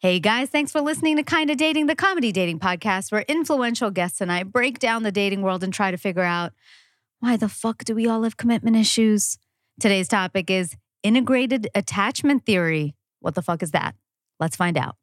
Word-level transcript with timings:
Hey 0.00 0.20
guys, 0.20 0.50
thanks 0.50 0.72
for 0.72 0.82
listening 0.82 1.16
to 1.16 1.22
Kinda 1.22 1.54
Dating, 1.54 1.86
the 1.86 1.96
comedy 1.96 2.30
dating 2.30 2.60
podcast 2.60 3.10
where 3.10 3.22
influential 3.22 3.90
guests 3.90 4.20
and 4.20 4.30
I 4.30 4.42
break 4.42 4.78
down 4.78 5.04
the 5.04 5.10
dating 5.10 5.40
world 5.40 5.64
and 5.64 5.72
try 5.72 5.90
to 5.90 5.96
figure 5.96 6.22
out 6.22 6.52
why 7.20 7.38
the 7.38 7.48
fuck 7.48 7.82
do 7.82 7.94
we 7.94 8.06
all 8.06 8.22
have 8.24 8.36
commitment 8.36 8.76
issues? 8.76 9.38
Today's 9.80 10.06
topic 10.06 10.50
is 10.50 10.76
integrated 11.02 11.68
attachment 11.74 12.44
theory. 12.44 12.94
What 13.20 13.36
the 13.36 13.40
fuck 13.40 13.62
is 13.62 13.70
that? 13.70 13.94
Let's 14.38 14.54
find 14.54 14.76
out. 14.76 14.96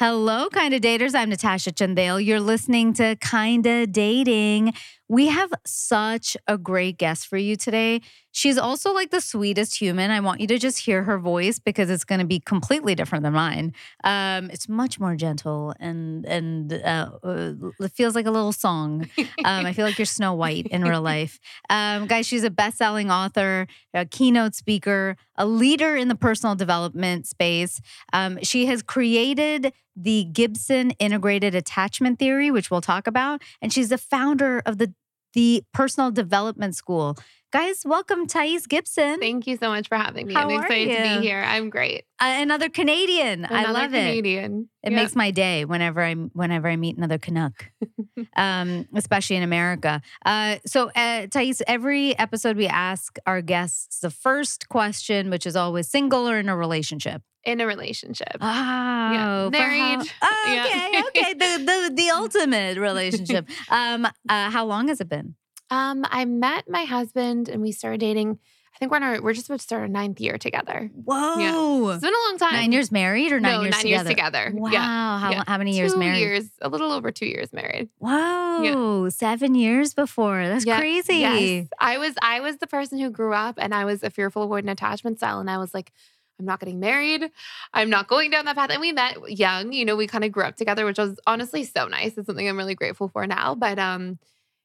Hello, 0.00 0.48
Kinda 0.48 0.80
Daters. 0.80 1.14
I'm 1.14 1.28
Natasha 1.28 1.70
Chandel. 1.70 2.24
You're 2.24 2.40
listening 2.40 2.94
to 2.94 3.16
Kinda 3.20 3.86
Dating. 3.86 4.72
We 5.10 5.26
have 5.26 5.52
such 5.66 6.36
a 6.46 6.56
great 6.56 6.96
guest 6.96 7.26
for 7.26 7.36
you 7.36 7.56
today. 7.56 8.00
She's 8.30 8.56
also 8.56 8.92
like 8.94 9.10
the 9.10 9.20
sweetest 9.20 9.76
human. 9.76 10.12
I 10.12 10.20
want 10.20 10.40
you 10.40 10.46
to 10.46 10.56
just 10.56 10.78
hear 10.78 11.02
her 11.02 11.18
voice 11.18 11.58
because 11.58 11.90
it's 11.90 12.04
going 12.04 12.20
to 12.20 12.24
be 12.24 12.38
completely 12.38 12.94
different 12.94 13.24
than 13.24 13.32
mine. 13.32 13.74
Um, 14.04 14.50
it's 14.50 14.68
much 14.68 15.00
more 15.00 15.16
gentle 15.16 15.74
and 15.80 16.24
and 16.26 16.72
uh, 16.72 17.10
uh, 17.24 17.52
it 17.80 17.90
feels 17.90 18.14
like 18.14 18.26
a 18.26 18.30
little 18.30 18.52
song. 18.52 19.10
Um, 19.44 19.66
I 19.66 19.72
feel 19.72 19.84
like 19.84 19.98
you're 19.98 20.06
Snow 20.06 20.34
White 20.34 20.68
in 20.68 20.84
real 20.84 21.02
life, 21.14 21.40
um, 21.70 22.06
guys. 22.06 22.24
She's 22.24 22.44
a 22.44 22.50
best-selling 22.50 23.10
author, 23.10 23.66
a 23.92 24.04
keynote 24.04 24.54
speaker, 24.54 25.16
a 25.36 25.44
leader 25.44 25.96
in 25.96 26.06
the 26.06 26.14
personal 26.14 26.54
development 26.54 27.26
space. 27.26 27.80
Um, 28.12 28.38
she 28.42 28.66
has 28.66 28.80
created 28.80 29.72
the 29.96 30.24
Gibson 30.24 30.92
Integrated 30.92 31.54
Attachment 31.54 32.18
Theory, 32.18 32.50
which 32.50 32.70
we'll 32.70 32.80
talk 32.80 33.06
about, 33.06 33.42
and 33.60 33.72
she's 33.72 33.88
the 33.88 33.98
founder 33.98 34.62
of 34.64 34.78
the 34.78 34.94
the 35.34 35.62
Personal 35.72 36.10
Development 36.10 36.74
School. 36.74 37.16
Guys, 37.52 37.82
welcome 37.84 38.28
Thais 38.28 38.68
Gibson. 38.68 39.18
Thank 39.18 39.48
you 39.48 39.56
so 39.56 39.70
much 39.70 39.88
for 39.88 39.96
having 39.98 40.28
me. 40.28 40.34
How 40.34 40.48
I'm 40.48 40.60
excited 40.62 40.96
to 40.96 41.18
be 41.20 41.26
here. 41.26 41.42
I'm 41.44 41.68
great. 41.68 42.04
Uh, 42.20 42.26
another 42.38 42.68
Canadian. 42.68 43.44
I 43.44 43.64
Another 43.64 43.72
love 43.72 43.94
it. 43.94 43.98
Canadian. 43.98 44.68
It 44.84 44.92
Yeah. 44.92 44.96
makes 44.96 45.16
my 45.16 45.32
day 45.32 45.64
whenever 45.64 46.00
I 46.00 46.14
whenever 46.14 46.68
I 46.68 46.76
meet 46.76 46.96
another 46.96 47.18
Canuck, 47.18 47.72
um, 48.36 48.86
especially 48.94 49.34
in 49.34 49.42
America. 49.42 50.00
Uh, 50.24 50.58
so, 50.64 50.90
uh, 50.94 51.26
Thais, 51.26 51.60
every 51.66 52.16
episode 52.18 52.56
we 52.56 52.68
ask 52.68 53.18
our 53.26 53.42
guests 53.42 53.98
the 53.98 54.10
first 54.10 54.68
question, 54.68 55.28
which 55.28 55.44
is 55.44 55.56
always 55.56 55.88
single 55.88 56.28
or 56.28 56.38
in 56.38 56.48
a 56.48 56.56
relationship. 56.56 57.22
In 57.44 57.60
a 57.60 57.66
relationship. 57.66 58.28
Oh, 58.34 58.38
for 58.38 58.44
how- 58.46 59.48
married. 59.50 60.10
Oh, 60.22 60.44
Yeah. 60.46 60.64
okay, 60.66 61.02
okay, 61.08 61.34
the 61.34 61.64
the 61.64 61.94
the 61.94 62.10
ultimate 62.10 62.76
relationship. 62.78 63.48
Um, 63.70 64.04
uh, 64.28 64.50
how 64.50 64.64
long 64.66 64.88
has 64.88 65.00
it 65.00 65.08
been? 65.08 65.34
Um, 65.70 66.04
I 66.10 66.24
met 66.24 66.68
my 66.68 66.84
husband 66.84 67.48
and 67.48 67.62
we 67.62 67.70
started 67.72 68.00
dating. 68.00 68.38
I 68.74 68.78
think 68.78 68.90
we're 68.92 68.96
in 68.98 69.02
our, 69.02 69.20
we're 69.22 69.34
just 69.34 69.46
about 69.46 69.58
to 69.58 69.62
start 69.62 69.82
our 69.82 69.88
ninth 69.88 70.20
year 70.20 70.38
together. 70.38 70.90
Whoa, 70.94 71.90
It's 71.90 72.00
been 72.00 72.12
a 72.14 72.28
long 72.28 72.38
time. 72.38 72.54
nine 72.54 72.72
years 72.72 72.90
married 72.90 73.30
or 73.30 73.38
nine 73.38 73.52
no, 73.58 73.62
years 73.62 73.72
nine 73.72 73.82
together? 73.82 74.08
years 74.08 74.16
together. 74.16 74.52
Wow, 74.54 74.70
Yeah. 74.72 75.18
how 75.18 75.30
yeah. 75.30 75.44
how 75.46 75.58
many 75.58 75.76
years 75.76 75.92
two 75.92 75.98
married? 75.98 76.18
years, 76.20 76.44
a 76.62 76.68
little 76.68 76.90
over 76.90 77.12
two 77.12 77.26
years 77.26 77.52
married. 77.52 77.88
Wow, 77.98 79.08
seven 79.10 79.54
years 79.54 79.92
before. 79.94 80.46
That's 80.48 80.64
Yeah, 80.66 80.78
crazy. 80.78 81.16
Yes. 81.16 81.68
I 81.78 81.98
was 81.98 82.14
I 82.22 82.40
was 82.40 82.56
the 82.58 82.66
person 82.66 82.98
who 82.98 83.10
grew 83.10 83.34
up 83.34 83.56
and 83.58 83.74
I 83.74 83.84
was 83.84 84.02
a 84.02 84.10
fearful 84.10 84.48
avoidant 84.48 84.70
attachment 84.70 85.18
style 85.18 85.40
and 85.40 85.50
I 85.50 85.58
was 85.58 85.74
like 85.74 85.92
I'm 86.40 86.46
not 86.46 86.58
getting 86.58 86.80
married. 86.80 87.30
I'm 87.74 87.90
not 87.90 88.08
going 88.08 88.30
down 88.30 88.46
that 88.46 88.56
path. 88.56 88.70
And 88.70 88.80
we 88.80 88.92
met 88.92 89.16
young, 89.30 89.72
you 89.74 89.84
know, 89.84 89.94
we 89.94 90.06
kind 90.06 90.24
of 90.24 90.32
grew 90.32 90.44
up 90.44 90.56
together, 90.56 90.86
which 90.86 90.98
was 90.98 91.20
honestly 91.26 91.64
so 91.64 91.86
nice. 91.86 92.16
It's 92.16 92.26
something 92.26 92.48
I'm 92.48 92.56
really 92.56 92.74
grateful 92.74 93.08
for 93.08 93.26
now. 93.26 93.54
But 93.54 93.78
um, 93.78 94.18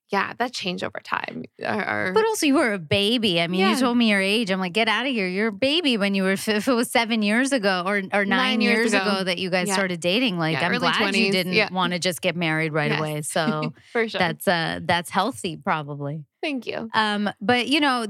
yeah, 0.10 0.34
that 0.38 0.54
changed 0.54 0.84
over 0.86 1.00
time. 1.04 1.44
Our, 1.66 1.84
our- 1.84 2.14
But 2.14 2.26
also, 2.26 2.46
you 2.46 2.54
were 2.56 2.72
a 2.74 2.80
baby. 2.80 3.42
I 3.42 3.48
mean, 3.48 3.68
you 3.68 3.76
told 3.76 3.98
me 3.98 4.10
your 4.10 4.22
age. 4.22 4.52
I'm 4.52 4.60
like, 4.60 4.72
get 4.72 4.88
out 4.88 5.06
of 5.06 5.12
here. 5.12 5.28
You're 5.28 5.48
a 5.48 5.52
baby 5.52 5.98
when 5.98 6.16
you 6.16 6.24
were, 6.24 6.32
if 6.34 6.48
it 6.68 6.74
was 6.74 6.90
seven 6.90 7.22
years 7.22 7.52
ago 7.52 7.84
or, 7.86 7.98
or 8.14 8.24
nine, 8.24 8.28
Nine 8.30 8.62
years, 8.62 8.78
years 8.78 8.94
ago. 8.94 9.04
ago. 9.04 9.24
that 9.26 9.38
you 9.40 9.50
guys 9.50 9.68
Yeah. 9.68 9.74
started 9.74 10.00
dating, 10.00 10.38
like, 10.38 10.54
Yeah, 10.54 10.68
I'm 10.70 10.80
glad 10.80 11.16
you 11.16 11.32
didn't 11.32 11.54
Yeah. 11.54 11.74
want 11.74 11.92
to 11.94 12.00
just 12.00 12.22
get 12.22 12.36
married 12.38 12.72
right 12.72 12.92
Yes. 12.92 13.00
away. 13.00 13.22
So 13.24 13.74
for 13.92 14.08
sure. 14.08 14.20
that's, 14.20 14.48
uh, 14.48 14.80
that's 14.84 15.10
healthy, 15.10 15.58
probably. 15.58 16.24
Thank 16.42 16.68
you. 16.68 16.90
Um, 16.94 17.30
but 17.42 17.68
you 17.68 17.80
know, 17.82 18.06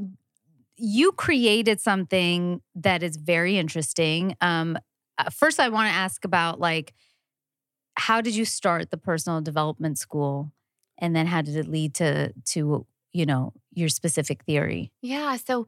you 0.78 1.12
created 1.12 1.80
something 1.80 2.62
that 2.76 3.04
is 3.04 3.18
very 3.18 3.58
interesting. 3.58 4.36
Um, 4.42 4.78
uh, 5.18 5.30
first, 5.30 5.60
I 5.60 5.70
want 5.70 5.90
to 5.90 5.96
ask 5.96 6.26
about 6.26 6.60
like, 6.60 6.94
how 7.96 8.22
did 8.22 8.36
you 8.36 8.46
start 8.46 8.92
the 8.92 8.98
personal 8.98 9.42
development 9.42 9.98
school, 9.98 10.52
and 10.98 11.16
then 11.16 11.28
how 11.28 11.42
did 11.42 11.56
it 11.56 11.68
lead 11.68 11.94
to 11.96 12.34
to 12.48 12.86
you 13.14 13.26
know 13.26 13.54
your 13.74 13.90
specific 13.90 14.44
theory? 14.44 14.92
Yeah. 15.02 15.38
So 15.38 15.68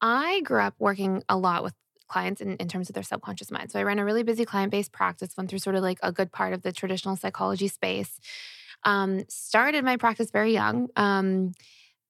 I 0.00 0.40
grew 0.40 0.60
up 0.60 0.74
working 0.78 1.22
a 1.28 1.36
lot 1.36 1.62
with 1.62 1.74
clients 2.08 2.40
in, 2.40 2.56
in 2.56 2.68
terms 2.68 2.88
of 2.88 2.94
their 2.94 3.02
subconscious 3.02 3.50
mind. 3.50 3.70
So 3.70 3.78
I 3.78 3.82
ran 3.82 3.98
a 3.98 4.04
really 4.04 4.22
busy 4.22 4.44
client 4.44 4.72
based 4.72 4.92
practice, 4.92 5.36
went 5.36 5.50
through 5.50 5.60
sort 5.60 5.76
of 5.76 5.82
like 5.82 5.98
a 6.02 6.10
good 6.10 6.32
part 6.32 6.52
of 6.52 6.62
the 6.62 6.72
traditional 6.72 7.16
psychology 7.16 7.68
space. 7.68 8.18
Um, 8.84 9.24
started 9.28 9.84
my 9.84 9.96
practice 9.96 10.30
very 10.30 10.52
young. 10.52 10.88
Um, 10.96 11.52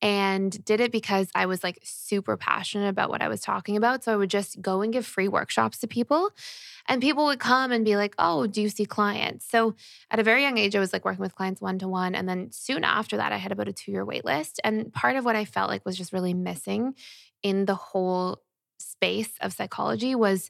and 0.00 0.64
did 0.64 0.80
it 0.80 0.92
because 0.92 1.28
I 1.34 1.46
was 1.46 1.64
like 1.64 1.80
super 1.82 2.36
passionate 2.36 2.88
about 2.88 3.10
what 3.10 3.22
I 3.22 3.28
was 3.28 3.40
talking 3.40 3.76
about. 3.76 4.04
So 4.04 4.12
I 4.12 4.16
would 4.16 4.30
just 4.30 4.60
go 4.62 4.82
and 4.82 4.92
give 4.92 5.04
free 5.04 5.28
workshops 5.28 5.78
to 5.78 5.88
people. 5.88 6.30
And 6.86 7.02
people 7.02 7.26
would 7.26 7.40
come 7.40 7.72
and 7.72 7.84
be 7.84 7.96
like, 7.96 8.14
Oh, 8.18 8.46
do 8.46 8.62
you 8.62 8.68
see 8.68 8.86
clients? 8.86 9.48
So 9.48 9.74
at 10.10 10.20
a 10.20 10.22
very 10.22 10.42
young 10.42 10.56
age, 10.56 10.76
I 10.76 10.80
was 10.80 10.92
like 10.92 11.04
working 11.04 11.20
with 11.20 11.34
clients 11.34 11.60
one 11.60 11.78
to 11.80 11.88
one. 11.88 12.14
And 12.14 12.28
then 12.28 12.50
soon 12.52 12.84
after 12.84 13.16
that, 13.16 13.32
I 13.32 13.36
had 13.36 13.52
about 13.52 13.68
a 13.68 13.72
two 13.72 13.90
year 13.90 14.04
wait 14.04 14.24
list. 14.24 14.60
And 14.62 14.92
part 14.92 15.16
of 15.16 15.24
what 15.24 15.36
I 15.36 15.44
felt 15.44 15.68
like 15.68 15.84
was 15.84 15.96
just 15.96 16.12
really 16.12 16.34
missing 16.34 16.94
in 17.42 17.64
the 17.66 17.74
whole 17.74 18.40
space 18.78 19.32
of 19.40 19.52
psychology 19.52 20.14
was 20.14 20.48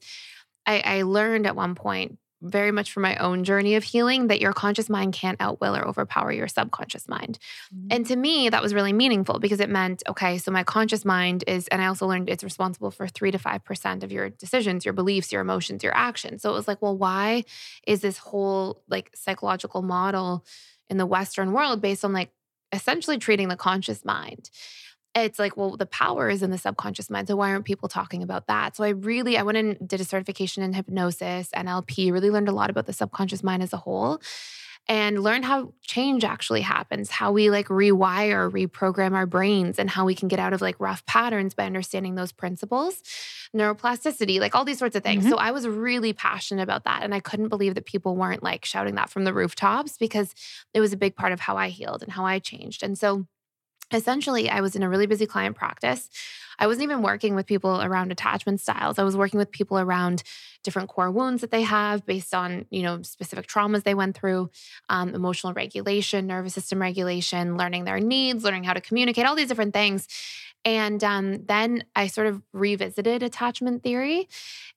I, 0.65 0.81
I 0.85 1.01
learned 1.01 1.47
at 1.47 1.55
one 1.55 1.73
point, 1.73 2.19
very 2.41 2.71
much 2.71 2.91
from 2.91 3.03
my 3.03 3.15
own 3.17 3.43
journey 3.43 3.75
of 3.75 3.83
healing, 3.83 4.27
that 4.27 4.39
your 4.39 4.53
conscious 4.53 4.89
mind 4.89 5.13
can't 5.13 5.37
outwill 5.39 5.77
or 5.77 5.87
overpower 5.87 6.31
your 6.31 6.47
subconscious 6.47 7.07
mind. 7.07 7.37
Mm-hmm. 7.73 7.87
And 7.91 8.05
to 8.07 8.15
me, 8.15 8.49
that 8.49 8.61
was 8.61 8.73
really 8.73 8.93
meaningful 8.93 9.39
because 9.39 9.59
it 9.59 9.69
meant, 9.69 10.03
okay, 10.07 10.37
so 10.37 10.51
my 10.51 10.63
conscious 10.63 11.03
mind 11.03 11.43
is, 11.47 11.67
and 11.67 11.81
I 11.81 11.87
also 11.87 12.07
learned 12.07 12.29
it's 12.29 12.43
responsible 12.43 12.91
for 12.91 13.07
three 13.07 13.31
to 13.31 13.37
5% 13.37 14.03
of 14.03 14.11
your 14.11 14.29
decisions, 14.29 14.85
your 14.85 14.93
beliefs, 14.93 15.31
your 15.31 15.41
emotions, 15.41 15.83
your 15.83 15.95
actions. 15.95 16.41
So 16.41 16.49
it 16.49 16.53
was 16.53 16.67
like, 16.67 16.81
well, 16.81 16.97
why 16.97 17.43
is 17.85 18.01
this 18.01 18.17
whole 18.17 18.81
like 18.87 19.11
psychological 19.13 19.81
model 19.81 20.45
in 20.89 20.97
the 20.97 21.05
Western 21.05 21.51
world 21.51 21.81
based 21.81 22.05
on 22.05 22.13
like 22.13 22.31
essentially 22.71 23.17
treating 23.17 23.49
the 23.49 23.55
conscious 23.55 24.05
mind? 24.05 24.49
It's 25.23 25.39
like, 25.39 25.57
well, 25.57 25.77
the 25.77 25.85
power 25.85 26.29
is 26.29 26.41
in 26.43 26.51
the 26.51 26.57
subconscious 26.57 27.09
mind. 27.09 27.27
So 27.27 27.35
why 27.35 27.51
aren't 27.51 27.65
people 27.65 27.89
talking 27.89 28.23
about 28.23 28.47
that? 28.47 28.75
So 28.75 28.83
I 28.83 28.89
really, 28.89 29.37
I 29.37 29.43
went 29.43 29.57
and 29.57 29.87
did 29.87 30.01
a 30.01 30.05
certification 30.05 30.63
in 30.63 30.73
hypnosis, 30.73 31.49
NLP, 31.55 32.11
really 32.11 32.29
learned 32.29 32.49
a 32.49 32.53
lot 32.53 32.69
about 32.69 32.85
the 32.85 32.93
subconscious 32.93 33.43
mind 33.43 33.63
as 33.63 33.73
a 33.73 33.77
whole 33.77 34.21
and 34.87 35.21
learned 35.21 35.45
how 35.45 35.71
change 35.83 36.23
actually 36.23 36.61
happens, 36.61 37.11
how 37.11 37.31
we 37.31 37.51
like 37.51 37.67
rewire, 37.67 38.49
reprogram 38.49 39.13
our 39.13 39.27
brains, 39.27 39.77
and 39.77 39.87
how 39.87 40.03
we 40.03 40.15
can 40.15 40.27
get 40.27 40.39
out 40.39 40.51
of 40.51 40.61
like 40.61 40.75
rough 40.79 41.05
patterns 41.05 41.53
by 41.53 41.65
understanding 41.65 42.15
those 42.15 42.31
principles, 42.31 43.03
neuroplasticity, 43.55 44.39
like 44.39 44.55
all 44.55 44.65
these 44.65 44.79
sorts 44.79 44.95
of 44.95 45.03
things. 45.03 45.25
Mhm. 45.25 45.29
So 45.29 45.35
I 45.37 45.51
was 45.51 45.67
really 45.67 46.11
passionate 46.13 46.63
about 46.63 46.85
that. 46.85 47.03
And 47.03 47.13
I 47.13 47.19
couldn't 47.19 47.49
believe 47.49 47.75
that 47.75 47.85
people 47.85 48.15
weren't 48.15 48.41
like 48.41 48.65
shouting 48.65 48.95
that 48.95 49.11
from 49.11 49.25
the 49.25 49.33
rooftops 49.33 49.95
because 49.97 50.33
it 50.73 50.79
was 50.79 50.91
a 50.91 50.97
big 50.97 51.15
part 51.15 51.33
of 51.33 51.39
how 51.41 51.55
I 51.55 51.69
healed 51.69 52.01
and 52.01 52.11
how 52.11 52.25
I 52.25 52.39
changed. 52.39 52.81
And 52.81 52.97
so 52.97 53.27
essentially 53.93 54.49
I 54.49 54.61
was 54.61 54.75
in 54.75 54.83
a 54.83 54.89
really 54.89 55.07
busy 55.07 55.25
client 55.25 55.55
practice. 55.55 56.09
I 56.59 56.67
wasn't 56.67 56.83
even 56.83 57.01
working 57.01 57.35
with 57.35 57.45
people 57.45 57.81
around 57.81 58.11
attachment 58.11 58.59
styles. 58.59 58.99
I 58.99 59.03
was 59.03 59.15
working 59.15 59.37
with 59.37 59.49
people 59.49 59.79
around 59.79 60.23
different 60.63 60.89
core 60.89 61.09
wounds 61.09 61.39
that 61.41 61.51
they 61.51 61.61
have 61.61 62.05
based 62.05 62.33
on, 62.33 62.65
you 62.69 62.83
know, 62.83 63.01
specific 63.01 63.47
traumas 63.47 63.83
they 63.83 63.95
went 63.95 64.17
through, 64.17 64.49
um, 64.89 65.15
emotional 65.15 65.53
regulation, 65.53 66.27
nervous 66.27 66.53
system 66.53 66.81
regulation, 66.81 67.55
learning 67.57 67.85
their 67.85 67.99
needs, 67.99 68.43
learning 68.43 68.65
how 68.65 68.73
to 68.73 68.81
communicate, 68.81 69.25
all 69.25 69.35
these 69.35 69.47
different 69.47 69.73
things. 69.73 70.07
And 70.65 71.03
um, 71.03 71.45
then 71.45 71.83
I 71.95 72.07
sort 72.07 72.27
of 72.27 72.41
revisited 72.51 73.23
attachment 73.23 73.81
theory. 73.81 74.27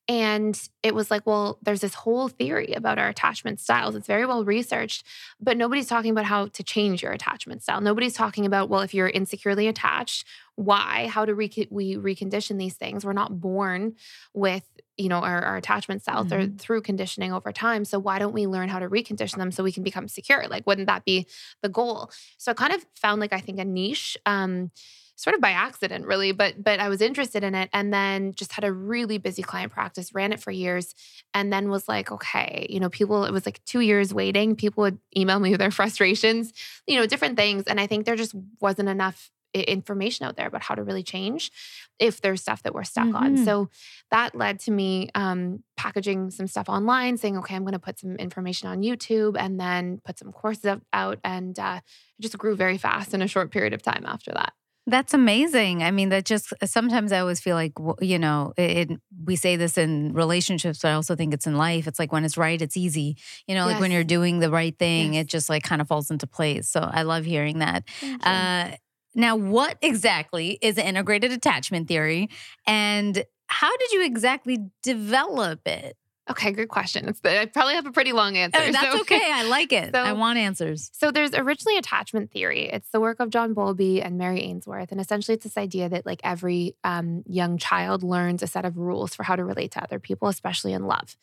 And 0.09 0.61
it 0.83 0.95
was 0.95 1.11
like, 1.11 1.27
well, 1.27 1.59
there's 1.63 1.81
this 1.81 1.95
whole 1.95 2.29
theory 2.29 2.73
about 2.75 2.99
our 2.99 3.09
attachment 3.09 3.61
styles. 3.61 3.95
It's 3.95 4.07
very 4.07 4.27
well 4.27 4.45
researched, 4.45 5.07
but 5.41 5.57
nobody's 5.57 5.87
talking 5.87 6.11
about 6.11 6.25
how 6.25 6.47
to 6.47 6.63
change 6.63 7.03
your 7.03 7.13
attachment 7.13 7.63
style. 7.63 7.81
Nobody's 7.81 8.15
talking 8.15 8.47
about, 8.47 8.69
well, 8.69 8.81
if 8.81 8.95
you're 8.95 9.09
insecurely 9.09 9.69
attached, 9.69 10.27
why? 10.57 11.09
How 11.09 11.25
do 11.25 11.35
we, 11.35 11.51
we 11.71 11.97
recondition 11.97 12.59
these 12.59 12.75
things? 12.75 13.05
We're 13.05 13.13
not 13.13 13.41
born 13.41 13.95
with 14.35 14.65
you 14.99 15.09
know 15.09 15.21
our, 15.21 15.43
our 15.43 15.57
attachment 15.57 16.03
styles 16.03 16.27
mm-hmm. 16.27 16.29
they're 16.29 16.59
through 16.59 16.83
conditioning 16.83 17.33
over 17.33 17.51
time 17.51 17.83
so 17.83 17.99
why 17.99 18.19
don't 18.19 18.35
we 18.35 18.47
learn 18.47 18.69
how 18.69 18.79
to 18.79 18.89
recondition 18.89 19.37
them 19.37 19.51
so 19.51 19.65
we 19.65 19.73
can 19.73 19.83
become 19.83 20.07
secure 20.07 20.47
like 20.49 20.67
wouldn't 20.67 20.87
that 20.87 21.05
be 21.07 21.27
the 21.63 21.69
goal 21.69 22.11
so 22.37 22.53
i 22.53 22.55
kind 22.55 22.75
of 22.75 22.85
found 22.95 23.19
like 23.19 23.33
i 23.33 23.41
think 23.41 23.59
a 23.59 23.65
niche 23.65 24.19
um 24.27 24.71
sort 25.17 25.35
of 25.35 25.41
by 25.41 25.51
accident 25.51 26.07
really 26.07 26.33
but 26.33 26.63
but 26.63 26.81
i 26.81 26.89
was 26.89 27.01
interested 27.01 27.45
in 27.45 27.55
it 27.55 27.69
and 27.73 27.93
then 27.93 28.33
just 28.35 28.53
had 28.53 28.65
a 28.65 28.73
really 28.73 29.19
busy 29.19 29.43
client 29.43 29.73
practice 29.73 30.15
ran 30.15 30.33
it 30.33 30.41
for 30.41 30.51
years 30.51 30.95
and 31.35 31.53
then 31.53 31.71
was 31.71 31.89
like 31.89 32.11
okay 32.11 32.67
you 32.71 32.81
know 32.81 32.89
people 32.89 33.25
it 33.25 33.33
was 33.33 33.47
like 33.47 33.63
two 33.65 33.81
years 33.81 34.13
waiting 34.13 34.57
people 34.57 34.83
would 34.83 34.99
email 35.17 35.39
me 35.39 35.51
with 35.51 35.61
their 35.61 35.71
frustrations 35.83 36.53
you 36.87 36.99
know 36.99 37.07
different 37.07 37.37
things 37.37 37.65
and 37.65 37.81
i 37.81 37.87
think 37.87 38.05
there 38.05 38.17
just 38.17 38.35
wasn't 38.61 38.89
enough 38.89 39.31
information 39.55 40.27
out 40.27 40.37
there 40.37 40.47
about 40.47 40.63
how 40.63 40.75
to 40.75 40.83
really 40.83 41.03
change 41.03 41.51
if 41.99 42.21
there's 42.21 42.41
stuff 42.41 42.63
that 42.63 42.75
we're 42.75 42.85
stuck 42.85 43.07
mm-hmm. 43.07 43.17
on. 43.17 43.45
So 43.45 43.69
that 44.11 44.35
led 44.35 44.61
to 44.61 44.71
me 44.71 45.11
um, 45.15 45.63
packaging 45.77 46.31
some 46.31 46.47
stuff 46.47 46.69
online, 46.69 47.17
saying, 47.17 47.39
okay, 47.39 47.55
I'm 47.55 47.63
going 47.63 47.73
to 47.73 47.79
put 47.79 47.99
some 47.99 48.17
information 48.17 48.69
on 48.69 48.83
YouTube 48.83 49.37
and 49.39 49.61
then 49.61 50.01
put 50.05 50.19
some 50.19 50.33
courses 50.33 50.79
out. 50.93 51.19
And 51.23 51.59
uh, 51.59 51.81
it 52.19 52.23
just 52.23 52.39
grew 52.39 52.57
very 52.57 52.79
fast 52.79 53.15
in 53.15 53.23
a 53.23 53.29
short 53.29 53.51
period 53.51 53.73
of 53.73 53.83
time 53.83 54.05
after 54.07 54.33
that. 54.33 54.53
That's 54.87 55.15
amazing. 55.15 55.85
I 55.85 55.93
mean, 55.93 56.09
that 56.09 56.25
just 56.25 56.53
uh, 56.61 56.67
sometimes 56.67 57.13
I 57.13 57.21
always 57.21 57.41
feel 57.41 57.55
like, 57.55 57.73
you 58.01 58.19
know, 58.19 58.53
it, 58.57 58.91
it, 58.91 59.01
we 59.25 59.37
say 59.37 59.55
this 59.55 59.79
in 59.79 60.13
relationships, 60.13 60.81
but 60.83 60.89
I 60.89 60.95
also 60.95 61.15
think 61.15 61.33
it's 61.33 61.47
in 61.47 61.57
life. 61.57 61.87
It's 61.87 62.01
like 62.01 62.11
when 62.11 62.25
it's 62.25 62.37
right, 62.37 62.61
it's 62.61 62.77
easy. 62.77 63.17
You 63.47 63.55
know, 63.55 63.67
yes. 63.67 63.75
like 63.75 63.81
when 63.81 63.93
you're 63.93 64.03
doing 64.03 64.41
the 64.41 64.51
right 64.51 64.77
thing, 64.77 65.15
yes. 65.15 65.23
it 65.23 65.27
just 65.29 65.49
like 65.49 65.63
kind 65.63 65.81
of 65.81 65.87
falls 65.87 66.11
into 66.11 66.27
place. 66.27 66.69
So 66.69 66.81
I 66.81 67.03
love 67.03 67.25
hearing 67.25 67.61
that. 67.61 67.85
Uh, 68.23 68.73
now, 69.15 69.37
what 69.37 69.79
exactly 69.83 70.59
is 70.63 70.79
integrated 70.79 71.33
attachment 71.33 71.87
theory 71.87 72.29
and 72.67 73.25
how 73.47 73.77
did 73.77 73.93
you 73.93 74.05
exactly 74.05 74.59
develop 74.83 75.61
it? 75.69 75.97
Okay, 76.31 76.53
good 76.53 76.69
question. 76.69 77.09
It's 77.09 77.21
I 77.25 77.47
probably 77.47 77.75
have 77.75 77.87
a 77.87 77.91
pretty 77.91 78.13
long 78.13 78.37
answer. 78.37 78.61
Oh, 78.63 78.73
that's 78.73 78.93
so, 78.93 79.01
okay. 79.01 79.21
I 79.33 79.45
like 79.45 79.73
it. 79.73 79.93
So, 79.93 80.01
I 80.01 80.13
want 80.13 80.39
answers. 80.39 80.91
So 80.95 81.11
there's 81.11 81.35
originally 81.35 81.79
attachment 81.79 82.31
theory. 82.31 82.69
It's 82.69 82.89
the 82.91 83.01
work 83.01 83.19
of 83.19 83.31
John 83.31 83.55
Bowlby 83.55 84.01
and 84.01 84.19
Mary 84.19 84.41
Ainsworth, 84.43 84.93
and 84.93 85.01
essentially 85.01 85.35
it's 85.35 85.45
this 85.45 85.59
idea 85.59 85.89
that 85.89 86.07
like 86.07 86.21
every 86.23 86.77
um, 86.85 87.25
young 87.27 87.59
child 87.59 88.05
learns 88.05 88.43
a 88.43 88.47
set 88.47 88.65
of 88.65 88.77
rules 88.77 89.15
for 89.15 89.25
how 89.25 89.35
to 89.35 89.45
relate 89.45 89.73
to 89.73 89.83
other 89.83 89.99
people, 89.99 90.29
especially 90.29 90.73
in 90.73 90.87
love. 90.87 91.17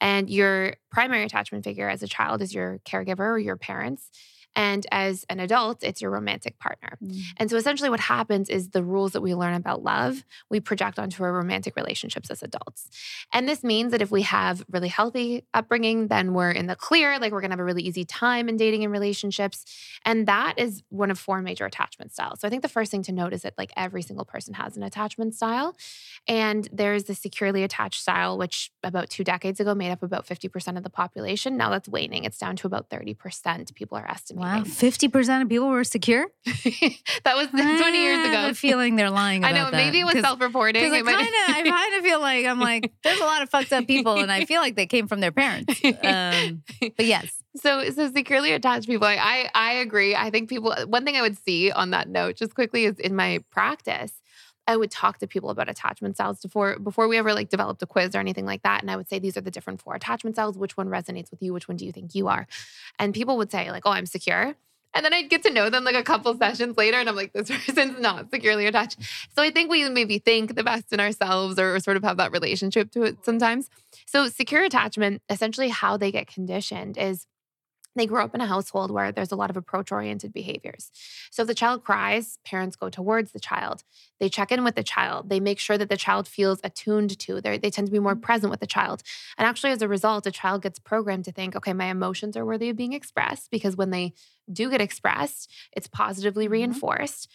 And 0.00 0.30
your 0.30 0.76
primary 0.90 1.24
attachment 1.24 1.64
figure 1.64 1.88
as 1.88 2.02
a 2.02 2.08
child 2.08 2.40
is 2.40 2.54
your 2.54 2.78
caregiver 2.86 3.30
or 3.30 3.38
your 3.38 3.56
parents. 3.56 4.10
And 4.56 4.86
as 4.90 5.24
an 5.28 5.40
adult, 5.40 5.82
it's 5.82 6.02
your 6.02 6.10
romantic 6.10 6.58
partner. 6.58 6.98
Mm. 7.02 7.20
And 7.36 7.50
so 7.50 7.56
essentially, 7.56 7.90
what 7.90 8.00
happens 8.00 8.48
is 8.48 8.70
the 8.70 8.82
rules 8.82 9.12
that 9.12 9.20
we 9.20 9.34
learn 9.34 9.54
about 9.54 9.82
love, 9.82 10.24
we 10.50 10.58
project 10.58 10.98
onto 10.98 11.22
our 11.22 11.32
romantic 11.32 11.76
relationships 11.76 12.30
as 12.30 12.42
adults. 12.42 12.88
And 13.32 13.48
this 13.48 13.62
means 13.62 13.92
that 13.92 14.02
if 14.02 14.10
we 14.10 14.22
have 14.22 14.64
really 14.70 14.88
healthy 14.88 15.44
upbringing, 15.54 16.08
then 16.08 16.34
we're 16.34 16.50
in 16.50 16.66
the 16.66 16.76
clear, 16.76 17.18
like 17.18 17.32
we're 17.32 17.40
gonna 17.40 17.52
have 17.52 17.60
a 17.60 17.64
really 17.64 17.82
easy 17.82 18.04
time 18.04 18.48
in 18.48 18.56
dating 18.56 18.82
and 18.82 18.92
relationships. 18.92 19.64
And 20.04 20.26
that 20.26 20.54
is 20.56 20.82
one 20.88 21.10
of 21.10 21.18
four 21.18 21.40
major 21.40 21.64
attachment 21.64 22.12
styles. 22.12 22.40
So 22.40 22.48
I 22.48 22.50
think 22.50 22.62
the 22.62 22.68
first 22.68 22.90
thing 22.90 23.02
to 23.04 23.12
note 23.12 23.32
is 23.32 23.42
that 23.42 23.54
like 23.58 23.72
every 23.76 24.02
single 24.02 24.24
person 24.24 24.54
has 24.54 24.76
an 24.76 24.82
attachment 24.82 25.34
style. 25.34 25.76
And 26.26 26.68
there's 26.72 27.04
the 27.04 27.14
securely 27.14 27.62
attached 27.62 28.00
style, 28.00 28.36
which 28.38 28.70
about 28.82 29.10
two 29.10 29.24
decades 29.24 29.60
ago 29.60 29.74
made 29.74 29.90
up 29.90 30.02
about 30.02 30.26
50% 30.26 30.76
of 30.76 30.82
the 30.82 30.90
population. 30.90 31.56
Now 31.56 31.70
that's 31.70 31.88
waning, 31.88 32.24
it's 32.24 32.38
down 32.38 32.56
to 32.56 32.66
about 32.66 32.90
30% 32.90 33.74
people 33.74 33.96
are 33.98 34.10
estimating. 34.10 34.37
Wow, 34.38 34.62
fifty 34.62 35.08
percent 35.08 35.42
of 35.42 35.48
people 35.48 35.68
were 35.68 35.82
secure. 35.82 36.28
that 36.44 37.36
was 37.36 37.48
twenty 37.48 38.02
years 38.02 38.24
ago. 38.24 38.38
I 38.38 38.42
have 38.42 38.52
a 38.52 38.54
feeling 38.54 38.94
they're 38.94 39.10
lying. 39.10 39.44
I 39.44 39.50
know. 39.50 39.70
maybe 39.72 39.98
it 39.98 40.04
was 40.04 40.20
self-reporting. 40.20 40.84
I 40.84 41.02
kind 41.02 41.08
of, 41.08 41.56
I 41.56 41.62
kind 41.68 41.94
of 41.96 42.04
feel 42.04 42.20
like 42.20 42.46
I'm 42.46 42.60
like, 42.60 42.92
there's 43.02 43.18
a 43.18 43.24
lot 43.24 43.42
of 43.42 43.50
fucked 43.50 43.72
up 43.72 43.86
people, 43.88 44.14
and 44.14 44.30
I 44.30 44.44
feel 44.44 44.60
like 44.60 44.76
they 44.76 44.86
came 44.86 45.08
from 45.08 45.18
their 45.18 45.32
parents. 45.32 45.80
Um, 46.04 46.62
but 46.96 47.06
yes. 47.06 47.42
So, 47.56 47.90
so 47.90 48.12
securely 48.12 48.52
attached 48.52 48.86
people. 48.86 49.08
I, 49.08 49.16
I, 49.16 49.50
I 49.54 49.72
agree. 49.74 50.14
I 50.14 50.30
think 50.30 50.48
people. 50.48 50.72
One 50.86 51.04
thing 51.04 51.16
I 51.16 51.22
would 51.22 51.36
see 51.36 51.72
on 51.72 51.90
that 51.90 52.08
note, 52.08 52.36
just 52.36 52.54
quickly, 52.54 52.84
is 52.84 52.98
in 53.00 53.16
my 53.16 53.40
practice. 53.50 54.12
I 54.68 54.76
would 54.76 54.90
talk 54.90 55.18
to 55.18 55.26
people 55.26 55.48
about 55.48 55.68
attachment 55.70 56.16
styles 56.16 56.40
before 56.40 56.78
before 56.78 57.08
we 57.08 57.16
ever 57.16 57.32
like 57.32 57.48
developed 57.48 57.82
a 57.82 57.86
quiz 57.86 58.14
or 58.14 58.18
anything 58.18 58.44
like 58.44 58.62
that. 58.62 58.82
And 58.82 58.90
I 58.90 58.96
would 58.96 59.08
say 59.08 59.18
these 59.18 59.36
are 59.36 59.40
the 59.40 59.50
different 59.50 59.80
four 59.80 59.94
attachment 59.94 60.36
styles. 60.36 60.58
Which 60.58 60.76
one 60.76 60.88
resonates 60.88 61.30
with 61.30 61.42
you? 61.42 61.54
Which 61.54 61.66
one 61.66 61.78
do 61.78 61.86
you 61.86 61.92
think 61.92 62.14
you 62.14 62.28
are? 62.28 62.46
And 62.98 63.14
people 63.14 63.38
would 63.38 63.50
say 63.50 63.70
like, 63.72 63.84
"Oh, 63.86 63.90
I'm 63.90 64.06
secure." 64.06 64.54
And 64.94 65.04
then 65.04 65.12
I'd 65.12 65.30
get 65.30 65.42
to 65.44 65.50
know 65.50 65.70
them 65.70 65.84
like 65.84 65.94
a 65.94 66.02
couple 66.02 66.36
sessions 66.36 66.76
later, 66.76 66.98
and 66.98 67.08
I'm 67.08 67.16
like, 67.16 67.32
this 67.32 67.50
person's 67.66 68.00
not 68.00 68.30
securely 68.30 68.66
attached. 68.66 68.98
So 69.34 69.42
I 69.42 69.50
think 69.50 69.70
we 69.70 69.88
maybe 69.88 70.18
think 70.18 70.54
the 70.54 70.64
best 70.64 70.92
in 70.92 71.00
ourselves 71.00 71.58
or 71.58 71.78
sort 71.80 71.96
of 71.96 72.04
have 72.04 72.16
that 72.16 72.32
relationship 72.32 72.90
to 72.92 73.04
it 73.04 73.24
sometimes. 73.24 73.68
So 74.06 74.28
secure 74.28 74.64
attachment, 74.64 75.22
essentially 75.28 75.68
how 75.68 75.98
they 75.98 76.10
get 76.10 76.26
conditioned 76.26 76.96
is 76.96 77.26
they 77.98 78.06
grow 78.06 78.24
up 78.24 78.34
in 78.34 78.40
a 78.40 78.46
household 78.46 78.90
where 78.90 79.12
there's 79.12 79.32
a 79.32 79.36
lot 79.36 79.50
of 79.50 79.56
approach 79.56 79.92
oriented 79.92 80.32
behaviors. 80.32 80.90
So 81.30 81.42
if 81.42 81.48
the 81.48 81.54
child 81.54 81.84
cries, 81.84 82.38
parents 82.44 82.76
go 82.76 82.88
towards 82.88 83.32
the 83.32 83.40
child. 83.40 83.82
They 84.20 84.28
check 84.28 84.52
in 84.52 84.64
with 84.64 84.74
the 84.74 84.82
child. 84.82 85.28
They 85.28 85.40
make 85.40 85.58
sure 85.58 85.78
that 85.78 85.88
the 85.88 85.96
child 85.96 86.28
feels 86.28 86.60
attuned 86.64 87.18
to. 87.20 87.40
They're, 87.40 87.58
they 87.58 87.70
tend 87.70 87.86
to 87.88 87.92
be 87.92 87.98
more 87.98 88.16
mm. 88.16 88.22
present 88.22 88.50
with 88.50 88.60
the 88.60 88.66
child. 88.66 89.02
And 89.36 89.46
actually, 89.46 89.72
as 89.72 89.82
a 89.82 89.88
result, 89.88 90.26
a 90.26 90.30
child 90.30 90.62
gets 90.62 90.78
programmed 90.78 91.24
to 91.26 91.32
think, 91.32 91.56
okay, 91.56 91.72
my 91.72 91.86
emotions 91.86 92.36
are 92.36 92.46
worthy 92.46 92.70
of 92.70 92.76
being 92.76 92.92
expressed 92.92 93.50
because 93.50 93.76
when 93.76 93.90
they 93.90 94.14
do 94.52 94.70
get 94.70 94.80
expressed, 94.80 95.50
it's 95.72 95.88
positively 95.88 96.46
mm-hmm. 96.46 96.52
reinforced 96.52 97.28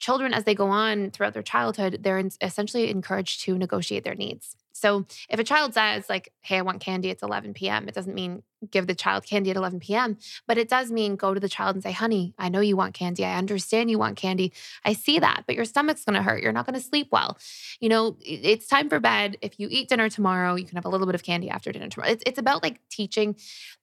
children, 0.00 0.32
as 0.34 0.44
they 0.44 0.54
go 0.54 0.68
on 0.68 1.10
throughout 1.10 1.34
their 1.34 1.42
childhood, 1.42 1.98
they're 2.00 2.24
essentially 2.40 2.90
encouraged 2.90 3.42
to 3.42 3.56
negotiate 3.56 4.02
their 4.02 4.14
needs. 4.14 4.56
So 4.72 5.06
if 5.28 5.38
a 5.38 5.44
child 5.44 5.74
says, 5.74 6.08
like, 6.08 6.32
hey, 6.42 6.58
I 6.58 6.62
want 6.62 6.80
candy, 6.80 7.10
it's 7.10 7.22
11 7.22 7.54
p.m., 7.54 7.88
it 7.88 7.94
doesn't 7.94 8.14
mean 8.14 8.42
give 8.70 8.86
the 8.86 8.94
child 8.94 9.24
candy 9.24 9.50
at 9.50 9.56
11 9.56 9.80
p.m., 9.80 10.18
but 10.46 10.58
it 10.58 10.68
does 10.68 10.90
mean 10.90 11.16
go 11.16 11.32
to 11.32 11.40
the 11.40 11.48
child 11.48 11.76
and 11.76 11.82
say, 11.82 11.92
honey, 11.92 12.34
I 12.38 12.48
know 12.48 12.60
you 12.60 12.76
want 12.76 12.94
candy. 12.94 13.24
I 13.24 13.36
understand 13.36 13.90
you 13.90 13.98
want 13.98 14.16
candy. 14.16 14.52
I 14.84 14.92
see 14.92 15.18
that, 15.18 15.44
but 15.46 15.54
your 15.56 15.64
stomach's 15.64 16.04
going 16.04 16.16
to 16.16 16.22
hurt. 16.22 16.42
You're 16.42 16.52
not 16.52 16.66
going 16.66 16.78
to 16.78 16.84
sleep 16.84 17.08
well. 17.10 17.38
You 17.80 17.88
know, 17.88 18.16
it's 18.20 18.66
time 18.66 18.88
for 18.88 19.00
bed. 19.00 19.36
If 19.40 19.58
you 19.58 19.68
eat 19.70 19.88
dinner 19.88 20.08
tomorrow, 20.08 20.54
you 20.54 20.64
can 20.64 20.76
have 20.76 20.84
a 20.84 20.88
little 20.88 21.06
bit 21.06 21.14
of 21.14 21.22
candy 21.22 21.50
after 21.50 21.72
dinner 21.72 21.88
tomorrow. 21.88 22.12
It's, 22.12 22.22
it's 22.26 22.38
about 22.38 22.62
like 22.62 22.80
teaching 22.90 23.36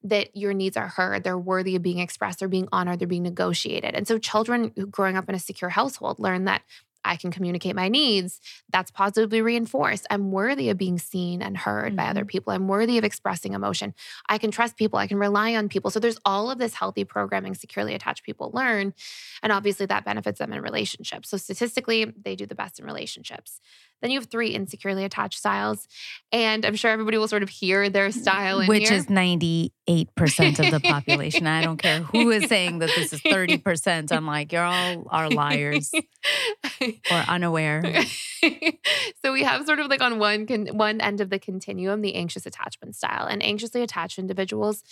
that 0.04 0.36
your 0.36 0.54
needs 0.54 0.78
are 0.78 0.88
heard, 0.88 1.24
they're 1.24 1.38
worthy 1.38 1.76
of 1.76 1.82
being 1.82 2.00
expressed, 2.00 2.40
they're 2.40 2.48
being 2.48 2.70
honored, 2.72 3.00
they're 3.00 3.08
being 3.08 3.24
negotiated. 3.24 3.96
And 3.96 4.08
so 4.08 4.18
children 4.18 4.70
growing 4.92 5.18
up 5.18 5.28
in 5.28 5.36
a 5.36 5.40
secure 5.40 5.70
household 5.70 6.20
learn 6.20 6.46
that 6.46 6.62
I 7.08 7.16
can 7.16 7.32
communicate 7.32 7.76
my 7.76 7.88
needs, 7.88 8.42
that's 8.72 8.92
positively 8.92 9.42
reinforced. 9.42 10.06
I'm 10.10 10.32
worthy 10.32 10.70
of 10.70 10.78
being 10.78 11.00
seen 11.00 11.42
and 11.42 11.58
heard 11.58 11.88
mm-hmm. 11.88 11.96
by 11.96 12.08
other 12.08 12.22
mm-hmm. 12.22 12.28
people. 12.28 12.54
I'm 12.54 12.68
worthy 12.68 12.98
of 12.98 13.04
expressing 13.04 13.54
emotion. 13.54 13.94
I 14.30 14.38
can 14.38 14.52
trust 14.52 14.78
people. 14.78 15.00
I 15.00 15.08
can 15.08 15.18
rely 15.18 15.56
on 15.56 15.70
people. 15.70 15.90
So 15.92 16.00
there's 16.00 16.20
all 16.26 16.52
of 16.52 16.58
this 16.58 16.74
healthy 16.74 17.04
programming 17.04 17.56
securely 17.56 17.94
attached 17.94 18.24
people 18.24 18.52
learn. 18.54 18.94
And 19.42 19.52
obviously 19.52 19.86
that 19.88 20.06
benefits 20.06 20.40
them 20.40 20.54
in 20.54 20.62
relationships. 20.62 21.30
So 21.30 21.38
statistically, 21.38 22.06
they 22.06 22.36
do 22.36 22.46
the 22.46 22.56
best 22.56 22.80
in 22.80 22.86
relationships. 22.86 23.62
Then 24.02 24.12
you 24.12 24.20
have 24.20 24.30
three 24.30 24.54
insecurely 24.54 25.04
attached 25.04 25.40
styles. 25.40 25.88
And 26.32 26.66
I'm 26.66 26.76
sure 26.76 26.92
everybody 26.92 27.18
will 27.18 27.28
sort 27.28 27.44
of 27.44 27.50
hear 27.50 27.90
their 27.90 28.10
mm, 28.10 28.14
mm, 28.14 28.22
style 28.22 28.66
Which 28.66 28.90
here. 28.90 28.98
is 28.98 29.08
98% 29.08 29.72
of 30.60 30.72
the 30.72 30.80
population. 30.84 31.48
I 31.48 31.62
don't 31.62 31.78
care 31.78 32.02
who 32.02 32.30
is 32.30 32.48
saying 32.48 32.80
that 32.80 32.92
this 32.96 33.14
is 33.14 33.22
30%. 33.22 34.12
I'm 34.12 34.28
like, 34.28 34.52
you're 34.52 34.64
all 34.64 35.08
are 35.10 35.30
liars 35.30 35.92
or 36.82 37.18
unaware. 37.28 37.84
so 39.24 39.34
we 39.34 39.44
have 39.44 39.66
sort 39.66 39.80
of 39.80 39.88
like 39.88 40.02
on 40.02 40.20
one 40.20 40.46
con- 40.46 40.78
one 40.78 41.02
end 41.02 41.22
of 41.22 41.30
the 41.30 41.40
continuum, 41.40 42.02
the 42.02 42.16
anxious 42.16 42.46
attachment 42.46 42.96
style. 42.96 43.26
And 43.26 43.44
anxiously 43.44 43.82
attached 43.82 44.20
individuals, 44.20 44.84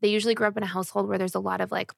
they 0.00 0.08
usually 0.08 0.34
grow 0.34 0.48
up 0.48 0.56
in 0.56 0.62
a 0.62 0.66
household 0.66 1.08
where 1.08 1.18
there's 1.18 1.34
a 1.34 1.40
lot 1.40 1.60
of 1.60 1.70
like 1.70 1.92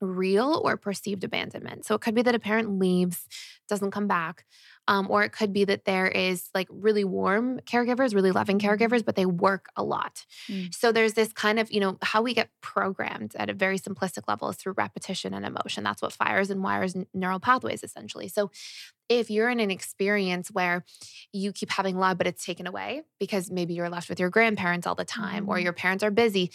real 0.00 0.60
or 0.64 0.76
perceived 0.76 1.24
abandonment. 1.24 1.86
So 1.86 1.94
it 1.94 2.00
could 2.00 2.14
be 2.14 2.22
that 2.22 2.34
a 2.34 2.38
parent 2.38 2.78
leaves, 2.78 3.26
doesn't 3.68 3.90
come 3.90 4.06
back. 4.06 4.44
Um, 4.88 5.10
or 5.10 5.24
it 5.24 5.32
could 5.32 5.52
be 5.52 5.64
that 5.64 5.84
there 5.84 6.06
is 6.06 6.48
like 6.54 6.68
really 6.70 7.04
warm 7.04 7.60
caregivers, 7.60 8.14
really 8.14 8.30
loving 8.30 8.58
caregivers, 8.58 9.04
but 9.04 9.16
they 9.16 9.26
work 9.26 9.66
a 9.76 9.82
lot. 9.82 10.24
Mm. 10.48 10.72
So 10.74 10.92
there's 10.92 11.14
this 11.14 11.32
kind 11.32 11.58
of, 11.58 11.72
you 11.72 11.80
know, 11.80 11.98
how 12.02 12.22
we 12.22 12.34
get 12.34 12.50
programmed 12.60 13.34
at 13.36 13.50
a 13.50 13.54
very 13.54 13.78
simplistic 13.78 14.28
level 14.28 14.48
is 14.48 14.56
through 14.56 14.74
repetition 14.76 15.34
and 15.34 15.44
emotion. 15.44 15.82
That's 15.82 16.02
what 16.02 16.12
fires 16.12 16.50
and 16.50 16.62
wires 16.62 16.94
neural 17.12 17.40
pathways 17.40 17.82
essentially. 17.82 18.28
So 18.28 18.50
if 19.08 19.30
you're 19.30 19.48
in 19.50 19.60
an 19.60 19.70
experience 19.70 20.50
where 20.50 20.84
you 21.32 21.52
keep 21.52 21.70
having 21.70 21.96
love, 21.96 22.18
but 22.18 22.26
it's 22.26 22.44
taken 22.44 22.66
away 22.66 23.02
because 23.20 23.50
maybe 23.50 23.74
you're 23.74 23.88
left 23.90 24.08
with 24.08 24.18
your 24.18 24.30
grandparents 24.30 24.86
all 24.86 24.94
the 24.94 25.04
time 25.04 25.46
or 25.48 25.58
Mhm. 25.58 25.62
your 25.64 25.72
parents 25.72 26.02
are 26.02 26.10
busy, 26.10 26.50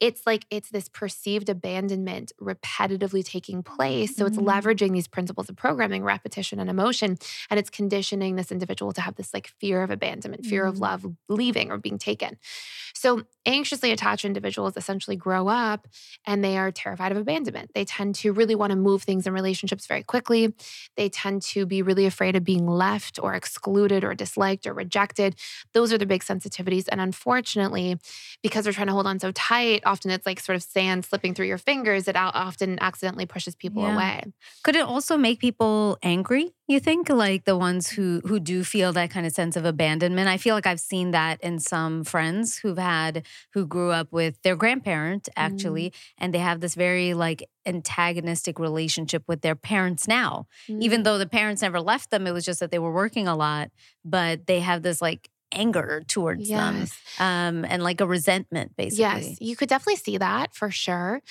it's 0.00 0.26
like 0.26 0.46
it's 0.50 0.70
this 0.70 0.88
perceived 0.88 1.48
abandonment 1.48 2.32
repetitively 2.40 3.24
taking 3.24 3.62
place. 3.62 4.14
So 4.16 4.26
it's 4.26 4.36
Mhm. 4.36 4.44
leveraging 4.44 4.92
these 4.92 5.08
principles 5.08 5.48
of 5.48 5.56
programming, 5.56 6.02
repetition, 6.04 6.60
and 6.60 6.68
emotion. 6.68 7.16
And 7.50 7.58
it's 7.58 7.70
conditioning 7.70 8.36
this 8.36 8.52
individual 8.52 8.92
to 8.92 9.00
have 9.00 9.14
this 9.16 9.32
like 9.32 9.48
fear 9.48 9.82
of 9.82 9.90
abandonment, 9.90 10.44
fear 10.44 10.66
of 10.66 10.76
Mhm. 10.76 10.80
love 10.80 11.06
leaving 11.28 11.70
or 11.70 11.78
being 11.78 11.98
taken. 11.98 12.36
So 12.94 13.24
anxiously 13.46 13.90
attached 13.90 14.24
individuals 14.24 14.76
essentially 14.76 15.16
grow 15.16 15.48
up 15.48 15.86
and 16.26 16.44
they 16.44 16.58
are 16.58 16.70
terrified 16.70 17.12
of 17.12 17.18
abandonment. 17.18 17.70
They 17.74 17.84
tend 17.84 18.14
to 18.16 18.32
really 18.32 18.54
want 18.54 18.70
to 18.70 18.76
move 18.76 19.02
things 19.02 19.26
in 19.26 19.32
relationships 19.32 19.86
very 19.86 20.02
quickly. 20.02 20.54
They 20.96 21.08
tend 21.08 21.42
to 21.42 21.64
be 21.66 21.82
really 21.82 21.95
afraid 22.04 22.36
of 22.36 22.44
being 22.44 22.66
left 22.66 23.18
or 23.22 23.32
excluded 23.34 24.04
or 24.04 24.14
disliked 24.14 24.66
or 24.66 24.74
rejected. 24.74 25.36
Those 25.72 25.92
are 25.92 25.98
the 25.98 26.04
big 26.04 26.22
sensitivities. 26.22 26.86
And 26.92 27.00
unfortunately, 27.00 27.96
because 28.42 28.64
they're 28.64 28.72
trying 28.74 28.88
to 28.88 28.92
hold 28.92 29.06
on 29.06 29.18
so 29.20 29.32
tight, 29.32 29.82
often 29.86 30.10
it's 30.10 30.26
like 30.26 30.40
sort 30.40 30.56
of 30.56 30.62
sand 30.62 31.04
slipping 31.04 31.32
through 31.32 31.46
your 31.46 31.58
fingers. 31.58 32.08
It 32.08 32.16
often 32.16 32.78
accidentally 32.82 33.24
pushes 33.26 33.54
people 33.54 33.84
Yeah. 33.84 33.94
away. 33.94 34.24
Could 34.64 34.76
it 34.76 34.84
also 34.84 35.16
make 35.16 35.38
people 35.38 35.96
angry? 36.02 36.52
You 36.68 36.80
think 36.80 37.08
like 37.08 37.44
the 37.44 37.56
ones 37.56 37.88
who 37.90 38.20
who 38.26 38.40
do 38.40 38.64
feel 38.64 38.92
that 38.94 39.10
kind 39.10 39.24
of 39.24 39.32
sense 39.32 39.54
of 39.56 39.64
abandonment? 39.64 40.28
I 40.28 40.36
feel 40.36 40.54
like 40.56 40.66
I've 40.66 40.80
seen 40.80 41.12
that 41.12 41.40
in 41.40 41.60
some 41.60 42.02
friends 42.02 42.56
who've 42.58 42.76
had 42.78 43.24
who 43.52 43.66
grew 43.66 43.92
up 43.92 44.10
with 44.10 44.42
their 44.42 44.56
grandparent 44.56 45.28
actually, 45.36 45.92
and 46.18 46.34
they 46.34 46.38
have 46.40 46.60
this 46.60 46.74
very 46.74 47.14
like 47.14 47.48
antagonistic 47.66 48.58
relationship 48.58 49.22
with 49.28 49.42
their 49.42 49.54
parents 49.54 50.08
now. 50.08 50.46
Even 50.80 51.04
though 51.04 51.18
the 51.18 51.28
parents 51.28 51.62
never 51.62 51.80
left 51.80 52.10
them, 52.10 52.26
it 52.26 52.32
was 52.32 52.44
just 52.44 52.58
that 52.58 52.72
they 52.72 52.80
were 52.80 52.92
working 52.92 53.28
a 53.28 53.36
lot, 53.36 53.70
but 54.04 54.46
they 54.48 54.58
have 54.58 54.82
this 54.82 55.00
like 55.00 55.30
anger 55.52 56.02
towards 56.08 56.50
them 56.50 56.88
um 57.18 57.64
and 57.66 57.80
like 57.80 58.00
a 58.00 58.06
resentment 58.06 58.74
basically. 58.76 58.98
Yes, 59.30 59.36
you 59.40 59.54
could 59.56 59.68
definitely 59.68 59.96
see 59.96 60.16
that 60.18 60.52
for 60.54 60.70
sure. 60.70 61.22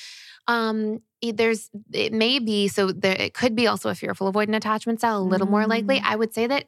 Um, 0.48 1.02
there's 1.22 1.70
it 1.92 2.14
may 2.14 2.40
be 2.40 2.68
so 2.68 2.92
there 2.92 3.16
it 3.20 3.34
could 3.34 3.56
be 3.56 3.68
also 3.68 3.90
a 3.90 3.96
fearful 3.96 4.32
avoidant 4.32 4.56
attachment 4.56 5.00
style, 5.00 5.22
a 5.22 5.24
little 5.24 5.48
more 5.48 5.66
likely. 5.66 6.00
Mm. 6.00 6.04
I 6.06 6.16
would 6.16 6.34
say 6.34 6.48
that 6.48 6.66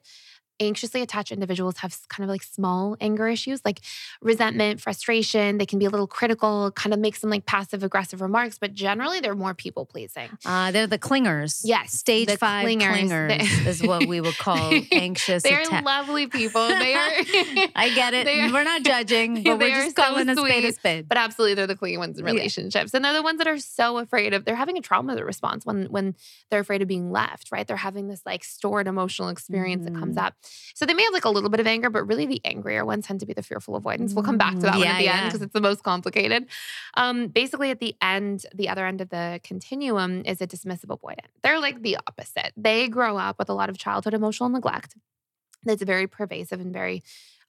anxiously 0.60 1.02
attached 1.02 1.32
individuals 1.32 1.78
have 1.78 1.96
kind 2.10 2.24
of 2.24 2.30
like 2.34 2.44
small 2.44 2.96
anger 3.00 3.28
issues 3.28 3.62
like 3.64 3.82
resentment, 4.22 4.82
frustration. 4.82 5.58
They 5.58 5.66
can 5.66 5.80
be 5.80 5.86
a 5.86 5.90
little 5.90 6.08
critical, 6.08 6.72
kind 6.72 6.94
of 6.94 7.00
make 7.00 7.16
some 7.16 7.30
like 7.30 7.46
passive 7.46 7.84
aggressive 7.84 8.22
remarks, 8.22 8.58
but 8.58 8.74
generally 8.74 9.20
they're 9.20 9.36
more 9.36 9.54
people 9.54 9.86
pleasing. 9.86 10.30
Uh, 10.46 10.72
they're 10.72 10.88
the 10.88 10.98
clingers. 11.00 11.62
Yes, 11.64 11.94
Stage 11.94 12.28
the 12.28 12.38
five 12.38 12.66
clingers. 12.66 13.10
clingers, 13.10 13.68
is 13.68 13.84
what 13.84 14.06
we 14.08 14.22
would 14.22 14.38
call 14.38 14.58
anxious 14.92 15.44
They're 15.44 15.62
atta- 15.62 15.86
lovely 15.86 16.28
people. 16.28 16.68
They 16.68 16.94
are. 16.94 17.10
I 17.76 17.92
get 17.94 18.14
it. 18.14 18.28
are- 18.50 18.54
we're 18.54 18.64
not 18.64 18.84
judging, 18.84 19.44
but 19.44 19.60
we're 19.60 19.70
just 19.84 19.96
so 19.96 20.04
calling 20.04 20.30
a 20.30 20.36
spade 20.36 20.66
a 20.66 20.72
spade. 20.74 21.08
But 21.08 21.18
absolutely, 21.18 21.56
they're 21.56 21.68
the 21.68 21.76
clingy 21.76 21.98
ones 21.98 22.18
in 22.20 22.26
Yeah. 22.26 22.32
relationships, 22.34 22.94
and 22.94 23.04
they're 23.06 23.14
the 23.14 23.22
ones 23.24 23.38
that 23.38 23.48
are 23.48 23.60
so 23.60 23.98
afraid 24.00 24.34
of. 24.34 24.46
They're 24.46 24.56
having 24.56 24.78
a 24.78 24.82
trauma 24.82 25.16
response 25.24 25.66
when 25.66 25.86
when 25.86 26.16
they're 26.50 26.60
afraid 26.62 26.82
of 26.82 26.88
being 26.88 27.12
left. 27.12 27.52
Right? 27.52 27.68
They're 27.68 27.78
having 27.78 28.08
this 28.08 28.22
like 28.26 28.44
stored 28.44 28.88
emotional 28.88 29.30
experience 29.30 29.86
that 29.86 29.94
comes 29.96 30.16
Mhm. 30.16 30.24
up. 30.24 30.34
So 30.74 30.86
they 30.86 30.94
may 30.94 31.04
have 31.04 31.14
like 31.14 31.26
a 31.26 31.30
little 31.30 31.50
bit 31.50 31.60
of 31.60 31.68
anger, 31.68 31.90
but 31.90 32.04
really 32.04 32.26
the 32.26 32.42
angrier 32.46 32.86
ones 32.86 33.06
tend 33.08 33.20
to 33.22 33.26
be 33.26 33.34
the 33.34 33.42
fearful 33.44 33.76
avoidants. 33.76 34.14
We'll 34.14 34.24
come 34.24 34.38
back 34.38 34.54
to 34.56 34.62
that 34.68 34.78
one 34.78 34.88
at 34.88 34.98
the 35.00 35.08
end 35.08 35.26
because 35.28 35.42
it's 35.42 35.54
the 35.54 35.62
most 35.62 35.84
complicated. 35.84 36.48
Um, 36.96 37.28
basically, 37.28 37.72
at 37.72 37.80
the 37.80 37.96
end, 38.02 38.46
the 38.54 38.70
other 38.70 38.86
end 38.86 39.02
of 39.02 39.10
the 39.10 39.40
continuum 39.44 40.24
is 40.26 40.42
a 40.42 40.48
dismissive 40.48 40.86
avoidant. 40.96 41.28
They're 41.44 41.60
like 41.60 41.82
the 41.82 41.98
opposite. 42.08 42.54
They 42.56 42.88
grow 42.88 43.18
up 43.18 43.40
with 43.40 43.50
a 43.50 43.54
lot 43.54 43.70
of 43.70 43.78
childhood 43.78 44.14
emotional 44.14 44.50
neglect 44.50 44.96
that's 45.64 45.82
very 45.84 46.08
pervasive 46.08 46.60
and 46.62 46.72
very 46.72 47.02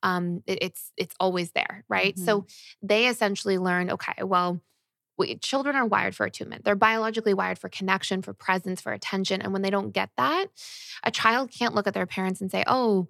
um 0.02 0.42
it- 0.46 0.58
it's 0.62 0.92
it's 0.96 1.14
always 1.20 1.50
there 1.52 1.84
right 1.88 2.18
so 2.18 2.46
they 2.82 3.06
essentially 3.08 3.58
learn 3.58 3.90
okay 3.90 4.22
well 4.22 4.60
we, 5.18 5.36
children 5.36 5.76
are 5.76 5.86
wired 5.86 6.14
for 6.14 6.26
attunement 6.26 6.64
they're 6.64 6.74
biologically 6.76 7.34
wired 7.34 7.58
for 7.58 7.68
connection 7.68 8.22
for 8.22 8.32
presence 8.32 8.80
for 8.80 8.92
attention 8.92 9.42
and 9.42 9.52
when 9.52 9.62
they 9.62 9.70
don't 9.70 9.92
get 9.92 10.10
that 10.16 10.46
a 11.02 11.10
child 11.10 11.50
can't 11.50 11.74
look 11.74 11.86
at 11.86 11.94
their 11.94 12.06
parents 12.06 12.40
and 12.40 12.50
say 12.50 12.64
oh 12.66 13.08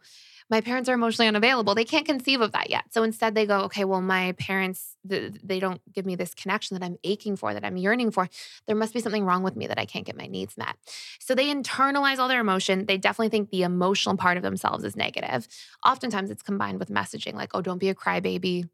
my 0.50 0.62
parents 0.62 0.88
are 0.88 0.94
emotionally 0.94 1.28
unavailable 1.28 1.74
they 1.74 1.84
can't 1.84 2.06
conceive 2.06 2.40
of 2.40 2.52
that 2.52 2.70
yet 2.70 2.84
so 2.90 3.02
instead 3.02 3.34
they 3.34 3.46
go 3.46 3.60
okay 3.60 3.84
well 3.84 4.00
my 4.00 4.32
parents 4.32 4.96
th- 5.08 5.34
they 5.42 5.60
don't 5.60 5.80
give 5.92 6.06
me 6.06 6.16
this 6.16 6.34
connection 6.34 6.78
that 6.78 6.84
i'm 6.84 6.96
aching 7.04 7.36
for 7.36 7.52
that 7.52 7.64
i'm 7.64 7.76
yearning 7.76 8.10
for 8.10 8.28
there 8.66 8.76
must 8.76 8.94
be 8.94 9.00
something 9.00 9.24
wrong 9.24 9.42
with 9.42 9.56
me 9.56 9.66
that 9.66 9.78
i 9.78 9.84
can't 9.84 10.06
get 10.06 10.16
my 10.16 10.26
needs 10.26 10.56
met 10.56 10.76
so 11.18 11.34
they 11.34 11.52
internalize 11.52 12.18
all 12.18 12.28
their 12.28 12.40
emotion. 12.40 12.86
They 12.86 12.96
definitely 12.96 13.28
think 13.28 13.50
the 13.50 13.62
emotional 13.62 14.16
part 14.16 14.36
of 14.36 14.42
themselves 14.42 14.84
is 14.84 14.96
negative. 14.96 15.46
Oftentimes 15.84 16.30
it's 16.30 16.42
combined 16.42 16.78
with 16.78 16.88
messaging 16.88 17.34
like, 17.34 17.50
oh, 17.54 17.60
don't 17.60 17.78
be 17.78 17.88
a 17.88 17.94
crybaby, 17.94 18.68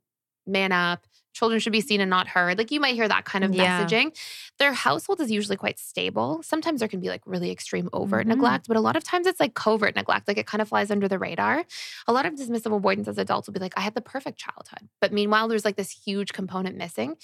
man 0.46 0.72
up. 0.72 1.06
Children 1.34 1.60
should 1.60 1.72
be 1.72 1.82
seen 1.82 2.00
and 2.00 2.08
not 2.08 2.28
heard. 2.28 2.56
Like 2.58 2.70
you 2.70 2.80
might 2.80 2.94
hear 2.94 3.08
that 3.08 3.24
kind 3.26 3.44
of 3.44 3.52
Yeah. 3.52 3.84
messaging. 3.84 4.16
Their 4.58 4.72
household 4.72 5.20
is 5.20 5.30
usually 5.30 5.56
quite 5.56 5.78
stable. 5.78 6.42
Sometimes 6.42 6.80
there 6.80 6.88
can 6.88 7.00
be 7.00 7.08
like 7.08 7.22
really 7.26 7.50
extreme 7.50 7.90
overt 7.92 8.26
Mhm. 8.26 8.30
neglect, 8.30 8.68
but 8.68 8.76
a 8.76 8.80
lot 8.80 8.96
of 8.96 9.04
times 9.04 9.26
it's 9.26 9.40
like 9.40 9.54
covert 9.54 9.96
neglect. 9.96 10.28
Like 10.28 10.38
it 10.38 10.46
kind 10.46 10.62
of 10.62 10.68
flies 10.68 10.90
under 10.90 11.08
the 11.08 11.18
radar. 11.18 11.64
A 12.06 12.12
lot 12.12 12.24
of 12.24 12.34
dismissive 12.34 12.74
avoidants 12.74 13.08
as 13.08 13.18
adults 13.18 13.46
will 13.48 13.52
be 13.54 13.60
like, 13.60 13.74
I 13.76 13.80
had 13.82 13.94
the 13.94 14.00
perfect 14.00 14.38
childhood. 14.38 14.88
But 15.00 15.12
meanwhile, 15.12 15.48
there's 15.48 15.64
like 15.64 15.76
this 15.76 15.90
huge 15.90 16.32
component 16.32 16.76
missing. 16.78 17.16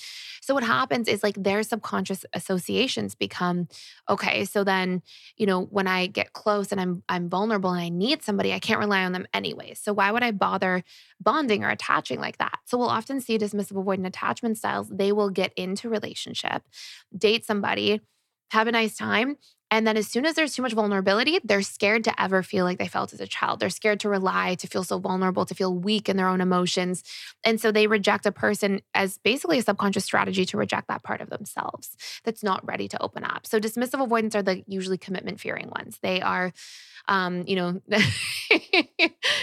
So 0.42 0.54
what 0.54 0.64
happens 0.64 1.08
is 1.08 1.22
like 1.22 1.36
their 1.42 1.62
subconscious 1.62 2.24
associations 2.34 3.14
become, 3.14 3.68
okay, 4.08 4.44
so 4.44 4.64
then, 4.64 5.02
you 5.36 5.46
know, 5.46 5.62
when 5.62 5.86
I 5.86 6.06
get 6.08 6.32
close 6.32 6.72
and 6.72 6.80
I'm 6.80 7.02
I'm 7.08 7.28
vulnerable 7.28 7.70
and 7.70 7.80
I 7.80 7.88
need 7.88 8.22
somebody, 8.22 8.52
I 8.52 8.58
can't 8.58 8.80
rely 8.80 9.04
on 9.04 9.12
them 9.12 9.26
anyway. 9.32 9.74
So 9.74 9.92
why 9.92 10.10
would 10.10 10.22
I 10.22 10.32
bother 10.32 10.82
bonding 11.20 11.64
or 11.64 11.70
attaching 11.70 12.20
like 12.20 12.38
that? 12.38 12.58
So 12.64 12.78
we'll 12.78 12.88
often 12.88 13.20
see 13.20 13.38
dismissive 13.38 13.82
avoidant 14.00 14.06
attachment 14.06 14.58
styles. 14.58 14.88
They 14.88 15.12
will 15.12 15.30
get 15.30 15.52
into 15.56 15.88
relationship, 15.88 16.62
date 17.16 17.44
somebody, 17.44 18.00
have 18.50 18.66
a 18.66 18.72
nice 18.72 18.96
time. 18.96 19.36
And 19.72 19.86
then 19.86 19.96
as 19.96 20.08
soon 20.08 20.26
as 20.26 20.34
there's 20.34 20.52
too 20.52 20.62
much 20.62 20.72
vulnerability, 20.72 21.38
they're 21.44 21.62
scared 21.62 22.02
to 22.02 22.20
ever 22.20 22.42
feel 22.42 22.64
like 22.64 22.78
they 22.78 22.88
felt 22.88 23.12
as 23.12 23.20
a 23.20 23.26
child. 23.26 23.60
They're 23.60 23.70
scared 23.70 24.00
to 24.00 24.08
rely, 24.08 24.56
to 24.56 24.66
feel 24.66 24.82
so 24.82 24.98
vulnerable, 24.98 25.46
to 25.46 25.54
feel 25.54 25.72
weak 25.72 26.08
in 26.08 26.16
their 26.16 26.26
own 26.26 26.40
emotions. 26.40 27.04
And 27.44 27.60
so 27.60 27.70
they 27.70 27.86
reject 27.86 28.26
a 28.26 28.32
person 28.32 28.80
as 28.94 29.18
basically 29.18 29.60
a 29.60 29.62
subconscious 29.62 30.04
strategy 30.04 30.44
to 30.46 30.56
reject 30.56 30.88
that 30.88 31.04
part 31.04 31.20
of 31.20 31.30
themselves 31.30 31.96
that's 32.24 32.42
not 32.42 32.66
ready 32.66 32.88
to 32.88 33.00
open 33.00 33.22
up. 33.22 33.46
So 33.46 33.60
dismissive 33.60 34.02
avoidants 34.02 34.34
are 34.34 34.42
the 34.42 34.64
usually 34.66 34.98
commitment 34.98 35.38
fearing 35.38 35.70
ones. 35.70 35.98
They 36.02 36.20
are, 36.20 36.52
um, 37.08 37.44
you 37.46 37.56
know, 37.56 37.80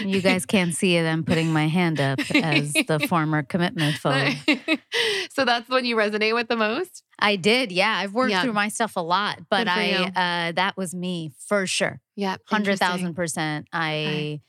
You 0.00 0.20
guys 0.20 0.46
can't 0.46 0.74
see 0.74 0.96
it. 0.96 1.04
I'm 1.06 1.24
putting 1.24 1.52
my 1.52 1.66
hand 1.68 2.00
up 2.00 2.20
as 2.30 2.72
the 2.86 3.00
former 3.08 3.42
commitment 3.42 3.96
phobe. 3.96 4.80
so 5.30 5.44
that's 5.44 5.68
when 5.68 5.84
you 5.84 5.96
resonate 5.96 6.34
with 6.34 6.48
the 6.48 6.56
most. 6.56 7.02
I 7.18 7.36
did. 7.36 7.72
Yeah. 7.72 7.96
I've 7.98 8.12
worked 8.14 8.30
Yeah. 8.30 8.42
through 8.42 8.52
my 8.52 8.68
stuff 8.68 8.96
a 8.96 9.00
lot, 9.00 9.40
but 9.50 9.66
I 9.68 9.92
uh, 10.14 10.52
that 10.52 10.76
was 10.76 10.94
me 10.94 11.32
for 11.46 11.66
sure. 11.66 12.00
Yeah, 12.16 12.36
Hundred 12.46 12.78
thousand 12.78 13.14
percent. 13.14 13.66
I, 13.72 13.92
Okay. 13.92 14.40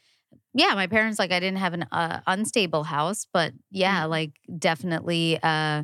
yeah, 0.54 0.74
my 0.76 0.88
parents, 0.88 1.20
like, 1.20 1.32
I 1.32 1.40
didn't 1.40 1.58
have 1.60 1.74
an 1.74 1.86
uh, 1.92 2.20
unstable 2.28 2.84
house, 2.84 3.26
but 3.32 3.54
yeah, 3.72 4.04
Mm. 4.04 4.10
like, 4.10 4.32
definitely, 4.58 5.40
uh, 5.42 5.84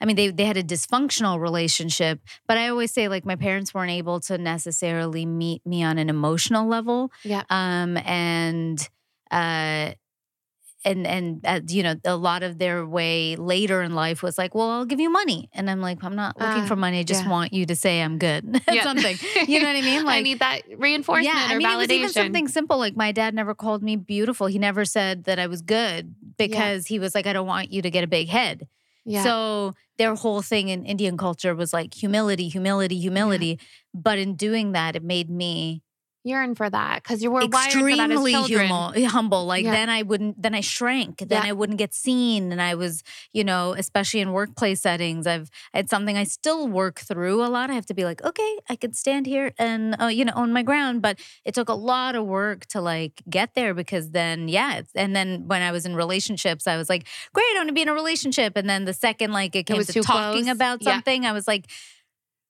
I 0.00 0.06
mean, 0.06 0.16
they, 0.16 0.28
they 0.30 0.44
had 0.44 0.56
a 0.56 0.62
dysfunctional 0.62 1.40
relationship, 1.40 2.20
but 2.46 2.58
I 2.58 2.68
always 2.68 2.92
say, 2.92 3.08
like, 3.08 3.24
my 3.24 3.36
parents 3.36 3.72
weren't 3.72 3.90
able 3.92 4.20
to 4.20 4.36
necessarily 4.38 5.24
meet 5.24 5.64
me 5.64 5.82
on 5.82 5.98
an 5.98 6.10
emotional 6.10 6.66
level. 6.68 7.10
Yeah. 7.22 7.42
Um, 7.48 7.96
and, 7.98 8.86
uh, 9.30 9.92
and 10.86 11.06
and 11.06 11.40
uh, 11.46 11.60
you 11.66 11.82
know 11.82 11.94
a 12.04 12.14
lot 12.14 12.42
of 12.42 12.58
their 12.58 12.84
way 12.84 13.36
later 13.36 13.80
in 13.80 13.94
life 13.94 14.22
was 14.22 14.36
like 14.36 14.54
well 14.54 14.68
i'll 14.68 14.84
give 14.84 15.00
you 15.00 15.08
money 15.08 15.48
and 15.54 15.70
i'm 15.70 15.80
like 15.80 16.04
i'm 16.04 16.14
not 16.14 16.38
looking 16.38 16.64
Ah, 16.64 16.66
for 16.66 16.76
money 16.76 16.98
i 16.98 17.02
just 17.02 17.24
yeah. 17.24 17.30
want 17.30 17.54
you 17.54 17.64
to 17.64 17.74
say 17.74 18.02
i'm 18.02 18.18
good 18.18 18.60
at 18.68 18.82
something 18.82 19.16
you 19.48 19.60
know 19.60 19.66
what 19.68 19.76
i 19.76 19.80
mean 19.80 20.04
Like 20.04 20.16
I 20.18 20.20
need 20.20 20.40
that 20.40 20.60
reinforcement 20.76 21.34
yeah, 21.34 21.52
or 21.52 21.54
I 21.54 21.56
mean, 21.56 21.66
validation. 21.66 21.72
it 21.72 21.78
was 21.78 21.90
even 21.90 22.08
something 22.10 22.48
simple. 22.48 22.76
Like 22.76 22.96
my 22.96 23.12
dad 23.12 23.34
never 23.34 23.54
called 23.54 23.82
me 23.82 23.96
beautiful. 23.96 24.46
He 24.46 24.58
never 24.58 24.84
said 24.84 25.24
that 25.24 25.38
I 25.38 25.46
was 25.46 25.62
good 25.62 26.14
because 26.36 26.86
he 26.86 26.98
was 26.98 27.14
like, 27.14 27.26
I 27.26 27.32
don't 27.32 27.46
want 27.46 27.72
you 27.72 27.80
to 27.80 27.90
get 27.90 28.04
a 28.04 28.06
big 28.06 28.28
head. 28.28 28.68
Yeah. 29.04 29.24
So 29.24 29.74
their 29.98 30.14
whole 30.16 30.42
thing 30.42 30.68
in 30.68 30.84
Indian 30.84 31.16
culture 31.16 31.54
was 31.54 31.72
like 31.72 31.94
humility, 31.94 32.48
humility, 32.48 32.98
humility. 32.98 33.60
But 33.94 34.18
in 34.18 34.34
doing 34.36 34.72
that, 34.72 34.96
it 34.96 35.04
made 35.04 35.30
me 35.30 35.82
yearn 36.24 36.54
for 36.54 36.68
that 36.70 37.02
because 37.02 37.22
you 37.22 37.30
were 37.30 37.40
wired 37.40 37.50
for 37.50 37.96
that 37.96 38.10
as 38.10 38.18
extremely 38.18 38.32
humble, 38.32 39.08
humble. 39.08 39.44
Like 39.46 39.64
Yeah. 39.64 39.72
then 39.72 39.90
I 39.90 40.02
wouldn't, 40.02 40.40
then 40.40 40.54
I 40.54 40.60
shrank. 40.62 41.18
Then 41.18 41.42
Yeah. 41.44 41.50
I 41.50 41.52
wouldn't 41.52 41.78
get 41.78 41.92
seen, 41.94 42.50
and 42.50 42.60
I 42.62 42.74
was, 42.74 43.02
you 43.32 43.44
know, 43.44 43.74
especially 43.74 44.20
in 44.20 44.32
workplace 44.32 44.80
settings, 44.80 45.26
I've 45.26 45.50
it's 45.74 45.90
something 45.90 46.16
I 46.16 46.24
still 46.24 46.66
work 46.66 46.98
through 47.00 47.44
a 47.44 47.48
lot. 47.48 47.70
I 47.70 47.74
have 47.74 47.86
to 47.86 47.94
be 47.94 48.04
like, 48.04 48.24
okay, 48.24 48.58
I 48.70 48.76
could 48.76 48.96
stand 48.96 49.26
here 49.26 49.52
and 49.58 49.94
uh, 50.00 50.06
you 50.06 50.24
know 50.24 50.32
own 50.34 50.52
my 50.52 50.62
ground, 50.62 51.02
but 51.02 51.18
it 51.44 51.54
took 51.54 51.68
a 51.68 51.74
lot 51.74 52.14
of 52.14 52.24
work 52.24 52.66
to 52.66 52.80
like 52.80 53.22
get 53.28 53.54
there 53.54 53.74
because 53.74 54.10
then 54.10 54.48
yeah, 54.48 54.76
it's, 54.78 54.90
and 54.94 55.14
then 55.14 55.46
when 55.46 55.60
I 55.62 55.72
was 55.72 55.84
in 55.84 55.94
relationships, 55.94 56.66
I 56.66 56.76
was 56.78 56.88
like, 56.88 57.06
great, 57.34 57.44
I 57.54 57.58
want 57.58 57.68
to 57.68 57.74
be 57.74 57.82
in 57.82 57.88
a 57.88 57.94
relationship, 57.94 58.56
and 58.56 58.68
then 58.68 58.86
the 58.86 58.94
second 58.94 59.32
like 59.32 59.54
it 59.54 59.66
came 59.66 59.76
was 59.76 59.88
to 59.88 60.02
talking 60.02 60.44
close. 60.44 60.54
about 60.54 60.82
Yeah. 60.82 60.92
something, 60.92 61.26
I 61.26 61.32
was 61.32 61.46
like. 61.46 61.66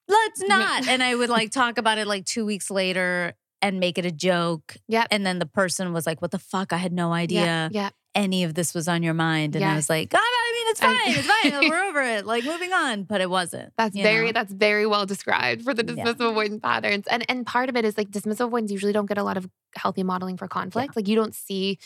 Let's 0.07 0.39
not. 0.47 0.87
And 0.87 1.01
I 1.01 1.15
would 1.15 1.29
like 1.29 1.49
talk 1.49 1.79
about 1.79 1.97
it 1.97 2.05
like 2.05 2.25
two 2.25 2.45
weeks 2.45 2.69
later 2.69 3.33
and 3.61 3.79
make 3.79 3.97
it 3.97 4.05
a 4.05 4.11
joke. 4.11 4.77
Yeah. 4.87 5.05
And 5.11 5.25
then 5.25 5.39
the 5.39 5.45
person 5.45 5.93
was 5.93 6.05
like, 6.05 6.21
What 6.21 6.31
the 6.31 6.39
fuck? 6.39 6.73
I 6.73 6.77
had 6.77 6.93
no 6.93 7.13
idea 7.13 7.69
Yeah, 7.71 7.89
any 8.13 8.43
of 8.43 8.53
this 8.53 8.73
was 8.73 8.87
on 8.87 9.03
your 9.03 9.13
mind. 9.13 9.55
And 9.55 9.65
I 9.65 9.75
was 9.75 9.89
like, 9.89 10.09
God, 10.09 10.19
I 10.21 10.51
mean, 10.53 10.67
it's 10.71 10.79
fine. 10.79 10.97
It's 11.17 11.51
fine. 11.57 11.69
We're 11.69 11.83
over 11.89 12.01
it. 12.01 12.25
Like 12.25 12.45
moving 12.45 12.71
on. 12.73 13.03
But 13.03 13.21
it 13.21 13.29
wasn't. 13.29 13.73
That's 13.77 13.95
very 13.95 14.27
know? 14.27 14.31
that's 14.33 14.53
very 14.53 14.85
well 14.85 15.05
described 15.05 15.63
for 15.63 15.73
the 15.73 15.83
dismissive 15.83 16.17
avoidant 16.17 16.61
patterns. 16.61 17.05
And 17.07 17.25
and 17.29 17.45
part 17.45 17.69
of 17.69 17.75
it 17.75 17.85
is 17.85 17.97
like 17.97 18.09
dismissive 18.09 18.45
avoidants 18.47 18.71
usually 18.71 18.93
don't 18.93 19.07
get 19.07 19.17
a 19.17 19.23
lot 19.23 19.37
of 19.37 19.49
healthy 19.75 20.03
modeling 20.03 20.37
for 20.37 20.47
conflict. 20.47 20.95
Like 20.95 21.07
you 21.07 21.15
don't 21.15 21.35
see, 21.35 21.79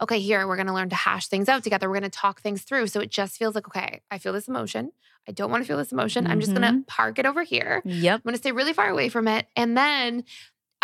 okay, 0.00 0.18
here 0.20 0.46
we're 0.46 0.56
gonna 0.56 0.74
learn 0.74 0.88
to 0.90 0.96
hash 0.96 1.28
things 1.28 1.48
out 1.48 1.62
together. 1.64 1.88
We're 1.88 1.96
gonna 1.96 2.08
talk 2.10 2.40
things 2.40 2.62
through. 2.62 2.86
So 2.88 3.00
it 3.00 3.10
just 3.10 3.36
feels 3.36 3.54
like, 3.54 3.66
okay, 3.68 4.00
I 4.10 4.18
feel 4.18 4.32
this 4.32 4.48
emotion. 4.48 4.92
I 5.28 5.32
don't 5.32 5.50
want 5.50 5.62
to 5.62 5.66
feel 5.66 5.78
this 5.78 5.90
emotion. 5.92 6.26
I'm 6.26 6.40
just 6.40 6.52
gonna 6.52 6.68
Mm-hmm. 6.72 6.80
park 6.86 7.18
it 7.18 7.24
over 7.26 7.42
here. 7.42 7.80
Yep. 7.84 8.14
I'm 8.16 8.22
gonna 8.24 8.36
stay 8.38 8.52
really 8.52 8.72
far 8.74 8.88
away 8.88 9.08
from 9.08 9.26
it. 9.28 9.46
And 9.56 9.76
then 9.76 10.24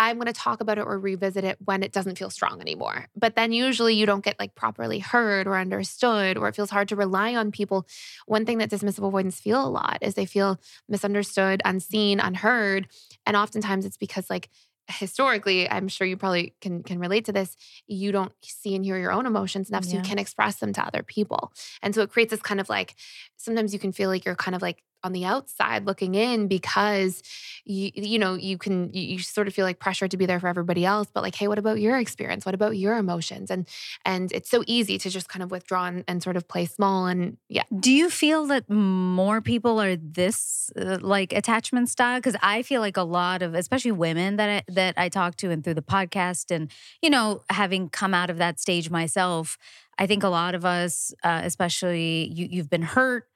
I'm 0.01 0.17
going 0.17 0.27
to 0.27 0.33
talk 0.33 0.61
about 0.61 0.77
it 0.77 0.81
or 0.81 0.97
revisit 0.99 1.43
it 1.43 1.57
when 1.63 1.83
it 1.83 1.91
doesn't 1.91 2.17
feel 2.17 2.29
strong 2.29 2.59
anymore. 2.59 3.07
But 3.15 3.35
then 3.35 3.51
usually 3.51 3.93
you 3.95 4.05
don't 4.05 4.23
get 4.23 4.39
like 4.39 4.55
properly 4.55 4.99
heard 4.99 5.47
or 5.47 5.55
understood, 5.57 6.37
or 6.37 6.47
it 6.47 6.55
feels 6.55 6.69
hard 6.71 6.87
to 6.89 6.95
rely 6.95 7.35
on 7.35 7.51
people. 7.51 7.87
One 8.25 8.45
thing 8.45 8.57
that 8.59 8.69
dismissive 8.69 9.05
avoidants 9.05 9.39
feel 9.39 9.65
a 9.65 9.69
lot 9.69 9.99
is 10.01 10.15
they 10.15 10.25
feel 10.25 10.59
misunderstood, 10.89 11.61
unseen, 11.65 12.19
unheard. 12.19 12.87
And 13.25 13.37
oftentimes 13.37 13.85
it's 13.85 13.97
because 13.97 14.29
like 14.29 14.49
historically, 14.89 15.69
I'm 15.69 15.87
sure 15.87 16.05
you 16.07 16.17
probably 16.17 16.55
can 16.59 16.83
can 16.83 16.99
relate 16.99 17.25
to 17.25 17.31
this, 17.31 17.55
you 17.87 18.11
don't 18.11 18.33
see 18.43 18.75
and 18.75 18.83
hear 18.83 18.97
your 18.97 19.11
own 19.11 19.25
emotions 19.25 19.69
enough 19.69 19.85
so 19.85 19.91
Yeah. 19.91 19.97
you 19.97 20.01
can 20.01 20.19
express 20.19 20.55
them 20.57 20.73
to 20.73 20.85
other 20.85 21.03
people. 21.03 21.53
And 21.81 21.93
so 21.95 22.01
it 22.01 22.09
creates 22.09 22.31
this 22.31 22.41
kind 22.41 22.59
of 22.59 22.69
like 22.69 22.95
sometimes 23.37 23.71
you 23.73 23.79
can 23.79 23.91
feel 23.91 24.09
like 24.09 24.25
you're 24.25 24.35
kind 24.35 24.55
of 24.55 24.61
like 24.61 24.83
on 25.03 25.11
the 25.11 25.25
outside 25.25 25.85
looking 25.85 26.15
in 26.15 26.47
because 26.47 27.21
you 27.65 27.91
you 27.93 28.19
know 28.19 28.33
you 28.33 28.57
can 28.57 28.91
you, 28.93 29.01
you 29.01 29.19
sort 29.19 29.47
of 29.47 29.53
feel 29.53 29.65
like 29.65 29.79
pressure 29.79 30.07
to 30.07 30.17
be 30.17 30.25
there 30.25 30.39
for 30.39 30.47
everybody 30.47 30.85
else 30.85 31.07
but 31.13 31.21
like 31.21 31.35
hey 31.35 31.47
what 31.47 31.59
about 31.59 31.79
your 31.79 31.97
experience? 31.97 32.45
What 32.45 32.55
about 32.55 32.77
your 32.77 32.97
emotions? 32.97 33.49
And 33.51 33.67
and 34.05 34.31
it's 34.31 34.49
so 34.49 34.63
easy 34.67 34.97
to 34.97 35.09
just 35.09 35.29
kind 35.29 35.43
of 35.43 35.51
withdraw 35.51 35.85
and, 35.85 36.03
and 36.07 36.21
sort 36.21 36.37
of 36.37 36.47
play 36.47 36.65
small 36.65 37.07
and 37.07 37.37
yeah. 37.49 37.63
Do 37.77 37.91
you 37.91 38.09
feel 38.09 38.45
that 38.47 38.69
more 38.69 39.41
people 39.41 39.81
are 39.81 39.95
this 39.95 40.71
uh, 40.79 40.97
like 41.01 41.33
attachment 41.33 41.89
style? 41.89 42.19
Because 42.19 42.35
I 42.41 42.61
feel 42.61 42.81
like 42.81 42.97
a 42.97 43.03
lot 43.03 43.41
of, 43.41 43.53
especially 43.53 43.91
women 43.91 44.37
that 44.37 44.49
I, 44.49 44.71
that 44.71 44.93
I 44.97 45.09
talk 45.09 45.35
to 45.37 45.51
and 45.51 45.63
through 45.63 45.75
the 45.75 45.81
podcast, 45.81 46.51
and 46.51 46.71
you 47.01 47.09
know, 47.09 47.43
having 47.49 47.89
come 47.89 48.13
out 48.13 48.29
of 48.29 48.37
that 48.37 48.59
stage 48.59 48.89
myself, 48.89 49.57
I 49.97 50.07
think 50.07 50.23
a 50.23 50.29
lot 50.29 50.55
of 50.55 50.65
us, 50.65 51.13
uh, 51.23 51.41
especially 51.43 52.31
you, 52.33 52.47
you've 52.49 52.69
been 52.69 52.81
hurt 52.81 53.27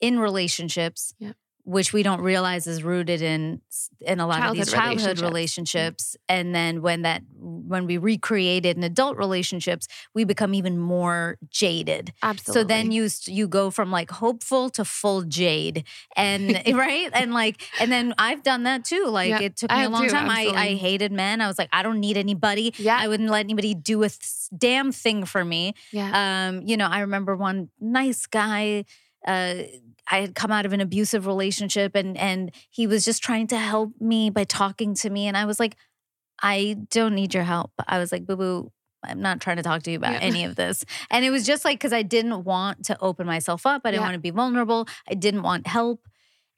in 0.00 0.18
relationships. 0.18 1.14
Yeah. 1.18 1.32
Which 1.66 1.94
we 1.94 2.02
don't 2.02 2.20
realize 2.20 2.66
is 2.66 2.82
rooted 2.82 3.22
in 3.22 3.62
in 4.02 4.20
a 4.20 4.26
lot 4.26 4.44
of 4.44 4.54
these 4.54 4.70
Childhood 4.70 4.98
childhood 5.00 5.20
relationships. 5.22 6.12
relationships, 6.12 6.16
and 6.28 6.54
then 6.54 6.82
when 6.82 7.00
that 7.02 7.22
when 7.40 7.86
we 7.86 7.96
recreate 7.96 8.66
it 8.66 8.76
in 8.76 8.84
adult 8.84 9.16
relationships, 9.16 9.88
we 10.14 10.24
become 10.24 10.52
even 10.52 10.76
more 10.78 11.38
jaded. 11.48 12.12
absolutely 12.22 12.60
So 12.60 12.64
then 12.68 12.92
you 12.92 13.08
you 13.24 13.48
go 13.48 13.70
from 13.70 13.90
like 13.90 14.10
hopeful 14.10 14.68
to 14.76 14.84
full 14.84 15.22
jade, 15.22 15.84
and 16.14 16.60
right, 16.74 17.08
and 17.14 17.32
like, 17.32 17.62
and 17.80 17.90
then 17.90 18.12
I've 18.18 18.42
done 18.42 18.64
that 18.64 18.84
too. 18.84 19.06
Like 19.06 19.30
Yeah, 19.30 19.40
it 19.40 19.56
took 19.56 19.70
me 19.70 19.84
a 19.84 19.88
long 19.88 20.06
time. 20.08 20.28
I 20.28 20.52
I 20.54 20.74
hated 20.74 21.12
men. 21.12 21.40
I 21.40 21.46
was 21.46 21.56
like, 21.58 21.70
I 21.72 21.82
don't 21.82 21.98
need 22.00 22.18
anybody. 22.18 22.74
yeah 22.76 22.98
I 23.00 23.08
wouldn't 23.08 23.30
let 23.30 23.40
anybody 23.40 23.72
do 23.74 24.02
a 24.02 24.10
th- 24.10 24.20
damn 24.54 24.92
thing 24.92 25.24
for 25.24 25.42
me. 25.42 25.72
yeah 25.92 26.10
Um, 26.48 26.60
you 26.60 26.76
know, 26.76 26.88
I 26.88 27.00
remember 27.00 27.34
one 27.36 27.70
nice 27.80 28.26
guy. 28.26 28.84
Uh, 29.26 29.54
I 30.10 30.18
had 30.20 30.34
come 30.34 30.50
out 30.52 30.66
of 30.66 30.72
an 30.72 30.80
abusive 30.80 31.26
relationship, 31.26 31.94
and 31.94 32.16
and 32.18 32.50
he 32.70 32.86
was 32.86 33.04
just 33.04 33.22
trying 33.22 33.46
to 33.48 33.58
help 33.58 33.92
me 34.00 34.30
by 34.30 34.44
talking 34.44 34.94
to 34.96 35.10
me, 35.10 35.26
and 35.26 35.36
I 35.36 35.44
was 35.46 35.58
like, 35.60 35.76
I 36.42 36.76
don't 36.90 37.14
need 37.14 37.32
your 37.34 37.44
help. 37.44 37.72
I 37.86 37.98
was 37.98 38.12
like, 38.12 38.26
boo 38.26 38.36
boo. 38.36 38.72
I'm 39.06 39.20
not 39.20 39.38
trying 39.40 39.58
to 39.58 39.62
talk 39.62 39.82
to 39.82 39.90
you 39.90 39.98
about 39.98 40.12
Yeah. 40.14 40.20
any 40.20 40.44
of 40.44 40.56
this. 40.56 40.82
And 41.10 41.26
it 41.26 41.30
was 41.30 41.44
just 41.44 41.62
like, 41.62 41.78
because 41.78 41.92
I 41.92 42.00
didn't 42.02 42.42
want 42.44 42.86
to 42.86 42.98
open 43.02 43.26
myself 43.26 43.66
up. 43.66 43.82
I 43.84 43.90
didn't 43.90 44.00
Yeah. 44.00 44.06
want 44.06 44.14
to 44.14 44.18
be 44.20 44.30
vulnerable. 44.30 44.88
I 45.06 45.12
didn't 45.12 45.42
want 45.42 45.66
help. 45.66 46.08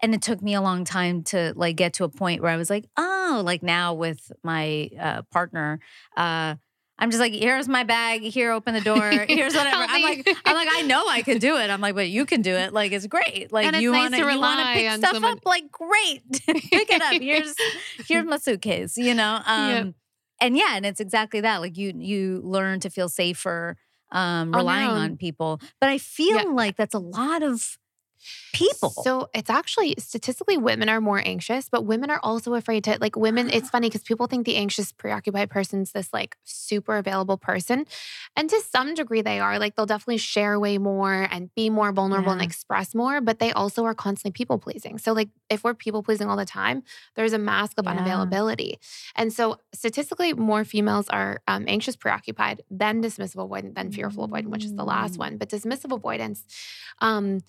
And 0.00 0.14
it 0.14 0.22
took 0.22 0.40
me 0.42 0.54
a 0.54 0.60
long 0.60 0.84
time 0.84 1.24
to 1.24 1.52
like 1.56 1.74
get 1.74 1.94
to 1.94 2.04
a 2.04 2.08
point 2.08 2.42
where 2.42 2.52
I 2.52 2.56
was 2.56 2.70
like, 2.70 2.84
oh, 2.96 3.42
like 3.44 3.64
now 3.64 3.94
with 3.94 4.30
my 4.44 4.90
uh, 5.00 5.22
partner, 5.32 5.80
uh, 6.16 6.54
I'm 6.98 7.10
just 7.10 7.20
like, 7.20 7.34
here's 7.34 7.68
my 7.68 7.84
bag. 7.84 8.22
Here, 8.22 8.52
open 8.52 8.72
the 8.72 8.80
door. 8.80 9.10
Here's 9.28 9.54
whatever. 9.54 9.84
I'm 9.86 10.02
like, 10.02 10.26
I'm 10.46 10.54
like, 10.54 10.68
I 10.72 10.80
know 10.82 11.06
I 11.06 11.20
can 11.20 11.38
do 11.38 11.56
it. 11.58 11.68
I'm 11.68 11.80
like, 11.82 11.94
but 11.94 12.08
you 12.08 12.24
can 12.24 12.40
do 12.40 12.54
it. 12.54 12.72
Like, 12.72 12.92
it's 12.92 13.06
great. 13.06 13.52
Like, 13.52 13.66
it's 13.66 13.80
you 13.80 13.92
nice 13.92 14.00
want 14.12 14.14
to 14.14 14.32
you 14.32 14.40
want 14.40 14.60
to 14.60 14.72
pick 14.72 14.90
on 14.90 14.98
stuff 15.00 15.12
someone- 15.12 15.32
up. 15.34 15.38
Like, 15.44 15.70
great, 15.70 16.22
pick 16.46 16.90
it 16.90 17.02
up. 17.02 17.12
Here's 17.20 17.54
here's 18.08 18.24
my 18.24 18.38
suitcase. 18.38 18.96
You 18.96 19.12
know. 19.14 19.40
Um, 19.46 19.70
Yeah. 19.70 19.84
And 20.40 20.56
yeah, 20.56 20.76
and 20.76 20.84
it's 20.86 21.00
exactly 21.00 21.40
that. 21.42 21.58
Like, 21.60 21.76
you 21.76 21.92
you 21.96 22.40
learn 22.44 22.80
to 22.80 22.90
feel 22.90 23.08
safer 23.10 23.76
um, 24.12 24.52
relying 24.52 24.88
own. 24.90 24.96
on 24.96 25.16
people. 25.18 25.60
But 25.80 25.90
I 25.90 25.98
feel 25.98 26.36
Yeah. 26.36 26.42
like 26.44 26.76
that's 26.76 26.94
a 26.94 26.98
lot 26.98 27.42
of 27.42 27.78
people. 28.52 28.90
So 28.90 29.28
it's 29.34 29.50
actually 29.50 29.94
statistically 29.98 30.56
women 30.56 30.88
are 30.88 31.00
more 31.00 31.22
anxious, 31.24 31.68
but 31.68 31.82
women 31.84 32.10
are 32.10 32.20
also 32.22 32.54
afraid 32.54 32.84
to 32.84 32.98
like 33.00 33.16
women. 33.16 33.50
It's 33.50 33.70
funny 33.74 33.88
because 33.88 34.02
people 34.02 34.26
think 34.26 34.46
the 34.46 34.56
anxious, 34.56 34.92
preoccupied 34.92 35.50
person's 35.50 35.92
this 35.92 36.12
like 36.12 36.36
super 36.44 36.96
available 36.96 37.36
person. 37.36 37.86
And 38.36 38.48
to 38.50 38.60
some 38.70 38.94
degree 38.94 39.22
they 39.22 39.40
are. 39.40 39.58
Like 39.58 39.76
they'll 39.76 39.86
definitely 39.86 40.18
share 40.18 40.58
way 40.58 40.78
more 40.78 41.28
and 41.30 41.54
be 41.54 41.70
more 41.70 41.92
vulnerable 41.92 42.32
and 42.32 42.42
express 42.42 42.94
more, 42.94 43.20
but 43.20 43.38
they 43.38 43.52
also 43.52 43.84
are 43.84 43.94
constantly 43.94 44.32
people 44.32 44.58
pleasing. 44.58 44.98
So 44.98 45.12
like 45.12 45.28
if 45.50 45.64
we're 45.64 45.74
people 45.74 46.02
pleasing 46.02 46.28
all 46.28 46.36
the 46.36 46.46
time, 46.46 46.82
there's 47.14 47.32
a 47.32 47.38
mask 47.38 47.78
of 47.78 47.84
Yeah. 47.84 47.94
unavailability. 47.94 48.74
And 49.14 49.32
so 49.32 49.58
statistically 49.74 50.32
more 50.32 50.64
females 50.64 51.08
are 51.08 51.40
um, 51.46 51.64
anxious, 51.68 51.96
preoccupied, 51.96 52.62
then 52.70 53.02
dismissive 53.02 53.36
avoidant, 53.36 53.74
then 53.74 53.90
fearful 53.90 54.28
avoidant, 54.28 54.46
which 54.48 54.64
is 54.64 54.74
the 54.74 54.84
last 54.84 55.14
Mm. 55.14 55.18
one. 55.18 55.36
But 55.38 55.48
dismissive 55.50 55.92
avoidants, 55.92 56.44
um, 57.00 57.40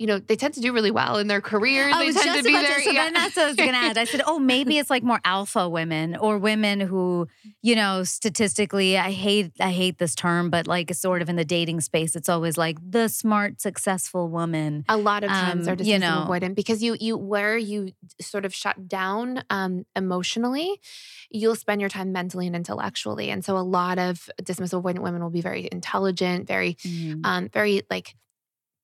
you 0.00 0.06
know, 0.06 0.18
they 0.18 0.34
tend 0.34 0.54
to 0.54 0.60
do 0.60 0.72
really 0.72 0.90
well 0.90 1.18
in 1.18 1.26
their 1.26 1.42
careers. 1.42 1.92
I 1.94 1.98
they 2.00 2.06
was 2.06 2.14
tend 2.14 2.28
just 2.28 2.38
to 2.38 2.44
be 2.44 2.54
about 2.54 2.66
very, 2.66 2.84
to. 2.84 2.88
So 2.88 2.90
yeah. 2.92 3.04
then 3.04 3.12
that's 3.12 3.36
what 3.36 3.44
I 3.44 3.48
was 3.48 3.56
going 3.56 3.72
to 3.72 3.76
add. 3.76 3.98
I 3.98 4.04
said, 4.04 4.22
oh, 4.26 4.38
maybe 4.38 4.78
it's 4.78 4.88
like 4.88 5.02
more 5.02 5.20
alpha 5.26 5.68
women 5.68 6.16
or 6.16 6.38
women 6.38 6.80
who, 6.80 7.28
you 7.60 7.76
know, 7.76 8.02
statistically, 8.04 8.96
I 8.96 9.10
hate, 9.10 9.52
I 9.60 9.72
hate 9.72 9.98
this 9.98 10.14
term, 10.14 10.48
but 10.48 10.66
like 10.66 10.94
sort 10.94 11.20
of 11.20 11.28
in 11.28 11.36
the 11.36 11.44
dating 11.44 11.82
space, 11.82 12.16
it's 12.16 12.30
always 12.30 12.56
like 12.56 12.78
the 12.82 13.08
smart, 13.08 13.60
successful 13.60 14.30
woman. 14.30 14.86
a 14.88 14.96
lot 14.96 15.22
of 15.22 15.28
times 15.28 15.68
um, 15.68 15.74
are 15.74 15.76
dismissive 15.76 15.86
you 15.86 15.98
know. 15.98 16.26
avoidant 16.26 16.54
because 16.54 16.82
you 16.82 16.96
you 16.98 17.18
where 17.18 17.58
you 17.58 17.92
sort 18.22 18.46
of 18.46 18.54
shut 18.54 18.88
down 18.88 19.44
um, 19.50 19.84
emotionally, 19.94 20.80
you'll 21.28 21.54
spend 21.54 21.82
your 21.82 21.90
time 21.90 22.10
mentally 22.10 22.46
and 22.46 22.56
intellectually. 22.56 23.28
And 23.28 23.44
so 23.44 23.58
a 23.58 23.60
lot 23.60 23.98
of 23.98 24.30
dismissive 24.42 24.82
avoidant 24.82 25.00
women 25.00 25.22
will 25.22 25.28
be 25.28 25.42
very 25.42 25.68
intelligent, 25.70 26.48
very 26.48 26.78
um, 27.22 27.50
very 27.52 27.82
like 27.90 28.14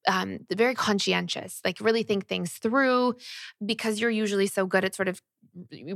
um, 0.06 0.38
very 0.52 0.74
conscientious, 0.74 1.60
like 1.64 1.80
really 1.80 2.02
think 2.02 2.26
things 2.26 2.52
through 2.54 3.14
because 3.64 4.00
you're 4.00 4.10
usually 4.10 4.46
so 4.46 4.66
good 4.66 4.84
at 4.84 4.94
sort 4.94 5.08
of 5.08 5.20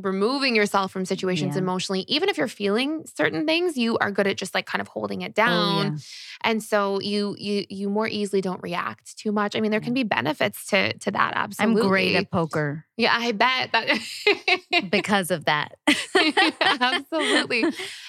removing 0.01 0.57
yourself 0.57 0.93
from 0.93 1.05
situations 1.05 1.57
Yeah. 1.57 1.63
emotionally. 1.63 2.05
Even 2.09 2.29
if 2.29 2.39
you're 2.39 2.49
feeling 2.49 3.05
certain 3.15 3.47
things, 3.47 3.77
you 3.77 3.99
are 3.99 4.11
good 4.11 4.27
at 4.27 4.37
just 4.37 4.55
like 4.55 4.67
kind 4.67 4.81
of 4.81 4.89
holding 4.89 5.23
it 5.23 5.33
oh, 5.33 5.35
down. 5.35 5.87
Oh, 5.87 5.91
yeah. 5.91 5.97
And 6.43 6.63
so 6.63 7.01
you 7.01 7.37
you 7.39 7.67
you 7.69 7.89
more 7.89 8.09
easily 8.09 8.41
don't 8.41 8.63
react 8.63 9.19
too 9.19 9.33
much. 9.33 9.55
I 9.55 9.61
mean, 9.61 9.71
there 9.71 9.81
can 9.81 9.95
be 9.95 10.03
benefits 10.03 10.67
to 10.67 10.97
to 10.99 11.11
that. 11.11 11.33
Absolutely 11.35 11.83
i'm 11.83 11.89
great 11.89 12.17
at 12.17 12.31
poker 12.31 12.87
yeah. 13.01 13.17
I 13.19 13.33
bet 13.33 13.73
that 13.73 14.91
because 14.91 15.31
of 15.31 15.47
that. 15.47 15.79
absolutely. 16.81 17.65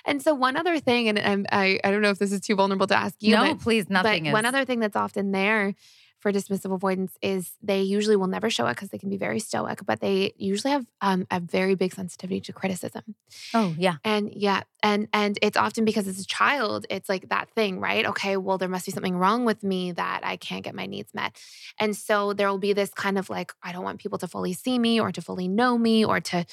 And 0.05 0.21
so 0.21 0.33
one 0.33 0.57
other 0.57 0.79
thing, 0.79 1.07
and 1.07 1.17
I'm, 1.17 1.45
I 1.49 1.79
I 1.83 1.91
don't 1.91 2.01
know 2.01 2.09
if 2.09 2.19
this 2.19 2.33
is 2.33 2.41
too 2.41 2.55
vulnerable 2.55 2.87
to 2.87 2.95
ask 2.95 3.15
you, 3.21 3.35
no, 3.35 3.53
but 3.53 3.61
please, 3.61 3.89
nothing 3.89 4.23
but 4.23 4.29
is. 4.29 4.33
one 4.33 4.45
other 4.45 4.65
thing 4.65 4.79
that's 4.79 4.97
often 4.97 5.31
there 5.31 5.73
for 6.21 6.31
dismissive 6.31 6.73
avoidants 6.73 7.17
is 7.21 7.51
they 7.61 7.81
usually 7.81 8.15
will 8.15 8.27
never 8.27 8.49
show 8.49 8.67
it 8.67 8.75
because 8.75 8.89
they 8.89 8.97
can 8.97 9.09
be 9.09 9.17
very 9.17 9.39
stoic, 9.39 9.85
but 9.85 9.99
they 9.99 10.33
usually 10.37 10.71
have 10.71 10.85
um, 11.01 11.27
a 11.31 11.39
very 11.39 11.75
big 11.75 11.93
sensitivity 11.93 12.39
to 12.41 12.53
criticism. 12.53 13.15
Oh, 13.53 13.75
yeah. 13.77 13.95
And 14.05 14.31
yeah, 14.33 14.61
and 14.83 15.07
and 15.13 15.37
it's 15.41 15.57
often 15.57 15.85
because 15.85 16.07
as 16.07 16.19
a 16.19 16.25
child, 16.25 16.85
it's 16.89 17.07
like 17.07 17.29
that 17.29 17.49
thing, 17.51 17.79
right? 17.79 18.05
Okay, 18.05 18.37
well, 18.37 18.57
there 18.57 18.69
must 18.69 18.85
be 18.85 18.91
something 18.91 19.15
wrong 19.15 19.45
with 19.45 19.63
me 19.63 19.91
that 19.91 20.21
I 20.23 20.37
can't 20.37 20.63
get 20.63 20.73
my 20.73 20.85
needs 20.85 21.13
met. 21.13 21.35
And 21.79 21.95
so 21.95 22.33
there 22.33 22.49
will 22.49 22.57
be 22.57 22.73
this 22.73 22.91
kind 22.93 23.17
of 23.17 23.29
like, 23.29 23.53
I 23.61 23.71
don't 23.71 23.83
want 23.83 23.99
people 23.99 24.17
to 24.19 24.27
fully 24.27 24.53
see 24.53 24.79
me 24.79 24.99
or 24.99 25.11
to 25.11 25.21
fully 25.21 25.47
know 25.47 25.77
me 25.77 26.03
or 26.03 26.19
to, 26.19 26.45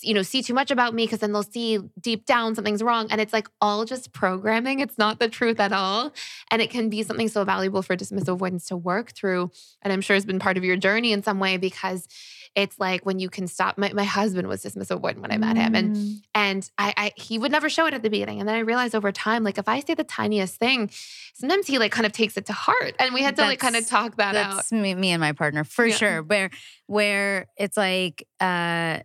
you 0.00 0.14
know, 0.14 0.22
see 0.22 0.42
too 0.42 0.54
much 0.54 0.70
about 0.70 0.94
me 0.94 1.04
because 1.04 1.18
then 1.20 1.32
they'll 1.32 1.42
see 1.42 1.78
deep 2.00 2.24
down 2.24 2.54
something's 2.54 2.82
wrong. 2.82 3.08
And 3.10 3.20
it's 3.20 3.32
like 3.32 3.48
all 3.60 3.84
just 3.84 4.12
programming. 4.12 4.80
It's 4.80 4.98
not 4.98 5.18
the 5.18 5.28
truth 5.28 5.60
at 5.60 5.72
all. 5.72 6.12
And 6.50 6.62
it 6.62 6.70
can 6.70 6.88
be 6.88 7.02
something 7.02 7.28
so 7.28 7.44
valuable 7.44 7.82
for 7.82 7.96
dismissive 7.96 8.28
avoidants 8.28 8.66
to 8.68 8.76
work 8.76 9.12
through. 9.12 9.50
And 9.82 9.92
I'm 9.92 10.00
sure 10.00 10.16
it's 10.16 10.26
been 10.26 10.38
part 10.38 10.56
of 10.56 10.64
your 10.64 10.76
journey 10.76 11.12
in 11.12 11.22
some 11.22 11.40
way 11.40 11.56
because 11.56 12.08
it's 12.56 12.80
like 12.80 13.06
when 13.06 13.20
you 13.20 13.28
can 13.30 13.46
stop. 13.46 13.78
My, 13.78 13.92
my 13.92 14.04
husband 14.04 14.48
was 14.48 14.64
dismissive 14.64 15.00
when 15.00 15.30
I 15.30 15.36
met 15.36 15.56
him, 15.56 15.74
and 15.76 15.90
Mm. 15.92 16.22
and 16.34 16.70
I, 16.78 16.94
I 16.96 17.12
he 17.16 17.38
would 17.38 17.52
never 17.52 17.68
show 17.68 17.86
it 17.86 17.94
at 17.94 18.02
the 18.02 18.10
beginning, 18.10 18.40
and 18.40 18.48
then 18.48 18.56
I 18.56 18.60
realized 18.60 18.94
over 18.94 19.12
time, 19.12 19.44
like 19.44 19.58
if 19.58 19.68
I 19.68 19.80
say 19.80 19.94
the 19.94 20.04
tiniest 20.04 20.56
thing, 20.56 20.90
sometimes 21.34 21.66
he 21.68 21.78
like 21.78 21.92
kind 21.92 22.06
of 22.06 22.12
takes 22.12 22.36
it 22.36 22.46
to 22.46 22.52
heart, 22.52 22.94
and 22.98 23.14
we 23.14 23.22
had 23.22 23.36
to 23.36 23.42
like 23.42 23.60
kind 23.60 23.76
of 23.76 23.86
talk 23.86 24.16
that 24.16 24.34
out. 24.34 24.56
That's 24.56 24.72
me, 24.72 24.94
me 24.94 25.10
and 25.12 25.20
my 25.20 25.32
partner 25.32 25.62
for 25.64 25.86
Yeah. 25.86 25.94
sure. 25.96 26.22
Where 26.22 26.50
where 26.86 27.46
it's 27.56 27.76
like 27.76 28.26
uh 28.40 29.00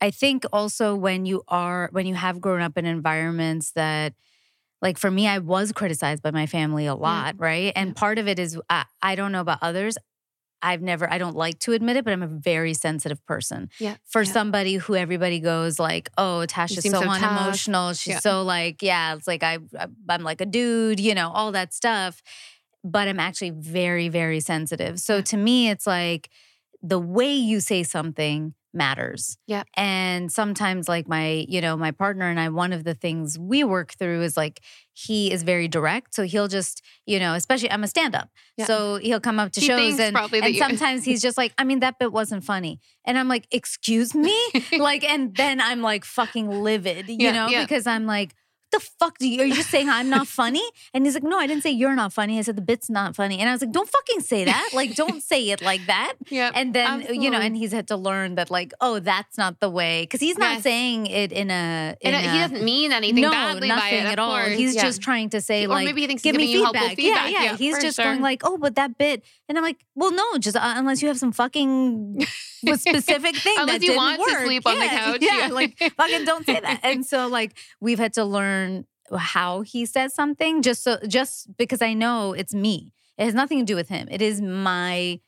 I 0.00 0.10
think 0.10 0.44
also 0.52 0.94
when 0.94 1.26
you 1.26 1.42
are 1.48 1.88
when 1.92 2.06
you 2.06 2.14
have 2.14 2.40
grown 2.40 2.60
up 2.60 2.78
in 2.78 2.86
environments 2.86 3.72
that 3.72 4.14
like 4.82 4.98
for 4.98 5.10
me 5.10 5.26
I 5.26 5.38
was 5.38 5.72
criticized 5.72 6.22
by 6.22 6.30
my 6.30 6.46
family 6.46 6.86
a 6.86 6.94
lot, 6.94 7.36
right? 7.38 7.72
And 7.74 7.88
Yeah. 7.90 7.94
part 7.94 8.18
of 8.18 8.28
it 8.28 8.38
is 8.38 8.58
I, 8.68 8.84
I 9.02 9.14
don't 9.14 9.32
know 9.32 9.40
about 9.40 9.58
others. 9.62 9.96
I've 10.62 10.82
never 10.82 11.10
I 11.12 11.18
don't 11.18 11.36
like 11.36 11.58
to 11.60 11.72
admit 11.72 11.96
it, 11.96 12.04
but 12.04 12.12
I'm 12.12 12.22
a 12.22 12.26
very 12.26 12.74
sensitive 12.74 13.24
person. 13.26 13.68
Yeah, 13.78 13.96
For 14.04 14.22
yeah. 14.22 14.32
somebody 14.32 14.74
who 14.76 14.94
everybody 14.94 15.40
goes 15.40 15.78
like, 15.78 16.08
"Oh, 16.16 16.44
Tasha's 16.48 16.82
so, 16.84 16.90
so 16.90 17.00
tough." 17.02 17.22
unemotional. 17.22 17.92
She's 17.92 18.14
Yeah. 18.14 18.20
so 18.20 18.42
like, 18.42 18.82
yeah, 18.82 19.14
it's 19.14 19.26
like 19.26 19.42
I 19.42 19.58
I'm 20.08 20.22
like 20.22 20.40
a 20.40 20.46
dude, 20.46 21.00
you 21.00 21.14
know, 21.14 21.30
all 21.30 21.52
that 21.52 21.72
stuff." 21.74 22.22
but 22.86 23.08
I'm 23.08 23.18
actually 23.18 23.48
very, 23.48 24.10
very 24.10 24.40
sensitive. 24.40 25.00
So 25.00 25.16
Yeah. 25.16 25.22
to 25.22 25.36
me, 25.38 25.70
it's 25.70 25.86
like 25.86 26.28
the 26.82 26.98
way 26.98 27.32
you 27.34 27.60
say 27.60 27.82
something 27.82 28.52
matters. 28.74 29.36
Yeah. 29.46 29.62
And 29.74 30.30
sometimes, 30.30 30.88
like 30.88 31.08
my, 31.08 31.46
you 31.48 31.60
know, 31.60 31.76
my 31.76 31.90
partner 31.90 32.28
and 32.28 32.38
I, 32.38 32.48
one 32.48 32.72
of 32.72 32.84
the 32.84 32.94
things 32.94 33.38
we 33.38 33.64
work 33.64 33.94
through 33.94 34.22
is 34.22 34.36
like 34.36 34.60
he 34.92 35.32
is 35.32 35.42
very 35.42 35.68
direct. 35.68 36.14
So 36.14 36.24
he'll 36.24 36.48
just, 36.48 36.82
you 37.06 37.18
know, 37.18 37.34
especially 37.34 37.70
I'm 37.70 37.84
a 37.84 37.88
stand 37.88 38.14
up. 38.14 38.28
Yeah. 38.56 38.66
So 38.66 38.96
he'll 38.96 39.20
come 39.20 39.38
up 39.38 39.52
to 39.52 39.60
He 39.60 39.66
shows 39.66 39.98
and, 39.98 40.16
and 40.16 40.56
sometimes 40.56 41.04
he's 41.04 41.20
just 41.22 41.36
like, 41.36 41.52
I 41.58 41.64
mean, 41.64 41.80
that 41.80 41.98
bit 41.98 42.12
wasn't 42.12 42.44
funny. 42.44 42.80
And 43.04 43.18
I'm 43.18 43.28
like, 43.28 43.46
excuse 43.50 44.14
me? 44.14 44.36
like, 44.78 45.04
and 45.04 45.34
then 45.34 45.60
I'm 45.60 45.82
like 45.82 46.04
fucking 46.04 46.48
livid, 46.62 47.08
you 47.08 47.16
Yeah, 47.18 47.32
know, 47.32 47.48
yeah. 47.48 47.62
because 47.62 47.86
I'm 47.86 48.06
like, 48.06 48.34
the 48.74 48.80
fuck 49.00 49.14
do 49.18 49.26
you 49.28 49.40
are 49.42 49.44
you 49.50 49.54
just 49.62 49.70
saying 49.70 49.88
I'm 49.88 50.10
not 50.10 50.26
funny? 50.26 50.64
And 50.92 51.04
he's 51.06 51.14
like, 51.14 51.22
No, 51.32 51.38
I 51.38 51.46
didn't 51.46 51.62
say 51.62 51.70
you're 51.70 51.94
not 52.02 52.12
funny. 52.12 52.38
I 52.38 52.42
said 52.42 52.56
the 52.56 52.66
bit's 52.70 52.90
not 52.90 53.14
funny. 53.20 53.36
And 53.40 53.48
I 53.48 53.52
was 53.52 53.62
like, 53.64 53.72
Don't 53.78 53.88
fucking 53.88 54.20
say 54.20 54.44
that. 54.44 54.70
Like, 54.80 54.94
don't 55.02 55.22
say 55.22 55.40
it 55.54 55.60
like 55.62 55.82
that. 55.86 56.12
yeah, 56.28 56.50
And 56.54 56.74
then, 56.74 56.92
you 57.22 57.30
know, 57.30 57.38
and 57.46 57.56
he's 57.56 57.72
had 57.72 57.86
to 57.92 57.96
learn 57.96 58.34
that, 58.38 58.50
like, 58.50 58.72
oh, 58.80 58.98
that's 58.98 59.36
not 59.38 59.60
the 59.60 59.70
way. 59.70 60.06
Cause 60.06 60.20
he's 60.20 60.38
not 60.38 60.54
Yes. 60.54 60.62
saying 60.64 61.06
it 61.06 61.30
in 61.32 61.50
a 61.50 61.96
in 62.00 62.14
and 62.14 62.30
he 62.32 62.38
a- 62.38 62.48
doesn't 62.48 62.64
mean 62.64 62.92
anything 62.92 63.22
no, 63.22 63.30
badly 63.30 63.68
by 63.68 63.74
nothing 63.76 63.98
it, 64.06 64.12
at 64.14 64.18
all. 64.18 64.36
course. 64.40 64.56
He's 64.58 64.74
Yeah. 64.74 64.82
just 64.82 65.00
trying 65.00 65.30
to 65.30 65.40
say, 65.40 65.64
Or 65.66 65.68
like, 65.68 65.86
maybe 65.86 66.00
he 66.02 66.06
thinks 66.06 66.22
he's 66.22 66.32
give 66.32 66.40
me 66.40 66.52
feedback. 66.52 66.96
feedback. 66.96 66.98
Yeah, 66.98 67.28
yeah. 67.28 67.42
Yeah, 67.44 67.56
He's 67.56 67.78
just 67.80 67.96
sure. 67.96 68.04
going 68.06 68.20
like, 68.22 68.42
oh, 68.44 68.58
but 68.58 68.74
that 68.76 68.98
bit, 68.98 69.22
and 69.48 69.56
I'm 69.58 69.64
like, 69.64 69.78
well, 69.94 70.12
no, 70.12 70.38
just 70.38 70.56
uh, 70.56 70.60
unless 70.76 71.00
you 71.02 71.08
have 71.08 71.18
some 71.18 71.32
fucking 71.32 72.26
specific 72.76 73.36
thing 73.36 73.54
Unless 73.58 73.74
that 73.76 73.82
you 73.82 73.88
didn't 73.88 73.96
want 73.96 74.16
to 74.16 74.34
work. 74.34 74.44
sleep 74.44 74.66
on 74.66 74.78
the 74.78 74.86
couch, 74.86 75.18
Yeah, 75.20 75.38
yeah. 75.38 75.48
like 75.48 75.78
fucking 75.96 76.24
don't 76.24 76.44
say 76.46 76.60
that. 76.60 76.80
And 76.82 77.04
so 77.06 77.26
like 77.28 77.56
we've 77.80 77.98
had 77.98 78.12
to 78.14 78.24
learn 78.24 78.86
how 79.16 79.60
he 79.60 79.84
says 79.86 80.14
something 80.14 80.62
just 80.62 80.82
so 80.82 80.96
just 81.06 81.56
because 81.56 81.82
I 81.82 81.92
know 81.94 82.32
it's 82.32 82.54
me. 82.54 82.92
It 83.18 83.24
has 83.26 83.34
nothing 83.34 83.58
to 83.60 83.64
do 83.64 83.76
with 83.76 83.88
him. 83.88 84.08
It 84.10 84.20
is 84.22 84.40
my 84.40 85.20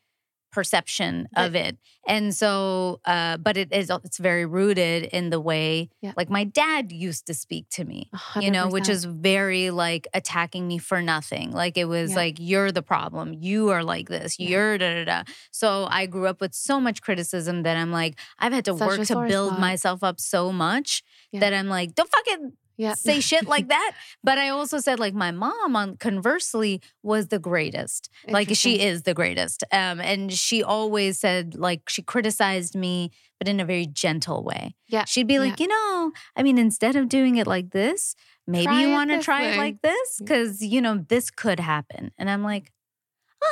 perception 0.57 1.29
of 1.45 1.55
it. 1.67 1.77
And 2.09 2.27
so 2.43 3.01
uh 3.05 3.37
but 3.47 3.55
it 3.63 3.69
is 3.81 3.87
it's 4.09 4.21
very 4.31 4.47
rooted 4.59 5.01
in 5.19 5.25
the 5.35 5.41
way 5.51 5.69
Yeah. 6.05 6.13
like 6.21 6.31
my 6.39 6.45
dad 6.63 6.85
used 7.07 7.25
to 7.29 7.35
speak 7.45 7.65
to 7.77 7.83
me 7.91 8.01
A 8.37 8.43
you 8.45 8.51
know, 8.57 8.65
which 8.77 8.89
is 8.97 9.03
very 9.05 9.65
like 9.85 10.05
attacking 10.21 10.65
me 10.73 10.79
for 10.89 10.99
nothing. 11.15 11.47
Like 11.63 11.75
it 11.83 11.89
was 11.97 12.09
Yeah. 12.11 12.23
like, 12.23 12.37
you're 12.51 12.73
the 12.81 12.87
problem. 12.95 13.27
You 13.49 13.61
are 13.75 13.85
like 13.95 14.09
this. 14.17 14.31
Yeah. 14.39 14.49
You're 14.51 14.75
da 14.83 14.89
da 14.99 15.05
da. 15.13 15.19
So 15.61 15.69
I 15.99 16.03
grew 16.15 16.27
up 16.33 16.41
with 16.45 16.55
so 16.69 16.75
much 16.87 16.99
criticism 17.07 17.57
that 17.67 17.77
I'm 17.83 17.93
like, 18.01 18.15
I've 18.43 18.55
had 18.57 18.65
to 18.71 18.77
Such 18.79 18.89
work 18.89 19.07
to 19.13 19.17
build 19.33 19.53
myself 19.69 20.01
up 20.09 20.19
so 20.35 20.43
much 20.67 21.03
that 21.43 21.53
I'm 21.59 21.69
like, 21.79 21.89
don't 21.99 22.11
fucking 22.17 22.45
yeah. 22.77 22.95
say 22.97 23.21
shit 23.21 23.47
like 23.47 23.69
that. 23.69 23.93
But 24.23 24.39
I 24.39 24.49
also 24.49 24.79
said, 24.79 24.99
like, 24.99 25.15
my 25.15 25.31
mom, 25.31 25.77
on 25.77 25.97
conversely, 25.97 26.81
was 27.03 27.29
the 27.29 27.39
greatest. 27.39 28.11
Like 28.29 28.49
she 28.55 28.81
is 28.81 29.03
the 29.03 29.15
greatest. 29.15 29.65
Um, 29.73 30.01
and 30.01 30.33
she 30.33 30.63
always 30.63 31.19
said, 31.19 31.55
like, 31.55 31.89
she 31.89 32.03
criticized 32.03 32.75
me, 32.75 33.11
but 33.39 33.49
in 33.49 33.61
a 33.61 33.65
very 33.65 33.87
gentle 33.87 34.43
way. 34.43 34.75
Yeah, 34.89 35.05
She'd 35.05 35.27
be 35.27 35.35
yeah. 35.35 35.41
like, 35.41 35.61
you 35.61 35.69
know, 35.69 36.13
I 36.37 36.43
mean, 36.43 36.59
instead 36.59 36.97
of 36.97 37.09
doing 37.09 37.37
it 37.37 37.47
like 37.47 37.71
this, 37.71 38.15
maybe 38.47 38.67
Try 38.67 38.83
you 38.83 38.91
want 38.91 39.11
to 39.11 39.23
try 39.23 39.43
it 39.43 39.59
like 39.59 39.83
this 39.83 40.19
because 40.19 40.63
you 40.63 40.81
know 40.81 41.05
this 41.09 41.31
could 41.31 41.61
happen. 41.61 42.13
And 42.19 42.31
I'm 42.31 42.43
like, 42.43 42.73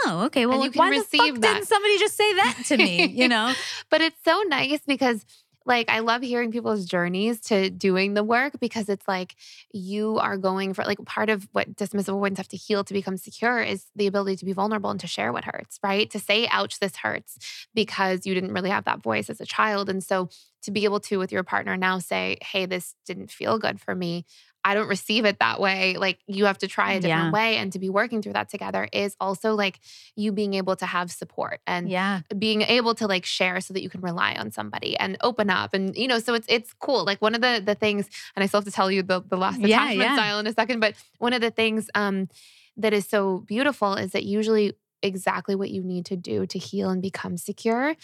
oh, 0.05 0.25
okay. 0.27 0.47
Well, 0.47 0.59
you 0.59 0.65
like, 0.65 0.73
can 0.73 0.91
why 0.91 0.99
the 0.99 1.05
fuck 1.05 1.41
that. 1.41 1.55
didn't 1.55 1.67
somebody 1.67 1.99
just 1.99 2.17
say 2.17 2.35
that 2.35 2.63
to 2.67 2.77
me? 2.77 3.07
You 3.07 3.29
know? 3.35 3.53
but 3.91 4.01
it's 4.01 4.17
so 4.25 4.43
nice 4.49 4.81
because 4.87 5.25
like 5.67 5.89
I 5.89 6.01
love 6.01 6.23
hearing 6.23 6.53
people's 6.53 6.85
journeys 6.85 7.41
to 7.43 7.71
doing 7.71 8.15
the 8.15 8.23
work 8.25 8.55
because 8.61 8.89
it's 8.89 9.07
like 9.09 9.37
you 9.73 10.19
are 10.19 10.37
going 10.37 10.75
for 10.75 10.85
like 10.85 11.03
part 11.07 11.31
of 11.31 11.49
what 11.53 11.75
dismissive 11.77 12.09
avoidants 12.09 12.39
have 12.39 12.49
to 12.49 12.57
heal 12.57 12.85
to 12.85 12.93
become 12.95 13.17
secure 13.17 13.61
is 13.61 13.87
the 13.97 14.07
ability 14.07 14.37
to 14.37 14.45
be 14.45 14.53
vulnerable 14.53 14.91
and 14.91 15.01
to 15.01 15.07
share 15.07 15.33
what 15.33 15.45
hurts, 15.45 15.79
right? 15.83 16.11
To 16.11 16.19
say, 16.21 16.47
ouch, 16.51 16.81
this 16.81 16.97
hurts 16.97 17.67
because 17.75 18.27
you 18.27 18.35
didn't 18.35 18.53
really 18.53 18.71
have 18.71 18.85
that 18.85 19.03
voice 19.03 19.31
as 19.31 19.41
a 19.41 19.47
child. 19.47 19.89
And 19.89 20.03
so 20.05 20.29
to 20.63 20.71
be 20.71 20.85
able 20.85 21.01
to 21.01 21.19
with 21.19 21.33
your 21.33 21.43
partner 21.43 21.77
now 21.77 21.99
say, 21.99 22.39
hey, 22.43 22.67
this 22.67 22.95
didn't 23.07 23.31
feel 23.31 23.59
good 23.59 23.81
for 23.81 23.95
me. 23.95 24.25
I 24.65 24.75
don't 24.75 24.89
receive 24.89 25.25
it 25.27 25.39
that 25.41 25.61
way. 25.61 25.97
Like 25.99 26.19
you 26.27 26.47
have 26.47 26.59
to 26.59 26.67
try 26.69 26.93
a 26.93 27.01
different 27.01 27.27
Yeah. 27.27 27.31
way. 27.33 27.57
And 27.59 27.73
to 27.75 27.79
be 27.79 27.91
working 27.91 28.23
through 28.23 28.33
that 28.33 28.49
together 28.49 28.89
is 28.93 29.15
also 29.21 29.55
like 29.55 29.79
you 30.17 30.33
being 30.33 30.55
able 30.55 30.75
to 30.77 30.87
have 30.87 31.11
support 31.11 31.61
and 31.67 31.89
yeah. 31.91 32.21
being 32.39 32.63
able 32.63 32.95
to 32.97 33.07
like 33.07 33.25
share 33.27 33.61
so 33.61 33.75
that 33.75 33.83
you 33.83 33.91
can 33.91 34.01
rely 34.01 34.35
on 34.35 34.51
somebody 34.51 34.97
and 34.97 35.17
open 35.23 35.51
up 35.51 35.75
and 35.75 35.95
you 35.97 36.09
know 36.09 36.19
so 36.19 36.33
it's 36.35 36.47
it's 36.49 36.73
cool 36.81 37.05
like 37.05 37.21
one 37.21 37.35
of 37.35 37.41
the 37.43 37.63
the 37.65 37.75
things 37.75 38.09
and 38.35 38.43
i 38.43 38.47
still 38.47 38.61
have 38.61 38.65
to 38.65 38.71
tell 38.73 38.91
you 38.91 39.03
the 39.03 39.21
the 39.29 39.37
last 39.37 39.59
Yeah, 39.61 39.67
attachment 39.85 40.01
yeah. 40.01 40.17
style 40.17 40.39
in 40.39 40.47
a 40.47 40.53
second 40.53 40.81
but 40.81 40.95
one 41.19 41.33
of 41.33 41.41
the 41.41 41.51
things 41.51 41.91
um 41.95 42.29
that 42.77 42.93
is 42.93 43.07
so 43.07 43.39
beautiful 43.47 43.95
is 43.95 44.13
that 44.13 44.25
usually 44.25 44.73
exactly 45.05 45.55
what 45.55 45.71
you 45.71 45.83
need 45.83 46.07
to 46.07 46.17
do 46.17 46.47
to 46.47 46.59
heal 46.59 46.91
and 46.91 47.03
become 47.03 47.37
secure 47.37 47.95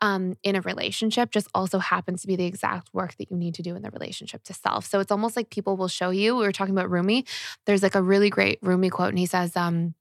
um, 0.00 0.36
in 0.42 0.56
a 0.56 0.60
relationship 0.60 1.30
just 1.30 1.48
also 1.54 1.78
happens 1.78 2.22
to 2.22 2.26
be 2.26 2.36
the 2.36 2.44
exact 2.44 2.92
work 2.92 3.16
that 3.16 3.30
you 3.30 3.36
need 3.36 3.54
to 3.54 3.62
do 3.62 3.74
in 3.74 3.82
the 3.82 3.90
relationship 3.90 4.42
to 4.44 4.54
self. 4.54 4.86
So 4.86 5.00
it's 5.00 5.10
almost 5.10 5.36
like 5.36 5.50
people 5.50 5.76
will 5.76 5.88
show 5.88 6.10
you. 6.10 6.36
We 6.36 6.44
were 6.44 6.52
talking 6.52 6.74
about 6.74 6.90
Rumi. 6.90 7.24
There's 7.64 7.82
like 7.82 7.94
a 7.94 8.02
really 8.02 8.30
great 8.30 8.58
Rumi 8.62 8.90
quote, 8.90 9.10
and 9.10 9.18
he 9.18 9.26
says, 9.26 9.56
um, 9.56 9.94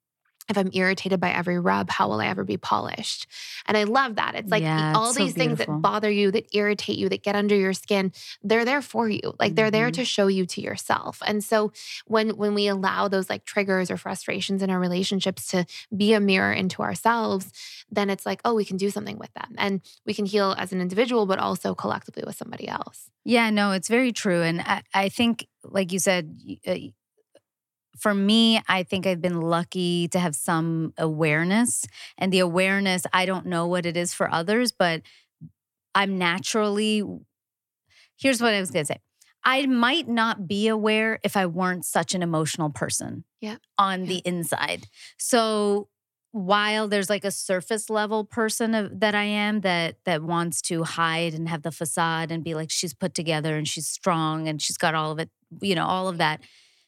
if 0.48 0.58
I'm 0.58 0.70
irritated 0.74 1.20
by 1.20 1.32
every 1.32 1.60
rub, 1.60 1.90
how 1.90 2.08
will 2.08 2.22
I 2.22 2.28
ever 2.28 2.44
be 2.44 2.58
polished? 2.58 3.28
And 3.66 3.76
I 3.78 3.84
love 3.84 4.16
that. 4.16 4.36
It's 4.36 4.52
like 4.52 4.62
Yeah, 4.62 4.94
all 4.94 5.10
it's 5.10 5.18
so 5.18 5.24
these 5.24 5.34
things 5.34 5.58
that 5.58 5.82
bother 5.82 6.10
you, 6.12 6.32
that 6.32 6.48
irritate 6.56 6.98
you, 6.98 7.10
that 7.10 7.24
get 7.24 7.36
under 7.36 7.56
your 7.56 7.74
skin, 7.74 8.12
they're 8.44 8.66
there 8.66 8.82
for 8.82 9.10
you. 9.10 9.34
Like 9.40 9.56
they're 9.56 9.72
there 9.72 9.90
Mhm. 9.90 9.94
to 9.96 10.06
show 10.06 10.28
you 10.28 10.46
to 10.48 10.62
yourself. 10.62 11.22
And 11.26 11.44
so 11.44 11.72
when 12.06 12.30
when 12.38 12.54
we 12.54 12.68
allow 12.68 13.08
those 13.08 13.30
like 13.30 13.46
triggers 13.46 13.90
or 13.90 13.98
frustrations 13.98 14.62
in 14.62 14.70
our 14.70 14.80
relationships 14.80 15.48
to 15.48 15.66
be 15.96 16.14
a 16.14 16.20
mirror 16.20 16.54
into 16.54 16.82
ourselves, 16.82 17.52
then 17.90 18.10
it's 18.10 18.26
like, 18.26 18.42
oh, 18.46 18.54
we 18.54 18.66
can 18.66 18.78
do 18.78 18.90
something 18.90 19.18
with 19.18 19.34
them. 19.34 19.56
And 19.58 19.82
we 20.06 20.14
can 20.14 20.26
heal 20.26 20.56
as 20.58 20.72
an 20.74 20.82
individual, 20.82 21.26
but 21.26 21.40
also 21.40 21.74
collectively 21.76 22.24
with 22.26 22.36
somebody 22.36 22.68
else. 22.68 23.10
Yeah, 23.24 23.50
no, 23.50 23.72
it's 23.72 23.88
very 23.88 24.12
true. 24.12 24.42
And 24.44 24.62
I, 24.62 24.84
I 24.94 25.10
think, 25.10 25.48
like 25.64 25.92
you 25.92 26.00
said, 26.00 26.40
uh, 26.68 26.76
for 27.98 28.14
me, 28.14 28.62
I 28.68 28.84
think 28.84 29.06
I've 29.08 29.22
been 29.22 29.42
lucky 29.42 30.08
to 30.10 30.20
have 30.20 30.36
some 30.36 30.94
awareness. 30.98 31.86
And 32.18 32.32
the 32.32 32.40
awareness, 32.40 33.04
I 33.14 33.26
don't 33.26 33.46
know 33.46 33.68
what 33.68 33.86
it 33.86 33.96
is 33.98 34.14
for 34.14 34.32
others, 34.32 34.72
but 34.72 35.02
I'm 35.94 36.18
naturally, 36.18 37.04
here's 38.18 38.42
what 38.42 38.54
I 38.54 38.60
was 38.60 38.72
going 38.72 38.86
to 38.86 38.94
say. 38.94 39.00
I 39.44 39.66
might 39.68 40.08
not 40.08 40.48
be 40.48 40.68
aware 40.68 41.20
if 41.24 41.38
I 41.38 41.46
weren't 41.46 41.86
such 41.86 42.16
an 42.16 42.24
emotional 42.24 42.70
person 42.70 43.24
Yeah. 43.42 43.58
on 43.78 44.02
Yeah. 44.02 44.08
the 44.08 44.22
inside. 44.26 44.88
So 45.18 45.90
while 46.32 46.88
there's 46.90 47.10
like 47.10 47.24
a 47.24 47.32
surface 47.32 47.90
level 47.90 48.26
person 48.26 48.74
of, 48.76 49.00
that 49.00 49.16
I 49.16 49.24
am 49.24 49.62
that 49.62 49.98
that 50.04 50.22
wants 50.24 50.62
to 50.64 50.84
hide 50.84 51.34
and 51.34 51.48
have 51.48 51.62
the 51.62 51.72
facade 51.72 52.32
and 52.32 52.44
be 52.44 52.56
like 52.56 52.70
she's 52.72 52.94
put 52.94 53.14
together 53.14 53.56
and 53.56 53.68
she's 53.68 53.88
strong 53.88 54.48
and 54.50 54.62
she's 54.62 54.78
got 54.78 54.96
all 54.96 55.12
of 55.12 55.20
it, 55.20 55.30
you 55.62 55.76
know, 55.76 55.86
all 55.86 56.10
of 56.10 56.18
that. 56.18 56.42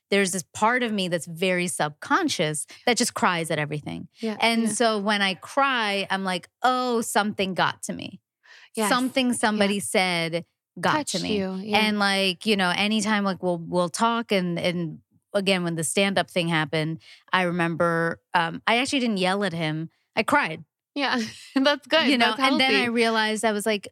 There's 0.09 0.31
this 0.31 0.43
part 0.53 0.83
of 0.83 0.91
me 0.91 1.07
that's 1.07 1.25
very 1.25 1.67
subconscious 1.67 2.65
that 2.85 2.97
just 2.97 3.13
cries 3.13 3.51
at 3.51 3.59
everything. 3.59 4.07
Yeah. 4.19 4.37
And 4.39 4.63
yeah. 4.63 4.69
so 4.69 4.99
when 4.99 5.21
I 5.21 5.33
cry, 5.33 6.07
I'm 6.09 6.23
like, 6.23 6.49
oh, 6.63 7.01
something 7.01 7.53
got 7.53 7.83
to 7.83 7.93
me. 7.93 8.19
Yes. 8.75 8.89
Something 8.89 9.33
somebody 9.33 9.79
said 9.79 10.45
got 10.79 10.93
touched 10.93 11.17
to 11.17 11.23
me. 11.23 11.39
Yeah. 11.39 11.77
And 11.79 11.99
like, 11.99 12.45
you 12.45 12.55
know, 12.55 12.71
anytime 12.75 13.23
like 13.23 13.41
we'll 13.41 13.57
we'll 13.57 13.89
talk 13.89 14.31
and 14.31 14.59
and 14.59 14.99
again 15.33 15.63
when 15.63 15.75
the 15.75 15.83
stand-up 15.83 16.29
thing 16.29 16.47
happened, 16.47 16.99
I 17.33 17.43
remember 17.43 18.21
um 18.33 18.61
I 18.67 18.77
actually 18.77 18.99
didn't 18.99 19.17
yell 19.17 19.43
at 19.43 19.53
him. 19.53 19.89
I 20.15 20.23
cried. 20.23 20.63
yeah, 20.95 21.19
that's 21.55 21.87
good. 21.87 22.07
you 22.07 22.17
know, 22.17 22.33
and 22.37 22.59
then 22.59 22.75
I 22.75 22.85
realized 22.85 23.43
I 23.45 23.51
was 23.51 23.65
like, 23.65 23.87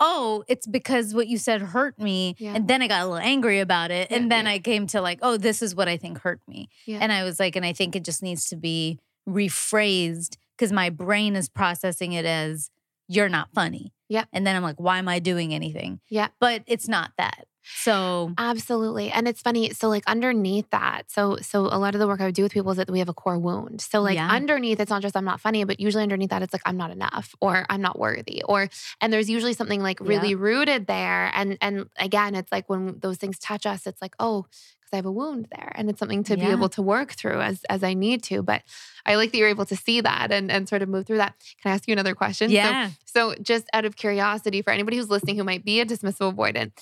oh, 0.00 0.42
it's 0.48 0.66
because 0.66 1.14
what 1.14 1.28
you 1.28 1.38
said 1.38 1.60
hurt 1.60 1.98
me. 1.98 2.34
Yeah. 2.38 2.54
And 2.54 2.66
then 2.66 2.82
I 2.82 2.88
got 2.88 3.02
a 3.02 3.04
little 3.04 3.18
angry 3.18 3.60
about 3.60 3.90
it. 3.90 4.10
Yeah, 4.10 4.16
and 4.16 4.32
then 4.32 4.46
yeah. 4.46 4.52
I 4.52 4.58
came 4.58 4.86
to 4.88 5.00
like, 5.00 5.18
oh, 5.22 5.36
this 5.36 5.62
is 5.62 5.74
what 5.74 5.88
I 5.88 5.98
think 5.98 6.18
hurt 6.18 6.40
me. 6.48 6.68
And 6.88 7.12
I 7.12 7.22
was 7.22 7.38
like, 7.38 7.54
and 7.54 7.64
I 7.64 7.72
think 7.72 7.94
it 7.94 8.04
just 8.04 8.22
needs 8.22 8.48
to 8.48 8.56
be 8.56 8.98
rephrased 9.28 10.36
because 10.56 10.72
my 10.72 10.90
brain 10.90 11.36
is 11.36 11.48
processing 11.48 12.12
it 12.14 12.24
as 12.24 12.70
you're 13.06 13.28
not 13.28 13.48
funny. 13.54 13.92
Yeah. 14.08 14.24
And 14.32 14.46
then 14.46 14.56
I'm 14.56 14.62
like, 14.62 14.80
why 14.80 14.98
am 14.98 15.08
I 15.08 15.18
doing 15.18 15.54
anything? 15.54 16.00
Yeah. 16.08 16.28
But 16.40 16.62
it's 16.66 16.88
not 16.88 17.12
that. 17.18 17.46
So 17.72 18.34
Absolutely. 18.38 19.10
And 19.10 19.28
it's 19.28 19.42
funny. 19.42 19.70
So 19.70 19.88
like 19.88 20.02
underneath 20.06 20.70
that, 20.70 21.10
so 21.10 21.36
so 21.42 21.62
a 21.66 21.76
lot 21.78 21.94
of 21.94 21.98
the 22.00 22.06
work 22.06 22.20
I 22.20 22.24
would 22.24 22.34
do 22.34 22.42
with 22.42 22.52
people 22.52 22.70
is 22.70 22.78
that 22.78 22.90
we 22.90 22.98
have 23.00 23.08
a 23.08 23.12
core 23.14 23.38
wound. 23.38 23.82
So 23.82 24.00
like 24.00 24.14
Yeah. 24.14 24.30
underneath, 24.30 24.80
it's 24.80 24.88
not 24.90 25.02
just 25.02 25.14
I'm 25.16 25.24
not 25.26 25.40
funny, 25.40 25.62
but 25.64 25.78
usually 25.78 26.02
underneath 26.02 26.30
that, 26.30 26.42
it's 26.42 26.52
like 26.54 26.62
I'm 26.64 26.76
not 26.78 26.90
enough 26.90 27.34
or 27.40 27.66
I'm 27.68 27.82
not 27.82 27.98
worthy. 27.98 28.42
Or 28.44 28.68
and 29.00 29.12
there's 29.12 29.28
usually 29.28 29.52
something 29.52 29.82
like 29.82 30.00
really 30.00 30.34
rooted 30.34 30.86
there. 30.86 31.30
And 31.34 31.58
and 31.60 31.86
again, 31.98 32.34
it's 32.34 32.50
like 32.50 32.68
when 32.68 32.98
those 33.00 33.18
things 33.18 33.38
touch 33.38 33.66
us, 33.66 33.86
it's 33.86 34.00
like, 34.00 34.14
oh, 34.18 34.46
because 34.90 34.96
I 34.96 34.98
have 34.98 35.06
a 35.06 35.12
wound 35.12 35.48
there. 35.50 35.72
And 35.74 35.88
it's 35.88 35.98
something 35.98 36.24
to 36.24 36.36
be 36.36 36.46
able 36.46 36.68
to 36.70 36.82
work 36.82 37.12
through 37.12 37.40
as 37.40 37.64
as 37.64 37.82
I 37.82 37.94
need 37.94 38.22
to. 38.24 38.42
But 38.42 38.62
I 39.06 39.14
like 39.14 39.32
that 39.32 39.38
you're 39.38 39.48
able 39.48 39.66
to 39.66 39.76
see 39.76 40.00
that 40.00 40.32
and, 40.32 40.50
and 40.50 40.68
sort 40.68 40.82
of 40.82 40.88
move 40.88 41.06
through 41.06 41.18
that. 41.18 41.34
Can 41.62 41.70
I 41.70 41.74
ask 41.74 41.86
you 41.86 41.92
another 41.92 42.14
question? 42.14 42.48
So 42.48 42.54
yeah. 42.54 42.90
so, 43.04 43.34
just 43.40 43.66
out 43.72 43.84
of 43.84 43.96
curiosity, 43.96 44.62
for 44.62 44.72
anybody 44.72 44.96
who's 44.96 45.10
listening 45.10 45.36
who 45.36 45.44
might 45.44 45.64
be 45.64 45.80
a 45.80 45.86
dismissive 45.86 46.34
avoidant, 46.34 46.72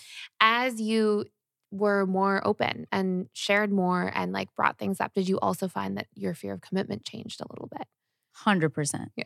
as 0.40 0.80
you 0.80 1.26
were 1.70 2.06
more 2.06 2.46
open 2.46 2.86
and 2.90 3.28
shared 3.34 3.70
more 3.70 4.10
and 4.14 4.32
like 4.32 4.54
brought 4.56 4.78
things 4.78 5.00
up, 5.00 5.12
did 5.14 5.28
you 5.28 5.38
also 5.40 5.68
find 5.68 5.98
that 5.98 6.06
your 6.14 6.34
fear 6.34 6.54
of 6.54 6.60
commitment 6.60 7.04
changed 7.04 7.40
a 7.40 7.46
little 7.50 7.68
bit? 7.68 7.86
Hundred 8.32 8.70
percent. 8.70 9.12
Yeah. 9.16 9.24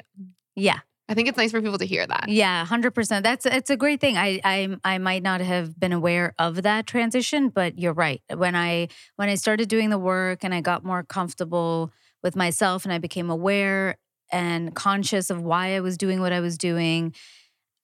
Yeah. 0.54 0.78
I 1.08 1.14
think 1.14 1.28
it's 1.28 1.36
nice 1.36 1.50
for 1.50 1.60
people 1.60 1.78
to 1.78 1.86
hear 1.86 2.06
that. 2.06 2.28
Yeah, 2.28 2.64
hundred 2.64 2.92
percent. 2.94 3.24
That's 3.24 3.44
it's 3.44 3.70
a 3.70 3.76
great 3.76 4.00
thing. 4.00 4.16
I 4.16 4.40
I 4.44 4.76
I 4.84 4.98
might 4.98 5.22
not 5.22 5.40
have 5.40 5.78
been 5.78 5.92
aware 5.92 6.32
of 6.38 6.62
that 6.62 6.86
transition, 6.86 7.48
but 7.48 7.78
you're 7.78 7.92
right. 7.92 8.22
When 8.32 8.54
I 8.54 8.88
when 9.16 9.28
I 9.28 9.34
started 9.34 9.68
doing 9.68 9.90
the 9.90 9.98
work 9.98 10.44
and 10.44 10.54
I 10.54 10.60
got 10.60 10.84
more 10.84 11.02
comfortable 11.02 11.92
with 12.22 12.36
myself 12.36 12.84
and 12.84 12.92
I 12.92 12.98
became 12.98 13.30
aware 13.30 13.96
and 14.30 14.74
conscious 14.74 15.28
of 15.28 15.42
why 15.42 15.74
I 15.76 15.80
was 15.80 15.98
doing 15.98 16.20
what 16.20 16.32
I 16.32 16.40
was 16.40 16.56
doing, 16.56 17.14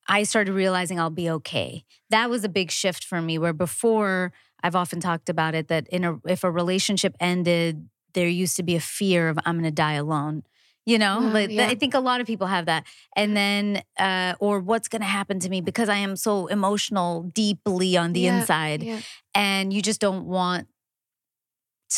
I 0.08 0.22
started 0.22 0.52
realizing 0.52 0.98
I'll 0.98 1.10
be 1.10 1.28
okay. 1.30 1.84
That 2.10 2.30
was 2.30 2.44
a 2.44 2.48
big 2.48 2.70
shift 2.70 3.04
for 3.04 3.20
me. 3.20 3.36
Where 3.36 3.52
before 3.52 4.32
I've 4.62 4.76
often 4.76 5.00
talked 5.00 5.28
about 5.28 5.54
it 5.54 5.68
that 5.68 5.86
in 5.88 6.04
a 6.04 6.18
if 6.24 6.44
a 6.44 6.50
relationship 6.50 7.14
ended, 7.20 7.88
there 8.14 8.28
used 8.28 8.56
to 8.56 8.62
be 8.62 8.76
a 8.76 8.80
fear 8.80 9.28
of 9.28 9.38
I'm 9.44 9.56
going 9.56 9.64
to 9.64 9.70
die 9.70 9.94
alone. 9.94 10.44
You 10.88 10.98
know, 10.98 11.18
like 11.20 11.50
yeah. 11.50 11.66
I 11.66 11.74
think 11.74 11.92
a 11.92 12.00
lot 12.00 12.22
of 12.22 12.26
people 12.26 12.46
have 12.46 12.64
that. 12.64 12.86
And 13.14 13.36
then, 13.36 13.82
uh, 13.98 14.36
or 14.40 14.58
what's 14.60 14.88
going 14.88 15.02
to 15.02 15.06
happen 15.08 15.38
to 15.40 15.50
me 15.50 15.60
because 15.60 15.90
I 15.90 15.96
am 15.96 16.16
so 16.16 16.46
emotional 16.46 17.24
deeply 17.34 17.98
on 17.98 18.14
the 18.14 18.20
Yeah, 18.20 18.40
inside, 18.40 18.82
Yeah. 18.82 19.00
and 19.34 19.70
you 19.70 19.82
just 19.82 20.00
don't 20.00 20.24
want 20.24 20.66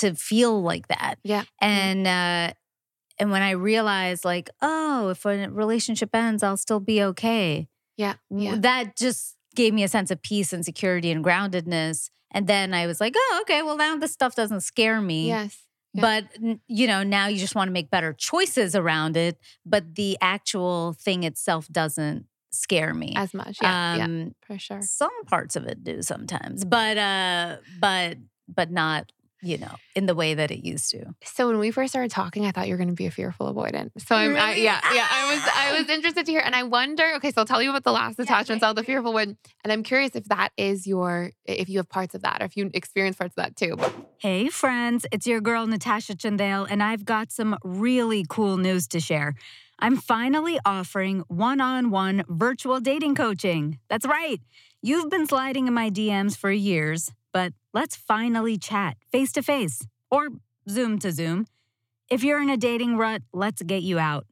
to 0.01 0.17
feel 0.17 0.61
like 0.61 0.89
that. 0.89 1.21
Yeah. 1.23 1.45
And 1.61 2.05
uh, 2.05 2.53
and 3.21 3.31
when 3.31 3.43
I 3.43 3.53
realized, 3.53 4.25
like, 4.25 4.51
oh, 4.61 5.11
if 5.11 5.25
a 5.25 5.49
relationship 5.49 6.13
ends, 6.13 6.43
I'll 6.43 6.57
still 6.57 6.81
be 6.81 7.01
okay. 7.01 7.69
Yeah. 7.97 8.15
Yeah. 8.29 8.57
That 8.59 8.97
just 8.97 9.37
gave 9.55 9.73
me 9.73 9.85
a 9.85 9.89
sense 9.89 10.11
of 10.11 10.21
peace 10.21 10.53
and 10.53 10.65
security 10.65 11.13
and 11.13 11.25
groundedness. 11.25 12.11
And 12.33 12.49
then 12.49 12.75
I 12.75 12.89
was 12.89 13.01
like, 13.01 13.15
oh, 13.17 13.39
okay, 13.43 13.63
well 13.63 13.77
now 13.77 13.97
this 13.97 14.13
stuff 14.13 14.35
doesn't 14.35 14.63
scare 14.63 15.01
me. 15.01 15.29
Yes. 15.29 15.59
Yeah. 15.93 16.03
But 16.03 16.59
you 16.69 16.87
know, 16.87 17.03
now 17.03 17.27
you 17.27 17.39
just 17.39 17.55
want 17.55 17.69
to 17.69 17.73
make 17.73 17.91
better 17.91 18.13
choices 18.13 18.75
around 18.77 19.17
it, 19.17 19.39
but 19.67 19.97
the 19.97 20.17
actual 20.21 20.95
thing 21.01 21.25
itself 21.25 21.67
doesn't 21.69 22.27
scare 22.53 22.95
me. 22.95 23.13
As 23.17 23.35
much. 23.35 23.59
Yeah. 23.63 23.97
yeah. 23.97 24.05
um 24.05 24.35
For 24.47 24.59
sure. 24.59 24.83
some 24.83 25.25
parts 25.27 25.57
of 25.57 25.67
it 25.67 25.83
do 25.83 26.03
sometimes, 26.03 26.65
but 26.65 26.97
uh 26.97 27.57
but 27.81 28.19
but 28.49 28.71
not, 28.71 29.13
you 29.43 29.59
know, 29.59 29.75
in 29.95 30.07
the 30.07 30.15
way 30.15 30.35
that 30.35 30.51
it 30.51 30.65
used 30.65 30.91
to. 30.91 31.15
So 31.25 31.49
when 31.49 31.59
we 31.59 31.71
first 31.71 31.93
started 31.93 32.11
talking, 32.11 32.47
I 32.47 32.51
thought 32.51 32.69
you 32.69 32.75
were 32.75 32.79
going 32.79 32.89
to 32.89 32.95
be 32.95 33.07
a 33.07 33.11
fearful 33.11 33.53
avoidant. 33.53 33.91
So 33.99 34.15
I'm, 34.15 34.37
I, 34.37 34.55
yeah, 34.55 34.81
yeah. 34.93 35.07
I 35.11 35.35
was, 35.35 35.43
I 35.55 35.81
was 35.81 35.89
interested 35.97 36.27
to 36.27 36.33
hear, 36.33 36.43
and 36.45 36.55
I 36.55 36.65
wonder. 36.65 37.05
Okay, 37.17 37.31
so 37.31 37.41
I'll 37.41 37.47
tell 37.47 37.63
you 37.63 37.71
about 37.71 37.85
the 37.85 37.93
last 37.93 38.19
attachment 38.19 38.61
style, 38.61 38.75
the 38.75 38.85
fearful 38.85 39.13
one, 39.13 39.37
and 39.65 39.73
I'm 39.73 39.83
curious 39.83 40.15
if 40.15 40.25
that 40.27 40.51
is 40.57 40.87
your, 40.87 41.33
if 41.45 41.69
you 41.69 41.79
have 41.79 41.89
parts 41.89 42.15
of 42.15 42.23
that, 42.23 42.43
or 42.43 42.45
if 42.45 42.57
you 42.57 42.71
experience 42.75 43.17
parts 43.17 43.33
of 43.33 43.37
that 43.37 43.57
too. 43.57 43.77
Hey, 44.19 44.49
friends, 44.49 45.07
it's 45.13 45.27
your 45.27 45.41
girl, 45.41 45.67
Natasha 45.67 46.15
Chandel, 46.15 46.67
and 46.69 46.83
I've 46.83 47.05
got 47.05 47.33
some 47.33 47.57
really 47.65 48.27
cool 48.29 48.57
news 48.57 48.87
to 48.89 49.01
share. 49.01 49.35
I'm 49.79 49.97
finally 49.97 50.59
offering 50.65 51.25
one 51.29 51.61
on 51.61 51.91
one 51.91 52.25
virtual 52.29 52.81
dating 52.81 53.15
coaching. 53.15 53.79
That's 53.89 54.07
right. 54.07 54.41
You've 54.83 55.11
been 55.11 55.27
sliding 55.27 55.67
in 55.67 55.75
my 55.75 55.91
DMs 55.91 56.37
for 56.37 56.51
years, 56.51 57.13
but 57.33 57.53
let's 57.73 57.97
finally 57.97 58.59
chat 58.59 58.97
face 59.11 59.33
to 59.33 59.43
face 59.43 59.87
or 60.11 60.29
Zoom 60.69 60.99
to 61.01 61.13
Zoom. 61.13 61.47
If 62.11 62.25
you're 62.25 62.43
in 62.43 62.51
a 62.51 62.57
dating 62.57 62.97
rut, 62.97 63.23
let's 63.33 63.63
get 63.63 63.83
you 63.83 63.99
out. 63.99 64.27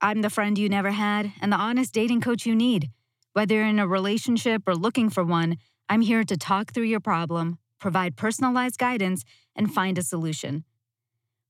I'm 0.00 0.22
the 0.22 0.30
friend 0.30 0.56
you 0.56 0.68
never 0.68 0.92
had 0.92 1.32
and 1.40 1.52
the 1.52 1.56
honest 1.56 1.92
dating 1.92 2.20
coach 2.20 2.46
you 2.46 2.54
need. 2.54 2.90
Whether 3.32 3.56
you're 3.56 3.66
in 3.66 3.78
a 3.78 3.86
relationship 3.86 4.62
or 4.66 4.74
looking 4.74 5.10
for 5.10 5.24
one, 5.24 5.56
I'm 5.88 6.00
here 6.00 6.24
to 6.24 6.36
talk 6.36 6.72
through 6.72 6.84
your 6.84 7.00
problem, 7.00 7.58
provide 7.78 8.16
personalized 8.16 8.78
guidance, 8.78 9.24
and 9.54 9.72
find 9.72 9.98
a 9.98 10.02
solution. 10.02 10.64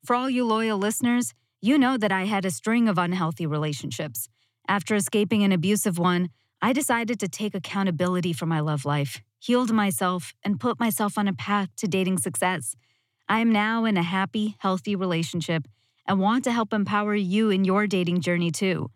For 0.05 0.17
all 0.17 0.31
you 0.31 0.47
loyal 0.47 0.79
listeners, 0.79 1.35
you 1.61 1.79
know 1.79 1.99
that 1.99 2.11
I 2.11 2.25
had 2.25 2.45
a 2.45 2.51
string 2.51 2.89
of 2.89 2.97
unhealthy 2.97 3.47
relationships. 3.47 4.29
After 4.67 4.95
escaping 4.95 5.43
an 5.43 5.53
abusive 5.53 5.99
one, 5.99 6.31
I 6.63 6.73
decided 6.73 7.21
to 7.21 7.29
take 7.29 7.55
accountability 7.55 8.33
for 8.33 8.47
my 8.47 8.61
love 8.61 8.85
life, 8.85 9.21
healed 9.41 9.73
myself, 9.73 10.33
and 10.45 10.61
put 10.61 10.79
myself 10.79 11.19
on 11.19 11.27
a 11.27 11.33
path 11.33 11.71
to 11.79 11.89
dating 11.89 12.19
success. 12.19 12.77
I 13.29 13.41
am 13.41 13.51
now 13.51 13.85
in 13.85 13.97
a 13.97 14.03
happy, 14.03 14.55
healthy 14.59 14.95
relationship 14.95 15.67
and 16.07 16.19
want 16.19 16.45
to 16.45 16.53
help 16.53 16.73
empower 16.73 17.15
you 17.15 17.51
in 17.51 17.65
your 17.65 17.87
dating 17.87 18.21
journey 18.21 18.51
too. 18.51 18.91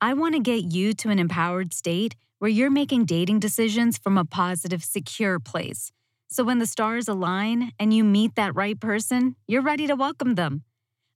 I 0.00 0.12
want 0.14 0.34
to 0.34 0.40
get 0.40 0.72
you 0.72 0.92
to 0.94 1.08
an 1.08 1.18
empowered 1.18 1.72
state 1.72 2.14
where 2.38 2.50
you're 2.50 2.70
making 2.70 3.06
dating 3.06 3.40
decisions 3.40 3.96
from 3.96 4.18
a 4.18 4.24
positive, 4.24 4.84
secure 4.84 5.38
place. 5.38 5.90
So 6.28 6.44
when 6.44 6.58
the 6.58 6.66
stars 6.66 7.08
align 7.08 7.72
and 7.78 7.94
you 7.94 8.04
meet 8.04 8.34
that 8.34 8.54
right 8.54 8.78
person, 8.78 9.36
you're 9.46 9.62
ready 9.62 9.86
to 9.86 9.94
welcome 9.94 10.34
them. 10.34 10.64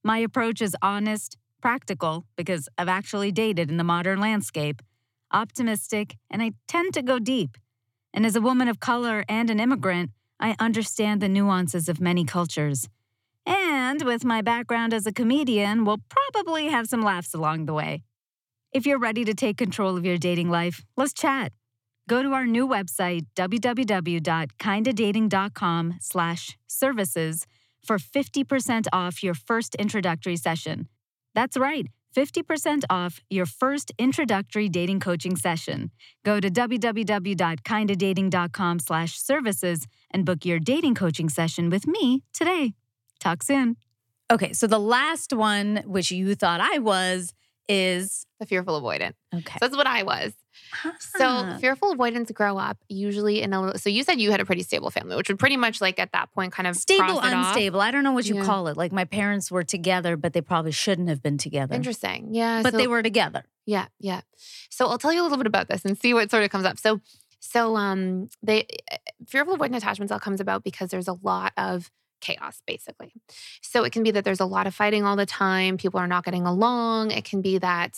My 0.03 0.17
approach 0.17 0.61
is 0.61 0.75
honest, 0.81 1.37
practical, 1.61 2.25
because 2.35 2.67
I've 2.77 2.87
actually 2.87 3.31
dated 3.31 3.69
in 3.69 3.77
the 3.77 3.83
modern 3.83 4.19
landscape, 4.19 4.81
optimistic, 5.31 6.15
and 6.29 6.41
I 6.41 6.53
tend 6.67 6.93
to 6.95 7.01
go 7.01 7.19
deep. 7.19 7.57
And 8.13 8.25
as 8.25 8.35
a 8.35 8.41
woman 8.41 8.67
of 8.67 8.79
color 8.79 9.23
and 9.29 9.49
an 9.49 9.59
immigrant, 9.59 10.11
I 10.39 10.55
understand 10.59 11.21
the 11.21 11.29
nuances 11.29 11.87
of 11.87 12.01
many 12.01 12.25
cultures. 12.25 12.89
And 13.45 14.03
with 14.03 14.23
my 14.23 14.41
background 14.41 14.93
as 14.93 15.05
a 15.05 15.11
comedian, 15.11 15.83
we'll 15.85 16.01
probably 16.09 16.67
have 16.67 16.87
some 16.87 17.01
laughs 17.01 17.33
along 17.33 17.65
the 17.65 17.73
way. 17.73 18.03
If 18.71 18.85
you're 18.85 18.99
ready 18.99 19.25
to 19.25 19.33
take 19.33 19.57
control 19.57 19.97
of 19.97 20.05
your 20.05 20.17
dating 20.17 20.49
life, 20.49 20.85
let's 20.95 21.11
chat. 21.13 21.51
Go 22.07 22.23
to 22.23 22.31
our 22.33 22.45
new 22.45 22.67
website, 22.67 23.25
www.kindadating.com 23.35 25.95
slash 25.99 26.57
services 26.67 27.45
for 27.85 27.97
50% 27.97 28.87
off 28.93 29.23
your 29.23 29.33
first 29.33 29.75
introductory 29.75 30.37
session. 30.37 30.87
That's 31.33 31.57
right, 31.57 31.87
50% 32.15 32.83
off 32.89 33.19
your 33.29 33.45
first 33.45 33.91
introductory 33.97 34.69
dating 34.69 34.99
coaching 34.99 35.35
session. 35.35 35.91
Go 36.23 36.39
to 36.39 36.49
www.kindadating.com 36.49 38.79
slash 38.79 39.17
services 39.17 39.87
and 40.11 40.25
book 40.25 40.45
your 40.45 40.59
dating 40.59 40.95
coaching 40.95 41.27
session 41.29 41.69
with 41.69 41.85
me 41.87 42.23
today. 42.33 42.73
Talk 43.19 43.43
soon. 43.43 43.75
Okay, 44.31 44.53
so 44.53 44.65
the 44.67 44.79
last 44.79 45.33
one, 45.33 45.83
which 45.85 46.11
you 46.11 46.35
thought 46.35 46.61
I 46.61 46.79
was, 46.79 47.33
is 47.71 48.25
The 48.39 48.45
fearful 48.45 48.81
avoidant. 48.81 49.13
okay. 49.33 49.53
So 49.53 49.57
that's 49.61 49.75
what 49.77 49.87
I 49.87 50.03
was. 50.03 50.33
So 50.99 51.57
fearful 51.59 51.91
avoidants 51.91 52.31
grow 52.31 52.57
up 52.57 52.77
usually 52.89 53.41
in 53.41 53.53
a 53.53 53.61
little. 53.61 53.77
So 53.79 53.89
you 53.89 54.03
said 54.03 54.19
you 54.19 54.31
had 54.31 54.39
a 54.41 54.45
pretty 54.45 54.63
stable 54.63 54.89
family, 54.89 55.15
which 55.15 55.29
would 55.29 55.39
pretty 55.39 55.57
much 55.57 55.81
like 55.81 55.99
at 55.99 56.11
that 56.13 56.31
point 56.31 56.51
kind 56.53 56.67
of 56.67 56.75
stable, 56.75 57.19
it 57.19 57.33
off. 57.33 57.47
unstable. 57.47 57.81
I 57.81 57.91
don't 57.91 58.03
know 58.03 58.11
what 58.11 58.25
you 58.25 58.35
Yeah. 58.35 58.45
call 58.45 58.67
it. 58.67 58.77
Like 58.77 58.91
my 58.91 59.05
parents 59.05 59.49
were 59.51 59.63
together, 59.63 60.17
but 60.17 60.33
they 60.33 60.41
probably 60.41 60.71
shouldn't 60.71 61.09
have 61.09 61.21
been 61.21 61.37
together. 61.37 61.75
Interesting. 61.75 62.33
Yeah. 62.33 62.61
But 62.63 62.71
so- 62.73 62.77
they 62.77 62.87
were 62.87 63.01
together. 63.03 63.43
Yeah, 63.65 63.87
yeah. 63.99 64.21
So 64.69 64.87
I'll 64.87 64.97
tell 64.97 65.13
you 65.13 65.21
a 65.21 65.23
little 65.23 65.37
bit 65.37 65.47
about 65.47 65.67
this 65.69 65.85
and 65.85 65.97
see 65.97 66.13
what 66.13 66.31
sort 66.31 66.43
of 66.43 66.49
comes 66.49 66.65
up. 66.65 66.79
So, 66.79 66.99
so 67.39 67.75
um, 67.75 68.29
they 68.43 68.65
fearful 69.27 69.57
avoidant 69.57 69.77
attachment 69.77 70.11
all 70.11 70.19
comes 70.19 70.39
about 70.41 70.63
because 70.63 70.89
there's 70.89 71.07
a 71.07 71.17
lot 71.21 71.53
of 71.57 71.91
chaos, 72.21 72.61
basically. 72.65 73.13
So 73.61 73.83
it 73.83 73.91
can 73.91 74.03
be 74.03 74.11
that 74.11 74.23
there's 74.23 74.39
a 74.39 74.45
lot 74.45 74.67
of 74.67 74.75
fighting 74.75 75.03
all 75.03 75.15
the 75.15 75.25
time, 75.25 75.77
people 75.77 75.99
are 75.99 76.07
not 76.07 76.23
getting 76.25 76.45
along. 76.45 77.11
It 77.11 77.25
can 77.25 77.41
be 77.41 77.57
that 77.59 77.97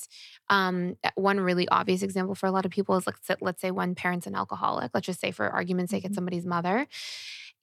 um, 0.49 0.97
one 1.15 1.39
really 1.39 1.67
obvious 1.69 2.01
example 2.03 2.36
for 2.36 2.47
a 2.47 2.51
lot 2.51 2.65
of 2.65 2.71
people 2.71 2.95
is 2.97 3.07
let's, 3.07 3.29
let's 3.41 3.62
say 3.62 3.71
one 3.71 3.95
parent's 3.95 4.27
an 4.27 4.36
alcoholic. 4.36 4.91
Let's 4.93 5.05
just 5.05 5.19
say, 5.21 5.31
for 5.31 5.47
argument's 5.49 5.91
sake, 5.91 6.05
it's 6.05 6.13
Mhm. 6.13 6.15
somebody's 6.15 6.45
mother 6.45 6.88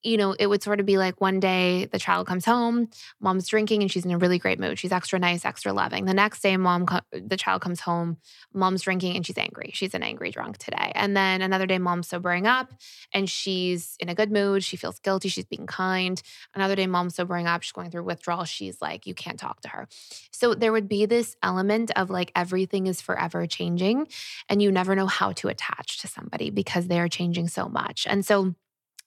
you 0.03 0.17
know, 0.17 0.35
it 0.39 0.47
would 0.47 0.63
sort 0.63 0.81
of 0.81 0.87
be 0.87 0.97
like 0.97 1.21
one 1.21 1.41
day 1.41 1.87
the 1.87 1.99
child 1.99 2.27
comes 2.27 2.45
home, 2.45 2.89
mom's 3.21 3.47
drinking 3.47 3.83
and 3.83 3.91
she's 3.91 4.05
in 4.05 4.11
a 4.11 4.19
really 4.19 4.39
great 4.39 4.59
mood. 4.59 4.79
She's 4.79 4.93
extra 4.93 5.19
nice, 5.19 5.45
extra 5.45 5.73
loving. 5.73 6.07
The 6.07 6.15
next 6.15 6.41
day, 6.43 6.57
mom, 6.57 6.87
co- 6.87 7.01
the 7.13 7.37
child 7.37 7.61
comes 7.61 7.81
home, 7.81 8.17
mom's 8.55 8.83
drinking 8.83 9.17
and 9.17 9.27
she's 9.27 9.37
angry. 9.37 9.71
She's 9.75 9.95
an 9.95 10.03
angry 10.03 10.31
drunk 10.31 10.59
today. 10.59 10.93
And 10.95 11.17
then 11.17 11.43
another 11.43 11.67
day, 11.67 11.79
mom's 11.79 12.09
sobering 12.09 12.47
up 12.47 12.73
and 13.13 13.29
she's 13.29 13.97
in 14.01 14.09
a 14.09 14.15
good 14.15 14.33
mood. 14.33 14.65
She 14.65 14.77
feels 14.77 14.99
guilty. 15.01 15.29
She's 15.29 15.45
being 15.45 15.67
kind. 15.67 16.21
Another 16.55 16.77
day, 16.77 16.87
mom's 16.87 17.17
sobering 17.17 17.47
up. 17.47 17.63
She's 17.63 17.73
going 17.73 17.91
through 17.91 18.05
withdrawal. 18.05 18.45
She's 18.45 18.81
like, 18.81 19.07
you 19.07 19.15
can't 19.15 19.39
talk 19.39 19.61
to 19.63 19.69
her. 19.69 19.89
So 20.31 20.55
there 20.55 20.73
would 20.73 20.89
be 20.89 21.07
this 21.07 21.37
element 21.43 21.91
of 21.97 22.09
like 22.09 22.33
everything 22.35 22.87
is 22.87 23.01
forever 23.01 23.47
changing 23.47 24.09
and 24.49 24.63
you 24.63 24.73
never 24.73 24.97
know 24.97 25.07
how 25.07 25.33
to 25.33 25.49
attach 25.49 25.99
to 25.99 26.09
somebody 26.09 26.51
because 26.51 26.87
they 26.87 27.01
are 27.01 27.09
changing 27.09 27.49
so 27.49 27.69
much. 27.69 28.07
And 28.09 28.25
so, 28.25 28.55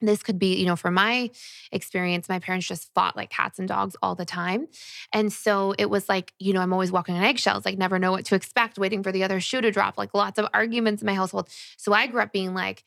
this 0.08 0.24
could 0.24 0.40
be, 0.40 0.56
you 0.56 0.66
know, 0.66 0.76
from 0.76 0.94
my 0.94 1.30
experience, 1.72 2.30
my 2.30 2.40
parents 2.40 2.68
just 2.68 2.94
fought 2.94 3.16
like 3.16 3.30
cats 3.30 3.60
and 3.60 3.68
dogs 3.68 3.96
all 4.02 4.16
the 4.16 4.26
time. 4.26 4.68
And 5.14 5.32
so 5.32 5.74
it 5.78 5.90
was 5.90 6.10
like, 6.10 6.34
you 6.40 6.54
know, 6.54 6.62
I'm 6.62 6.74
always 6.74 6.92
walking 6.92 7.16
on 7.16 7.24
eggshells, 7.24 7.66
like 7.66 7.78
never 7.78 8.00
know 8.00 8.12
what 8.12 8.26
to 8.26 8.36
expect, 8.36 8.78
waiting 8.78 9.04
for 9.04 9.12
the 9.12 9.24
other 9.24 9.40
shoe 9.40 9.62
to 9.62 9.72
drop, 9.72 9.98
like 9.98 10.14
lots 10.14 10.40
of 10.40 10.48
arguments 10.54 11.02
in 11.02 11.06
my 11.06 11.16
household. 11.16 11.50
So 11.78 11.94
I 11.94 12.08
grew 12.08 12.22
up 12.22 12.32
being 12.32 12.54
like, 12.54 12.84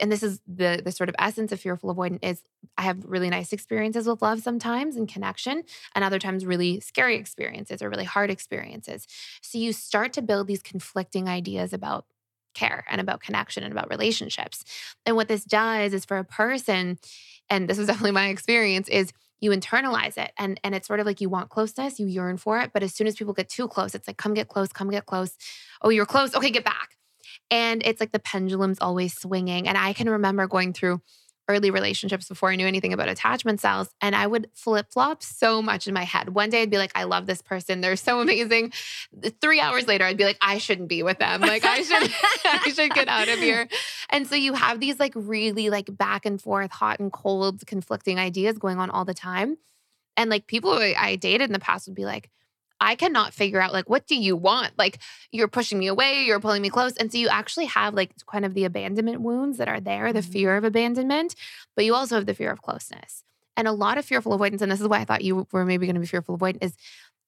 and 0.00 0.10
this 0.10 0.22
is 0.22 0.40
the 0.46 0.82
the 0.84 0.90
sort 0.90 1.08
of 1.08 1.14
essence 1.18 1.52
of 1.52 1.60
fearful 1.60 1.94
avoidant 1.94 2.18
is 2.22 2.42
I 2.76 2.82
have 2.82 3.04
really 3.04 3.30
nice 3.30 3.52
experiences 3.52 4.08
with 4.08 4.22
love 4.22 4.40
sometimes 4.40 4.96
and 4.96 5.08
connection, 5.08 5.62
and 5.94 6.04
other 6.04 6.18
times 6.18 6.44
really 6.44 6.80
scary 6.80 7.14
experiences 7.14 7.80
or 7.80 7.88
really 7.88 8.04
hard 8.04 8.30
experiences. 8.30 9.06
So 9.40 9.56
you 9.58 9.72
start 9.72 10.12
to 10.14 10.22
build 10.22 10.48
these 10.48 10.62
conflicting 10.62 11.28
ideas 11.28 11.72
about 11.72 12.06
care 12.58 12.84
and 12.90 13.00
about 13.00 13.20
connection 13.20 13.62
and 13.62 13.72
about 13.72 13.90
relationships. 13.90 14.64
And 15.06 15.16
what 15.16 15.28
this 15.28 15.44
does 15.44 15.92
is 15.92 16.04
for 16.04 16.18
a 16.18 16.24
person, 16.24 16.98
and 17.48 17.68
this 17.68 17.78
is 17.78 17.86
definitely 17.90 18.12
my 18.12 18.28
experience, 18.28 18.88
is 18.88 19.12
you 19.40 19.52
internalize 19.52 20.18
it 20.18 20.32
and 20.36 20.58
and 20.64 20.74
it's 20.74 20.88
sort 20.88 20.98
of 20.98 21.06
like 21.06 21.20
you 21.20 21.28
want 21.28 21.48
closeness, 21.48 22.00
you 22.00 22.06
yearn 22.06 22.36
for 22.36 22.58
it, 22.60 22.70
but 22.72 22.82
as 22.82 22.94
soon 22.94 23.06
as 23.06 23.14
people 23.14 23.34
get 23.34 23.48
too 23.48 23.68
close, 23.68 23.94
it's 23.94 24.08
like 24.08 24.16
come 24.16 24.34
get 24.34 24.48
close, 24.48 24.72
come 24.72 24.90
get 24.90 25.06
close. 25.06 25.36
Oh, 25.80 25.90
you're 25.90 26.06
close. 26.06 26.34
Okay, 26.34 26.50
get 26.50 26.64
back. 26.64 26.90
And 27.50 27.82
it's 27.84 28.00
like 28.00 28.12
the 28.12 28.18
pendulum's 28.18 28.78
always 28.80 29.16
swinging. 29.16 29.68
And 29.68 29.78
I 29.78 29.92
can 29.92 30.08
remember 30.10 30.46
going 30.46 30.72
through 30.72 31.00
early 31.48 31.70
relationships 31.70 32.28
before 32.28 32.50
I 32.50 32.56
knew 32.56 32.66
anything 32.66 32.92
about 32.92 33.08
attachment 33.08 33.58
styles. 33.58 33.88
And 34.00 34.14
I 34.14 34.26
would 34.26 34.50
flip 34.54 34.92
flop 34.92 35.22
so 35.22 35.62
much 35.62 35.88
in 35.88 35.94
my 35.94 36.04
head. 36.04 36.30
One 36.30 36.50
day 36.50 36.62
I'd 36.62 36.70
be 36.70 36.78
like, 36.78 36.92
I 36.94 37.04
love 37.04 37.26
this 37.26 37.42
person. 37.42 37.80
They're 37.80 37.96
so 37.96 38.20
amazing. 38.20 38.72
Three 39.40 39.60
hours 39.60 39.86
later, 39.86 40.04
I'd 40.04 40.16
be 40.16 40.24
like, 40.24 40.38
I 40.42 40.58
shouldn't 40.58 40.88
be 40.88 41.02
with 41.02 41.18
them. 41.18 41.40
Like 41.40 41.64
I 41.64 41.82
should, 41.82 42.12
I 42.44 42.70
should 42.70 42.90
get 42.92 43.08
out 43.08 43.28
of 43.28 43.38
here. 43.38 43.68
And 44.10 44.26
so 44.26 44.34
you 44.34 44.52
have 44.52 44.80
these 44.80 45.00
like 45.00 45.12
really 45.14 45.70
like 45.70 45.96
back 45.96 46.26
and 46.26 46.40
forth, 46.40 46.70
hot 46.70 47.00
and 47.00 47.12
cold, 47.12 47.66
conflicting 47.66 48.18
ideas 48.18 48.58
going 48.58 48.78
on 48.78 48.90
all 48.90 49.04
the 49.04 49.14
time. 49.14 49.56
And 50.16 50.30
like 50.30 50.46
people 50.46 50.72
I 50.72 50.94
I 50.98 51.16
dated 51.16 51.48
in 51.48 51.52
the 51.52 51.58
past 51.58 51.86
would 51.88 51.94
be 51.94 52.04
like, 52.04 52.30
I 52.80 52.94
cannot 52.94 53.34
figure 53.34 53.60
out 53.60 53.72
like 53.72 53.88
what 53.88 54.06
do 54.06 54.16
you 54.16 54.36
want? 54.36 54.72
Like 54.78 54.98
you're 55.32 55.48
pushing 55.48 55.78
me 55.78 55.88
away, 55.88 56.24
you're 56.24 56.40
pulling 56.40 56.62
me 56.62 56.70
close. 56.70 56.96
And 56.96 57.10
so 57.10 57.18
you 57.18 57.28
actually 57.28 57.66
have 57.66 57.94
like 57.94 58.12
kind 58.30 58.44
of 58.44 58.54
the 58.54 58.64
abandonment 58.64 59.20
wounds 59.20 59.58
that 59.58 59.68
are 59.68 59.80
there, 59.80 60.12
the 60.12 60.20
Mhm. 60.20 60.32
fear 60.32 60.56
of 60.56 60.64
abandonment, 60.64 61.34
but 61.76 61.84
you 61.84 61.94
also 61.94 62.16
have 62.16 62.26
the 62.26 62.34
fear 62.34 62.50
of 62.50 62.62
closeness. 62.62 63.24
And 63.56 63.66
a 63.66 63.72
lot 63.72 63.98
of 63.98 64.04
fearful 64.04 64.32
avoidants, 64.32 64.62
and 64.62 64.70
this 64.70 64.80
is 64.80 64.86
why 64.88 65.00
I 65.00 65.04
thought 65.04 65.22
you 65.24 65.46
were 65.52 65.64
maybe 65.64 65.86
going 65.86 65.94
to 65.94 66.00
be 66.00 66.06
fearful 66.06 66.38
avoidant, 66.38 66.62
is 66.62 66.76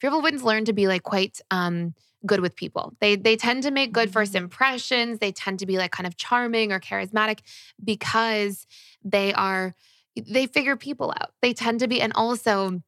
fearful 0.00 0.20
avoidants 0.20 0.44
learn 0.44 0.64
to 0.66 0.72
be 0.72 0.86
like 0.86 1.02
quite 1.02 1.40
um 1.50 1.94
good 2.26 2.40
with 2.40 2.54
people. 2.54 2.92
They 3.00 3.16
they 3.16 3.36
tend 3.36 3.62
to 3.64 3.70
make 3.70 3.92
good 3.92 4.12
first 4.12 4.34
Mhm. 4.34 4.42
impressions. 4.44 5.18
They 5.18 5.32
tend 5.32 5.58
to 5.60 5.66
be 5.66 5.78
like 5.78 5.90
kind 5.90 6.06
of 6.06 6.16
charming 6.16 6.70
or 6.72 6.78
charismatic 6.80 7.40
because 7.82 8.66
they 9.04 9.32
are 9.32 9.74
they 10.16 10.46
figure 10.46 10.76
people 10.76 11.12
out. 11.20 11.32
They 11.42 11.52
tend 11.54 11.80
to 11.80 11.88
be 11.88 12.00
and 12.00 12.12
also 12.14 12.82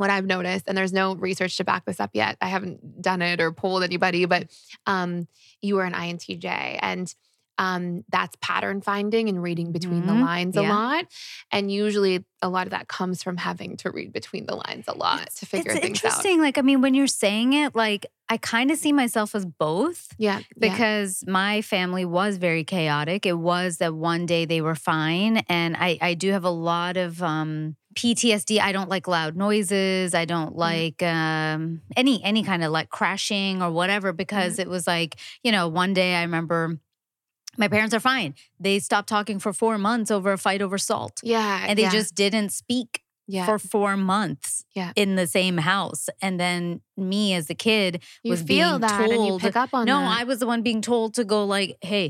what 0.00 0.08
I've 0.08 0.24
noticed, 0.24 0.64
and 0.66 0.76
there's 0.76 0.94
no 0.94 1.14
research 1.14 1.58
to 1.58 1.64
back 1.64 1.84
this 1.84 2.00
up 2.00 2.10
yet. 2.14 2.38
I 2.40 2.48
haven't 2.48 3.02
done 3.02 3.20
it 3.20 3.38
or 3.38 3.52
polled 3.52 3.82
anybody, 3.82 4.24
but 4.24 4.48
um, 4.86 5.28
you 5.60 5.78
are 5.78 5.84
an 5.84 5.92
INTJ, 5.92 6.78
and 6.80 7.14
um, 7.60 8.04
that's 8.10 8.34
pattern 8.40 8.80
finding 8.80 9.28
and 9.28 9.42
reading 9.42 9.70
between 9.70 10.06
the 10.06 10.14
Mhm. 10.14 10.20
lines 10.22 10.56
a 10.56 10.62
lot. 10.62 11.04
And 11.52 11.70
usually, 11.70 12.24
a 12.40 12.48
lot 12.48 12.66
of 12.66 12.70
that 12.70 12.88
comes 12.88 13.22
from 13.22 13.36
having 13.36 13.76
to 13.78 13.90
read 13.90 14.12
between 14.14 14.46
the 14.46 14.56
lines 14.56 14.86
a 14.88 14.96
lot 14.96 15.28
to 15.36 15.44
figure 15.46 15.72
it's 15.72 15.80
things 15.80 15.98
out. 15.98 16.04
It's 16.08 16.16
interesting. 16.16 16.40
Like, 16.40 16.56
I 16.56 16.62
mean, 16.62 16.80
when 16.80 16.94
you're 16.94 17.06
saying 17.06 17.52
it, 17.52 17.76
like, 17.76 18.06
I 18.30 18.38
kind 18.38 18.70
of 18.70 18.78
see 18.78 18.92
myself 18.92 19.34
as 19.34 19.44
both 19.44 20.14
Yeah, 20.16 20.38
yeah. 20.38 20.44
because 20.72 21.22
my 21.26 21.60
family 21.60 22.04
was 22.06 22.38
very 22.38 22.64
chaotic. 22.64 23.26
It 23.26 23.38
was 23.38 23.76
that 23.78 23.92
one 23.94 24.24
day 24.24 24.46
they 24.46 24.62
were 24.62 24.74
fine. 24.76 25.38
And 25.48 25.76
I, 25.76 25.98
I 26.00 26.14
do 26.14 26.30
have 26.32 26.44
a 26.44 26.50
lot 26.50 26.96
of 26.96 27.22
um, 27.22 27.76
PTSD. 27.94 28.58
I 28.60 28.72
don't 28.72 28.88
like 28.88 29.06
loud 29.08 29.36
noises. 29.36 30.14
I 30.14 30.24
don't 30.24 30.56
like 30.56 31.02
um, 31.02 31.82
any 31.96 32.22
any 32.24 32.42
kind 32.44 32.62
of 32.64 32.70
like 32.72 32.88
crashing 32.88 33.62
or 33.62 33.70
whatever 33.70 34.12
because 34.12 34.58
it 34.58 34.68
was 34.68 34.86
like, 34.86 35.16
you 35.42 35.50
know, 35.52 35.68
one 35.68 35.92
day 35.92 36.14
I 36.14 36.22
remember 36.22 36.78
my 37.60 37.68
parents 37.68 37.94
are 37.96 38.00
fine. 38.14 38.30
They 38.66 38.76
stopped 38.88 39.08
talking 39.16 39.38
for 39.44 39.52
four 39.62 39.76
months 39.88 40.10
over 40.16 40.30
a 40.32 40.38
fight 40.46 40.62
over 40.66 40.78
salt. 40.78 41.14
yeah, 41.22 41.64
And 41.68 41.74
they 41.78 41.82
yeah, 41.88 41.98
just 41.98 42.14
didn't 42.14 42.50
speak 42.62 42.90
yeah. 43.34 43.46
for 43.48 43.58
four 43.74 43.92
months 44.14 44.64
Yeah. 44.78 44.92
in 45.02 45.10
the 45.20 45.26
same 45.38 45.56
house. 45.72 46.02
And 46.24 46.34
then 46.44 46.80
me 46.96 47.22
as 47.38 47.46
a 47.50 47.54
kid 47.68 47.92
you 48.24 48.30
was 48.32 48.42
feel 48.42 48.70
being 48.70 48.80
that 48.86 49.00
and 49.02 49.10
you 49.12 49.16
told- 49.30 49.40
pick 49.46 49.56
up 49.64 49.70
on 49.78 49.84
no, 49.92 49.98
that. 50.00 50.20
I 50.20 50.24
was 50.24 50.38
the 50.42 50.46
one 50.54 50.62
being 50.70 50.82
told 50.92 51.08
to 51.18 51.24
go 51.34 51.38
like, 51.56 51.70
"Hey, 51.92 52.06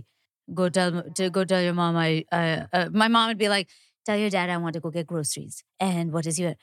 go 0.60 0.64
tell 0.76 0.92
to 1.18 1.24
go 1.36 1.42
tell 1.50 1.62
your 1.66 1.74
mom." 1.82 1.94
I 2.08 2.24
uh, 2.38 2.60
uh, 2.76 2.88
my 3.02 3.08
mom 3.14 3.28
would 3.28 3.38
be 3.46 3.50
like, 3.56 3.66
"Tell 4.06 4.16
your 4.22 4.30
dad 4.36 4.46
I 4.50 4.56
want 4.64 4.74
to 4.78 4.80
go 4.84 4.90
get 4.98 5.06
groceries." 5.12 5.54
And 5.78 6.04
what 6.14 6.24
is 6.30 6.36
your? 6.42 6.54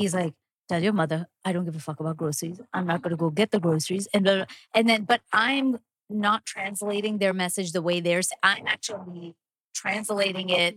He's 0.00 0.14
like, 0.20 0.32
"Tell 0.68 0.82
your 0.86 0.92
mother 1.02 1.20
I 1.46 1.52
don't 1.52 1.64
give 1.68 1.76
a 1.76 1.84
fuck 1.88 2.00
about 2.00 2.16
groceries. 2.22 2.58
I'm 2.76 2.86
not 2.92 2.98
going 3.02 3.14
to 3.16 3.20
go 3.24 3.30
get 3.40 3.50
the 3.54 3.60
groceries." 3.66 4.08
And 4.14 4.24
blah, 4.24 4.36
blah. 4.38 4.46
and 4.76 4.84
then, 4.88 5.00
but 5.12 5.20
I'm 5.32 5.78
not 6.10 6.44
translating 6.46 7.18
their 7.18 7.32
message 7.32 7.72
the 7.72 7.82
way 7.82 8.00
they're. 8.00 8.18
s- 8.18 8.32
I'm 8.42 8.66
actually 8.66 9.34
translating 9.74 10.50
it 10.50 10.76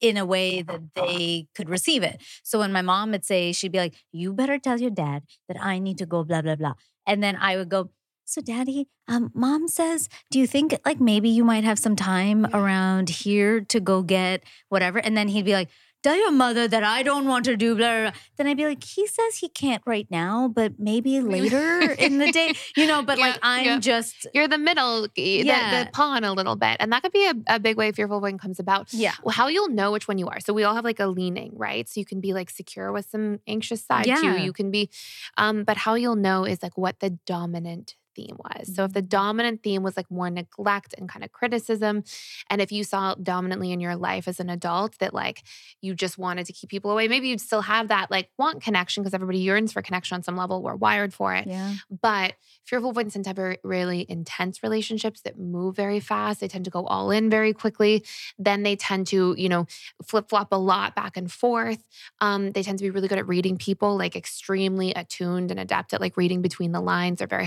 in 0.00 0.16
a 0.16 0.26
way 0.26 0.60
that 0.62 0.82
they 0.94 1.48
could 1.54 1.68
receive 1.70 2.02
it. 2.02 2.20
So 2.42 2.58
when 2.58 2.72
my 2.72 2.82
mom 2.82 3.12
would 3.12 3.24
say, 3.24 3.52
she'd 3.52 3.72
be 3.72 3.78
like, 3.78 3.94
You 4.12 4.32
better 4.32 4.58
tell 4.58 4.80
your 4.80 4.90
dad 4.90 5.22
that 5.48 5.56
I 5.62 5.78
need 5.78 5.98
to 5.98 6.06
go, 6.06 6.24
blah, 6.24 6.42
blah, 6.42 6.56
blah. 6.56 6.74
And 7.06 7.22
then 7.22 7.36
I 7.36 7.56
would 7.56 7.68
go, 7.70 7.90
So, 8.26 8.40
daddy, 8.42 8.88
um, 9.08 9.30
mom 9.34 9.68
says, 9.68 10.08
Do 10.30 10.38
you 10.38 10.46
think 10.46 10.74
like 10.84 11.00
maybe 11.00 11.28
you 11.30 11.44
might 11.44 11.64
have 11.64 11.78
some 11.78 11.96
time 11.96 12.42
Yeah. 12.50 12.58
around 12.60 13.08
here 13.08 13.60
to 13.60 13.80
go 13.80 14.02
get 14.02 14.42
whatever? 14.68 14.98
And 14.98 15.16
then 15.16 15.28
he'd 15.28 15.44
be 15.46 15.52
like, 15.54 15.70
Tell 16.02 16.14
your 16.16 16.30
mother 16.30 16.68
that 16.68 16.84
I 16.84 17.02
don't 17.02 17.26
want 17.26 17.44
to 17.46 17.56
do 17.56 17.74
blah, 17.74 17.90
blah, 17.90 18.10
blah. 18.10 18.20
Then 18.36 18.46
I'd 18.46 18.56
be 18.56 18.64
like, 18.66 18.84
He 18.84 19.06
says 19.08 19.36
he 19.38 19.48
can't 19.48 19.82
right 19.86 20.06
now, 20.10 20.46
but 20.46 20.74
maybe 20.78 21.20
later 21.36 21.90
in 21.92 22.18
the 22.18 22.30
day, 22.30 22.54
you 22.76 22.86
know, 22.86 23.02
but 23.02 23.18
like 23.18 23.38
I'm 23.42 23.64
yeah. 23.66 23.78
just, 23.80 24.26
You're 24.32 24.46
the 24.46 24.58
middle, 24.58 25.08
the, 25.16 25.22
Yeah. 25.22 25.84
the 25.84 25.90
pawn 25.90 26.22
a 26.22 26.32
little 26.32 26.54
bit. 26.54 26.76
And 26.78 26.92
that 26.92 27.02
could 27.02 27.12
be 27.12 27.26
a, 27.26 27.34
a 27.48 27.58
big 27.58 27.76
way 27.76 27.90
fearful 27.90 28.20
avoidant 28.20 28.38
comes 28.38 28.60
about. 28.60 28.92
yeah. 28.92 29.14
Well, 29.24 29.32
how 29.34 29.48
you'll 29.48 29.70
know 29.70 29.90
which 29.90 30.06
one 30.06 30.18
you 30.18 30.28
are. 30.28 30.38
So 30.38 30.52
we 30.52 30.62
all 30.62 30.74
have 30.74 30.84
like 30.84 31.00
a 31.00 31.06
leaning, 31.06 31.52
right? 31.56 31.88
So 31.88 31.98
you 31.98 32.06
can 32.06 32.20
be 32.20 32.32
like 32.32 32.50
secure 32.50 32.92
with 32.92 33.06
some 33.06 33.40
anxious 33.48 33.84
side 33.84 34.06
Yeah. 34.06 34.20
too. 34.20 34.36
You 34.38 34.52
can 34.52 34.70
be, 34.70 34.90
um, 35.36 35.64
but 35.64 35.76
how 35.78 35.94
you'll 35.94 36.14
know 36.16 36.44
is 36.44 36.62
like 36.62 36.78
what 36.78 37.00
the 37.00 37.10
dominant 37.26 37.96
theme 38.16 38.36
was. 38.38 38.74
So 38.74 38.84
if 38.84 38.92
the 38.94 39.02
Mm. 39.02 39.08
dominant 39.10 39.62
theme 39.62 39.82
was 39.82 39.96
like 39.96 40.10
more 40.10 40.30
neglect 40.30 40.94
and 40.98 41.08
kind 41.08 41.24
of 41.24 41.30
criticism, 41.32 42.02
and 42.50 42.60
if 42.60 42.72
you 42.72 42.82
saw 42.82 43.14
dominantly 43.14 43.70
in 43.72 43.80
your 43.80 43.94
life 43.96 44.26
as 44.26 44.40
an 44.40 44.48
adult 44.50 44.98
that 44.98 45.12
like 45.14 45.42
you 45.82 45.94
just 45.94 46.16
wanted 46.18 46.46
to 46.46 46.52
keep 46.52 46.70
people 46.70 46.90
away, 46.90 47.06
maybe 47.08 47.28
you'd 47.28 47.40
still 47.40 47.62
have 47.62 47.88
that 47.88 48.10
like 48.10 48.30
want 48.38 48.62
connection 48.62 49.02
because 49.02 49.14
everybody 49.14 49.38
yearns 49.38 49.72
for 49.72 49.82
connection 49.82 50.14
on 50.16 50.22
some 50.22 50.36
level. 50.36 50.62
We're 50.62 50.74
wired 50.74 51.12
for 51.14 51.34
it. 51.34 51.46
Yeah. 51.46 51.74
But 52.02 52.34
fearful 52.64 52.90
avoidants 52.90 53.12
tend 53.14 53.24
to 53.26 53.30
have 53.30 53.58
really 53.62 54.06
intense 54.08 54.62
relationships 54.62 55.20
that 55.22 55.38
move 55.38 55.76
very 55.76 56.00
fast. 56.00 56.40
They 56.40 56.48
tend 56.48 56.64
to 56.64 56.70
go 56.70 56.86
all 56.86 57.10
in 57.10 57.28
very 57.30 57.52
quickly. 57.52 58.02
Then 58.38 58.62
they 58.62 58.74
tend 58.76 59.06
to, 59.08 59.34
you 59.36 59.48
know, 59.48 59.66
flip 60.04 60.28
flop 60.30 60.48
a 60.52 60.56
lot 60.56 60.94
back 60.96 61.16
and 61.16 61.30
forth. 61.30 61.82
Um, 62.20 62.52
they 62.52 62.62
tend 62.62 62.78
to 62.78 62.82
be 62.84 62.90
really 62.90 63.08
good 63.08 63.18
at 63.18 63.28
reading 63.28 63.56
people, 63.58 63.96
like 63.96 64.16
extremely 64.16 64.92
attuned 64.94 65.50
and 65.50 65.60
adept 65.60 65.92
at 65.94 66.00
like 66.00 66.16
reading 66.16 66.40
between 66.42 66.72
the 66.72 66.80
lines. 66.80 67.18
They're 67.18 67.26
very 67.28 67.44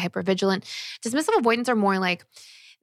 hypervigilant. 0.61 0.99
Dismissive 1.05 1.37
avoidants 1.37 1.69
are 1.69 1.75
more 1.75 1.99
like, 1.99 2.25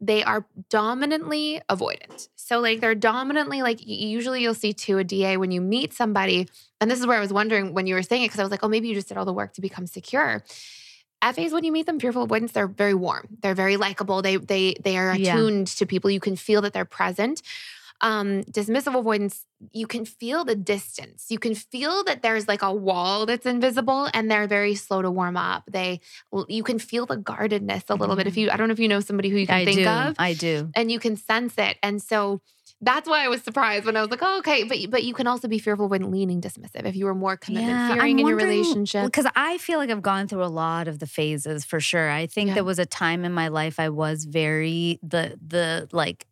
they 0.00 0.22
are 0.22 0.44
dominantly 0.68 1.60
avoidant. 1.70 2.28
So 2.36 2.60
like 2.60 2.80
they're 2.80 2.94
dominantly 2.94 3.62
like 3.62 3.78
usually 3.82 4.42
you'll 4.42 4.54
see 4.54 4.74
two 4.74 4.98
a 4.98 5.04
DA 5.04 5.36
when 5.38 5.50
you 5.50 5.60
meet 5.60 5.94
somebody. 5.94 6.48
And 6.80 6.90
this 6.90 7.00
is 7.00 7.06
where 7.06 7.16
I 7.16 7.20
was 7.20 7.32
wondering 7.32 7.72
when 7.72 7.86
you 7.86 7.94
were 7.94 8.02
saying 8.02 8.22
it 8.22 8.26
because 8.26 8.40
I 8.40 8.42
was 8.42 8.50
like, 8.50 8.60
oh, 8.62 8.68
maybe 8.68 8.88
you 8.88 8.94
just 8.94 9.08
did 9.08 9.16
all 9.16 9.24
the 9.24 9.32
work 9.32 9.54
to 9.54 9.60
become 9.62 9.86
secure. 9.86 10.42
FAs, 11.22 11.52
when 11.52 11.64
you 11.64 11.72
meet 11.72 11.86
them, 11.86 11.98
fearful 11.98 12.24
avoidants, 12.24 12.52
they're 12.52 12.68
very 12.68 12.92
warm. 12.92 13.26
They're 13.40 13.54
very 13.54 13.78
likable. 13.78 14.20
They 14.20 14.36
they 14.36 14.74
they 14.84 14.98
are 14.98 15.16
Yeah. 15.16 15.32
attuned 15.32 15.68
to 15.68 15.86
people. 15.86 16.10
You 16.10 16.20
can 16.20 16.36
feel 16.36 16.60
that 16.60 16.74
they're 16.74 16.84
present. 16.84 17.40
Um, 18.00 18.42
dismissive 18.44 18.98
avoidants, 18.98 19.44
you 19.72 19.86
can 19.86 20.04
feel 20.04 20.44
the 20.44 20.54
distance. 20.54 21.26
You 21.30 21.38
can 21.38 21.54
feel 21.54 22.04
that 22.04 22.22
there's 22.22 22.46
like 22.46 22.62
a 22.62 22.72
wall 22.72 23.24
that's 23.26 23.46
invisible 23.46 24.08
and 24.12 24.30
they're 24.30 24.46
very 24.46 24.74
slow 24.74 25.00
to 25.02 25.10
warm 25.10 25.36
up. 25.36 25.64
They 25.70 26.00
you 26.48 26.62
can 26.62 26.78
feel 26.78 27.06
the 27.06 27.16
guardedness 27.16 27.84
a 27.88 27.94
little 27.94 28.16
bit. 28.16 28.26
If 28.26 28.36
you 28.36 28.50
I 28.50 28.56
don't 28.56 28.68
know 28.68 28.72
if 28.72 28.78
you 28.78 28.88
know 28.88 29.00
somebody 29.00 29.30
who 29.30 29.38
you 29.38 29.46
can 29.46 29.56
I 29.56 29.64
think 29.64 29.78
do. 29.84 29.88
of 29.88 30.16
I 30.18 30.34
do. 30.34 30.70
and 30.74 30.92
you 30.92 30.98
can 30.98 31.16
sense 31.16 31.54
it. 31.56 31.78
And 31.82 32.02
so 32.02 32.42
that's 32.82 33.08
why 33.08 33.24
I 33.24 33.28
was 33.28 33.40
surprised 33.42 33.86
when 33.86 33.96
I 33.96 34.02
was 34.02 34.10
like, 34.10 34.20
oh, 34.22 34.38
okay. 34.40 34.64
But 34.64 34.76
but 34.90 35.02
you 35.02 35.14
can 35.14 35.26
also 35.26 35.48
be 35.48 35.58
fearful 35.58 35.88
when 35.88 36.10
leaning 36.10 36.42
dismissive. 36.42 36.84
If 36.84 36.94
you 36.94 37.06
were 37.06 37.14
more 37.14 37.38
commitment 37.38 37.94
fearing 37.94 38.18
in 38.18 38.26
your 38.26 38.36
relationship. 38.36 39.06
Because 39.06 39.26
I 39.34 39.56
feel 39.56 39.78
like 39.78 39.88
I've 39.88 40.02
gone 40.02 40.28
through 40.28 40.44
a 40.44 40.52
lot 40.52 40.86
of 40.86 40.98
the 40.98 41.06
phases 41.06 41.64
for 41.64 41.80
sure. 41.80 42.10
I 42.10 42.26
think 42.26 42.48
Yeah. 42.48 42.54
there 42.56 42.64
was 42.64 42.78
a 42.78 42.84
time 42.84 43.24
in 43.24 43.32
my 43.32 43.48
life 43.48 43.80
I 43.80 43.88
was 43.88 44.26
very 44.26 44.98
the 45.02 45.38
the 45.44 45.88
like 45.92 46.26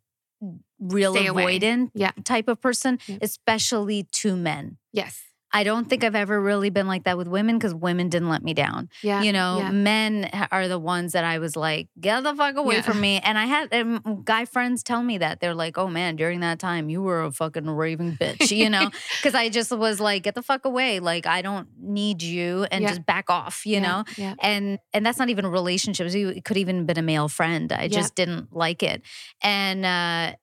real 0.84 1.14
Stay 1.14 1.26
avoidant 1.26 1.90
Yeah. 1.94 2.12
type 2.24 2.48
of 2.48 2.60
person, 2.60 2.98
Yeah. 3.06 3.18
especially 3.22 4.04
to 4.22 4.36
men. 4.36 4.76
Yes. 4.92 5.20
I 5.56 5.62
don't 5.62 5.88
think 5.88 6.02
I've 6.02 6.16
ever 6.16 6.40
really 6.40 6.68
been 6.68 6.88
like 6.88 7.04
that 7.04 7.16
with 7.16 7.28
women 7.28 7.58
because 7.58 7.72
women 7.72 8.08
didn't 8.08 8.28
let 8.28 8.42
me 8.42 8.54
down. 8.54 8.88
Yeah. 9.04 9.22
you 9.22 9.32
know, 9.32 9.58
yeah. 9.58 9.70
men 9.70 10.28
are 10.50 10.66
the 10.66 10.80
ones 10.80 11.12
that 11.12 11.22
I 11.22 11.38
was 11.38 11.54
like, 11.54 11.86
get 12.00 12.24
the 12.24 12.34
fuck 12.34 12.56
away 12.56 12.74
Yeah. 12.76 12.82
from 12.82 13.00
me. 13.00 13.20
And 13.22 13.38
I 13.38 13.46
had 13.46 13.72
um, 13.72 14.22
guy 14.24 14.46
friends 14.46 14.82
tell 14.82 15.00
me 15.04 15.18
that 15.18 15.38
they're 15.38 15.54
like, 15.54 15.78
oh 15.78 15.86
man, 15.86 16.16
during 16.16 16.40
that 16.40 16.58
time 16.58 16.88
you 16.88 17.02
were 17.02 17.22
a 17.22 17.30
fucking 17.30 17.70
raving 17.70 18.16
bitch, 18.16 18.50
you 18.50 18.68
know, 18.68 18.90
because 19.18 19.36
I 19.36 19.48
just 19.48 19.70
was 19.70 20.00
like, 20.00 20.24
get 20.24 20.34
the 20.34 20.42
fuck 20.42 20.64
away. 20.64 20.98
Like 20.98 21.24
I 21.24 21.40
don't 21.40 21.68
need 21.80 22.20
you, 22.24 22.66
and 22.72 22.82
Yeah. 22.82 22.88
just 22.88 23.06
back 23.06 23.30
off, 23.30 23.64
you 23.64 23.80
know. 23.80 24.02
Yeah. 24.16 24.34
And 24.42 24.80
and 24.92 25.06
that's 25.06 25.20
not 25.20 25.28
even 25.30 25.46
relationships. 25.46 26.14
It 26.16 26.44
could 26.44 26.56
even 26.56 26.78
have 26.78 26.86
been 26.88 26.98
a 26.98 27.02
male 27.02 27.28
friend. 27.28 27.70
I 27.72 27.86
just 27.86 28.16
didn't 28.16 28.52
like 28.52 28.82
it. 28.82 29.02
And 29.40 29.86
uh 29.86 30.34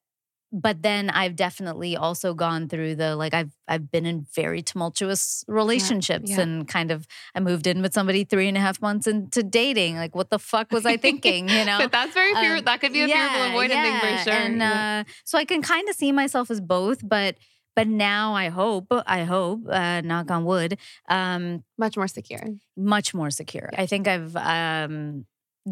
but 0.51 0.81
then 0.81 1.09
I've 1.09 1.35
definitely 1.35 1.95
also 1.95 2.33
gone 2.33 2.67
through 2.67 2.95
the 2.95 3.15
like 3.15 3.33
I've 3.33 3.51
I've 3.67 3.89
been 3.89 4.05
in 4.05 4.25
very 4.35 4.61
tumultuous 4.61 5.45
relationships 5.47 6.31
yeah. 6.31 6.41
and 6.41 6.67
kind 6.67 6.91
of 6.91 7.07
I 7.33 7.39
moved 7.39 7.67
in 7.67 7.81
with 7.81 7.93
somebody 7.93 8.23
three 8.25 8.47
and 8.47 8.57
a 8.57 8.59
half 8.59 8.81
months 8.81 9.07
into 9.07 9.43
dating. 9.43 9.95
Like 9.95 10.13
what 10.15 10.29
the 10.29 10.39
fuck 10.39 10.71
was 10.71 10.85
I 10.85 10.97
thinking? 10.97 11.47
You 11.47 11.63
know? 11.69 11.77
But 11.79 11.91
that's 11.91 12.13
very 12.13 12.33
fear. 12.35 12.57
Um, 12.57 12.63
that 12.65 12.81
could 12.81 12.93
be 12.93 13.01
a 13.01 13.07
fearful 13.07 13.39
avoidant 13.41 13.69
thing 13.69 13.99
for 13.99 14.23
sure. 14.23 14.33
And 14.33 14.57
Yeah. 14.57 15.03
uh, 15.07 15.11
so 15.23 15.37
I 15.37 15.45
can 15.45 15.61
kind 15.61 15.87
of 15.87 15.95
see 15.95 16.11
myself 16.11 16.51
as 16.51 16.59
both, 16.59 17.07
but 17.07 17.37
but 17.73 17.87
now 17.87 18.33
I 18.33 18.49
hope, 18.49 18.87
I 19.07 19.23
hope, 19.23 19.61
uh, 19.69 20.01
knock 20.01 20.29
on 20.29 20.43
wood, 20.43 20.77
um, 21.07 21.63
Much 21.77 21.95
more 21.95 22.09
secure. 22.09 22.43
much 22.75 23.13
more 23.13 23.29
secure. 23.31 23.69
I 23.77 23.85
think 23.85 24.09
I've 24.09 24.35
um, 24.35 25.25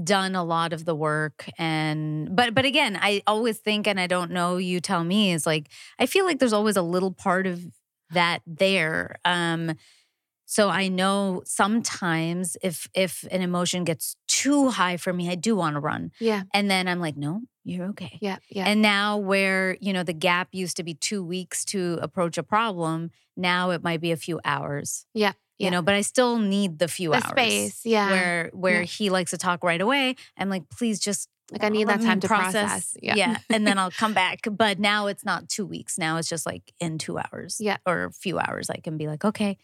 done 0.03 0.35
a 0.35 0.43
lot 0.43 0.73
of 0.73 0.85
the 0.85 0.95
work, 0.95 1.49
and 1.57 2.35
but 2.35 2.53
but 2.53 2.65
again, 2.65 2.97
I 3.01 3.21
always 3.25 3.57
think, 3.57 3.87
and 3.87 3.99
I 3.99 4.07
don't 4.07 4.31
know. 4.31 4.57
You 4.57 4.79
tell 4.79 5.03
me. 5.03 5.31
Is 5.31 5.45
like 5.45 5.69
I 5.97 6.05
feel 6.05 6.25
like 6.25 6.39
there's 6.39 6.53
always 6.53 6.77
a 6.77 6.81
little 6.81 7.11
part 7.11 7.47
of 7.47 7.63
that 8.11 8.41
there. 8.45 9.19
Um, 9.25 9.75
so 10.45 10.69
I 10.69 10.87
know 10.87 11.43
sometimes 11.45 12.57
if 12.63 12.87
if 12.95 13.23
an 13.31 13.41
emotion 13.41 13.83
gets 13.83 14.15
too 14.27 14.69
high 14.69 14.97
for 14.97 15.13
me, 15.13 15.29
I 15.29 15.35
do 15.35 15.55
want 15.55 15.75
to 15.75 15.79
run. 15.79 16.11
Yeah. 16.19 16.43
And 16.53 16.71
then 16.71 16.87
I'm 16.87 16.99
like, 16.99 17.15
no, 17.17 17.41
you're 17.63 17.85
okay. 17.89 18.17
Yeah. 18.19 18.37
Yeah. 18.49 18.65
And 18.65 18.81
now, 18.81 19.17
where, 19.17 19.77
you 19.79 19.93
know, 19.93 20.01
the 20.01 20.13
gap 20.13 20.49
used 20.51 20.77
to 20.77 20.83
be 20.83 20.95
two 20.95 21.23
weeks 21.23 21.63
to 21.65 21.99
approach 22.01 22.37
a 22.37 22.43
problem, 22.43 23.11
now 23.37 23.69
it 23.69 23.83
might 23.83 24.01
be 24.01 24.11
a 24.11 24.17
few 24.17 24.39
hours. 24.43 25.05
Yeah, 25.13 25.33
You 25.59 25.65
yeah. 25.65 25.69
know, 25.71 25.81
but 25.81 25.93
I 25.93 26.01
still 26.01 26.39
need 26.39 26.79
the 26.79 26.87
few 26.87 27.09
the 27.11 27.17
hours. 27.17 27.25
space. 27.29 27.81
Yeah. 27.85 28.09
Where 28.09 28.49
where 28.53 28.79
Yeah. 28.79 28.85
he 28.85 29.09
likes 29.09 29.31
to 29.31 29.37
talk 29.37 29.63
right 29.63 29.81
away. 29.81 30.15
I'm 30.37 30.49
like, 30.49 30.63
please 30.69 30.99
just 30.99 31.29
Like, 31.51 31.63
I 31.63 31.69
need 31.69 31.87
that 31.89 32.01
time 32.01 32.19
to 32.21 32.27
process. 32.27 32.95
Yeah. 33.01 33.37
and 33.49 33.67
then 33.67 33.77
I'll 33.81 33.91
come 33.91 34.13
back. 34.13 34.39
But 34.49 34.79
now 34.79 35.07
it's 35.07 35.25
not 35.25 35.49
two 35.49 35.65
weeks. 35.65 35.97
Now 35.97 36.17
it's 36.17 36.29
just 36.29 36.45
like 36.45 36.73
in 36.79 36.97
two 36.97 37.17
hours. 37.19 37.57
Yeah. 37.59 37.77
Or 37.85 38.05
a 38.05 38.11
few 38.11 38.39
hours. 38.39 38.69
I 38.69 38.77
can 38.77 38.97
be 38.97 39.07
like, 39.07 39.25
okay, 39.25 39.57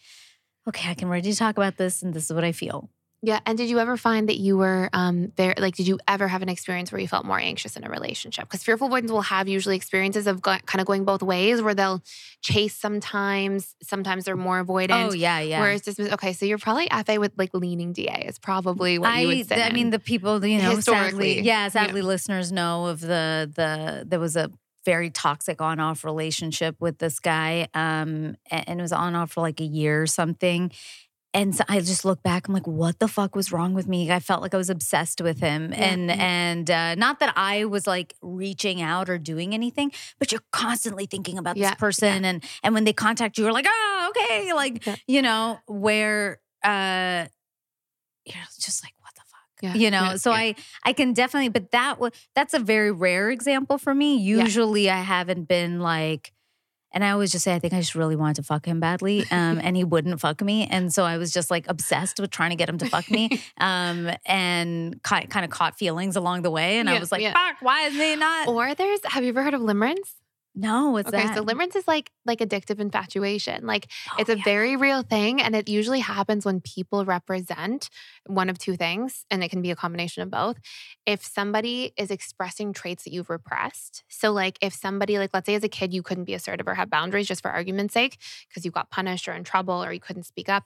okay, 0.68 0.90
I 0.90 0.94
can 0.94 1.08
ready 1.08 1.30
to 1.32 1.36
talk 1.38 1.56
about 1.56 1.76
this 1.78 2.02
and 2.02 2.12
this 2.12 2.24
is 2.24 2.32
what 2.32 2.44
I 2.44 2.52
feel. 2.52 2.90
Yeah. 3.26 3.40
And 3.44 3.58
did 3.58 3.68
you 3.68 3.80
ever 3.80 3.96
find 3.96 4.28
that 4.28 4.36
you 4.36 4.56
were 4.56 4.88
um 4.92 5.32
there 5.34 5.52
like 5.58 5.74
did 5.74 5.88
you 5.88 5.98
ever 6.06 6.28
have 6.28 6.42
an 6.42 6.48
experience 6.48 6.92
where 6.92 7.00
you 7.00 7.08
felt 7.08 7.24
more 7.24 7.40
anxious 7.40 7.76
in 7.76 7.82
a 7.82 7.90
relationship? 7.90 8.44
Because 8.44 8.62
fearful 8.62 8.86
avoidants 8.86 9.10
will 9.10 9.22
have 9.22 9.48
usually 9.48 9.74
experiences 9.74 10.28
of 10.28 10.40
go- 10.40 10.58
kind 10.64 10.80
of 10.80 10.86
going 10.86 11.04
both 11.04 11.24
ways 11.24 11.60
where 11.60 11.74
they'll 11.74 12.04
chase 12.40 12.76
sometimes, 12.76 13.74
sometimes 13.82 14.26
they're 14.26 14.36
more 14.36 14.64
avoidant. 14.64 15.10
Oh 15.10 15.12
yeah, 15.12 15.40
yeah. 15.40 15.60
Whereas 15.60 15.82
dismiss 15.82 16.12
okay, 16.12 16.34
so 16.34 16.46
you're 16.46 16.58
probably 16.58 16.86
FA 17.04 17.18
with 17.18 17.32
like 17.36 17.52
leaning 17.52 17.92
DA 17.92 18.26
is 18.28 18.38
probably 18.38 18.96
what 18.96 19.08
you 19.08 19.24
I, 19.24 19.26
would 19.26 19.48
say. 19.48 19.60
I 19.60 19.72
mean, 19.72 19.90
the 19.90 19.98
people, 19.98 20.44
you 20.46 20.62
know, 20.62 20.76
Historically, 20.76 21.34
sadly, 21.34 21.34
yeah, 21.40 21.64
yeah. 21.64 21.68
sadly, 21.68 22.02
listeners 22.02 22.52
know 22.52 22.86
of 22.86 23.00
the 23.00 23.50
the 23.52 24.04
there 24.06 24.20
was 24.20 24.36
a 24.36 24.52
very 24.84 25.10
toxic 25.10 25.60
on 25.60 25.80
off 25.80 26.04
relationship 26.04 26.76
with 26.78 26.98
this 26.98 27.18
guy, 27.18 27.66
um, 27.74 28.36
and 28.52 28.78
it 28.78 28.82
was 28.82 28.92
on 28.92 29.16
off 29.16 29.32
for 29.32 29.40
like 29.40 29.60
a 29.60 29.64
year 29.64 30.00
or 30.00 30.06
something. 30.06 30.70
And 31.36 31.54
so 31.54 31.64
I 31.68 31.80
just 31.80 32.04
look 32.04 32.22
back, 32.22 32.48
I'm 32.48 32.54
like, 32.54 32.66
what 32.66 32.98
the 32.98 33.08
fuck 33.08 33.36
was 33.36 33.52
wrong 33.52 33.74
with 33.74 33.86
me? 33.86 34.10
I 34.10 34.20
felt 34.20 34.40
like 34.40 34.54
I 34.54 34.56
was 34.56 34.70
obsessed 34.70 35.20
with 35.20 35.38
him, 35.38 35.70
Yeah. 35.72 35.84
and 35.90 36.10
and 36.10 36.70
uh, 36.70 36.94
not 36.94 37.20
that 37.20 37.32
I 37.36 37.66
was 37.66 37.86
like 37.86 38.14
reaching 38.22 38.80
out 38.80 39.10
or 39.10 39.18
doing 39.18 39.52
anything, 39.52 39.92
but 40.18 40.32
you're 40.32 40.46
constantly 40.50 41.04
thinking 41.06 41.36
about 41.38 41.56
Yeah, 41.58 41.70
this 41.70 41.78
person, 41.78 42.24
and 42.24 42.42
and 42.62 42.74
when 42.74 42.84
they 42.84 42.94
contact 42.94 43.36
you, 43.36 43.44
you're 43.44 43.52
like, 43.52 43.66
oh, 43.68 44.10
okay, 44.16 44.52
like 44.54 44.86
Yeah. 44.86 44.96
you 45.06 45.20
know, 45.22 45.58
where 45.66 46.40
uh, 46.64 47.26
you're 48.24 48.44
just 48.58 48.82
like, 48.82 48.94
what 49.00 49.14
the 49.14 49.20
fuck? 49.26 49.40
Yeah, 49.62 49.74
you 49.74 49.90
know? 49.90 50.02
Yeah, 50.12 50.16
so 50.16 50.30
yeah. 50.30 50.36
i 50.38 50.54
i 50.84 50.92
can 50.92 51.12
definitely 51.12 51.48
but 51.50 51.70
that 51.70 51.98
was 52.00 52.12
that's 52.34 52.54
a 52.54 52.58
very 52.58 52.90
rare 52.92 53.30
example 53.30 53.78
for 53.78 53.94
me. 53.94 54.16
Usually 54.16 54.88
i 54.90 55.00
haven't 55.00 55.48
been 55.48 55.80
like 55.80 56.32
and 56.96 57.04
i 57.04 57.10
always 57.10 57.30
just 57.30 57.44
say 57.44 57.54
i 57.54 57.58
think 57.58 57.74
i 57.74 57.78
just 57.78 57.94
really 57.94 58.16
wanted 58.16 58.36
to 58.36 58.42
fuck 58.42 58.64
him 58.64 58.80
badly 58.80 59.20
um 59.30 59.60
and 59.62 59.76
he 59.76 59.84
wouldn't 59.84 60.18
fuck 60.18 60.40
me 60.40 60.66
and 60.66 60.92
so 60.92 61.04
i 61.04 61.18
was 61.18 61.30
just 61.30 61.50
like 61.50 61.68
obsessed 61.68 62.18
with 62.18 62.30
trying 62.30 62.50
to 62.50 62.56
get 62.56 62.68
him 62.68 62.78
to 62.78 62.86
fuck 62.86 63.08
me 63.10 63.42
um 63.58 64.10
and 64.24 65.02
kind 65.02 65.28
kind 65.28 65.44
of 65.44 65.50
caught 65.50 65.78
feelings 65.78 66.16
along 66.16 66.40
the 66.40 66.50
way 66.50 66.78
and 66.78 66.88
i 66.88 66.98
was 66.98 67.12
like 67.12 67.20
yeah. 67.20 67.34
fuck 67.34 67.60
why 67.60 67.82
is 67.82 67.94
he 67.94 68.16
not 68.16 68.48
or 68.48 68.74
there's 68.74 69.00
have 69.04 69.22
you 69.22 69.28
ever 69.28 69.42
heard 69.42 69.54
of 69.54 69.60
limerence? 69.60 70.14
No 70.58 70.90
what's 70.90 71.10
okay, 71.10 71.12
that 71.12 71.28
so 71.28 71.44
limerence 71.44 71.76
is 71.76 71.86
like 71.86 72.10
like 72.24 72.38
addictive 72.40 72.80
infatuation. 72.80 73.66
Like 73.66 73.88
Oh, 74.10 74.16
it's 74.18 74.30
a 74.30 74.36
yeah. 74.36 74.44
very 74.44 74.74
real 74.76 75.02
thing 75.02 75.40
and 75.42 75.54
it 75.54 75.68
usually 75.68 76.00
happens 76.00 76.46
when 76.46 76.60
people 76.62 77.04
represent 77.04 77.90
one 78.26 78.48
of 78.48 78.58
two 78.58 78.74
things 78.76 79.26
and 79.30 79.44
it 79.44 79.50
can 79.50 79.60
be 79.62 79.70
a 79.70 79.76
combination 79.76 80.22
of 80.22 80.30
both 80.30 80.58
if 81.04 81.24
somebody 81.24 81.92
is 81.96 82.10
expressing 82.10 82.72
traits 82.72 83.04
that 83.04 83.12
you've 83.12 83.28
repressed 83.30 84.02
so 84.08 84.32
like 84.32 84.58
if 84.62 84.72
somebody 84.72 85.18
like 85.18 85.30
let's 85.34 85.46
say 85.46 85.54
as 85.54 85.64
a 85.64 85.68
kid 85.68 85.92
you 85.92 86.02
couldn't 86.02 86.24
be 86.24 86.34
assertive 86.34 86.66
or 86.66 86.74
have 86.74 86.88
boundaries 86.90 87.28
just 87.28 87.42
for 87.42 87.50
argument's 87.50 87.94
sake 87.94 88.18
because 88.48 88.64
you 88.64 88.70
got 88.70 88.90
punished 88.90 89.28
or 89.28 89.32
in 89.32 89.44
trouble 89.44 89.84
or 89.84 89.92
you 89.92 90.00
couldn't 90.00 90.24
speak 90.24 90.48
up 90.48 90.64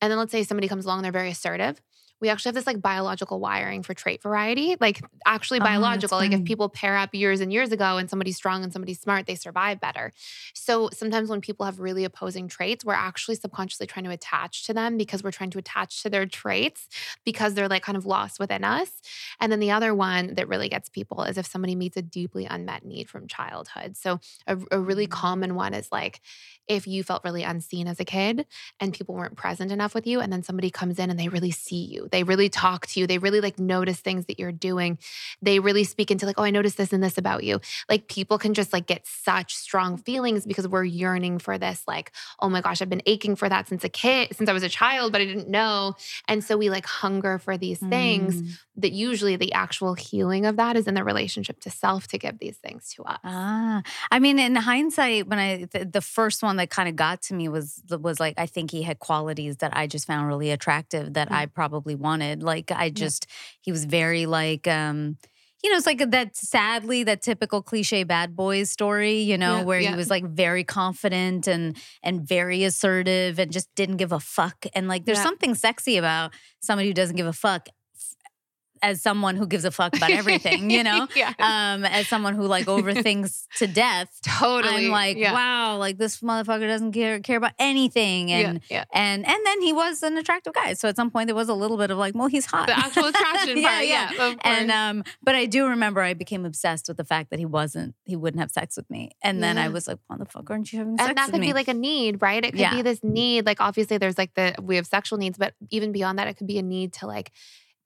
and 0.00 0.10
then 0.10 0.18
let's 0.18 0.32
say 0.32 0.42
somebody 0.42 0.68
comes 0.68 0.84
along 0.84 1.02
they're 1.02 1.12
very 1.12 1.30
assertive 1.30 1.80
we 2.22 2.30
actually 2.30 2.48
have 2.48 2.54
this 2.54 2.66
like 2.66 2.80
biological 2.80 3.38
wiring 3.38 3.82
for 3.82 3.92
trait 3.92 4.22
variety 4.22 4.76
like 4.80 5.02
actually 5.26 5.60
Oh, 5.60 5.64
biological 5.64 6.16
like 6.16 6.32
if 6.32 6.44
people 6.44 6.70
pair 6.70 6.96
up 6.96 7.14
years 7.14 7.40
and 7.40 7.52
years 7.52 7.72
ago 7.72 7.98
and 7.98 8.08
somebody's 8.08 8.36
strong 8.36 8.64
and 8.64 8.72
somebody's 8.72 9.00
smart 9.00 9.26
they 9.26 9.34
survive 9.34 9.78
better 9.78 10.12
so 10.54 10.88
sometimes 10.92 11.28
when 11.28 11.40
people 11.40 11.66
have 11.66 11.80
really 11.80 12.04
opposing 12.04 12.48
traits, 12.48 12.84
we're 12.84 12.94
actually 12.94 13.34
subconsciously 13.34 13.86
trying 13.86 14.04
to 14.04 14.10
attach 14.10 14.64
to 14.66 14.74
them 14.74 14.96
because 14.96 15.22
we're 15.22 15.32
trying 15.32 15.50
to 15.50 15.58
attach 15.58 16.02
to 16.02 16.10
their 16.10 16.26
traits 16.26 16.88
because 17.24 17.54
they're 17.54 17.68
like 17.68 17.82
kind 17.82 17.98
of 17.98 18.06
lost 18.06 18.38
within 18.38 18.64
us. 18.64 18.90
And 19.40 19.50
then 19.50 19.60
the 19.60 19.70
other 19.70 19.94
one 19.94 20.34
that 20.34 20.48
really 20.48 20.68
gets 20.68 20.88
people 20.88 21.22
is 21.24 21.38
if 21.38 21.46
somebody 21.46 21.74
meets 21.74 21.96
a 21.96 22.02
deeply 22.02 22.46
unmet 22.46 22.84
need 22.84 23.08
from 23.08 23.26
childhood. 23.26 23.96
So 23.96 24.20
a, 24.46 24.58
a 24.70 24.78
really 24.78 25.06
mm. 25.06 25.10
common 25.10 25.54
one 25.54 25.74
is 25.74 25.90
like 25.90 26.20
if 26.68 26.86
you 26.86 27.02
felt 27.02 27.24
really 27.24 27.42
unseen 27.42 27.88
as 27.88 27.98
a 27.98 28.04
kid 28.04 28.46
and 28.78 28.94
people 28.94 29.14
weren't 29.14 29.36
present 29.36 29.72
enough 29.72 29.94
with 29.94 30.06
you 30.06 30.20
and 30.20 30.32
then 30.32 30.42
somebody 30.42 30.70
comes 30.70 30.98
in 30.98 31.10
and 31.10 31.18
they 31.18 31.28
really 31.28 31.50
see 31.50 31.84
you. 31.84 32.08
They 32.12 32.22
really 32.22 32.48
talk 32.48 32.86
to 32.88 33.00
you. 33.00 33.06
They 33.08 33.18
really 33.18 33.40
like 33.40 33.58
notice 33.58 33.98
things 33.98 34.26
that 34.26 34.38
you're 34.38 34.52
doing. 34.52 34.98
They 35.42 35.58
really 35.58 35.82
speak 35.84 36.10
into 36.12 36.24
like, 36.26 36.38
"Oh, 36.38 36.44
I 36.44 36.50
noticed 36.50 36.76
this 36.76 36.92
and 36.92 37.02
this 37.02 37.18
about 37.18 37.42
you." 37.42 37.60
like 37.88 38.06
people 38.06 38.38
can 38.38 38.54
just 38.54 38.72
like 38.72 38.86
get 38.86 39.04
such 39.06 39.56
strong 39.56 39.96
feelings 39.96 40.46
because 40.46 40.68
we're 40.68 40.84
yearning 40.84 41.38
for 41.38 41.58
this 41.58 41.82
like 41.88 42.12
oh 42.40 42.48
my 42.48 42.60
gosh 42.60 42.80
i've 42.82 42.88
been 42.90 43.02
aching 43.06 43.34
for 43.34 43.48
that 43.48 43.66
since 43.68 43.82
a 43.82 43.88
kid 43.88 44.34
since 44.36 44.48
i 44.48 44.52
was 44.52 44.62
a 44.62 44.68
child 44.68 45.10
but 45.10 45.20
i 45.20 45.24
didn't 45.24 45.48
know 45.48 45.94
and 46.28 46.44
so 46.44 46.56
we 46.56 46.70
like 46.70 46.86
hunger 46.86 47.38
for 47.38 47.56
these 47.56 47.78
things 47.78 48.40
Mm. 48.42 48.48
that 48.76 48.92
usually 48.92 49.36
the 49.36 49.52
actual 49.52 49.94
healing 49.94 50.46
of 50.46 50.56
that 50.56 50.76
is 50.76 50.86
in 50.86 50.94
the 50.94 51.02
relationship 51.04 51.60
to 51.60 51.70
self 51.70 52.06
to 52.08 52.18
give 52.18 52.38
these 52.38 52.56
things 52.58 52.90
to 52.94 53.02
us 53.04 53.18
Ah, 53.24 53.82
I 54.10 54.18
mean, 54.18 54.38
in 54.38 54.54
hindsight, 54.54 55.26
when 55.28 55.38
I 55.38 55.66
the, 55.70 55.84
the 55.84 56.00
first 56.00 56.42
one 56.42 56.56
that 56.56 56.70
kind 56.70 56.88
of 56.88 56.96
got 56.96 57.22
to 57.22 57.34
me 57.34 57.48
was 57.48 57.82
was 57.88 58.20
like 58.20 58.34
I 58.38 58.46
think 58.46 58.70
he 58.70 58.82
had 58.82 58.98
qualities 58.98 59.56
that 59.58 59.76
I 59.76 59.86
just 59.86 60.06
found 60.06 60.28
really 60.28 60.50
attractive 60.50 61.14
that 61.14 61.28
Yeah. 61.30 61.38
I 61.38 61.46
probably 61.46 61.94
wanted. 62.02 62.42
Like 62.42 62.70
I 62.70 62.90
just 62.90 63.26
he 63.60 63.72
was 63.72 63.84
very 63.84 64.26
like 64.26 64.66
um 64.68 65.16
you 65.64 65.70
know, 65.70 65.76
it's 65.76 65.86
like 65.86 66.10
that 66.10 66.34
sadly 66.36 67.04
that 67.04 67.22
typical 67.22 67.62
cliche 67.62 68.02
bad 68.02 68.34
boys 68.34 68.68
story, 68.70 69.20
you 69.20 69.38
know, 69.38 69.58
Yeah, 69.58 69.62
where 69.62 69.80
yeah. 69.80 69.90
he 69.90 69.96
was 69.96 70.10
like 70.10 70.24
very 70.24 70.64
confident 70.64 71.46
and 71.46 71.76
and 72.02 72.26
very 72.26 72.64
assertive 72.64 73.38
and 73.38 73.52
just 73.52 73.68
didn't 73.76 73.98
give 73.98 74.10
a 74.12 74.18
fuck. 74.20 74.66
And 74.74 74.88
like 74.88 75.04
there's 75.04 75.18
Yeah. 75.18 75.24
something 75.24 75.54
sexy 75.54 75.96
about 75.98 76.32
somebody 76.60 76.88
who 76.88 76.94
doesn't 76.94 77.14
give 77.16 77.28
a 77.28 77.32
fuck 77.32 77.68
as 78.82 79.00
someone 79.00 79.36
who 79.36 79.46
gives 79.46 79.64
a 79.64 79.70
fuck 79.70 79.96
about 79.96 80.10
everything, 80.10 80.70
you 80.70 80.82
know, 80.88 81.06
yeah. 81.14 81.32
um, 81.38 81.84
as 81.84 82.08
someone 82.08 82.34
who 82.34 82.46
like 82.46 82.66
overthinks 82.66 83.46
to 83.58 83.66
death. 83.66 84.20
totally. 84.22 84.86
I'm 84.86 84.90
like, 84.90 85.16
yeah. 85.16 85.32
wow, 85.32 85.76
like 85.76 85.98
this 85.98 86.20
motherfucker 86.20 86.66
doesn't 86.66 86.92
care 86.92 87.20
care 87.20 87.36
about 87.36 87.52
anything, 87.58 88.32
and 88.32 88.60
yeah, 88.68 88.78
yeah. 88.78 88.84
and 88.92 89.26
and 89.26 89.46
then 89.46 89.62
he 89.62 89.72
was 89.72 90.02
an 90.02 90.16
attractive 90.18 90.52
guy. 90.52 90.74
So 90.74 90.88
at 90.88 90.96
some 90.96 91.10
point 91.10 91.28
there 91.28 91.36
was 91.36 91.48
a 91.48 91.54
little 91.54 91.76
bit 91.76 91.90
of 91.90 91.98
like, 91.98 92.14
well, 92.14 92.28
he's 92.28 92.46
hot. 92.46 92.66
The 92.66 92.78
actual 92.78 93.06
attraction 93.06 93.58
Yeah, 93.62 93.68
part. 93.74 93.86
yeah. 93.86 94.10
Yeah. 94.12 94.34
And 94.42 94.70
um, 94.70 95.04
but 95.22 95.34
I 95.34 95.46
do 95.46 95.68
remember 95.68 96.00
I 96.00 96.14
became 96.14 96.44
obsessed 96.44 96.88
with 96.88 96.96
the 96.96 97.04
fact 97.04 97.30
that 97.30 97.38
he 97.38 97.46
wasn't, 97.46 97.94
he 98.04 98.16
wouldn't 98.16 98.40
have 98.40 98.50
sex 98.50 98.76
with 98.76 98.90
me, 98.90 99.12
and 99.22 99.42
then 99.42 99.58
I 99.58 99.68
was 99.68 99.86
like, 99.86 99.98
why 100.08 100.16
the 100.16 100.24
fuck 100.24 100.50
aren't 100.50 100.72
you 100.72 100.78
having 100.80 100.98
sex 100.98 101.08
and 101.08 101.18
that 101.18 101.30
could 101.30 101.40
me? 101.40 101.48
be 101.48 101.52
like 101.52 101.68
a 101.68 101.74
need, 101.74 102.20
right? 102.20 102.44
It 102.44 102.54
could 102.54 102.70
be 102.70 102.82
this 102.82 103.02
need. 103.04 103.46
Like 103.46 103.60
obviously 103.60 103.98
there's 103.98 104.18
like 104.18 104.34
the 104.34 104.54
we 104.60 104.76
have 104.76 104.86
sexual 104.86 105.18
needs, 105.18 105.38
but 105.38 105.54
even 105.70 105.92
beyond 105.92 106.18
that, 106.18 106.26
it 106.26 106.36
could 106.36 106.46
be 106.46 106.58
a 106.58 106.62
need 106.62 106.94
to 106.94 107.06
like 107.06 107.30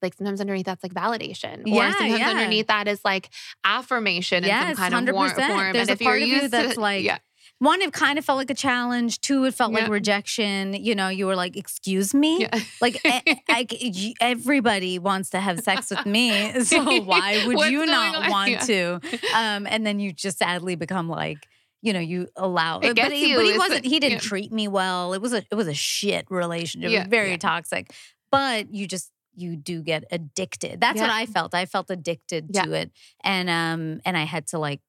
like 0.01 0.13
sometimes 0.15 0.41
underneath 0.41 0.65
that's 0.65 0.83
like 0.83 0.93
validation. 0.93 1.63
Yeah, 1.65 1.89
or 1.89 1.91
sometimes 1.93 2.19
yeah. 2.19 2.29
underneath 2.29 2.67
that 2.67 2.87
is 2.87 2.99
like 3.05 3.29
affirmation 3.63 4.43
in 4.43 4.49
some 4.49 4.75
kind 4.75 5.09
of 5.09 5.15
war- 5.15 5.27
100%. 5.27 5.47
form. 5.47 5.73
There's 5.73 5.87
and 5.87 5.89
a 5.89 5.93
if 5.93 6.01
you're 6.01 6.09
part 6.11 6.21
of 6.21 6.27
you 6.27 6.35
used 6.35 6.51
that's 6.51 6.75
to, 6.75 6.79
like, 6.79 7.03
yeah, 7.03 7.17
one, 7.59 7.81
it 7.81 7.91
kind 7.91 8.19
of 8.19 8.25
felt 8.25 8.37
like 8.37 8.51
a 8.51 8.53
challenge. 8.55 9.19
Two, 9.21 9.45
it 9.45 9.53
felt 9.55 9.73
like 9.73 9.87
rejection. 9.89 10.73
You 10.75 10.93
know, 10.93 11.07
you 11.09 11.25
were 11.25 11.35
like, 11.35 11.57
"Excuse 11.57 12.13
me." 12.13 12.41
yeah. 12.41 12.59
Like 12.81 13.01
I, 13.05 13.65
y- 13.71 14.13
everybody 14.21 14.99
wants 14.99 15.31
to 15.31 15.39
have 15.39 15.59
sex 15.61 15.89
with 15.89 16.05
me, 16.05 16.59
so 16.63 17.01
why 17.01 17.43
would 17.47 17.71
you 17.71 17.85
not 17.87 18.29
want 18.29 18.51
Yeah. 18.51 18.59
to? 18.59 18.93
Um, 19.35 19.65
and 19.67 19.85
then 19.87 19.99
you 19.99 20.13
just 20.13 20.37
sadly 20.37 20.75
become 20.75 21.09
like, 21.09 21.47
you 21.81 21.93
know, 21.93 21.99
you 21.99 22.27
allow. 22.35 22.79
It 22.79 22.95
but 22.95 23.11
he, 23.11 23.29
you. 23.31 23.37
but 23.37 23.45
he 23.45 23.57
wasn't. 23.57 23.85
He 23.85 23.99
didn't 23.99 24.23
yeah. 24.23 24.29
treat 24.29 24.51
me 24.51 24.67
well. 24.67 25.13
It 25.13 25.21
was 25.21 25.33
a 25.33 25.43
it 25.49 25.55
was 25.55 25.67
a 25.67 25.73
shit 25.73 26.25
relationship. 26.29 26.91
it 26.91 26.93
Yeah, 26.93 26.99
was 27.05 27.09
very 27.09 27.31
yeah. 27.31 27.37
toxic. 27.37 27.91
But 28.29 28.71
you 28.71 28.87
just 28.87 29.11
you 29.37 29.55
do 29.55 29.81
get 29.81 30.03
addicted. 30.11 30.81
That's 30.81 30.99
what 30.99 31.09
I 31.09 31.25
felt. 31.27 31.53
I 31.55 31.65
felt 31.65 31.89
addicted 31.89 32.49
Yeah. 32.53 32.63
to 32.63 32.73
it, 32.73 32.91
and 33.23 33.49
um, 33.49 34.01
and 34.03 34.17
I 34.17 34.23
had 34.25 34.47
to 34.47 34.59
like 34.59 34.81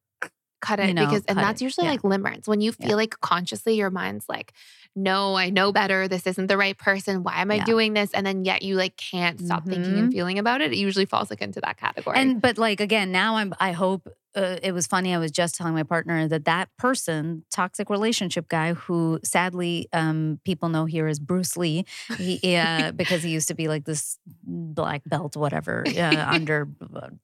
cut 0.60 0.80
you 0.80 0.86
it 0.86 0.94
know, 0.94 1.06
because 1.06 1.24
and 1.26 1.38
that's 1.38 1.60
it. 1.60 1.64
usually 1.66 1.86
Yeah. 1.86 1.92
like 1.92 2.02
limerence 2.02 2.48
when 2.48 2.60
you 2.60 2.72
Yeah. 2.80 2.88
feel 2.88 2.96
like 2.96 3.20
consciously 3.20 3.76
your 3.76 3.90
mind's 3.90 4.28
like 4.28 4.52
no 4.96 5.36
i 5.36 5.50
know 5.50 5.70
better 5.70 6.08
this 6.08 6.26
isn't 6.26 6.48
the 6.48 6.56
right 6.56 6.76
person 6.76 7.22
why 7.22 7.40
am 7.42 7.52
i 7.52 7.56
Yeah. 7.56 7.64
doing 7.64 7.92
this 7.94 8.10
and 8.12 8.26
then 8.26 8.44
yet 8.44 8.62
you 8.62 8.74
like 8.74 8.96
can't 8.96 9.38
stop 9.40 9.64
thinking 9.68 9.96
and 10.00 10.10
feeling 10.12 10.36
about 10.36 10.60
it 10.60 10.72
it 10.72 10.78
usually 10.78 11.04
falls 11.04 11.30
like 11.30 11.42
into 11.42 11.60
that 11.60 11.76
category 11.76 12.18
And 12.18 12.42
but 12.42 12.58
like 12.58 12.80
again, 12.80 13.12
now 13.12 13.36
I'm. 13.36 13.54
I 13.60 13.70
hope 13.70 14.08
uh, 14.34 14.56
it 14.62 14.72
was 14.72 14.86
funny. 14.86 15.14
I 15.14 15.18
was 15.18 15.30
just 15.30 15.54
telling 15.56 15.74
my 15.74 15.82
partner 15.82 16.28
that 16.28 16.44
that 16.44 16.68
person, 16.76 17.44
toxic 17.50 17.88
relationship 17.90 18.48
guy, 18.48 18.74
who 18.74 19.18
sadly 19.24 19.88
um, 19.92 20.38
people 20.44 20.68
know 20.68 20.84
here 20.84 21.06
as 21.06 21.18
Bruce 21.18 21.56
Lee, 21.56 21.84
he, 22.16 22.56
uh, 22.56 22.92
because 22.92 23.22
he 23.22 23.30
used 23.30 23.48
to 23.48 23.54
be 23.54 23.68
like 23.68 23.84
this 23.84 24.18
black 24.44 25.02
belt, 25.06 25.36
whatever, 25.36 25.84
uh, 25.96 26.26
under 26.28 26.66
whatever. 26.90 27.16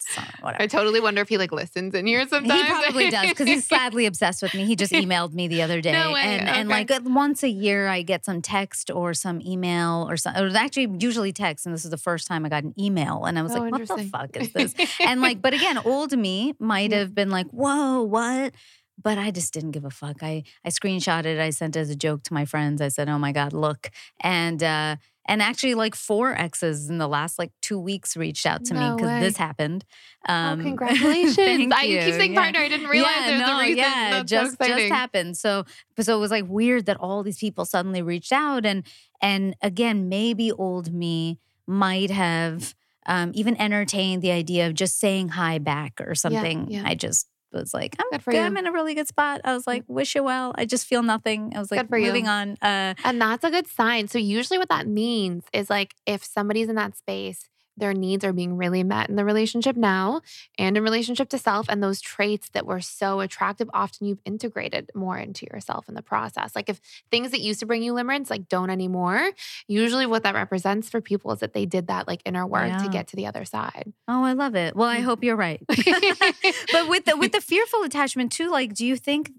i 0.63 0.67
totally 0.67 1.01
wonder 1.01 1.21
if 1.21 1.29
he 1.29 1.39
like 1.39 1.53
listens 1.53 1.95
in 1.95 2.07
here 2.07 2.27
sometimes 2.27 2.63
He 2.63 2.69
probably 2.69 3.11
does 3.11 3.29
because 3.29 3.47
he's 3.49 3.65
sadly 3.75 4.07
obsessed 4.07 4.43
with 4.43 4.55
me. 4.55 4.65
He 4.65 4.75
just 4.77 4.93
emailed 4.93 5.33
me 5.35 5.47
the 5.49 5.63
other 5.63 5.81
day, 5.81 5.93
No 5.93 6.17
and 6.17 6.49
and 6.49 6.69
like 6.69 6.91
uh, 6.91 7.01
once 7.05 7.43
a 7.43 7.49
year 7.49 7.87
I 7.87 8.03
get 8.03 8.25
some 8.25 8.41
text 8.43 8.91
or 8.91 9.15
some 9.15 9.41
email 9.43 10.07
or 10.09 10.17
some. 10.17 10.35
It 10.37 10.43
was 10.43 10.55
actually 10.55 10.89
usually 10.99 11.33
text, 11.33 11.67
and 11.67 11.75
this 11.75 11.85
is 11.85 11.91
the 11.91 11.99
first 11.99 12.27
time 12.27 12.45
I 12.47 12.49
got 12.49 12.65
an 12.65 12.75
email, 12.79 13.25
and 13.25 13.39
I 13.39 13.43
was 13.43 13.53
Oh, 13.55 13.61
like, 13.61 13.73
"What 13.73 13.89
the 13.89 14.05
fuck 14.05 14.37
is 14.37 14.53
this?" 14.53 14.75
and 15.01 15.21
like, 15.21 15.43
but 15.43 15.53
again, 15.55 15.79
old 15.79 16.17
me 16.17 16.55
might 16.59 16.93
Yeah. 16.95 17.01
have 17.01 17.15
been 17.15 17.31
like, 17.31 17.47
"Whoa, 17.49 18.03
what?" 18.03 18.55
But 19.03 19.19
I 19.19 19.31
just 19.31 19.53
didn't 19.53 19.73
give 19.73 19.85
a 19.85 19.91
fuck. 19.91 20.23
I 20.23 20.45
I 20.65 20.71
screenshotted. 20.71 21.27
it. 21.27 21.39
I 21.41 21.51
sent 21.51 21.77
it 21.77 21.81
as 21.81 21.91
a 21.91 21.97
joke 21.97 22.23
to 22.25 22.35
my 22.35 22.45
friends. 22.45 22.81
I 22.81 22.89
said, 22.89 23.09
"Oh 23.09 23.19
my 23.19 23.33
god, 23.33 23.53
look!" 23.53 23.91
And 24.21 24.63
uh, 24.63 24.97
and 25.27 25.41
actually, 25.41 25.75
like 25.75 25.95
four 25.95 26.35
exes 26.35 26.91
in 26.91 26.99
the 26.99 27.09
last 27.09 27.39
like 27.39 27.51
two 27.63 27.79
weeks 27.79 28.17
reached 28.17 28.45
out 28.45 28.65
to 28.67 28.75
me 28.75 28.95
because 28.95 29.21
this 29.21 29.37
happened. 29.37 29.85
oh 30.29 30.33
Um, 30.33 30.63
congratulations 30.63 31.37
thank 31.37 31.75
I, 31.75 31.85
you 31.85 32.01
keep 32.01 32.15
saying 32.15 32.35
yeah. 32.35 32.41
partner 32.41 32.61
i 32.61 32.69
didn't 32.69 32.89
realize 32.89 33.13
yeah, 33.27 33.47
no, 33.47 33.61
yeah, 33.61 34.11
that's 34.11 34.31
just 34.31 34.59
so 34.59 34.67
just 34.67 34.93
happened. 34.93 35.37
So 35.37 35.65
so 36.01 36.17
it 36.17 36.21
was 36.21 36.31
like 36.31 36.45
weird 36.47 36.87
that 36.87 36.99
all 36.99 37.23
these 37.23 37.39
people 37.39 37.65
suddenly 37.65 38.03
reached 38.03 38.33
out, 38.33 38.67
and 38.67 38.85
and 39.23 39.57
again, 39.63 40.09
maybe 40.09 40.53
old 40.53 40.93
me 40.93 41.39
might 41.67 42.11
have 42.11 42.75
um, 43.07 43.33
even 43.35 43.61
entertain 43.61 44.21
the 44.21 44.31
idea 44.31 44.67
of 44.67 44.75
just 44.75 44.99
saying 44.99 45.29
hi 45.31 45.59
back 45.59 46.01
or 46.01 46.15
something. 46.15 46.71
yeah. 46.71 46.83
I 46.85 46.95
just 46.95 47.29
was 47.53 47.73
like, 47.73 47.95
I'm 48.01 48.07
Good 48.11 48.23
for 48.23 48.33
good. 48.33 48.41
I'm 48.41 48.57
in 48.57 48.67
a 48.67 48.73
really 48.73 48.95
good 48.95 49.07
spot. 49.07 49.41
I 49.45 49.55
was 49.55 49.65
like, 49.67 49.85
wish 49.87 50.15
you 50.17 50.25
well. 50.25 50.53
I 50.57 50.65
just 50.65 50.87
feel 50.87 51.03
nothing. 51.05 51.53
I 51.55 51.61
was 51.61 51.71
like, 51.71 51.81
Good 51.83 51.89
for 51.89 51.99
you. 51.99 52.07
moving 52.09 52.27
on. 52.27 52.57
Uh, 52.61 52.95
And 53.05 53.21
that's 53.21 53.45
a 53.45 53.51
good 53.51 53.69
sign. 53.69 54.09
So 54.09 54.19
usually 54.19 54.59
what 54.59 54.71
that 54.71 54.89
means 54.89 55.45
is 55.53 55.71
like 55.71 55.95
if 56.05 56.25
somebody's 56.25 56.69
in 56.69 56.75
that 56.75 56.97
space, 56.97 57.49
their 57.77 57.93
needs 57.93 58.25
are 58.25 58.33
being 58.33 58.57
really 58.57 58.83
met 58.85 59.09
in 59.09 59.17
the 59.17 59.25
relationship 59.25 59.77
now 59.77 60.21
and 60.59 60.77
in 60.77 60.83
relationship 60.83 61.29
to 61.31 61.39
self. 61.39 61.67
And 61.69 61.83
those 61.83 62.01
traits 62.01 62.49
that 62.51 62.67
were 62.67 62.81
so 62.81 63.21
attractive, 63.21 63.69
often 63.75 64.07
you've 64.07 64.21
integrated 64.25 64.91
more 64.95 65.19
into 65.19 65.47
yourself 65.53 65.89
in 65.89 65.95
the 65.95 66.03
process. 66.03 66.55
Like 66.55 66.69
if 66.69 66.81
things 67.11 67.31
that 67.33 67.41
used 67.41 67.61
to 67.61 67.67
bring 67.67 67.83
you 67.83 67.93
limerence 67.93 68.31
like 68.31 68.49
don't 68.49 68.71
anymore, 68.71 69.31
usually 69.69 70.07
what 70.07 70.23
that 70.23 70.35
represents 70.35 70.89
for 70.89 71.01
people 71.01 71.33
is 71.33 71.41
that 71.41 71.53
they 71.53 71.67
did 71.67 71.89
that 71.89 72.07
like 72.07 72.23
inner 72.25 72.47
work 72.47 72.69
Yeah. 72.69 72.79
to 72.79 72.89
get 72.89 73.09
to 73.09 73.17
the 73.17 73.27
other 73.27 73.45
side. 73.45 73.93
oh, 74.09 74.23
I 74.25 74.33
love 74.35 74.55
it. 74.55 74.77
Well, 74.77 74.89
I 74.89 75.01
Mm. 75.01 75.05
hope 75.05 75.25
you're 75.25 75.37
right. 75.37 75.61
but 75.69 76.89
with 76.89 77.05
the 77.05 77.17
with 77.17 77.33
the 77.33 77.41
fearful 77.53 77.83
attachment 77.83 78.33
too, 78.33 78.51
like, 78.51 78.75
do 78.75 78.87
you 78.87 78.97
think? 78.97 79.33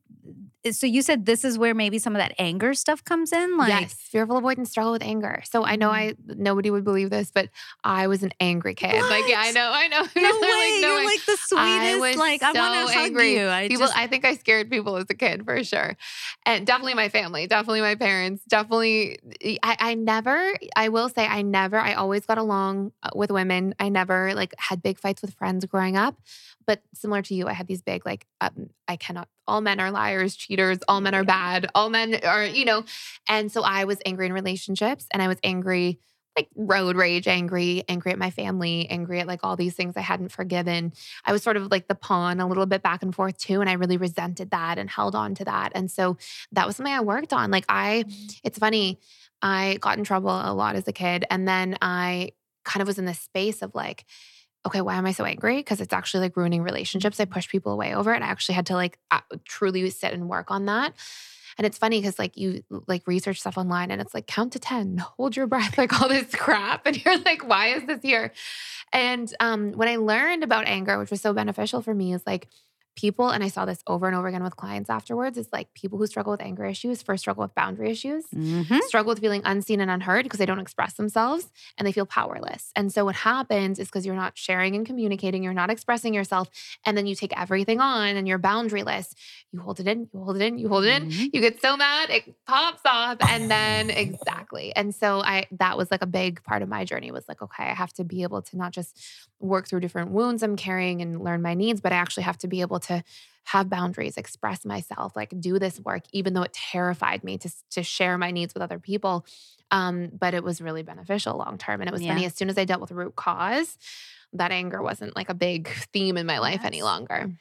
Eh, 0.65 0.71
so 0.71 0.87
you 0.87 1.01
said 1.01 1.25
this 1.25 1.45
is 1.45 1.57
where 1.57 1.73
maybe 1.73 1.99
some 1.99 2.15
of 2.15 2.19
that 2.19 2.33
anger 2.39 2.73
stuff 2.73 3.03
comes 3.03 3.31
in, 3.31 3.57
like. 3.57 3.69
yes, 3.69 3.93
fearful 3.93 4.37
avoidants 4.37 4.71
struggle 4.71 4.91
with 4.91 5.03
anger. 5.03 5.41
So 5.49 5.63
I 5.63 5.75
know 5.75 5.89
mm-hmm. 5.89 6.31
I 6.31 6.33
nobody 6.35 6.71
would 6.71 6.83
believe 6.83 7.09
this, 7.09 7.31
but 7.31 7.49
I 7.83 8.07
was 8.07 8.23
an 8.23 8.31
angry 8.39 8.73
kid. 8.75 9.01
Like 9.01 9.27
yeah, 9.27 9.41
I 9.41 9.51
know, 9.51 9.71
I 9.73 9.87
know. 9.87 10.01
No 10.15 10.21
They're 10.21 10.31
like, 10.31 10.41
way! 10.41 10.79
no 10.81 10.87
You're 10.87 10.97
way. 10.97 11.05
like 11.05 11.25
the 11.25 11.37
I 11.57 11.91
sweetest. 11.91 11.99
was 12.01 12.15
like 12.17 12.43
I 12.43 12.51
want 12.53 12.89
to 12.89 12.93
hug 12.93 13.05
angry. 13.05 13.33
you. 13.35 13.47
I 13.47 13.67
people, 13.67 13.85
just 13.85 13.97
I 13.97 14.07
think 14.07 14.25
I 14.25 14.35
scared 14.35 14.69
people 14.71 14.97
as 14.97 15.05
a 15.09 15.13
kid 15.13 15.43
for 15.45 15.63
sure, 15.63 15.95
and 16.45 16.65
definitely 16.65 16.95
my 16.95 17.09
family, 17.09 17.47
definitely 17.47 17.81
my 17.81 17.95
parents, 17.95 18.43
definitely. 18.45 19.19
Eh, 19.41 19.57
I, 19.61 19.77
I 19.79 19.93
never, 19.95 20.53
I 20.75 20.89
will 20.89 21.09
say, 21.09 21.25
I 21.27 21.41
never. 21.41 21.77
I 21.77 21.93
always 21.93 22.25
got 22.25 22.37
along 22.37 22.91
uh, 23.03 23.09
with 23.13 23.31
women. 23.31 23.75
I 23.79 23.89
never 23.89 24.33
like 24.33 24.53
had 24.57 24.81
big 24.81 24.99
fights 24.99 25.21
with 25.21 25.33
friends 25.35 25.65
growing 25.65 25.95
up, 25.95 26.15
but 26.67 26.81
similar 26.93 27.21
to 27.23 27.35
you, 27.35 27.47
I 27.47 27.53
had 27.53 27.67
these 27.67 27.81
big 27.81 28.05
like 28.05 28.25
um, 28.41 28.69
I 28.87 28.95
cannot. 28.95 29.27
All 29.47 29.61
men 29.61 29.79
are 29.79 29.91
liars, 29.91 30.35
cheaters. 30.35 30.79
All 30.87 31.01
men 31.01 31.13
are 31.13 31.23
bad. 31.23 31.67
All 31.75 31.89
men 31.89 32.19
are 32.25 32.45
you 32.45 32.65
know, 32.65 32.83
and 33.27 33.51
so 33.51 33.63
I 33.63 33.85
was 33.85 33.99
angry 34.05 34.25
in 34.25 34.33
relationships, 34.33 35.07
and 35.11 35.21
I 35.21 35.27
was 35.27 35.37
angry 35.43 35.99
like 36.35 36.49
road 36.55 36.97
rage, 36.97 37.27
angry, 37.27 37.83
angry 37.87 38.11
at 38.11 38.19
my 38.19 38.29
family, 38.29 38.89
angry 38.89 39.19
at 39.21 39.27
like 39.27 39.39
all 39.43 39.55
these 39.55 39.73
things 39.73 39.95
I 39.95 40.01
hadn't 40.01 40.33
forgiven. 40.33 40.93
I 41.23 41.31
was 41.31 41.41
sort 41.43 41.57
of 41.57 41.71
like 41.71 41.87
the 41.87 41.95
pawn 41.95 42.39
a 42.39 42.47
little 42.47 42.65
bit 42.65 42.83
back 42.83 43.03
and 43.03 43.15
forth 43.15 43.37
too. 43.37 43.61
And 43.61 43.69
I 43.69 43.73
really 43.73 43.97
resented 43.97 44.51
that 44.51 44.77
and 44.77 44.89
held 44.89 45.15
on 45.15 45.33
to 45.35 45.45
that. 45.45 45.71
And 45.75 45.89
so 45.89 46.17
that 46.51 46.67
was 46.67 46.75
something 46.75 46.93
I 46.93 47.01
worked 47.01 47.31
on. 47.31 47.51
Like 47.51 47.65
I, 47.69 48.03
it's 48.43 48.59
funny, 48.59 48.99
I 49.41 49.77
got 49.79 49.97
in 49.97 50.03
trouble 50.03 50.29
a 50.29 50.53
lot 50.53 50.75
as 50.75 50.87
a 50.87 50.93
kid. 50.93 51.25
And 51.29 51.47
then 51.47 51.77
I 51.81 52.31
kind 52.65 52.81
of 52.81 52.87
was 52.87 52.99
in 52.99 53.05
this 53.05 53.19
space 53.19 53.61
of 53.61 53.73
like, 53.73 54.05
okay, 54.65 54.81
why 54.81 54.95
am 54.95 55.05
I 55.05 55.11
so 55.11 55.25
angry? 55.25 55.57
Because 55.57 55.81
it's 55.81 55.93
actually 55.93 56.21
like 56.21 56.37
ruining 56.37 56.63
relationships. 56.63 57.19
I 57.19 57.25
push 57.25 57.47
people 57.47 57.71
away 57.71 57.93
over 57.93 58.13
it. 58.13 58.21
I 58.21 58.27
actually 58.27 58.55
had 58.55 58.65
to 58.67 58.73
like 58.75 58.99
truly 59.45 59.89
sit 59.89 60.13
and 60.13 60.27
work 60.27 60.51
on 60.51 60.65
that. 60.65 60.93
And 61.57 61.65
it's 61.65 61.77
funny 61.77 61.99
because 62.01 62.19
like 62.19 62.35
you 62.35 62.63
like 62.87 63.07
research 63.07 63.39
stuff 63.39 63.57
online 63.57 63.91
and 63.91 64.01
it's 64.01 64.13
like 64.13 64.27
count 64.27 64.53
to 64.53 64.59
10, 64.59 64.97
hold 65.17 65.35
your 65.35 65.47
breath, 65.47 65.77
like 65.77 66.01
all 66.01 66.09
this 66.09 66.33
crap. 66.35 66.85
And 66.85 67.03
you're 67.03 67.17
like, 67.19 67.47
why 67.47 67.67
is 67.67 67.85
this 67.85 68.01
here? 68.01 68.33
And 68.91 69.31
um, 69.39 69.71
when 69.71 69.87
I 69.87 69.95
learned 69.97 70.43
about 70.43 70.67
anger, 70.67 70.97
which 70.99 71.11
was 71.11 71.21
so 71.21 71.33
beneficial 71.33 71.81
for 71.81 71.93
me, 71.93 72.13
is 72.13 72.23
like 72.25 72.49
people, 72.95 73.29
and 73.29 73.43
I 73.43 73.47
saw 73.49 73.65
this 73.65 73.81
over 73.87 74.07
and 74.07 74.15
over 74.15 74.27
again 74.27 74.43
with 74.43 74.55
clients 74.55 74.89
afterwards, 74.89 75.37
is 75.37 75.49
like 75.51 75.73
people 75.73 75.97
who 75.97 76.07
struggle 76.07 76.31
with 76.31 76.41
anger 76.41 76.65
issues 76.65 77.01
first 77.01 77.21
struggle 77.21 77.43
with 77.43 77.53
boundary 77.55 77.91
issues 77.91 78.25
Mhm. 78.33 78.81
struggle 78.83 79.09
with 79.11 79.19
feeling 79.19 79.41
unseen 79.45 79.81
and 79.81 79.91
unheard 79.91 80.23
because 80.23 80.39
they 80.39 80.45
don't 80.45 80.59
express 80.59 80.93
themselves 80.93 81.51
and 81.77 81.85
they 81.87 81.91
feel 81.91 82.05
powerless. 82.05 82.71
And 82.75 82.91
so 82.91 83.05
what 83.05 83.15
happens 83.15 83.79
is 83.79 83.87
because 83.87 84.05
you're 84.05 84.15
not 84.15 84.37
sharing 84.37 84.75
and 84.75 84.85
communicating, 84.85 85.43
you're 85.43 85.53
not 85.53 85.69
expressing 85.69 86.13
yourself, 86.13 86.49
and 86.85 86.97
then 86.97 87.05
you 87.05 87.15
take 87.15 87.37
everything 87.39 87.79
on 87.79 88.15
and 88.15 88.27
you're 88.27 88.39
boundaryless. 88.39 89.13
You 89.51 89.59
hold 89.59 89.79
it 89.79 89.87
in, 89.87 90.09
you 90.13 90.19
hold 90.23 90.35
it 90.37 90.41
in, 90.41 90.57
you 90.57 90.69
hold 90.69 90.85
it 90.85 91.01
in. 91.01 91.09
Mhm. 91.09 91.29
You 91.33 91.41
get 91.41 91.61
so 91.61 91.75
mad, 91.77 92.09
it 92.09 92.33
pops 92.45 92.81
off. 92.85 93.17
And 93.29 93.49
then 93.51 93.89
exactly. 94.05 94.75
And 94.75 94.93
so 94.95 95.21
I 95.21 95.45
that 95.59 95.77
was 95.77 95.91
like 95.91 96.01
a 96.01 96.07
big 96.07 96.43
part 96.43 96.61
of 96.61 96.69
my 96.69 96.85
journey 96.85 97.11
was 97.11 97.27
like, 97.27 97.41
okay, 97.41 97.63
I 97.63 97.73
have 97.73 97.93
to 97.93 98.03
be 98.03 98.23
able 98.23 98.41
to 98.43 98.57
not 98.57 98.71
just 98.71 98.99
work 99.39 99.67
through 99.67 99.81
different 99.81 100.11
wounds 100.11 100.43
I'm 100.43 100.55
carrying 100.55 101.01
and 101.01 101.21
learn 101.23 101.41
my 101.41 101.53
needs, 101.53 101.81
but 101.81 101.91
I 101.91 101.97
actually 101.97 102.23
have 102.23 102.37
to 102.39 102.47
be 102.47 102.61
able 102.61 102.79
to 102.79 102.84
have 103.45 103.69
boundaries, 103.69 104.17
express 104.17 104.65
myself, 104.65 105.15
like 105.15 105.33
do 105.39 105.59
this 105.59 105.79
work, 105.79 106.03
even 106.11 106.33
though 106.33 106.41
it 106.41 106.53
terrified 106.53 107.23
me 107.23 107.37
to, 107.37 107.49
to 107.71 107.83
share 107.83 108.17
my 108.17 108.31
needs 108.31 108.53
with 108.53 108.63
other 108.63 108.79
people. 108.79 109.25
Um, 109.71 110.09
but 110.17 110.33
it 110.33 110.43
was 110.43 110.61
really 110.61 110.83
beneficial 110.83 111.37
long 111.37 111.57
term. 111.57 111.81
And 111.81 111.87
it 111.87 111.93
was 111.93 112.05
funny, 112.05 112.25
as 112.25 112.35
soon 112.35 112.49
as 112.49 112.57
I 112.57 112.65
dealt 112.65 112.81
with 112.81 112.91
root 112.91 113.15
cause, 113.15 113.77
that 114.33 114.51
anger 114.51 114.81
wasn't 114.81 115.15
like 115.15 115.29
a 115.29 115.33
big 115.33 115.67
theme 115.93 116.17
in 116.17 116.25
my 116.25 116.39
life 116.39 116.61
any 116.63 116.81
longer. 116.81 117.31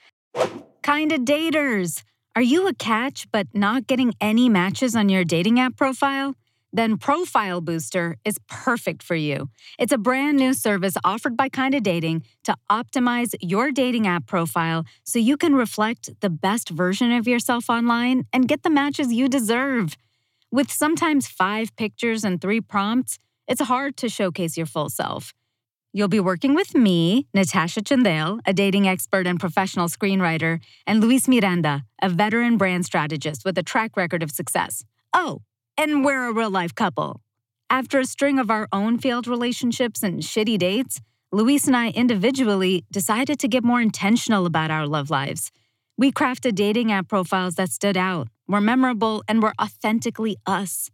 Kinda 0.82 1.18
daters. 1.18 2.02
Are 2.36 2.42
you 2.42 2.66
a 2.66 2.74
catch 2.74 3.30
but 3.30 3.46
not 3.54 3.86
getting 3.86 4.12
any 4.20 4.48
matches 4.48 4.96
on 4.96 5.08
your 5.08 5.24
dating 5.24 5.60
app 5.60 5.76
profile? 5.76 6.34
Then 6.74 6.96
Profile 6.96 7.60
Booster 7.60 8.16
is 8.24 8.40
perfect 8.48 9.00
for 9.00 9.14
you. 9.14 9.48
It's 9.78 9.92
a 9.92 9.96
brand 9.96 10.36
new 10.36 10.52
service 10.52 10.94
offered 11.04 11.36
by 11.36 11.48
Kinda 11.48 11.80
Dating 11.80 12.24
to 12.42 12.56
optimize 12.68 13.32
your 13.40 13.70
dating 13.70 14.08
app 14.08 14.26
profile 14.26 14.84
so 15.04 15.20
you 15.20 15.36
can 15.36 15.54
reflect 15.54 16.10
the 16.20 16.28
best 16.28 16.70
version 16.70 17.12
of 17.12 17.28
yourself 17.28 17.70
online 17.70 18.24
and 18.32 18.48
get 18.48 18.64
the 18.64 18.70
matches 18.70 19.12
you 19.12 19.28
deserve. 19.28 19.96
With 20.50 20.72
sometimes 20.72 21.28
five 21.28 21.76
pictures 21.76 22.24
and 22.24 22.40
three 22.40 22.60
prompts, 22.60 23.20
it's 23.46 23.62
hard 23.62 23.96
to 23.98 24.08
showcase 24.08 24.56
your 24.56 24.66
full 24.66 24.90
self. 24.90 25.32
You'll 25.92 26.08
be 26.08 26.18
working 26.18 26.56
with 26.56 26.74
me, 26.74 27.28
Natasha 27.32 27.82
Chandel, 27.82 28.40
a 28.44 28.52
dating 28.52 28.88
expert 28.88 29.28
and 29.28 29.38
professional 29.38 29.86
screenwriter, 29.86 30.58
and 30.88 31.00
Luis 31.00 31.28
Miranda, 31.28 31.84
a 32.02 32.08
veteran 32.08 32.56
brand 32.56 32.84
strategist 32.84 33.44
with 33.44 33.56
a 33.58 33.62
track 33.62 33.96
record 33.96 34.24
of 34.24 34.32
success. 34.32 34.84
Oh, 35.12 35.42
and 35.76 36.04
we're 36.04 36.28
a 36.28 36.32
real 36.32 36.50
life 36.50 36.74
couple. 36.74 37.20
After 37.70 37.98
a 37.98 38.04
string 38.04 38.38
of 38.38 38.50
our 38.50 38.68
own 38.72 38.98
failed 38.98 39.26
relationships 39.26 40.02
and 40.02 40.20
shitty 40.20 40.58
dates, 40.58 41.00
Luis 41.32 41.66
and 41.66 41.76
I 41.76 41.90
individually 41.90 42.84
decided 42.92 43.40
to 43.40 43.48
get 43.48 43.64
more 43.64 43.80
intentional 43.80 44.46
about 44.46 44.70
our 44.70 44.86
love 44.86 45.10
lives. 45.10 45.50
We 45.96 46.12
crafted 46.12 46.54
dating 46.54 46.92
app 46.92 47.08
profiles 47.08 47.56
that 47.56 47.70
stood 47.70 47.96
out, 47.96 48.28
were 48.46 48.60
memorable, 48.60 49.24
and 49.26 49.42
were 49.42 49.54
authentically 49.60 50.36
us. 50.46 50.90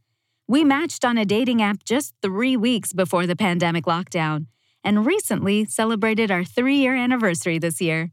We 0.48 0.64
matched 0.64 1.04
on 1.04 1.18
a 1.18 1.24
dating 1.24 1.62
app 1.62 1.84
just 1.84 2.14
three 2.22 2.56
weeks 2.56 2.92
before 2.92 3.26
the 3.26 3.36
pandemic 3.36 3.84
lockdown, 3.84 4.46
and 4.82 5.06
recently 5.06 5.64
celebrated 5.66 6.30
our 6.30 6.44
three 6.44 6.76
year 6.76 6.94
anniversary 6.94 7.58
this 7.58 7.80
year. 7.80 8.10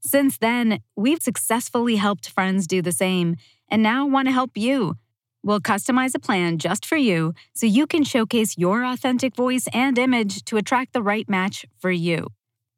Since 0.00 0.38
then, 0.38 0.80
we've 0.96 1.22
successfully 1.22 1.96
helped 1.96 2.28
friends 2.28 2.66
do 2.66 2.82
the 2.82 2.92
same, 2.92 3.36
and 3.68 3.82
now 3.82 4.06
want 4.06 4.26
to 4.26 4.32
help 4.32 4.56
you. 4.56 4.96
We'll 5.44 5.60
customize 5.60 6.14
a 6.14 6.20
plan 6.20 6.58
just 6.58 6.86
for 6.86 6.96
you 6.96 7.34
so 7.52 7.66
you 7.66 7.86
can 7.86 8.04
showcase 8.04 8.56
your 8.56 8.84
authentic 8.84 9.34
voice 9.34 9.66
and 9.72 9.98
image 9.98 10.44
to 10.44 10.56
attract 10.56 10.92
the 10.92 11.02
right 11.02 11.28
match 11.28 11.66
for 11.78 11.90
you. 11.90 12.28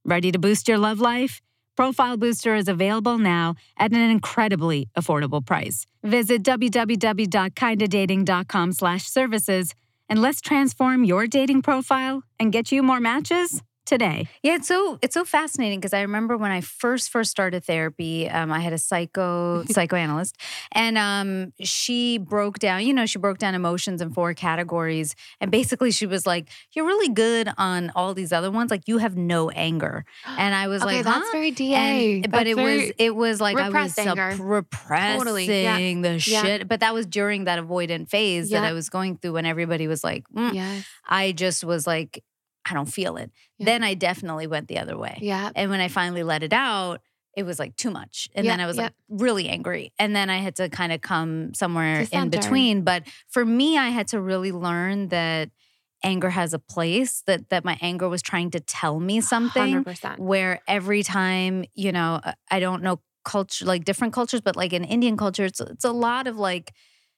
Ready 0.04 0.32
to 0.32 0.38
boost 0.38 0.66
your 0.68 0.78
love 0.78 1.00
life? 1.00 1.42
Profile 1.76 2.16
Booster 2.16 2.54
is 2.54 2.68
available 2.68 3.18
now 3.18 3.56
at 3.78 3.92
an 3.92 4.10
incredibly 4.10 4.88
affordable 4.96 5.44
price. 5.44 5.84
Visit 6.02 6.42
www.kindadating.com 6.42 8.72
slash 8.72 9.04
services 9.04 9.74
and 10.08 10.22
let's 10.22 10.40
transform 10.40 11.04
your 11.04 11.26
dating 11.26 11.60
profile 11.62 12.22
and 12.38 12.52
get 12.52 12.70
you 12.70 12.80
more 12.82 13.00
matches 13.00 13.62
today. 13.84 14.28
Yeah, 14.42 14.56
it's 14.56 14.68
so 14.68 14.98
it's 15.02 15.14
so 15.14 15.24
fascinating 15.24 15.80
because 15.80 15.92
I 15.92 16.02
remember 16.02 16.36
when 16.36 16.50
I 16.50 16.60
first 16.60 17.10
first 17.10 17.30
started 17.30 17.64
therapy, 17.64 18.28
um, 18.28 18.52
I 18.52 18.60
had 18.60 18.72
a 18.72 18.78
psycho 18.78 19.64
psychoanalyst, 19.70 20.36
and 20.72 20.98
um, 20.98 21.52
she 21.60 22.18
broke 22.18 22.58
down. 22.58 22.86
You 22.86 22.94
know, 22.94 23.06
she 23.06 23.18
broke 23.18 23.38
down 23.38 23.54
emotions 23.54 24.00
in 24.00 24.12
four 24.12 24.34
categories, 24.34 25.14
and 25.40 25.50
basically 25.50 25.90
she 25.90 26.06
was 26.06 26.26
like, 26.26 26.48
"You're 26.72 26.86
really 26.86 27.08
good 27.08 27.50
on 27.58 27.92
all 27.94 28.14
these 28.14 28.32
other 28.32 28.50
ones. 28.50 28.70
Like 28.70 28.86
you 28.86 28.98
have 28.98 29.16
no 29.16 29.50
anger." 29.50 30.04
And 30.26 30.54
I 30.54 30.68
was 30.68 30.82
okay, 30.82 30.96
like, 30.96 31.04
that's 31.04 31.26
huh? 31.26 31.32
very 31.32 31.50
DA. 31.50 32.22
And- 32.22 32.30
but 32.30 32.46
it 32.46 32.56
was 32.56 32.92
it 32.98 33.14
was 33.14 33.40
like 33.40 33.56
I 33.56 33.68
was 33.68 33.98
anger. 33.98 34.36
repressing 34.40 35.18
Totally, 35.18 35.62
yeah, 35.62 35.76
the 35.78 36.22
yeah. 36.26 36.42
shit. 36.42 36.68
But 36.68 36.80
that 36.80 36.94
was 36.94 37.06
during 37.06 37.44
that 37.44 37.58
avoidant 37.58 38.08
phase 38.08 38.50
that 38.50 38.64
I 38.64 38.72
was 38.72 38.88
going 38.88 39.18
through 39.18 39.32
when 39.32 39.46
everybody 39.46 39.86
was 39.86 40.02
like, 40.04 40.24
mm. 40.28 40.52
Yes. 40.54 40.86
I 41.06 41.32
just 41.32 41.64
was 41.64 41.86
like, 41.86 42.22
I 42.64 42.74
don't 42.74 42.86
feel 42.86 43.16
it. 43.16 43.30
Yeah. 43.58 43.66
Then 43.66 43.84
I 43.84 43.94
definitely 43.94 44.46
went 44.46 44.68
the 44.68 44.78
other 44.78 44.96
way. 44.96 45.18
Yeah. 45.20 45.50
And 45.54 45.70
when 45.70 45.80
I 45.80 45.88
finally 45.88 46.22
let 46.22 46.42
it 46.42 46.52
out, 46.52 47.00
it 47.36 47.44
was 47.44 47.58
like 47.58 47.76
too 47.76 47.90
much. 47.90 48.28
And 48.34 48.46
then 48.46 48.60
I 48.60 48.66
was 48.66 48.76
yeah. 48.76 48.84
like 48.84 48.94
really 49.08 49.48
angry. 49.48 49.92
And 49.98 50.14
then 50.14 50.30
I 50.30 50.38
had 50.38 50.56
to 50.56 50.68
kind 50.68 50.92
of 50.92 51.00
come 51.00 51.52
somewhere 51.54 52.06
in 52.10 52.30
between. 52.30 52.82
But 52.82 53.04
for 53.28 53.44
me, 53.44 53.76
I 53.76 53.88
had 53.88 54.08
to 54.08 54.20
really 54.20 54.52
learn 54.52 55.08
that 55.08 55.50
anger 56.02 56.30
has 56.30 56.52
a 56.52 56.58
place, 56.58 57.22
that 57.26 57.48
that 57.48 57.64
my 57.64 57.78
anger 57.80 58.08
was 58.08 58.22
trying 58.22 58.50
to 58.50 58.60
tell 58.60 59.00
me 59.00 59.20
something 59.20 59.84
100%. 59.84 60.18
where 60.18 60.60
every 60.68 61.02
time, 61.02 61.64
you 61.74 61.92
know, 61.92 62.20
uh, 62.22 62.32
I 62.50 62.60
don't 62.60 62.82
know 62.82 63.00
culture 63.24 63.64
like 63.64 63.84
different 63.84 64.12
cultures, 64.12 64.42
but 64.42 64.54
like 64.54 64.72
in 64.72 64.84
Indian 64.84 65.16
culture, 65.16 65.44
it's 65.44 65.60
it's 65.60 65.84
a 65.84 65.92
lot 65.92 66.26
of 66.26 66.36
like, 66.36 66.72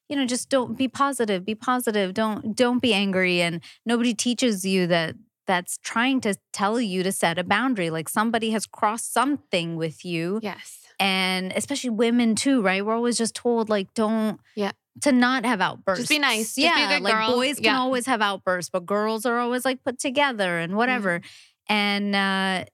you 0.09 0.17
know, 0.17 0.25
just 0.25 0.49
don't 0.49 0.79
be 0.79 0.89
positive, 0.89 1.45
be 1.45 1.55
positive, 1.55 2.15
don't 2.15 2.57
don't 2.57 2.81
be 2.81 2.95
angry. 2.95 3.43
And 3.43 3.61
nobody 3.85 4.15
teaches 4.15 4.65
you 4.65 4.87
that 4.87 5.17
that's 5.47 5.79
trying 5.83 6.21
to 6.23 6.35
tell 6.53 6.81
you 6.81 7.03
to 7.03 7.13
set 7.13 7.39
a 7.39 7.45
boundary. 7.45 7.91
Like 7.91 8.09
somebody 8.09 8.51
has 8.51 8.67
crossed 8.67 9.13
something 9.13 9.77
with 9.77 10.05
you. 10.05 10.41
Yes. 10.43 10.81
And 10.99 11.53
especially 11.55 11.91
women 11.91 12.35
too, 12.35 12.63
right? 12.63 12.85
We're 12.85 12.95
always 12.95 13.19
just 13.19 13.35
told 13.35 13.69
like 13.69 13.93
don't 13.95 14.41
Yeah. 14.55 14.73
to 15.03 15.13
not 15.13 15.45
have 15.45 15.61
outbursts. 15.61 16.09
be 16.09 16.19
nice. 16.19 16.55
Just 16.55 16.57
be 16.57 16.63
yeah. 16.63 16.97
good 16.97 17.03
like 17.03 17.15
girl. 17.15 17.33
boys 17.37 17.61
can 17.61 17.75
always 17.77 18.07
have 18.07 18.23
outbursts, 18.23 18.71
but 18.71 18.87
girls 18.87 19.27
are 19.27 19.39
always 19.39 19.65
like 19.65 19.83
put 19.85 19.99
together 19.99 20.59
and 20.59 20.75
whatever. 20.77 21.21
And 21.69 22.15
uh 22.15 22.65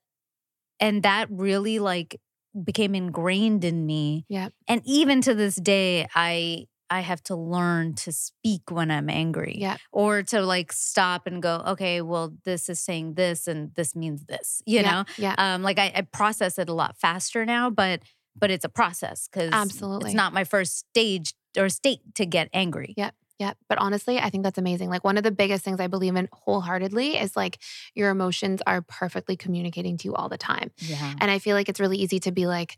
and 0.81 1.03
that 1.03 1.29
really 1.31 1.79
like 1.79 2.21
became 2.65 2.95
ingrained 2.95 3.65
in 3.65 3.87
me. 3.87 4.25
Yeah. 4.29 4.49
And 4.69 4.83
even 4.85 5.21
to 5.23 5.35
this 5.35 5.57
day, 5.57 6.07
I 6.15 6.67
I 6.93 7.01
have 7.01 7.23
to 7.25 7.35
learn 7.37 7.95
to 8.05 8.13
speak 8.13 8.71
when 8.71 8.91
I'm 8.91 9.09
angry 9.09 9.57
Yep. 9.59 9.79
or 9.93 10.23
to 10.25 10.43
like 10.43 10.73
stop 10.73 11.27
and 11.27 11.43
go, 11.43 11.63
okay, 11.69 12.03
well, 12.03 12.35
this 12.45 12.69
is 12.69 12.79
saying 12.79 13.15
this 13.15 13.49
and 13.49 13.75
this 13.75 13.97
means 13.97 14.25
this, 14.27 14.63
you 14.67 14.81
Yeah, 14.81 14.91
know? 14.91 15.05
Yeah. 15.17 15.35
Um, 15.39 15.63
like 15.63 15.79
I, 15.79 15.91
I 15.95 16.01
process 16.03 16.59
it 16.59 16.69
a 16.69 16.75
lot 16.75 16.97
faster 16.99 17.45
now, 17.47 17.71
but 17.71 18.01
but 18.37 18.51
it's 18.51 18.65
a 18.65 18.69
process 18.69 19.29
because 19.29 19.51
Absolutely. 19.53 20.11
it's 20.11 20.15
not 20.15 20.33
my 20.33 20.45
first 20.45 20.79
stage 20.91 21.35
or 21.57 21.69
state 21.69 22.01
to 22.15 22.25
get 22.27 22.49
angry. 22.53 22.95
Yeah. 22.97 23.11
Yeah. 23.39 23.55
But 23.69 23.79
honestly, 23.79 24.19
I 24.19 24.31
think 24.31 24.45
that's 24.45 24.59
amazing. 24.59 24.89
Like 24.89 25.03
one 25.05 25.17
of 25.19 25.25
the 25.25 25.33
biggest 25.33 25.65
things 25.65 25.81
I 25.81 25.87
believe 25.89 26.15
in 26.17 26.29
wholeheartedly 26.33 27.17
is 27.19 27.37
like 27.37 27.59
your 27.95 28.11
emotions 28.11 28.63
are 28.67 28.83
perfectly 28.83 29.37
communicating 29.37 29.97
to 29.99 30.09
you 30.09 30.15
all 30.15 30.29
the 30.29 30.39
time. 30.39 30.71
Yeah. 30.79 31.15
And 31.21 31.31
I 31.31 31.39
feel 31.41 31.57
like 31.57 31.69
it's 31.69 31.81
really 31.81 31.99
easy 31.99 32.21
to 32.21 32.33
be 32.33 32.47
like, 32.47 32.77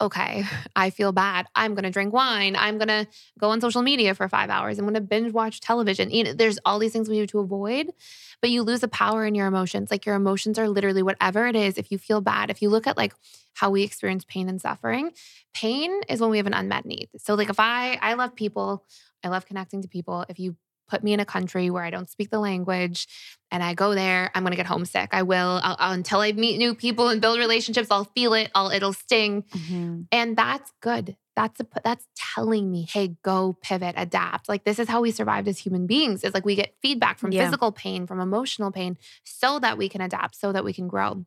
okay, 0.00 0.44
I 0.74 0.90
feel 0.90 1.12
bad. 1.12 1.46
I'm 1.54 1.74
going 1.74 1.84
to 1.84 1.90
drink 1.90 2.12
wine. 2.12 2.54
I'm 2.54 2.76
going 2.76 2.88
to 2.88 3.06
go 3.38 3.50
on 3.50 3.60
social 3.60 3.82
media 3.82 4.14
for 4.14 4.28
five 4.28 4.50
hours. 4.50 4.78
I'm 4.78 4.84
going 4.84 4.94
to 4.94 5.00
binge 5.00 5.32
watch 5.32 5.60
television. 5.60 6.10
You 6.10 6.24
know, 6.24 6.32
there's 6.34 6.58
all 6.64 6.78
these 6.78 6.92
things 6.92 7.08
we 7.08 7.16
do 7.16 7.26
to 7.28 7.38
avoid, 7.38 7.92
but 8.40 8.50
you 8.50 8.62
lose 8.62 8.80
the 8.80 8.88
power 8.88 9.24
in 9.24 9.34
your 9.34 9.46
emotions. 9.46 9.90
Like 9.90 10.04
your 10.04 10.14
emotions 10.14 10.58
are 10.58 10.68
literally 10.68 11.02
whatever 11.02 11.46
it 11.46 11.56
is. 11.56 11.78
If 11.78 11.90
you 11.90 11.98
feel 11.98 12.20
bad, 12.20 12.50
if 12.50 12.60
you 12.60 12.68
look 12.68 12.86
at 12.86 12.96
like 12.96 13.14
how 13.54 13.70
we 13.70 13.82
experience 13.82 14.24
pain 14.28 14.48
and 14.48 14.60
suffering, 14.60 15.12
pain 15.54 16.02
is 16.08 16.20
when 16.20 16.30
we 16.30 16.36
have 16.36 16.46
an 16.46 16.54
unmet 16.54 16.84
need. 16.84 17.08
So 17.16 17.34
like 17.34 17.48
if 17.48 17.58
I, 17.58 17.98
I 18.02 18.14
love 18.14 18.34
people, 18.34 18.84
I 19.24 19.28
love 19.28 19.46
connecting 19.46 19.80
to 19.82 19.88
people. 19.88 20.26
If 20.28 20.38
you 20.38 20.56
put 20.88 21.02
me 21.02 21.12
in 21.12 21.20
a 21.20 21.24
country 21.24 21.70
where 21.70 21.82
I 21.84 21.90
don't 21.90 22.08
speak 22.10 22.30
the 22.30 22.38
language 22.38 23.06
and 23.50 23.62
I 23.62 23.74
go 23.74 23.94
there, 23.94 24.30
I'm 24.34 24.42
gonna 24.42 24.56
get 24.56 24.66
homesick. 24.66 25.10
I 25.12 25.22
will 25.22 25.60
I'll, 25.62 25.76
I'll- 25.78 25.92
until 25.92 26.20
I 26.20 26.32
meet 26.32 26.58
new 26.58 26.74
people 26.74 27.08
and 27.08 27.20
build 27.20 27.38
relationships. 27.38 27.88
I'll 27.90 28.04
feel 28.16 28.34
it. 28.34 28.50
I'll 28.54 28.70
it'll 28.70 28.92
sting, 28.92 29.42
Mhm. 29.54 30.06
and 30.12 30.36
that's 30.36 30.72
good. 30.80 31.16
That's 31.36 31.60
a, 31.60 31.66
that's 31.84 32.06
telling 32.34 32.70
me, 32.70 32.86
hey, 32.90 33.16
go 33.22 33.58
pivot, 33.60 33.94
adapt. 33.98 34.48
Like 34.48 34.64
this 34.64 34.78
is 34.78 34.88
how 34.88 35.02
we 35.02 35.10
survived 35.10 35.48
as 35.48 35.58
human 35.58 35.86
beings. 35.86 36.24
It's 36.24 36.32
like 36.34 36.46
we 36.46 36.54
get 36.54 36.74
feedback 36.80 37.18
from 37.18 37.30
Yeah. 37.30 37.44
physical 37.44 37.72
pain, 37.72 38.06
from 38.06 38.20
emotional 38.20 38.72
pain, 38.72 38.96
so 39.24 39.58
that 39.58 39.76
we 39.76 39.88
can 39.90 40.00
adapt, 40.00 40.34
so 40.36 40.50
that 40.52 40.64
we 40.64 40.72
can 40.72 40.88
grow. 40.88 41.24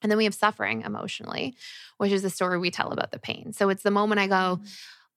And 0.00 0.10
then 0.10 0.16
we 0.16 0.24
have 0.24 0.34
suffering 0.34 0.82
emotionally, 0.82 1.54
which 1.98 2.10
is 2.12 2.22
the 2.22 2.30
story 2.30 2.58
we 2.58 2.70
tell 2.72 2.90
about 2.92 3.12
the 3.12 3.18
pain. 3.20 3.52
So 3.52 3.68
it's 3.68 3.82
the 3.84 3.90
moment 3.90 4.20
I 4.20 4.26
go, 4.26 4.60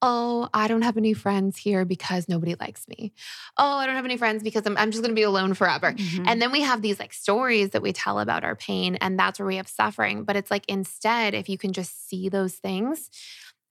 oh, 0.07 0.47
I 0.53 0.67
don't 0.67 0.83
have 0.83 0.97
any 0.97 1.13
friends 1.13 1.57
here 1.57 1.83
because 1.83 2.29
nobody 2.29 2.55
likes 2.59 2.87
me. 2.87 3.11
Oh, 3.57 3.77
I 3.77 3.87
don't 3.87 3.95
have 3.95 4.05
any 4.05 4.17
friends 4.17 4.43
because 4.43 4.63
I'm, 4.67 4.77
I'm 4.77 4.91
just 4.91 5.01
going 5.01 5.15
to 5.15 5.19
be 5.19 5.23
alone 5.23 5.55
forever. 5.55 5.93
Mhm. 5.93 6.25
And 6.27 6.39
then 6.39 6.51
we 6.51 6.61
have 6.61 6.83
these 6.83 6.99
like 6.99 7.11
stories 7.11 7.71
that 7.71 7.81
we 7.81 7.91
tell 7.91 8.19
about 8.19 8.43
our 8.43 8.55
pain, 8.55 8.97
and 8.97 9.17
that's 9.17 9.39
where 9.39 9.47
we 9.47 9.55
have 9.55 9.67
suffering. 9.67 10.23
But 10.23 10.35
it's 10.35 10.51
like 10.51 10.63
instead, 10.67 11.33
if 11.33 11.49
you 11.49 11.57
can 11.57 11.73
just 11.73 12.07
see 12.07 12.29
those 12.29 12.53
things 12.53 13.09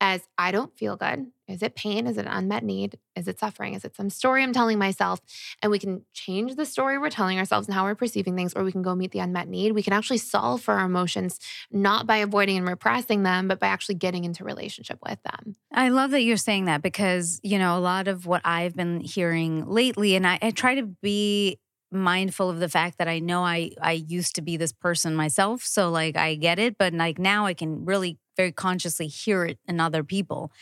as 0.05 0.29
I 0.37 0.51
don't 0.51 0.77
feel 0.77 0.97
good. 0.97 1.29
Is 1.49 1.63
it 1.63 1.75
pain? 1.75 2.07
Is 2.07 2.19
it 2.19 2.27
an 2.27 2.33
unmet 2.33 2.63
need? 2.63 2.99
Is 3.17 3.27
it 3.27 3.39
suffering? 3.39 3.73
Is 3.73 3.87
it 3.87 3.97
some 3.97 4.11
story 4.11 4.43
I'm 4.43 4.53
telling 4.53 4.79
myself? 4.79 5.19
And 5.63 5.73
we 5.73 5.79
can 5.79 6.05
change 6.13 6.57
the 6.57 6.67
story 6.67 6.99
we're 6.99 7.09
telling 7.09 7.39
ourselves 7.39 7.67
and 7.67 7.75
how 7.75 7.85
we're 7.85 7.95
perceiving 7.95 8.37
things, 8.37 8.53
or 8.53 8.65
we 8.65 8.73
can 8.73 8.83
go 8.83 8.95
meet 8.95 9.13
the 9.13 9.21
unmet 9.21 9.49
need. 9.49 9.73
We 9.73 9.83
can 9.83 9.95
actually 9.95 10.19
solve 10.19 10.61
for 10.61 10.75
our 10.75 10.85
emotions, 10.85 11.39
not 11.71 12.07
by 12.07 12.19
avoiding 12.19 12.59
and 12.59 12.69
repressing 12.69 13.23
them, 13.23 13.49
but 13.49 13.59
by 13.59 13.69
actually 13.69 13.95
getting 13.95 14.25
into 14.25 14.45
relationship 14.45 14.99
with 15.03 15.19
them. 15.23 15.57
I 15.73 15.89
love 15.89 16.11
that 16.11 16.21
you're 16.21 16.37
saying 16.37 16.67
that 16.67 16.83
because, 16.83 17.41
you 17.43 17.59
know, 17.59 17.79
a 17.79 17.81
lot 17.81 18.07
of 18.07 18.27
what 18.27 18.43
I've 18.45 18.77
been 18.77 19.01
hearing 19.01 19.67
lately, 19.67 20.17
and 20.17 20.27
I, 20.27 20.39
I 20.43 20.51
try 20.51 20.75
to 20.75 20.83
be 20.83 21.59
mindful 21.91 22.51
of 22.51 22.59
the 22.59 22.69
fact 22.69 22.99
that 22.99 23.09
I 23.09 23.21
know 23.21 23.45
I 23.45 23.71
I 23.81 23.93
used 23.93 24.35
to 24.35 24.43
be 24.43 24.57
this 24.57 24.73
person 24.73 25.15
myself. 25.15 25.63
So 25.63 25.91
like 25.91 26.17
I 26.17 26.35
get 26.35 26.59
it, 26.59 26.77
but 26.77 26.93
like 26.93 27.19
now 27.19 27.47
I 27.47 27.55
can 27.55 27.85
really 27.85 28.19
very 28.37 28.53
consciously 28.53 29.07
hear 29.07 29.45
it 29.45 29.59
in 29.67 29.81
other 29.81 30.05
people. 30.05 30.53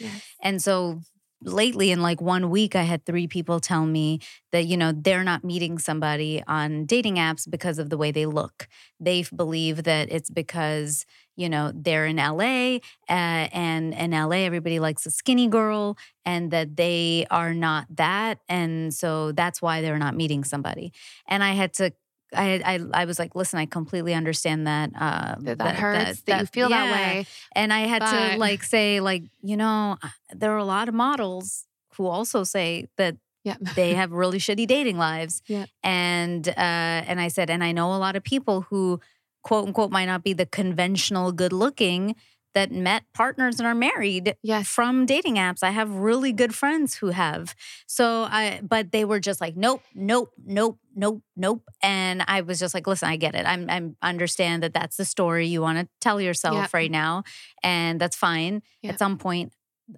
And 0.43 0.63
so 0.63 1.01
lately 1.45 1.91
in 1.91 2.01
like 2.01 2.21
one 2.21 2.51
week 2.51 2.77
i 2.77 2.83
had 2.83 3.05
three 3.05 3.27
people 3.27 3.59
tell 3.61 3.85
me 3.85 4.21
that 4.53 4.67
you 4.67 4.77
know 4.77 4.93
they're 4.93 5.25
not 5.25 5.43
meeting 5.45 5.79
somebody 5.79 6.43
on 6.47 6.85
dating 6.85 7.17
apps 7.17 7.51
because 7.51 7.79
of 7.79 7.91
the 7.91 7.97
way 7.97 8.11
they 8.13 8.27
look. 8.27 8.69
They 9.01 9.25
believe 9.35 9.85
that 9.85 10.13
it's 10.13 10.31
because 10.31 11.05
you 11.37 11.49
know 11.49 11.73
they're 11.75 12.07
in 12.07 12.17
la 12.17 12.35
uh, 12.39 12.79
and 13.09 13.95
in 13.95 14.11
la 14.13 14.31
everybody 14.31 14.79
likes 14.79 15.07
a 15.07 15.11
skinny 15.11 15.49
girl 15.49 15.97
and 16.25 16.51
that 16.51 16.77
they 16.77 17.27
are 17.31 17.55
not 17.55 17.87
that 17.97 18.39
and 18.49 18.93
so 18.95 19.33
that's 19.33 19.61
why 19.61 19.81
they're 19.81 19.99
not 19.99 20.15
meeting 20.15 20.45
somebody. 20.45 20.93
And 21.27 21.43
i 21.43 21.53
had 21.53 21.73
to 21.75 21.93
I, 22.35 22.63
I 22.65 23.03
I 23.03 23.05
was 23.05 23.19
like, 23.19 23.35
listen, 23.35 23.59
I 23.59 23.67
completely 23.67 24.15
understand 24.15 24.67
that. 24.67 24.91
Uh, 24.99 25.35
that, 25.41 25.59
that, 25.59 25.77
hurts. 25.77 26.21
That, 26.23 26.27
that 26.27 26.41
you 26.41 26.47
feel 26.47 26.71
yeah. 26.71 26.87
that 26.87 26.93
way. 26.93 27.27
And 27.55 27.73
I 27.73 27.81
had 27.81 28.01
but- 28.01 28.33
to 28.33 28.39
like 28.39 28.63
say, 28.63 29.01
like, 29.01 29.25
you 29.43 29.57
know, 29.57 29.97
there 30.35 30.53
are 30.53 30.59
a 30.59 30.65
lot 30.65 30.89
of 30.89 30.95
models 30.95 31.67
who 31.97 32.07
also 32.07 32.45
say 32.45 32.87
that 32.97 33.17
Yeah. 33.45 33.57
they 33.77 33.95
have 34.01 34.13
really 34.13 34.39
shitty 34.39 34.67
dating 34.67 34.99
lives. 34.99 35.43
Yeah. 35.47 35.67
And 35.83 36.49
uh, 36.49 36.53
and 36.57 37.21
I 37.21 37.29
said, 37.29 37.51
and 37.51 37.63
I 37.63 37.73
know 37.73 37.95
a 37.95 37.99
lot 37.99 38.17
of 38.17 38.23
people 38.23 38.63
who 38.63 39.01
quote 39.43 39.67
unquote 39.67 39.91
might 39.91 40.07
not 40.07 40.23
be 40.23 40.33
the 40.33 40.47
conventional 40.47 41.33
good 41.33 41.53
looking 41.53 42.15
that 42.55 42.71
met 42.71 43.05
partners 43.15 43.59
and 43.59 43.67
are 43.67 43.75
married 43.75 44.37
Yes. 44.43 44.69
from 44.69 45.07
dating 45.07 45.37
apps. 45.37 45.63
I 45.63 45.71
have 45.71 45.91
really 45.91 46.33
good 46.33 46.55
friends 46.55 46.95
who 46.97 47.09
have. 47.09 47.55
So 47.87 48.25
I 48.31 48.61
but 48.63 48.93
they 48.93 49.05
were 49.05 49.21
just 49.21 49.41
like, 49.41 49.57
nope, 49.57 49.83
nope, 49.95 50.31
nope, 50.45 50.79
nope, 50.95 51.23
nope. 51.37 51.63
And 51.83 52.23
I 52.29 52.43
was 52.43 52.59
just 52.59 52.75
like, 52.75 52.87
listen, 52.87 53.09
I 53.09 53.17
get 53.17 53.35
it. 53.35 53.47
I'm 53.47 53.69
I'm 53.71 53.97
understand 54.03 54.63
that 54.63 54.75
that's 54.75 54.97
the 54.97 55.05
story 55.05 55.47
you 55.47 55.61
want 55.63 55.79
to 55.79 55.89
tell 56.01 56.21
yourself 56.21 56.57
Yep. 56.57 56.75
right 56.75 56.91
now. 56.91 57.25
And 57.63 58.01
that's 58.01 58.17
fine. 58.17 58.63
Yep. 58.83 58.93
At 58.95 58.99
some 58.99 59.19
point, 59.19 59.53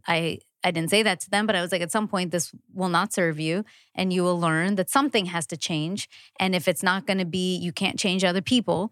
I 0.07 0.39
I 0.67 0.71
didn't 0.71 0.89
say 0.89 1.03
that 1.03 1.21
to 1.21 1.31
them, 1.31 1.45
but 1.47 1.55
I 1.55 1.61
was 1.61 1.73
like, 1.73 1.83
at 1.83 1.93
some 1.93 2.09
point, 2.09 2.31
this 2.31 2.51
will 2.73 2.89
not 2.89 3.13
serve 3.13 3.39
you. 3.39 3.67
And 3.95 4.13
you 4.15 4.23
will 4.23 4.41
learn 4.41 4.77
that 4.77 4.89
something 4.89 5.27
has 5.27 5.47
to 5.49 5.59
change. 5.59 6.09
And 6.41 6.55
if 6.55 6.69
it's 6.69 6.83
not 6.83 7.07
gonna 7.07 7.27
be, 7.27 7.57
you 7.57 7.71
can't 7.71 7.99
change 7.99 8.25
other 8.25 8.41
people. 8.41 8.91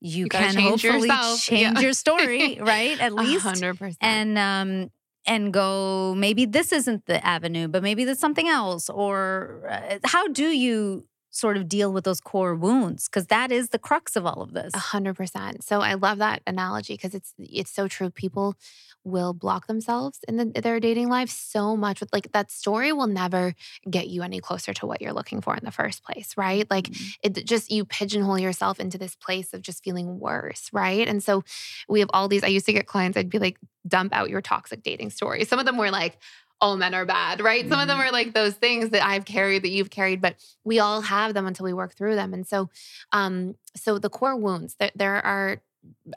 You, 0.00 0.24
You 0.24 0.28
can 0.28 0.54
change 0.54 0.82
hopefully 0.82 1.08
yourself. 1.08 1.40
change 1.42 1.60
Yeah. 1.60 1.80
your 1.80 1.92
story, 1.92 2.58
right? 2.60 2.98
At 3.00 3.12
least 3.14 3.42
hundred 3.44 3.78
percent. 3.78 3.98
and 4.00 4.38
um 4.38 4.90
and 5.26 5.52
go 5.52 6.14
maybe 6.16 6.46
this 6.46 6.72
isn't 6.72 7.04
the 7.04 7.22
avenue 7.24 7.68
but 7.68 7.82
maybe 7.82 8.04
there's 8.06 8.18
something 8.18 8.48
else 8.48 8.88
or 8.88 9.68
uh, 9.70 9.98
how 10.04 10.26
do 10.28 10.48
you 10.48 11.04
sort 11.30 11.56
of 11.56 11.68
deal 11.68 11.92
with 11.92 12.04
those 12.04 12.20
core 12.20 12.54
wounds 12.54 13.08
because 13.08 13.26
that 13.28 13.52
is 13.52 13.68
the 13.70 13.78
crux 13.78 14.16
of 14.16 14.26
all 14.26 14.42
of 14.42 14.52
this 14.52 14.72
A 14.74 14.78
hundred 14.78 15.14
percent. 15.14 15.62
So 15.64 15.80
I 15.80 15.94
love 15.94 16.18
that 16.18 16.42
analogy 16.46 16.94
because 16.94 17.14
it's 17.14 17.34
it's 17.38 17.70
so 17.70 17.88
true. 17.88 18.10
People 18.10 18.56
will 19.02 19.32
block 19.32 19.66
themselves 19.66 20.18
in 20.28 20.36
the, 20.36 20.60
their 20.60 20.78
dating 20.78 21.08
life 21.08 21.30
so 21.30 21.74
much 21.76 22.00
with 22.00 22.12
like 22.12 22.30
that 22.32 22.50
story 22.50 22.92
will 22.92 23.06
never 23.06 23.54
get 23.88 24.08
you 24.08 24.22
any 24.22 24.40
closer 24.40 24.74
to 24.74 24.86
what 24.86 25.00
you're 25.00 25.14
looking 25.14 25.40
for 25.40 25.54
in 25.54 25.64
the 25.64 25.70
first 25.70 26.02
place, 26.04 26.34
right? 26.36 26.70
Like 26.70 26.84
Mhm. 26.88 27.12
it 27.22 27.46
just 27.46 27.70
you 27.70 27.84
pigeonhole 27.86 28.38
yourself 28.38 28.78
into 28.78 28.98
this 28.98 29.14
place 29.14 29.54
of 29.54 29.62
just 29.62 29.82
feeling 29.82 30.18
worse, 30.20 30.68
right? 30.72 31.08
And 31.08 31.22
so 31.22 31.44
we 31.88 32.00
have 32.00 32.10
all 32.12 32.28
these. 32.28 32.44
I 32.44 32.48
used 32.48 32.66
to 32.66 32.72
get 32.72 32.86
clients. 32.86 33.16
I'd 33.16 33.30
be 33.30 33.38
like, 33.38 33.56
dump 33.88 34.12
out 34.14 34.28
your 34.28 34.42
toxic 34.42 34.82
dating 34.82 35.10
story. 35.10 35.44
Some 35.44 35.58
of 35.58 35.64
them 35.66 35.78
were 35.78 35.90
like. 35.90 36.18
All 36.60 36.76
men 36.76 36.94
are 36.94 37.06
bad, 37.06 37.40
right? 37.40 37.66
Some 37.68 37.80
of 37.80 37.88
them 37.88 37.98
are 37.98 38.10
like 38.12 38.34
those 38.34 38.54
things 38.54 38.90
that 38.90 39.04
I've 39.04 39.24
carried 39.24 39.62
that 39.62 39.70
you've 39.70 39.90
carried, 39.90 40.20
but 40.20 40.36
we 40.62 40.78
all 40.78 41.00
have 41.00 41.32
them 41.34 41.46
until 41.46 41.64
we 41.64 41.72
work 41.72 41.94
through 41.94 42.16
them. 42.16 42.34
And 42.34 42.46
so, 42.46 42.68
um, 43.12 43.56
so 43.74 43.98
the 43.98 44.10
core 44.10 44.36
wounds, 44.36 44.76
there, 44.78 44.90
there 44.94 45.24
are 45.24 45.62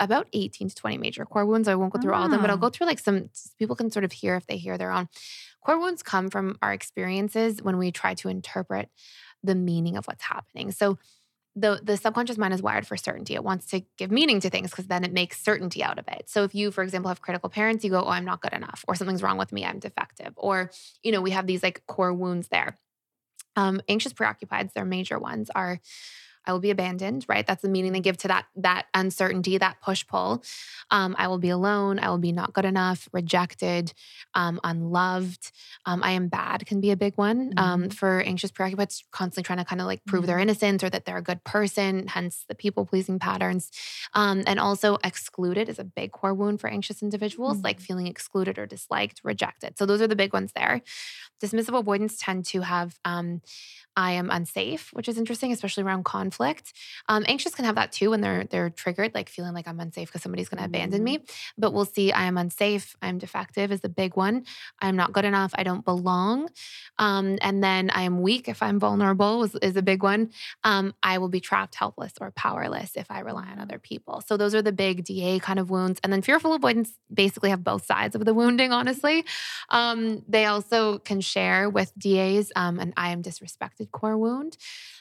about 0.01 0.27
18 0.33 0.67
to 0.67 0.75
20 0.75 0.97
major 0.97 1.25
core 1.25 1.45
wounds. 1.45 1.69
I 1.69 1.75
won't 1.75 1.93
go 1.93 1.99
through 2.01 2.13
all 2.13 2.25
of 2.25 2.31
them, 2.31 2.41
but 2.41 2.49
I'll 2.49 2.57
Oh. 2.57 2.59
go 2.59 2.69
through 2.69 2.87
like 2.87 2.99
some 2.99 3.29
people 3.57 3.77
can 3.77 3.89
sort 3.89 4.03
of 4.03 4.11
hear 4.11 4.35
if 4.35 4.45
they 4.45 4.57
hear 4.57 4.77
their 4.77 4.91
own. 4.91 5.07
Core 5.61 5.79
wounds 5.79 6.03
come 6.03 6.29
from 6.29 6.57
our 6.61 6.73
experiences 6.73 7.61
when 7.61 7.77
we 7.77 7.89
try 7.91 8.13
to 8.15 8.27
interpret 8.27 8.89
the 9.41 9.55
meaning 9.55 9.95
of 9.95 10.05
what's 10.05 10.23
happening. 10.23 10.71
So 10.71 10.97
the 11.55 11.79
the 11.83 11.97
subconscious 11.97 12.37
mind 12.37 12.53
is 12.53 12.61
wired 12.61 12.87
for 12.87 12.97
certainty. 12.97 13.35
It 13.35 13.43
wants 13.43 13.67
to 13.67 13.83
give 13.97 14.11
meaning 14.11 14.39
to 14.41 14.49
things 14.49 14.71
because 14.71 14.87
then 14.87 15.03
it 15.03 15.13
makes 15.13 15.39
certainty 15.41 15.83
out 15.83 15.99
of 15.99 16.07
it. 16.07 16.23
So 16.27 16.43
if 16.43 16.55
you, 16.55 16.71
for 16.71 16.83
example, 16.83 17.09
have 17.09 17.21
critical 17.21 17.49
parents, 17.49 17.83
you 17.83 17.91
go, 17.91 18.03
"Oh, 18.03 18.09
I'm 18.09 18.25
not 18.25 18.41
good 18.41 18.53
enough," 18.53 18.83
or 18.87 18.95
"Something's 18.95 19.21
wrong 19.23 19.37
with 19.37 19.51
me. 19.51 19.65
I'm 19.65 19.79
defective," 19.79 20.33
or 20.35 20.71
you 21.03 21.11
know, 21.11 21.21
we 21.21 21.31
have 21.31 21.47
these 21.47 21.63
like 21.63 21.85
core 21.87 22.13
wounds 22.13 22.47
there. 22.49 22.77
Um, 23.55 23.81
anxious 23.87 24.13
preoccupieds, 24.13 24.73
their 24.73 24.85
major 24.85 25.19
ones 25.19 25.51
are 25.53 25.79
I 26.45 26.51
will 26.51 26.59
be 26.59 26.71
abandoned, 26.71 27.25
right? 27.27 27.45
That's 27.45 27.61
the 27.61 27.69
meaning 27.69 27.93
they 27.93 27.99
give 27.99 28.17
to 28.17 28.27
that 28.27 28.45
that 28.55 28.85
uncertainty, 28.93 29.57
that 29.57 29.81
push 29.81 30.05
pull. 30.05 30.43
Um, 30.91 31.15
I 31.17 31.27
will 31.27 31.37
be 31.37 31.49
alone. 31.49 31.99
I 31.99 32.09
will 32.09 32.17
be 32.17 32.31
not 32.31 32.53
good 32.53 32.65
enough, 32.65 33.07
rejected, 33.11 33.93
um, 34.33 34.59
unloved. 34.63 35.51
Um, 35.85 36.03
I 36.03 36.11
am 36.11 36.27
bad 36.27 36.65
can 36.65 36.81
be 36.81 36.91
a 36.91 36.97
big 36.97 37.13
one 37.17 37.53
um, 37.57 37.89
for 37.89 38.21
anxious 38.21 38.51
preoccupieds, 38.51 39.03
constantly 39.11 39.43
trying 39.43 39.59
to 39.59 39.65
kind 39.65 39.81
of 39.81 39.87
like 39.87 40.03
prove 40.05 40.25
their 40.25 40.39
innocence 40.39 40.83
or 40.83 40.89
that 40.89 41.05
they're 41.05 41.17
a 41.17 41.21
good 41.21 41.43
person. 41.43 42.07
Hence 42.07 42.45
the 42.47 42.55
people 42.55 42.85
pleasing 42.85 43.19
patterns, 43.19 43.71
um, 44.13 44.43
and 44.47 44.59
also 44.59 44.97
excluded 45.03 45.69
is 45.69 45.79
a 45.79 45.83
big 45.83 46.11
core 46.11 46.33
wound 46.33 46.61
for 46.61 46.69
anxious 46.69 47.01
individuals, 47.01 47.61
like 47.61 47.79
feeling 47.79 48.07
excluded 48.07 48.57
or 48.57 48.65
disliked, 48.65 49.21
rejected. 49.23 49.77
So 49.77 49.85
those 49.85 50.01
are 50.01 50.07
the 50.07 50.15
big 50.15 50.33
ones 50.33 50.51
there. 50.55 50.81
Dismissive 51.41 51.77
avoidants 51.77 52.17
tend 52.17 52.45
to 52.45 52.61
have 52.61 52.97
um, 53.05 53.41
I 53.95 54.13
am 54.13 54.29
unsafe, 54.29 54.89
which 54.93 55.07
is 55.07 55.17
interesting, 55.17 55.51
especially 55.51 55.83
around 55.83 56.05
conflict. 56.05 56.73
Um, 57.07 57.23
anxious 57.27 57.53
can 57.53 57.65
have 57.65 57.75
that 57.75 57.91
too 57.91 58.09
when 58.09 58.21
they're 58.21 58.45
they're 58.45 58.69
triggered, 58.69 59.13
like 59.13 59.29
feeling 59.29 59.53
like 59.53 59.67
I'm 59.67 59.79
unsafe 59.79 60.09
because 60.09 60.21
somebody's 60.21 60.49
going 60.49 60.59
to 60.59 60.65
abandon 60.65 61.03
me. 61.03 61.23
But 61.57 61.73
we'll 61.73 61.85
see. 61.85 62.11
I 62.11 62.25
am 62.25 62.37
unsafe. 62.37 62.95
I'm 63.01 63.17
defective 63.17 63.71
is 63.71 63.81
the 63.81 63.89
big 63.89 64.15
one. 64.15 64.45
I'm 64.79 64.95
not 64.95 65.13
good 65.13 65.25
enough. 65.25 65.51
I 65.55 65.63
don't 65.63 65.85
belong. 65.85 66.49
Um, 66.97 67.37
and 67.41 67.63
then 67.63 67.89
I 67.91 68.03
am 68.03 68.21
weak 68.21 68.47
if 68.47 68.63
I'm 68.63 68.79
vulnerable 68.79 69.43
is, 69.43 69.55
is 69.55 69.75
a 69.75 69.81
big 69.81 70.03
one. 70.03 70.31
Um, 70.63 70.93
I 71.03 71.17
will 71.17 71.29
be 71.29 71.39
trapped, 71.39 71.75
helpless, 71.75 72.13
or 72.19 72.31
powerless 72.31 72.91
if 72.95 73.09
I 73.11 73.19
rely 73.19 73.47
on 73.51 73.59
other 73.59 73.79
people. 73.79 74.21
So 74.25 74.37
those 74.37 74.55
are 74.55 74.61
the 74.61 74.71
big 74.71 75.03
DA 75.03 75.39
kind 75.39 75.59
of 75.59 75.69
wounds. 75.69 75.99
And 76.03 76.11
then 76.11 76.21
fearful 76.21 76.53
avoidants 76.53 76.91
basically 77.13 77.49
have 77.49 77.63
both 77.63 77.85
sides 77.85 78.15
of 78.15 78.25
the 78.25 78.33
wounding. 78.33 78.71
Honestly, 78.71 79.25
um, 79.69 80.23
they 80.27 80.45
also 80.45 80.99
can 80.99 81.21
share 81.21 81.69
with 81.69 81.91
DAs 81.97 82.51
um, 82.55 82.79
an 82.79 82.93
I 82.97 83.09
am 83.09 83.21
disrespected 83.21 83.82
core 83.87 84.17
wound. 84.17 84.57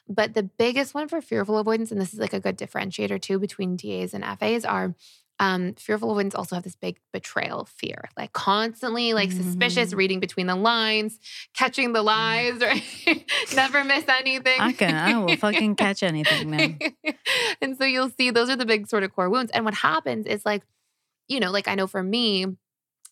But 0.09 0.35
the 0.35 0.43
biggest 0.43 0.95
one 0.95 1.09
for 1.09 1.21
fearful 1.21 1.59
avoidants, 1.59 1.91
and 1.93 2.01
this 2.01 2.13
is 2.13 2.19
like 2.21 2.33
a 2.33 2.41
good 2.41 2.59
differentiator 2.59 3.21
too 3.21 3.39
between 3.39 3.77
DAs 3.77 4.15
and 4.15 4.25
FAs, 4.25 4.65
are 4.65 4.95
um, 5.39 5.75
fearful 5.75 6.11
avoidants 6.13 6.37
also 6.37 6.55
have 6.55 6.63
this 6.63 6.77
big 6.77 7.01
betrayal 7.13 7.65
fear, 7.65 8.09
like 8.17 8.33
constantly 8.33 9.13
like 9.13 9.33
suspicious, 9.33 9.93
Mhm. 9.93 9.97
reading 9.97 10.21
between 10.21 10.47
the 10.47 10.55
lines, 10.55 11.19
catching 11.55 11.93
the 11.95 12.03
lies, 12.03 12.61
right? 12.61 13.27
Never 13.55 13.83
miss 13.83 14.05
anything. 14.09 14.61
I 14.61 14.73
can 14.73 14.95
I 14.95 15.19
will 15.19 15.35
fucking 15.37 15.75
catch 15.77 16.03
anything, 16.05 16.49
man. 16.51 16.79
and 17.63 17.77
so 17.77 17.85
you'll 17.85 18.11
see 18.11 18.31
those 18.31 18.51
are 18.51 18.57
the 18.57 18.67
big 18.67 18.87
sort 18.87 19.03
of 19.03 19.13
core 19.15 19.31
wounds. 19.31 19.51
And 19.53 19.65
what 19.65 19.75
happens 19.75 20.27
is 20.27 20.45
like, 20.47 20.63
you 21.29 21.41
know, 21.41 21.51
like 21.51 21.67
I 21.67 21.75
know 21.75 21.87
for 21.89 22.03
me, 22.03 22.47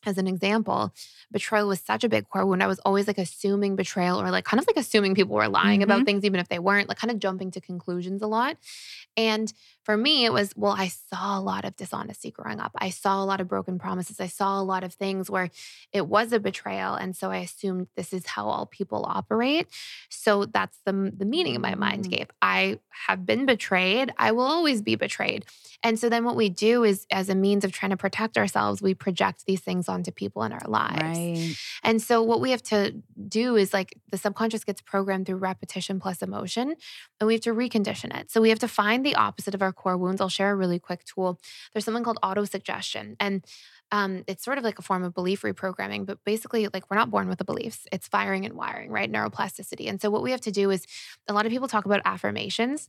as 0.06 0.18
an 0.18 0.26
example, 0.26 0.92
betrayal 1.30 1.68
was 1.68 1.80
such 1.80 2.04
a 2.04 2.08
big 2.08 2.28
core 2.28 2.46
wound. 2.46 2.62
I 2.62 2.66
was 2.66 2.78
always 2.80 3.06
like 3.06 3.18
assuming 3.18 3.76
betrayal 3.76 4.20
or 4.20 4.30
like 4.30 4.44
kind 4.44 4.60
of 4.60 4.66
like 4.66 4.76
assuming 4.76 5.14
people 5.14 5.36
were 5.36 5.48
lying 5.48 5.82
about 5.82 6.04
things, 6.04 6.24
even 6.24 6.40
if 6.40 6.48
they 6.48 6.58
weren't, 6.58 6.88
like 6.88 6.98
kind 6.98 7.10
of 7.10 7.18
jumping 7.18 7.50
to 7.52 7.60
conclusions 7.60 8.22
a 8.22 8.26
lot. 8.26 8.56
And 9.16 9.52
for 9.82 9.96
me, 9.96 10.24
it 10.24 10.32
was, 10.32 10.54
well, 10.56 10.74
I 10.76 10.88
saw 10.88 11.38
a 11.38 11.40
lot 11.40 11.64
of 11.64 11.76
dishonesty 11.76 12.30
growing 12.30 12.60
up. 12.60 12.72
I 12.76 12.90
saw 12.90 13.22
a 13.22 13.24
lot 13.24 13.40
of 13.40 13.48
broken 13.48 13.78
promises. 13.78 14.20
I 14.20 14.26
saw 14.28 14.60
a 14.60 14.62
lot 14.62 14.84
of 14.84 14.94
things 14.94 15.28
where 15.28 15.50
it 15.92 16.06
was 16.06 16.32
a 16.32 16.40
betrayal. 16.40 16.94
And 16.94 17.16
so 17.16 17.30
I 17.30 17.38
assumed 17.38 17.88
this 17.96 18.12
is 18.12 18.26
how 18.26 18.46
all 18.48 18.66
people 18.66 19.04
operate. 19.08 19.66
So 20.08 20.44
that's 20.46 20.78
the, 20.84 21.12
the 21.16 21.24
meaning 21.24 21.56
of 21.56 21.62
my 21.62 21.74
mind 21.74 22.04
Mm. 22.04 22.10
gave. 22.10 22.28
I 22.40 22.78
have 23.06 23.26
been 23.26 23.46
betrayed. 23.46 24.12
I 24.16 24.32
will 24.32 24.44
always 24.44 24.80
be 24.80 24.94
betrayed. 24.94 25.44
And 25.82 25.98
so 25.98 26.08
then 26.08 26.24
what 26.24 26.36
we 26.36 26.48
do 26.50 26.84
is, 26.84 27.06
as 27.10 27.28
a 27.28 27.34
means 27.34 27.64
of 27.64 27.72
trying 27.72 27.90
to 27.90 27.96
protect 27.96 28.38
ourselves, 28.38 28.80
we 28.82 28.94
project 28.94 29.44
these 29.46 29.60
things 29.60 29.88
onto 29.90 30.10
people 30.10 30.42
in 30.44 30.52
our 30.52 30.66
lives. 30.66 31.02
Right. 31.02 31.54
And 31.82 32.00
so 32.00 32.22
what 32.22 32.40
we 32.40 32.50
have 32.52 32.62
to 32.64 32.94
do 33.28 33.56
is 33.56 33.74
like 33.74 33.94
the 34.10 34.16
subconscious 34.16 34.64
gets 34.64 34.80
programmed 34.80 35.26
through 35.26 35.36
repetition 35.36 36.00
plus 36.00 36.22
emotion, 36.22 36.74
and 37.20 37.26
we 37.26 37.34
have 37.34 37.42
to 37.42 37.52
recondition 37.52 38.18
it. 38.18 38.30
So 38.30 38.40
we 38.40 38.48
have 38.48 38.58
to 38.60 38.68
find 38.68 39.04
the 39.04 39.16
opposite 39.16 39.54
of 39.54 39.62
our 39.62 39.72
core 39.72 39.98
wounds. 39.98 40.20
I'll 40.20 40.28
share 40.28 40.52
a 40.52 40.56
really 40.56 40.78
quick 40.78 41.04
tool. 41.04 41.38
There's 41.72 41.84
something 41.84 42.04
called 42.04 42.18
auto 42.22 42.44
suggestion. 42.44 43.16
And 43.20 43.44
um, 43.92 44.24
it's 44.26 44.44
sort 44.44 44.58
of 44.58 44.64
like 44.64 44.78
a 44.78 44.82
form 44.82 45.02
of 45.02 45.14
belief 45.14 45.42
reprogramming, 45.42 46.06
but 46.06 46.18
basically, 46.24 46.68
like 46.72 46.88
we're 46.90 46.96
not 46.96 47.10
born 47.10 47.28
with 47.28 47.38
the 47.38 47.44
beliefs. 47.44 47.86
It's 47.90 48.06
firing 48.06 48.44
and 48.44 48.54
wiring, 48.54 48.90
right? 48.90 49.10
Neuroplasticity. 49.10 49.88
And 49.88 50.00
so, 50.00 50.10
what 50.10 50.22
we 50.22 50.30
have 50.30 50.40
to 50.42 50.52
do 50.52 50.70
is 50.70 50.86
a 51.28 51.32
lot 51.32 51.44
of 51.44 51.50
people 51.50 51.66
talk 51.66 51.86
about 51.86 52.00
affirmations. 52.04 52.88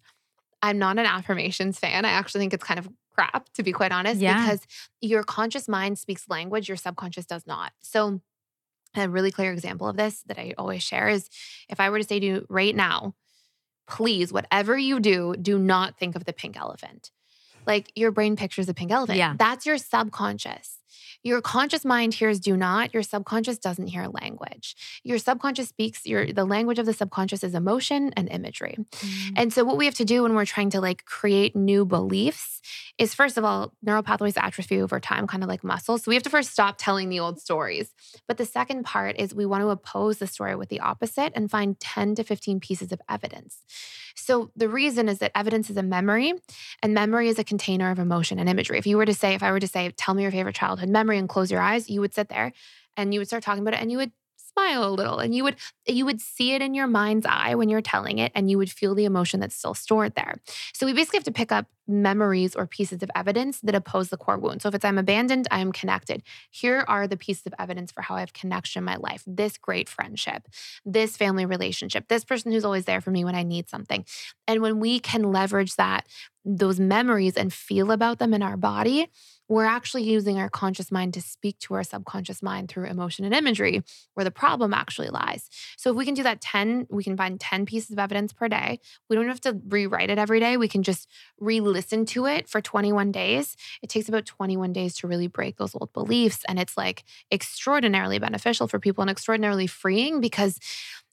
I'm 0.61 0.77
not 0.77 0.99
an 0.99 1.05
affirmations 1.07 1.79
fan. 1.79 2.05
I 2.05 2.11
actually 2.11 2.41
think 2.41 2.53
it's 2.53 2.63
kind 2.63 2.79
of 2.79 2.87
crap, 3.13 3.51
to 3.53 3.63
be 3.63 3.71
quite 3.71 3.91
honest, 3.91 4.19
Yeah. 4.21 4.41
because 4.43 4.65
your 5.01 5.23
conscious 5.23 5.67
mind 5.67 5.99
speaks 5.99 6.29
language, 6.29 6.67
your 6.67 6.77
subconscious 6.77 7.25
does 7.25 7.45
not. 7.45 7.73
So, 7.81 8.21
a 8.95 9.07
really 9.07 9.31
clear 9.31 9.53
example 9.53 9.87
of 9.87 9.95
this 9.95 10.21
that 10.27 10.37
I 10.37 10.53
always 10.57 10.83
share 10.83 11.07
is 11.07 11.29
if 11.69 11.79
I 11.79 11.89
were 11.89 11.99
to 11.99 12.03
say 12.07 12.19
to 12.19 12.25
you 12.25 12.45
right 12.49 12.75
now, 12.75 13.15
please, 13.87 14.33
whatever 14.33 14.77
you 14.77 14.99
do, 14.99 15.33
do 15.41 15.57
not 15.57 15.97
think 15.97 16.15
of 16.15 16.25
the 16.25 16.33
pink 16.33 16.57
elephant. 16.57 17.11
Like 17.65 17.91
your 17.95 18.11
brain 18.11 18.35
pictures 18.35 18.67
a 18.67 18.73
pink 18.73 18.91
elephant. 18.91 19.17
Yeah. 19.17 19.35
That's 19.37 19.65
your 19.65 19.77
subconscious. 19.77 20.77
Your 21.23 21.41
conscious 21.41 21.85
mind 21.85 22.13
hears 22.13 22.39
do 22.39 22.57
not 22.57 22.93
your 22.93 23.03
subconscious 23.03 23.57
doesn't 23.57 23.87
hear 23.87 24.07
language. 24.07 24.75
Your 25.03 25.17
subconscious 25.17 25.69
speaks 25.69 26.05
your 26.05 26.31
the 26.31 26.45
language 26.45 26.79
of 26.79 26.85
the 26.85 26.93
subconscious 26.93 27.43
is 27.43 27.55
emotion 27.55 28.11
and 28.15 28.29
imagery. 28.29 28.77
Mm. 28.77 29.33
and 29.35 29.53
so 29.53 29.63
what 29.63 29.77
we 29.77 29.85
have 29.85 29.95
to 29.95 30.05
do 30.05 30.23
when 30.23 30.35
we're 30.35 30.45
trying 30.45 30.69
to 30.71 30.81
like 30.81 31.05
create 31.05 31.55
new 31.55 31.85
beliefs 31.85 32.61
is 32.97 33.13
first 33.13 33.37
of 33.37 33.43
all 33.43 33.73
neural 33.81 34.03
pathways 34.03 34.37
atrophy 34.37 34.81
over 34.81 34.99
time 34.99 35.27
kind 35.27 35.43
of 35.43 35.49
like 35.49 35.63
muscles. 35.63 36.03
So 36.03 36.09
we 36.09 36.15
have 36.15 36.23
to 36.23 36.29
first 36.29 36.51
stop 36.51 36.75
telling 36.77 37.09
the 37.09 37.19
old 37.19 37.39
stories. 37.39 37.93
But 38.27 38.37
the 38.37 38.45
second 38.45 38.83
part 38.83 39.19
is 39.19 39.33
we 39.33 39.45
want 39.45 39.61
to 39.61 39.69
oppose 39.69 40.17
the 40.17 40.27
story 40.27 40.55
with 40.55 40.69
the 40.69 40.79
opposite 40.79 41.33
and 41.35 41.49
find 41.49 41.79
10 41.79 42.15
to 42.15 42.23
15 42.23 42.59
pieces 42.59 42.91
of 42.91 43.01
evidence. 43.09 43.63
So 44.15 44.51
the 44.55 44.69
reason 44.69 45.09
is 45.09 45.19
that 45.19 45.31
evidence 45.35 45.69
is 45.69 45.77
a 45.77 45.83
memory 45.83 46.33
and 46.81 46.93
memory 46.93 47.29
is 47.29 47.39
a 47.39 47.43
container 47.43 47.91
of 47.91 47.99
emotion 47.99 48.39
and 48.39 48.49
imagery. 48.49 48.77
If 48.77 48.87
you 48.87 48.97
were 48.97 49.05
to 49.05 49.13
say, 49.13 49.33
if 49.33 49.43
I 49.43 49.51
were 49.51 49.59
to 49.59 49.67
say, 49.67 49.89
tell 49.91 50.13
me 50.13 50.23
your 50.23 50.31
favorite 50.31 50.55
childhood 50.55 50.80
memory 50.89 51.17
and 51.17 51.29
close 51.29 51.51
your 51.51 51.61
eyes, 51.61 51.89
you 51.89 52.01
would 52.01 52.13
sit 52.13 52.29
there 52.29 52.53
and 52.97 53.13
you 53.13 53.19
would 53.19 53.27
start 53.27 53.43
talking 53.43 53.61
about 53.61 53.73
it 53.73 53.81
and 53.81 53.91
you 53.91 53.97
would 53.97 54.11
smile 54.53 54.83
a 54.83 54.91
little 54.91 55.19
and 55.19 55.33
you 55.33 55.43
would 55.43 55.55
you 55.87 56.05
would 56.05 56.19
see 56.19 56.53
it 56.53 56.61
in 56.61 56.73
your 56.73 56.87
mind's 56.87 57.25
eye 57.25 57.55
when 57.55 57.69
you're 57.69 57.81
telling 57.81 58.19
it 58.19 58.31
and 58.35 58.49
you 58.51 58.57
would 58.57 58.69
feel 58.69 58.93
the 58.93 59.05
emotion 59.05 59.39
that's 59.39 59.55
still 59.55 59.73
stored 59.73 60.15
there. 60.15 60.35
So 60.73 60.85
we 60.85 60.93
basically 60.93 61.17
have 61.17 61.23
to 61.25 61.31
pick 61.31 61.51
up 61.51 61.67
memories 61.91 62.55
or 62.55 62.65
pieces 62.65 63.03
of 63.03 63.11
evidence 63.15 63.59
that 63.61 63.75
oppose 63.75 64.09
the 64.09 64.17
core 64.17 64.37
wound. 64.37 64.61
So 64.61 64.69
if 64.69 64.75
it's 64.75 64.85
I'm 64.85 64.97
abandoned, 64.97 65.47
I 65.51 65.59
am 65.59 65.71
connected. 65.71 66.23
Here 66.49 66.83
are 66.87 67.07
the 67.07 67.17
pieces 67.17 67.45
of 67.45 67.53
evidence 67.59 67.91
for 67.91 68.01
how 68.01 68.15
I 68.15 68.21
have 68.21 68.33
connection 68.33 68.79
in 68.81 68.85
my 68.85 68.95
life. 68.95 69.23
This 69.27 69.57
great 69.57 69.89
friendship, 69.89 70.47
this 70.85 71.17
family 71.17 71.45
relationship, 71.45 72.07
this 72.07 72.23
person 72.23 72.51
who's 72.51 72.65
always 72.65 72.85
there 72.85 73.01
for 73.01 73.11
me 73.11 73.23
when 73.23 73.35
I 73.35 73.43
need 73.43 73.69
something. 73.69 74.05
And 74.47 74.61
when 74.61 74.79
we 74.79 74.99
can 74.99 75.31
leverage 75.31 75.75
that 75.75 76.07
those 76.43 76.79
memories 76.79 77.37
and 77.37 77.53
feel 77.53 77.91
about 77.91 78.19
them 78.19 78.33
in 78.33 78.41
our 78.41 78.57
body, 78.57 79.07
we're 79.47 79.65
actually 79.65 80.03
using 80.03 80.39
our 80.39 80.49
conscious 80.49 80.91
mind 80.91 81.13
to 81.13 81.21
speak 81.21 81.59
to 81.59 81.73
our 81.73 81.83
subconscious 81.83 82.41
mind 82.41 82.69
through 82.69 82.85
emotion 82.85 83.25
and 83.25 83.33
imagery, 83.33 83.83
where 84.13 84.23
the 84.23 84.31
problem 84.31 84.73
actually 84.73 85.09
lies. 85.09 85.49
So 85.77 85.91
if 85.91 85.97
we 85.97 86.05
can 86.05 86.13
do 86.13 86.23
that 86.23 86.39
10, 86.39 86.87
we 86.89 87.03
can 87.03 87.17
find 87.17 87.39
10 87.39 87.65
pieces 87.65 87.91
of 87.91 87.99
evidence 87.99 88.31
per 88.31 88.47
day. 88.47 88.79
We 89.09 89.15
don't 89.15 89.27
have 89.27 89.41
to 89.41 89.59
rewrite 89.67 90.09
it 90.09 90.17
every 90.17 90.39
day. 90.39 90.55
We 90.55 90.69
can 90.69 90.83
just 90.83 91.07
re-listen 91.81 92.05
to 92.05 92.25
it 92.25 92.47
for 92.47 92.61
21 92.61 93.11
days. 93.11 93.55
It 93.81 93.89
takes 93.89 94.07
about 94.07 94.25
21 94.25 94.73
days 94.73 94.95
to 94.97 95.07
really 95.07 95.27
break 95.27 95.57
those 95.57 95.75
old 95.75 95.91
beliefs. 95.93 96.43
And 96.47 96.59
it's 96.59 96.77
like 96.77 97.03
extraordinarily 97.31 98.19
beneficial 98.19 98.67
for 98.67 98.79
people 98.79 99.01
and 99.01 99.09
extraordinarily 99.09 99.67
freeing 99.67 100.21
because 100.21 100.59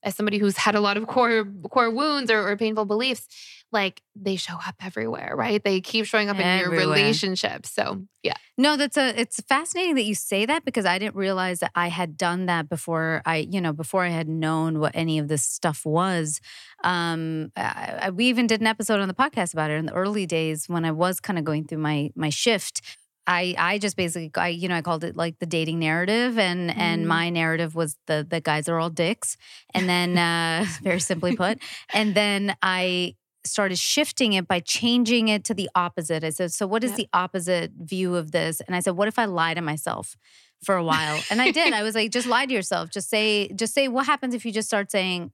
as 0.03 0.15
somebody 0.15 0.39
who's 0.39 0.57
had 0.57 0.75
a 0.75 0.81
lot 0.81 0.97
of 0.97 1.07
core 1.07 1.45
core 1.71 1.91
wounds 1.91 2.31
or, 2.31 2.49
or 2.49 2.57
painful 2.57 2.85
beliefs, 2.85 3.27
like 3.73 4.01
they 4.15 4.37
show 4.37 4.55
up 4.55 4.77
everywhere, 4.81 5.35
right? 5.37 5.63
They 5.63 5.81
keep 5.81 6.07
showing 6.07 6.29
up 6.29 6.37
in 6.39 6.43
your 6.61 6.71
relationships. 6.87 7.71
So 7.71 8.03
yeah. 8.23 8.35
No, 8.57 8.77
that's 8.77 8.97
a 8.97 9.19
it's 9.21 9.41
fascinating 9.49 9.95
that 9.97 10.05
you 10.05 10.15
say 10.15 10.47
that 10.47 10.65
because 10.65 10.87
I 10.87 10.99
didn't 10.99 11.17
realize 11.17 11.59
that 11.61 11.73
I 11.75 11.89
had 11.89 12.17
done 12.17 12.47
that 12.47 12.69
before 12.69 13.23
I, 13.27 13.49
you 13.51 13.61
know, 13.61 13.73
before 13.73 14.05
I 14.05 14.09
had 14.09 14.29
known 14.29 14.79
what 14.79 14.93
any 14.95 15.19
of 15.19 15.29
this 15.29 15.43
stuff 15.43 15.85
was. 15.85 16.41
Um 16.85 17.53
I, 17.57 17.99
I- 18.03 18.11
we 18.11 18.27
even 18.27 18.47
did 18.47 18.61
an 18.61 18.67
episode 18.67 19.01
on 19.01 19.09
the 19.09 19.15
podcast 19.15 19.53
about 19.53 19.71
it 19.71 19.75
in 19.75 19.87
the 19.87 19.93
early 19.95 20.27
days 20.27 20.69
when 20.69 20.85
I 20.85 20.93
was 20.93 21.21
kind 21.21 21.39
of 21.39 21.45
going 21.45 21.65
through 21.67 21.79
my 21.79 22.11
my 22.15 22.31
shift. 22.31 22.81
I 23.29 23.55
I 23.59 23.79
just 23.79 23.97
basically 23.97 24.31
I 24.35 24.49
you 24.49 24.68
know 24.68 24.74
I 24.74 24.83
called 24.83 25.05
it 25.05 25.14
like 25.16 25.39
the 25.39 25.47
dating 25.47 25.79
narrative 25.79 26.39
and 26.39 26.70
and 26.70 27.05
Mm. 27.05 27.09
my 27.09 27.31
narrative 27.31 27.74
was 27.74 27.97
the 28.07 28.26
the 28.29 28.41
guys 28.41 28.68
are 28.68 28.79
all 28.81 28.91
dicks 28.91 29.37
and 29.74 29.89
then 29.89 30.16
uh 30.18 30.64
very 30.83 31.01
simply 31.01 31.37
put 31.37 31.59
and 31.93 32.14
then 32.14 32.57
I 32.62 33.14
started 33.45 33.79
shifting 33.79 34.33
it 34.35 34.47
by 34.49 34.61
changing 34.61 35.29
it 35.29 35.45
to 35.45 35.55
the 35.55 35.70
opposite. 35.74 36.22
I 36.24 36.31
said, 36.31 36.53
so 36.53 36.66
what 36.66 36.83
is 36.85 36.91
Yep. 36.91 36.97
the 36.99 37.09
opposite 37.14 37.70
view 37.79 38.14
of 38.16 38.33
this? 38.33 38.61
And 38.62 38.74
I 38.76 38.81
said, 38.81 38.91
what 38.97 39.09
if 39.09 39.18
I 39.18 39.24
lie 39.26 39.55
to 39.55 39.62
myself 39.62 40.16
for 40.62 40.74
a 40.76 40.85
while? 40.85 41.18
And 41.31 41.41
I 41.41 41.51
did. 41.53 41.72
I 41.72 41.83
was 41.83 41.95
like, 41.95 42.11
just 42.11 42.26
lie 42.26 42.45
to 42.47 42.53
yourself. 42.53 42.91
Just 42.91 43.09
say, 43.09 43.49
just 43.55 43.72
say 43.72 43.89
what 43.89 44.05
happens 44.07 44.35
if 44.35 44.45
you 44.45 44.53
just 44.53 44.68
start 44.68 44.91
saying 44.91 45.31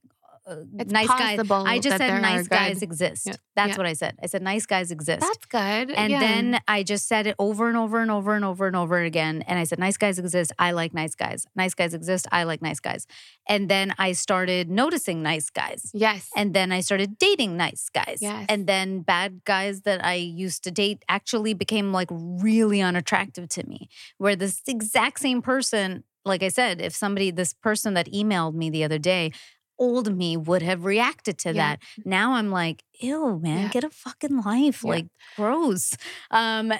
Uh, 0.47 0.57
it's 0.77 0.91
nice 0.91 1.07
guys. 1.07 1.39
I 1.49 1.79
just 1.79 1.97
said 1.97 2.21
nice 2.21 2.47
guys 2.47 2.75
good- 2.75 2.83
exist. 2.83 3.25
Yeah. 3.25 3.33
That's 3.55 3.69
Yeah. 3.71 3.77
what 3.77 3.85
I 3.87 3.93
said. 3.93 4.15
I 4.21 4.27
said 4.27 4.43
nice 4.43 4.65
guys 4.67 4.91
exist. 4.91 5.21
That's 5.21 5.45
good. 5.45 5.89
And 5.91 6.11
yeah. 6.11 6.19
then 6.19 6.59
I 6.67 6.83
just 6.83 7.07
said 7.07 7.25
it 7.25 7.35
over 7.39 7.67
and 7.67 7.75
over 7.77 7.99
and 7.99 8.11
over 8.11 8.35
and 8.35 8.45
over 8.45 8.67
and 8.67 8.75
over 8.75 8.99
again. 9.01 9.41
And 9.47 9.57
I 9.57 9.63
said, 9.63 9.79
nice 9.79 9.97
guys 9.97 10.19
exist. 10.19 10.51
I 10.59 10.71
like 10.71 10.93
nice 10.93 11.15
guys. 11.15 11.47
Nice 11.55 11.73
guys 11.73 11.93
exist. 11.95 12.27
I 12.31 12.43
like 12.43 12.61
nice 12.61 12.79
guys. 12.79 13.07
And 13.49 13.69
then 13.69 13.95
I 13.97 14.11
started 14.11 14.69
noticing 14.69 15.23
nice 15.23 15.49
guys. 15.49 15.89
yes. 15.93 16.29
And 16.35 16.53
then 16.53 16.71
I 16.71 16.81
started 16.81 17.17
dating 17.17 17.57
nice 17.57 17.89
guys. 17.89 18.19
Yes. 18.21 18.45
And 18.47 18.67
then 18.67 19.01
bad 19.01 19.41
guys 19.45 19.81
that 19.81 20.05
I 20.05 20.13
used 20.15 20.63
to 20.65 20.71
date 20.71 21.03
actually 21.09 21.53
became 21.55 21.91
like 21.91 22.09
really 22.11 22.81
unattractive 22.81 23.49
to 23.49 23.67
me. 23.67 23.89
Where 24.19 24.35
this 24.35 24.61
exact 24.67 25.19
same 25.21 25.41
person, 25.41 26.03
like 26.23 26.43
I 26.43 26.49
said, 26.49 26.81
if 26.81 26.95
somebody, 26.95 27.31
this 27.31 27.53
person 27.53 27.93
that 27.93 28.11
emailed 28.11 28.53
me 28.55 28.69
the 28.69 28.83
other 28.83 28.97
day, 28.99 29.31
old 29.77 30.15
me 30.15 30.37
would 30.37 30.61
have 30.61 30.85
reacted 30.85 31.37
to 31.39 31.49
Yeah. 31.53 31.75
that. 31.75 31.79
Now 32.05 32.33
I'm 32.33 32.49
like, 32.51 32.83
ew, 32.99 33.39
man, 33.39 33.63
Yeah. 33.63 33.67
get 33.69 33.83
a 33.83 33.89
fucking 33.89 34.41
life. 34.43 34.81
Yeah. 34.83 34.89
Like, 34.89 35.07
gross. 35.35 35.95
Um, 36.31 36.73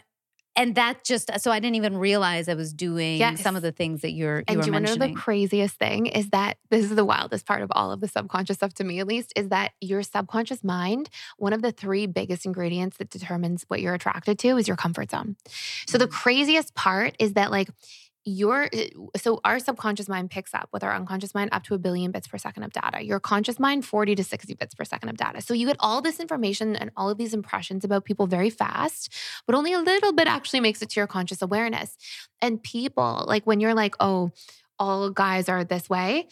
and 0.58 0.76
that 0.76 1.04
just 1.04 1.30
so 1.41 1.52
I 1.52 1.60
didn't 1.60 1.76
even 1.76 1.98
realize 1.98 2.48
I 2.48 2.54
was 2.54 2.72
doing 2.74 3.20
some 3.36 3.58
of 3.58 3.62
the 3.62 3.74
things 3.74 4.00
that 4.04 4.12
you're 4.14 4.38
you 4.38 4.43
And 4.48 4.58
were 4.58 4.64
do 4.64 4.72
you 4.72 4.80
to 4.80 4.80
know 4.80 4.96
the 5.08 5.14
craziest 5.14 5.76
thing 5.78 6.06
is 6.06 6.30
that 6.30 6.56
this 6.70 6.86
is 6.86 6.96
the 6.96 7.04
wildest 7.04 7.46
part 7.46 7.62
of 7.62 7.68
all 7.72 7.91
of 7.91 8.00
the 8.00 8.08
subconscious 8.08 8.56
stuff 8.56 8.74
to 8.76 8.86
me, 8.86 9.02
at 9.02 9.06
least, 9.08 9.34
is 9.36 9.50
that 9.50 9.74
your 9.82 10.02
subconscious 10.02 10.64
mind, 10.64 11.10
one 11.36 11.52
of 11.52 11.62
the 11.62 11.74
three 11.74 12.08
biggest 12.08 12.46
ingredients 12.46 12.96
that 13.00 13.10
determines 13.10 13.66
what 13.68 13.82
you're 13.82 13.96
attracted 13.96 14.39
to 14.39 14.56
is 14.56 14.66
your 14.66 14.78
comfort 14.78 15.12
zone. 15.12 15.36
So 15.89 15.98
the 15.98 16.08
craziest 16.08 16.74
part 16.74 17.18
is 17.20 17.34
that, 17.34 17.52
like, 17.52 17.68
your 18.26 18.67
eh, 18.73 18.89
so 19.15 19.39
our 19.45 19.59
subconscious 19.59 20.09
mind 20.09 20.32
picks 20.32 20.53
up 20.53 20.69
with 20.73 20.84
our 20.84 20.93
unconscious 20.93 21.34
mind 21.34 21.49
up 21.53 21.63
to 21.63 21.76
a 21.76 21.78
billion 21.78 22.11
bits 22.11 22.28
per 22.28 22.38
second 22.38 22.63
of 22.63 22.73
data. 22.73 23.03
Your 23.03 23.19
conscious 23.19 23.59
mind 23.59 23.86
40 23.86 24.15
to 24.15 24.23
60 24.23 24.55
bits 24.55 24.73
per 24.73 24.84
second 24.84 25.09
of 25.09 25.17
data. 25.17 25.41
So 25.41 25.53
you 25.53 25.67
get 25.67 25.78
all 25.80 26.01
this 26.01 26.19
information 26.19 26.76
and 26.76 26.91
all 26.97 27.09
of 27.09 27.17
these 27.17 27.34
impressions 27.34 27.86
about 27.86 28.03
people 28.03 28.28
very 28.28 28.49
fast, 28.49 29.13
but 29.45 29.55
only 29.55 29.73
a 29.73 29.80
little 29.80 30.11
bit 30.11 30.28
actually 30.28 30.59
makes 30.59 30.82
it 30.82 30.89
to 30.91 30.99
your 30.99 31.07
conscious 31.07 31.41
awareness. 31.41 31.95
And 32.41 32.61
people, 32.61 33.23
like 33.28 33.45
when 33.45 33.59
you're 33.59 33.76
like, 33.76 33.95
oh, 33.99 34.32
all 34.80 35.09
guys 35.09 35.47
are 35.47 35.63
this 35.63 35.89
way, 35.89 36.28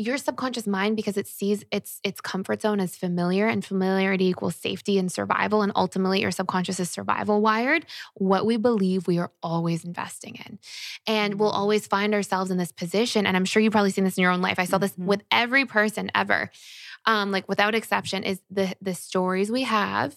your 0.00 0.18
subconscious 0.18 0.66
mind, 0.66 0.96
because 0.96 1.16
it 1.16 1.26
sees 1.26 1.64
its 1.70 2.00
its 2.02 2.20
comfort 2.20 2.62
zone 2.62 2.80
as 2.80 2.96
familiar 2.96 3.46
and 3.46 3.64
familiarity 3.64 4.26
equals 4.26 4.56
safety 4.56 4.98
and 4.98 5.12
survival, 5.12 5.62
and 5.62 5.72
ultimately 5.76 6.20
your 6.20 6.30
subconscious 6.30 6.80
is 6.80 6.90
survival 6.90 7.40
wired, 7.40 7.86
what 8.14 8.46
we 8.46 8.56
believe 8.56 9.06
we 9.06 9.18
are 9.18 9.30
always 9.42 9.84
investing 9.84 10.36
in. 10.46 10.58
And 11.06 11.38
we'll 11.38 11.50
always 11.50 11.86
find 11.86 12.14
ourselves 12.14 12.50
in 12.50 12.56
this 12.58 12.72
position. 12.72 13.26
And 13.26 13.36
I'm 13.36 13.44
sure 13.44 13.60
you've 13.62 13.72
probably 13.72 13.90
seen 13.90 14.04
this 14.04 14.16
in 14.18 14.22
your 14.22 14.32
own 14.32 14.42
life. 14.42 14.58
I 14.58 14.64
saw 14.64 14.78
this 14.78 14.92
Mhm. 14.92 15.04
with 15.04 15.22
every 15.30 15.66
person 15.66 16.10
ever. 16.14 16.50
Um, 17.06 17.30
like 17.30 17.48
without 17.48 17.74
exception, 17.74 18.24
is 18.24 18.40
the 18.50 18.74
the 18.80 18.94
stories 18.94 19.50
we 19.50 19.62
have 19.62 20.16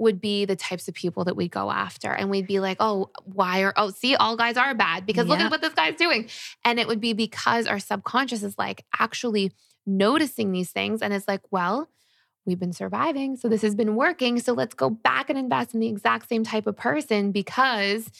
would 0.00 0.20
be 0.20 0.44
the 0.44 0.56
types 0.56 0.88
of 0.88 0.94
people 0.94 1.24
that 1.24 1.36
we'd 1.36 1.50
go 1.50 1.70
after. 1.70 2.10
And 2.10 2.30
we'd 2.30 2.46
be 2.46 2.58
like, 2.60 2.78
oh, 2.80 3.10
why 3.24 3.62
are, 3.62 3.74
oh, 3.76 3.90
see, 3.90 4.16
all 4.16 4.36
guys 4.36 4.56
are 4.56 4.74
bad 4.74 5.06
because 5.06 5.26
look 5.26 5.40
at 5.40 5.50
what 5.50 5.60
this 5.60 5.74
guy's 5.74 5.96
doing. 5.96 6.28
And 6.64 6.80
it 6.80 6.88
would 6.88 7.00
be 7.00 7.12
because 7.12 7.66
our 7.66 7.78
subconscious 7.78 8.42
is 8.42 8.56
like 8.58 8.84
actually 8.98 9.52
noticing 9.86 10.52
these 10.52 10.70
things. 10.70 11.02
And 11.02 11.12
it's 11.12 11.28
like, 11.28 11.42
well, 11.50 11.88
we've 12.46 12.58
been 12.58 12.72
surviving. 12.72 13.36
So 13.36 13.48
this 13.48 13.62
has 13.62 13.74
been 13.74 13.94
working. 13.94 14.40
So 14.40 14.54
let's 14.54 14.74
go 14.74 14.90
back 14.90 15.30
and 15.30 15.38
invest 15.38 15.74
in 15.74 15.80
the 15.80 15.88
exact 15.88 16.28
same 16.28 16.44
type 16.44 16.66
of 16.66 16.76
person 16.76 17.32
because 17.32 18.10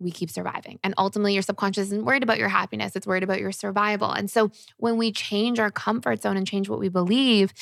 we 0.00 0.10
keep 0.10 0.30
surviving. 0.30 0.78
And 0.82 0.94
ultimately, 0.98 1.34
your 1.34 1.42
subconscious 1.42 1.86
isn't 1.86 2.04
worried 2.04 2.22
about 2.22 2.38
your 2.38 2.48
happiness, 2.48 2.96
it's 2.96 3.06
worried 3.06 3.22
about 3.22 3.40
your 3.40 3.52
survival. 3.52 4.10
And 4.10 4.30
so 4.30 4.50
when 4.78 4.96
we 4.96 5.12
change 5.12 5.58
our 5.58 5.70
comfort 5.70 6.22
zone 6.22 6.36
and 6.36 6.46
change 6.46 6.68
what 6.68 6.80
we 6.80 6.88
believe, 6.88 7.52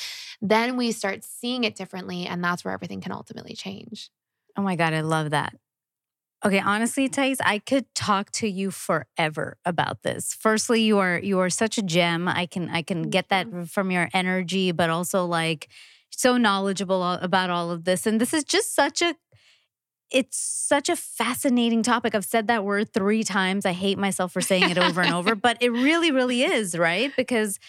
then 0.41 0.77
we 0.77 0.91
start 0.91 1.23
seeing 1.23 1.63
it 1.63 1.75
differently. 1.75 2.25
And 2.25 2.43
that's 2.43 2.63
where 2.63 2.73
everything 2.73 3.01
can 3.01 3.11
ultimately 3.11 3.53
change. 3.53 4.09
Oh 4.57 4.61
my 4.61 4.75
God, 4.75 4.93
I 4.93 5.01
love 5.01 5.31
that. 5.31 5.53
Okay, 6.45 6.59
honestly, 6.59 7.09
Thais, 7.09 7.41
I 7.43 7.59
could 7.59 7.93
talk 7.95 8.31
to 8.31 8.47
you 8.47 8.71
forever 8.71 9.57
about 9.65 10.03
this. 10.03 10.33
Firstly, 10.33 10.81
you 10.81 10.97
are 10.99 11.19
you 11.19 11.39
are 11.39 11.49
such 11.49 11.77
a 11.77 11.81
gem. 11.81 12.29
I 12.29 12.45
can 12.45 12.69
I 12.69 12.81
can 12.81 13.09
get 13.09 13.27
that 13.27 13.67
from 13.67 13.91
your 13.91 14.09
energy, 14.13 14.71
but 14.71 14.89
also 14.89 15.25
like 15.25 15.67
so 16.09 16.37
knowledgeable 16.37 17.03
about 17.03 17.49
all 17.49 17.71
of 17.71 17.83
this. 17.83 18.05
And 18.05 18.21
this 18.21 18.33
is 18.33 18.45
just 18.45 18.73
such 18.73 19.01
a 19.01 19.15
it's 20.11 20.37
such 20.37 20.89
a 20.89 20.95
fascinating 20.95 21.83
topic. 21.83 22.15
I've 22.15 22.25
said 22.25 22.47
that 22.47 22.63
word 22.65 22.93
three 22.93 23.23
times. 23.23 23.65
I 23.65 23.73
hate 23.73 23.97
myself 23.97 24.31
for 24.33 24.41
saying 24.41 24.69
it 24.69 24.77
over 24.77 25.01
and 25.01 25.13
over, 25.13 25.35
but 25.47 25.57
it 25.61 25.69
really, 25.71 26.11
really 26.11 26.43
is, 26.43 26.77
right? 26.77 27.11
Because 27.15 27.59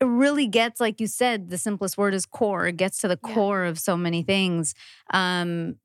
it 0.00 0.04
really 0.04 0.46
gets, 0.46 0.80
like 0.80 1.00
you 1.00 1.06
said, 1.06 1.48
the 1.48 1.56
simplest 1.58 1.96
word 1.96 2.12
is 2.12 2.26
core. 2.26 2.66
It 2.66 2.76
gets 2.76 2.98
to 2.98 3.08
the 3.08 3.18
Yeah. 3.26 3.34
core 3.34 3.64
of 3.64 3.78
so 3.78 3.96
many 3.96 4.22
things. 4.22 4.74
Um, 5.12 5.76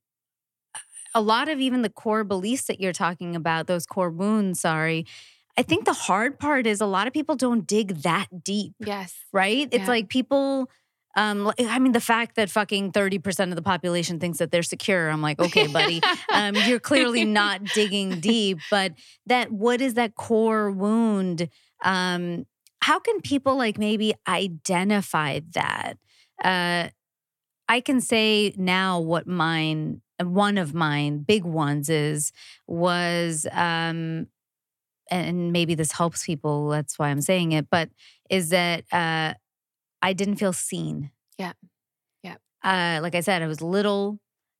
a 1.14 1.22
lot 1.22 1.50
of 1.50 1.60
even 1.60 1.82
the 1.82 1.90
core 1.90 2.24
beliefs 2.24 2.64
that 2.68 2.80
you're 2.80 2.94
talking 2.94 3.36
about, 3.36 3.68
those 3.68 3.86
core 3.86 4.10
wounds, 4.10 4.60
sorry. 4.62 5.06
I 5.58 5.64
think 5.64 5.86
the 5.86 5.94
hard 5.94 6.40
part 6.40 6.66
is 6.66 6.80
a 6.80 6.86
lot 6.86 7.08
of 7.08 7.14
people 7.14 7.36
don't 7.36 7.68
dig 7.68 8.02
that 8.04 8.28
deep 8.44 8.74
Yes. 8.80 9.14
right? 9.34 9.68
It's 9.72 9.84
Yeah. 9.84 9.88
like 9.88 10.10
people 10.10 10.70
Um, 11.16 11.52
I 11.60 11.80
mean, 11.80 11.92
the 11.92 12.02
fact 12.02 12.36
that 12.36 12.50
fucking 12.50 12.94
30% 12.94 13.50
of 13.50 13.56
the 13.56 13.62
population 13.62 14.20
thinks 14.20 14.40
that 14.40 14.52
they're 14.52 14.64
secure, 14.64 15.10
I'm 15.10 15.22
like, 15.22 15.40
okay, 15.40 15.68
buddy, 15.68 16.02
um, 16.34 16.56
you're 16.56 16.80
clearly 16.80 17.26
not 17.26 17.64
digging 17.66 18.20
deep. 18.20 18.60
But 18.70 18.94
that, 19.26 19.52
what 19.52 19.82
is 19.82 19.96
that 19.96 20.16
core 20.16 20.72
wound? 20.72 21.50
Um, 21.84 22.46
how 22.82 23.00
can 23.00 23.22
people 23.22 23.58
like 23.58 23.78
maybe 23.78 24.14
identify 24.28 25.42
that? 25.54 25.98
Uh, 26.44 26.90
I 27.68 27.82
can 27.82 28.02
say 28.02 28.54
now 28.58 29.00
what 29.00 29.28
mine, 29.28 30.02
one 30.22 30.58
of 30.58 30.74
mine 30.74 31.20
big 31.20 31.44
ones 31.44 31.90
is, 31.90 32.32
was, 32.68 33.48
um, 33.52 34.28
and 35.10 35.52
maybe 35.52 35.76
this 35.76 35.92
helps 35.92 36.26
people, 36.26 36.70
that's 36.70 36.98
why 36.98 37.10
I'm 37.10 37.22
saying 37.22 37.52
it, 37.52 37.68
but 37.70 37.90
is 38.30 38.50
that 38.50 38.86
uh, 38.92 39.34
I 40.02 40.14
didn't 40.14 40.36
feel 40.38 40.54
seen. 40.54 41.12
Yeah. 41.38 41.54
Yeah. 42.24 42.36
Uh, 42.64 43.00
like 43.02 43.16
I 43.16 43.22
said, 43.22 43.42
I 43.42 43.48
was 43.48 43.62
little. 43.62 44.20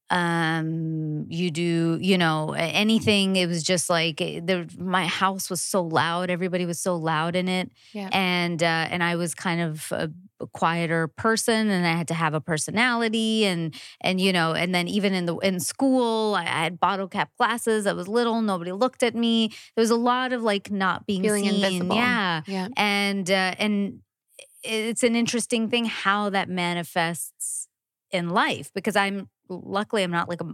Um, 0.10 1.26
you 1.30 1.52
do, 1.52 1.98
you 2.02 2.18
know, 2.18 2.52
anything. 2.52 3.38
It 3.38 3.48
was 3.48 3.64
just 3.64 3.90
like 3.90 4.20
eh, 4.22 4.42
the 4.44 4.70
my 4.78 5.08
house 5.08 5.50
was 5.50 5.62
so 5.62 5.82
loud. 5.82 6.30
Everybody 6.30 6.66
was 6.66 6.80
so 6.82 6.96
loud 6.98 7.36
in 7.36 7.48
it, 7.48 7.72
Yeah. 7.94 8.10
and 8.12 8.62
uh, 8.62 8.66
and 8.92 9.02
I 9.04 9.16
was 9.16 9.34
kind 9.34 9.62
of 9.62 9.88
a, 9.92 10.10
a 10.42 10.48
quieter 10.48 11.08
person, 11.08 11.70
and 11.70 11.88
I 11.88 11.94
had 11.94 12.10
to 12.10 12.14
have 12.14 12.34
a 12.34 12.42
personality, 12.42 13.46
and 13.46 13.74
and 14.02 14.20
you 14.20 14.34
know, 14.34 14.52
and 14.54 14.76
then 14.76 14.90
even 14.90 15.14
in 15.14 15.26
the 15.28 15.38
in 15.38 15.62
school, 15.62 16.36
I, 16.36 16.42
I 16.42 16.64
had 16.64 16.78
bottle 16.80 17.08
cap 17.08 17.30
glasses. 17.38 17.88
I 17.88 17.94
was 17.94 18.10
little. 18.10 18.42
Nobody 18.42 18.74
looked 18.74 19.04
at 19.04 19.16
me. 19.16 19.48
There 19.78 19.82
was 19.82 19.92
a 19.92 19.96
lot 19.96 20.34
of 20.34 20.44
like 20.44 20.70
not 20.70 21.06
being 21.08 21.24
Feeling 21.24 21.46
seen. 21.46 21.56
invisible. 21.56 21.96
Yeah, 21.96 22.42
Yeah. 22.48 22.68
and 22.76 23.32
uh, 23.32 23.56
and 23.60 24.02
it's 24.64 25.04
an 25.04 25.16
interesting 25.16 25.70
thing 25.70 25.86
how 25.86 26.30
that 26.30 26.50
manifests 26.50 27.68
in 28.12 28.30
life 28.30 28.72
because 28.74 28.96
I'm 28.96 29.30
luckily 29.50 30.04
I'm 30.04 30.12
not 30.12 30.30
like 30.30 30.42
a 30.42 30.54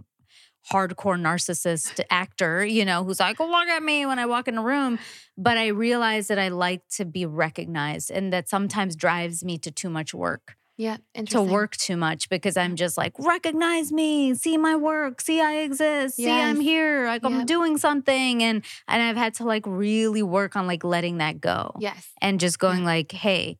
hardcore 0.72 1.18
narcissist 1.20 2.00
actor, 2.10 2.64
you 2.64 2.84
know, 2.84 3.04
who's 3.04 3.20
like, 3.20 3.38
look 3.40 3.68
at 3.68 3.82
me 3.82 4.06
when 4.06 4.18
I 4.18 4.26
walk 4.26 4.48
in 4.48 4.58
a 4.58 4.62
room. 4.62 4.98
But 5.36 5.56
I 5.56 5.68
realize 5.68 6.28
that 6.28 6.38
I 6.38 6.48
like 6.48 6.82
to 6.96 7.04
be 7.04 7.26
recognized 7.26 8.10
and 8.10 8.32
that 8.32 8.48
sometimes 8.48 8.96
drives 8.96 9.44
me 9.44 9.58
to 9.58 9.70
too 9.70 9.88
much 9.88 10.12
work, 10.12 10.56
Yeah. 10.76 10.98
to 11.26 11.40
work 11.42 11.76
too 11.76 11.96
much 11.96 12.28
because 12.28 12.56
I'm 12.56 12.76
just 12.76 12.98
like, 12.98 13.12
recognize 13.18 13.92
me, 13.92 14.34
see 14.34 14.56
my 14.56 14.74
work, 14.76 15.20
see 15.20 15.40
I 15.40 15.58
exist, 15.58 16.16
see 16.16 16.30
I'm 16.30 16.60
here, 16.60 17.06
like 17.06 17.24
I'm 17.24 17.46
doing 17.46 17.78
something. 17.78 18.42
And 18.42 18.64
and 18.88 19.02
I've 19.02 19.16
had 19.16 19.34
to 19.34 19.44
like 19.44 19.64
really 19.66 20.22
work 20.22 20.56
on 20.56 20.66
like 20.66 20.84
letting 20.84 21.18
that 21.18 21.40
go 21.40 21.72
Yes. 21.78 22.08
and 22.20 22.40
just 22.40 22.58
going 22.58 22.84
like, 22.84 23.12
hey, 23.12 23.58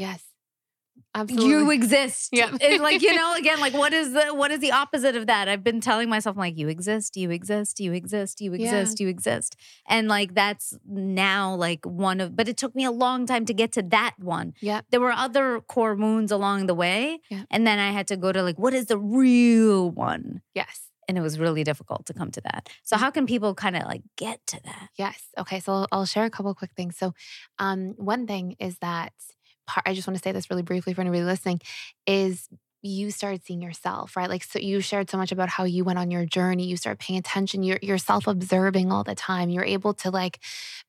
Yes. 0.00 0.22
Absolutely. 1.14 1.48
you 1.50 1.70
exist. 1.70 2.28
Yeah. 2.32 2.50
Like, 2.78 3.02
you 3.02 3.12
know, 3.14 3.34
again, 3.38 3.58
like 3.58 3.74
what 3.74 3.92
is 3.92 4.12
the 4.12 4.26
what 4.40 4.50
is 4.52 4.60
the 4.60 4.70
opposite 4.72 5.16
of 5.16 5.26
that? 5.26 5.48
I've 5.48 5.64
been 5.64 5.80
telling 5.80 6.08
myself, 6.08 6.36
I'm 6.36 6.40
like, 6.40 6.56
you 6.56 6.68
exist, 6.68 7.16
you 7.16 7.30
exist, 7.30 7.80
you 7.80 7.92
exist, 7.92 8.40
you 8.40 8.52
Yeah. 8.54 8.64
exist, 8.66 9.00
you 9.00 9.08
exist. 9.08 9.56
And 9.88 10.08
like 10.08 10.34
that's 10.34 10.66
now 10.86 11.54
like 11.54 11.84
one 11.84 12.20
of 12.20 12.36
but 12.36 12.48
it 12.48 12.56
took 12.56 12.74
me 12.76 12.84
a 12.84 12.90
long 12.92 13.26
time 13.26 13.44
to 13.46 13.54
get 13.54 13.72
to 13.72 13.82
that 13.96 14.14
one. 14.18 14.54
Yeah. 14.60 14.82
There 14.90 15.00
were 15.00 15.12
other 15.12 15.60
core 15.74 15.94
wounds 15.94 16.30
along 16.30 16.66
the 16.66 16.74
way. 16.74 17.18
Yeah. 17.28 17.42
And 17.50 17.66
then 17.66 17.78
I 17.78 17.90
had 17.90 18.06
to 18.08 18.16
go 18.16 18.30
to 18.32 18.42
like, 18.42 18.58
what 18.58 18.74
is 18.74 18.86
the 18.86 18.98
real 18.98 19.90
one? 19.90 20.42
yes. 20.54 20.86
And 21.08 21.18
it 21.18 21.22
was 21.22 21.40
really 21.40 21.64
difficult 21.64 22.06
to 22.06 22.14
come 22.14 22.30
to 22.30 22.40
that. 22.42 22.68
So 22.84 22.96
how 22.96 23.10
can 23.10 23.26
people 23.26 23.52
kind 23.64 23.74
of 23.74 23.82
like 23.82 24.02
get 24.16 24.38
to 24.52 24.60
that? 24.64 24.90
Yes. 24.96 25.18
Okay. 25.36 25.58
So 25.58 25.72
I'll, 25.72 25.88
I'll 25.90 26.06
share 26.06 26.24
a 26.24 26.30
couple 26.30 26.54
quick 26.54 26.70
things. 26.76 26.96
So, 26.96 27.14
um, 27.58 27.94
one 27.96 28.28
thing 28.28 28.54
is 28.60 28.78
that 28.78 29.12
part, 29.70 29.88
I 29.88 29.94
just 29.94 30.06
want 30.06 30.16
to 30.18 30.22
say 30.22 30.32
this 30.32 30.50
really 30.50 30.62
briefly 30.62 30.94
for 30.94 31.00
anybody 31.00 31.22
listening 31.22 31.60
is 32.06 32.48
you 32.82 33.10
started 33.10 33.44
seeing 33.44 33.60
yourself, 33.60 34.16
right? 34.16 34.30
Like, 34.30 34.42
so 34.42 34.58
you 34.58 34.80
shared 34.80 35.10
so 35.10 35.18
much 35.18 35.32
about 35.32 35.50
how 35.50 35.64
you 35.64 35.84
went 35.84 35.98
on 35.98 36.10
your 36.10 36.24
journey. 36.24 36.64
You 36.64 36.78
started 36.78 36.98
paying 36.98 37.18
attention. 37.18 37.62
You're, 37.62 37.78
you're 37.82 37.98
self 37.98 38.26
observing 38.26 38.90
all 38.90 39.04
the 39.04 39.14
time. 39.14 39.50
You're 39.50 39.64
able 39.64 39.92
to 39.94 40.10
like 40.10 40.40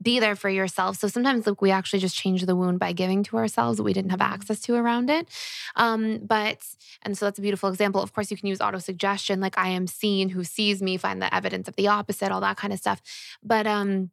be 0.02 0.20
there 0.20 0.38
for 0.38 0.50
yourself. 0.50 0.98
So 0.98 1.10
sometimes 1.10 1.46
like 1.46 1.62
we 1.62 1.72
actually 1.72 2.00
just 2.00 2.16
change 2.16 2.46
the 2.46 2.56
wound 2.56 2.80
by 2.80 2.94
giving 2.94 3.24
to 3.24 3.38
ourselves 3.38 3.78
what 3.78 3.86
we 3.86 3.94
didn't 3.94 4.12
have 4.12 4.22
access 4.22 4.62
to 4.62 4.76
around 4.76 5.10
it. 5.10 5.28
Um, 5.76 6.20
but, 6.24 6.60
and 7.02 7.18
so 7.18 7.26
that's 7.26 7.40
a 7.40 7.42
beautiful 7.42 7.70
example. 7.70 8.02
Of 8.02 8.14
course, 8.14 8.32
you 8.32 8.38
can 8.38 8.48
use 8.48 8.62
auto 8.62 8.80
suggestion, 8.80 9.42
like 9.42 9.58
I 9.58 9.70
am 9.70 9.86
seen, 9.86 10.30
who 10.30 10.46
sees 10.46 10.82
me, 10.82 10.96
find 10.96 11.22
the 11.22 11.34
evidence 11.36 11.68
of 11.68 11.76
the 11.76 11.90
opposite, 11.90 12.32
all 12.32 12.42
that 12.42 12.58
kind 12.58 12.72
of 12.72 12.80
stuff. 12.80 13.02
But, 13.44 13.68
um, 13.68 14.12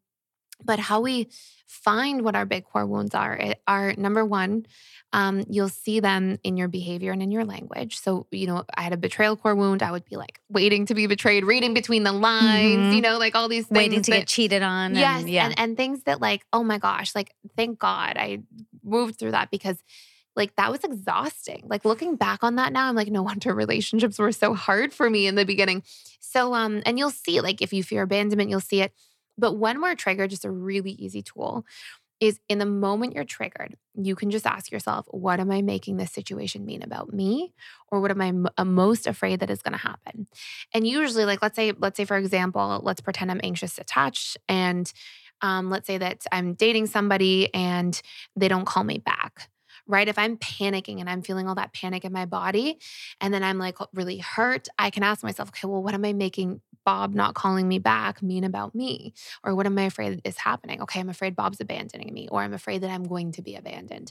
but 0.65 0.79
how 0.79 1.01
we 1.01 1.29
find 1.67 2.23
what 2.23 2.35
our 2.35 2.47
big 2.47 2.65
core 2.65 2.87
wounds 2.87 3.15
are 3.15 3.37
it- 3.37 3.61
are 3.67 3.95
number 3.97 4.25
one 4.25 4.67
um, 5.15 5.43
you'll 5.49 5.71
see 5.71 6.01
them 6.01 6.39
in 6.45 6.59
your 6.59 6.69
behavior 6.69 7.13
and 7.13 7.23
in 7.23 7.31
your 7.31 7.45
language 7.45 7.99
so 7.99 8.27
you 8.31 8.47
know 8.47 8.65
i 8.77 8.83
had 8.83 8.93
a 8.93 8.97
betrayal 8.97 9.37
core 9.37 9.55
wound 9.55 9.83
i 9.83 9.91
would 9.91 10.05
be 10.05 10.17
like 10.17 10.41
waiting 10.51 10.87
to 10.87 10.95
be 10.95 11.07
betrayed 11.07 11.45
reading 11.45 11.75
between 11.75 12.03
the 12.05 12.13
lines 12.13 12.93
Mhm. 12.93 12.95
you 12.97 13.01
know 13.01 13.19
like 13.19 13.35
all 13.35 13.49
these 13.49 13.67
things 13.67 13.77
Waiting 13.79 14.03
to 14.03 14.11
that- 14.11 14.17
get 14.19 14.29
cheated 14.29 14.63
on. 14.63 14.95
yes 14.95 15.21
And, 15.21 15.31
yeah. 15.31 15.45
and, 15.47 15.59
and 15.59 15.77
things 15.77 16.03
that 16.05 16.21
like 16.21 16.45
oh 16.53 16.63
my 16.65 16.79
gosh 16.79 17.15
like 17.15 17.33
thank 17.57 17.79
god 17.79 18.17
i 18.17 18.41
moved 18.83 19.19
through 19.19 19.33
that 19.33 19.51
because 19.51 19.83
like 20.37 20.55
that 20.57 20.71
was 20.71 20.85
exhausting 20.85 21.65
like 21.67 21.85
looking 21.85 22.17
back 22.17 22.43
on 22.45 22.57
that 22.57 22.73
now 22.73 22.89
i'm 22.89 22.95
like 22.97 23.09
no 23.09 23.23
wonder 23.23 23.55
relationships 23.55 24.19
were 24.19 24.33
so 24.33 24.55
hard 24.55 24.93
for 24.95 25.09
me 25.11 25.27
in 25.27 25.35
the 25.35 25.45
beginning 25.45 25.83
so 26.21 26.55
um 26.55 26.83
and 26.87 26.99
you'll 26.99 27.11
see 27.11 27.41
like 27.41 27.61
if 27.61 27.73
you 27.73 27.83
fear 27.83 28.03
abandonment 28.03 28.49
you'll 28.51 28.61
see 28.61 28.81
it 28.83 28.93
but 29.39 29.55
when 29.55 29.81
we're 29.81 29.95
triggered 29.95 30.31
just 30.31 30.45
a 30.45 30.51
really 30.51 30.93
easy 30.93 31.23
tool 31.23 31.65
is 32.21 32.41
in 32.49 32.59
the 32.59 32.67
moment 32.67 33.15
you're 33.15 33.25
triggered 33.25 33.77
you 33.95 34.15
can 34.17 34.31
just 34.31 34.47
ask 34.47 34.73
yourself 34.73 35.07
what 35.11 35.41
am 35.41 35.51
i 35.51 35.63
making 35.63 35.97
this 35.97 36.13
situation 36.13 36.65
mean 36.65 36.83
about 36.83 37.13
me? 37.13 37.53
Or 37.91 38.01
what 38.01 38.11
am 38.11 38.21
i 38.21 38.29
m- 38.29 38.49
uh, 38.57 38.65
most 38.65 39.07
afraid 39.07 39.41
that 39.41 39.51
is 39.51 39.63
going 39.63 39.73
to 39.73 39.79
happen? 39.79 40.27
And 40.75 40.87
usually 40.87 41.25
like 41.25 41.43
let's 41.43 41.57
say 41.57 41.73
let's 41.79 41.97
say 41.97 42.05
for 42.05 42.17
example 42.17 42.81
let's 42.83 43.01
pretend 43.01 43.31
i'm 43.31 43.41
anxious 43.43 43.79
attached 43.79 44.37
and 44.49 44.93
um, 45.41 45.71
let's 45.71 45.87
say 45.87 45.99
that 45.99 46.25
i'm 46.33 46.55
dating 46.55 46.87
somebody 46.87 47.53
and 47.55 48.01
they 48.37 48.49
don't 48.49 48.67
call 48.67 48.85
me 48.85 48.99
back 48.99 49.49
right? 49.89 50.07
If 50.09 50.19
i'm 50.19 50.37
panicking 50.37 51.01
and 51.01 51.11
i'm 51.11 51.23
feeling 51.23 51.49
all 51.49 51.55
that 51.57 51.73
panic 51.73 52.05
in 52.05 52.13
my 52.13 52.27
body 52.27 52.79
and 53.21 53.33
then 53.35 53.43
i'm 53.43 53.59
like 53.59 53.79
really 53.93 54.19
hurt 54.19 54.69
i 54.79 54.91
can 54.91 55.03
ask 55.03 55.23
myself 55.23 55.49
okay 55.49 55.67
well 55.67 55.83
what 55.83 55.95
am 55.95 56.05
i 56.05 56.13
making 56.13 56.61
bob 56.85 57.15
not 57.15 57.35
calling 57.35 57.69
me 57.69 57.79
back 57.79 58.23
mean 58.23 58.45
about 58.45 58.75
me? 58.75 59.13
Or 59.45 59.55
what 59.55 59.67
am 59.67 59.79
i 59.79 59.83
afraid 59.83 60.23
is 60.25 60.39
happening? 60.39 60.81
Okay 60.83 61.01
i'm 61.01 61.09
afraid 61.09 61.37
bob's 61.37 61.61
abandoning 61.61 62.13
me 62.15 62.29
or 62.31 62.43
i'm 62.43 62.55
afraid 62.55 62.83
that 62.83 62.91
i'm 62.91 63.05
going 63.05 63.33
to 63.33 63.43
be 63.43 63.57
abandoned 63.57 64.11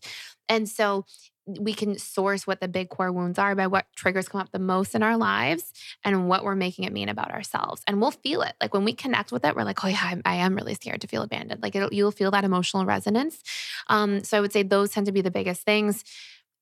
and 0.50 0.68
so 0.68 1.06
we 1.48 1.74
can 1.74 1.98
source 1.98 2.45
what 2.45 2.60
the 2.60 2.68
big 2.68 2.89
core 2.89 3.12
wounds 3.12 3.39
are 3.39 3.56
by 3.56 3.68
what 3.68 3.86
triggers 3.95 4.28
come 4.28 4.41
up 4.41 4.52
the 4.52 4.60
most 4.60 4.93
in 4.93 5.02
our 5.02 5.16
lives 5.16 5.72
and 6.04 6.28
what 6.28 6.43
we're 6.43 6.56
making 6.56 6.84
it 6.84 6.91
mean 6.91 7.08
about 7.08 7.32
ourselves. 7.32 7.82
And 7.88 8.02
we'll 8.02 8.12
feel 8.12 8.41
it. 8.41 8.54
Like 8.60 8.74
when 8.74 8.84
we 8.84 8.91
connect 8.91 9.32
with 9.32 9.45
it, 9.45 9.56
we're 9.56 9.64
like, 9.64 9.82
oh, 9.84 9.88
yeah, 9.88 10.02
I'm, 10.02 10.22
I 10.26 10.36
am 10.36 10.56
really 10.56 10.74
scared 10.74 11.02
to 11.02 11.08
feel 11.08 11.22
abandoned. 11.22 11.64
Like 11.64 11.74
you'll 11.91 12.12
feel 12.12 12.32
that 12.32 12.43
emotional 12.43 12.86
resonance. 12.86 13.41
Um, 13.88 14.26
so 14.26 14.38
I 14.38 14.41
would 14.41 14.52
say 14.52 14.64
those 14.64 14.91
tend 14.91 15.06
to 15.06 15.14
be 15.14 15.22
the 15.22 15.32
biggest 15.32 15.62
things. 15.62 16.04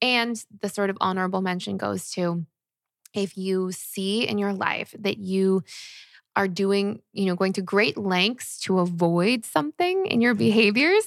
And 0.02 0.44
the 0.62 0.70
sort 0.70 0.92
of 0.92 0.98
honorable 1.02 1.42
mention 1.42 1.78
goes 1.78 2.12
to 2.12 2.46
if 3.16 3.38
you 3.38 3.72
see 3.72 4.28
in 4.28 4.38
your 4.38 4.54
life 4.54 4.94
that 5.00 5.18
you 5.18 5.64
are 6.36 6.48
doing, 6.48 7.02
you 7.14 7.26
know, 7.26 7.36
going 7.36 7.54
to 7.54 7.62
great 7.62 7.98
lengths 7.98 8.60
to 8.62 8.80
avoid 8.80 9.46
something 9.46 10.06
in 10.08 10.20
your 10.22 10.34
behaviors, 10.34 11.06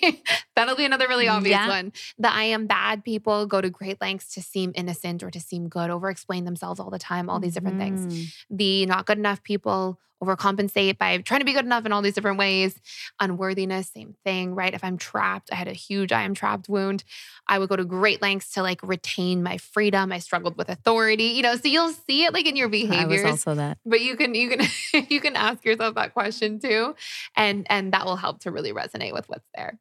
that'll 0.56 0.76
be 0.76 0.84
another 0.84 1.08
really 1.08 1.28
obvious 1.28 1.52
Yeah. 1.56 1.68
one. 1.68 1.92
The 2.18 2.32
I 2.32 2.44
am 2.44 2.66
bad 2.66 3.04
people 3.04 3.46
go 3.46 3.60
to 3.60 3.70
great 3.70 4.00
lengths 4.00 4.34
to 4.34 4.42
seem 4.42 4.72
innocent 4.74 5.22
or 5.22 5.30
to 5.30 5.40
seem 5.40 5.68
good, 5.68 5.90
over 5.90 6.10
explain 6.10 6.44
themselves 6.44 6.78
all 6.80 6.90
the 6.90 6.98
time, 6.98 7.28
all 7.28 7.40
these 7.40 7.54
different 7.54 7.78
things. 7.78 8.06
Mhm. 8.06 8.32
The 8.50 8.86
not 8.86 9.06
good 9.06 9.18
enough 9.18 9.42
people 9.42 9.98
overcompensate 10.22 10.98
by 10.98 11.18
trying 11.18 11.40
to 11.40 11.46
be 11.46 11.52
good 11.52 11.64
enough 11.64 11.86
in 11.86 11.92
all 11.92 12.02
these 12.02 12.14
different 12.14 12.38
ways. 12.38 12.80
Unworthiness, 13.20 13.90
same 13.90 14.14
thing, 14.24 14.54
right? 14.54 14.74
If 14.74 14.82
I'm 14.84 14.98
trapped, 14.98 15.50
I 15.52 15.54
had 15.54 15.68
a 15.68 15.72
huge 15.72 16.12
I 16.12 16.22
am 16.22 16.34
trapped 16.34 16.68
wound. 16.68 17.04
I 17.46 17.58
would 17.58 17.68
go 17.68 17.76
to 17.76 17.84
great 17.84 18.20
lengths 18.20 18.52
to 18.52 18.62
like 18.62 18.80
retain 18.82 19.42
my 19.42 19.58
freedom. 19.58 20.12
I 20.12 20.18
struggled 20.18 20.56
with 20.56 20.68
authority, 20.68 21.24
you 21.24 21.42
know, 21.42 21.56
so 21.56 21.68
you'll 21.68 21.92
see 21.92 22.24
it 22.24 22.32
like 22.32 22.46
in 22.46 22.56
your 22.56 22.68
behaviors. 22.68 23.24
I 23.24 23.30
was 23.30 23.44
also 23.46 23.54
that. 23.56 23.78
but 23.84 24.00
you 24.00 24.16
can 24.16 24.34
you 24.34 24.50
can 24.50 24.66
you 25.08 25.20
can 25.20 25.36
ask 25.36 25.64
yourself 25.64 25.94
that 25.94 26.12
question 26.12 26.58
too 26.58 26.94
and 27.36 27.66
and 27.70 27.92
that 27.92 28.04
will 28.04 28.16
help 28.16 28.40
to 28.40 28.50
really 28.50 28.72
resonate 28.72 29.12
with 29.12 29.28
what's 29.28 29.46
there 29.54 29.78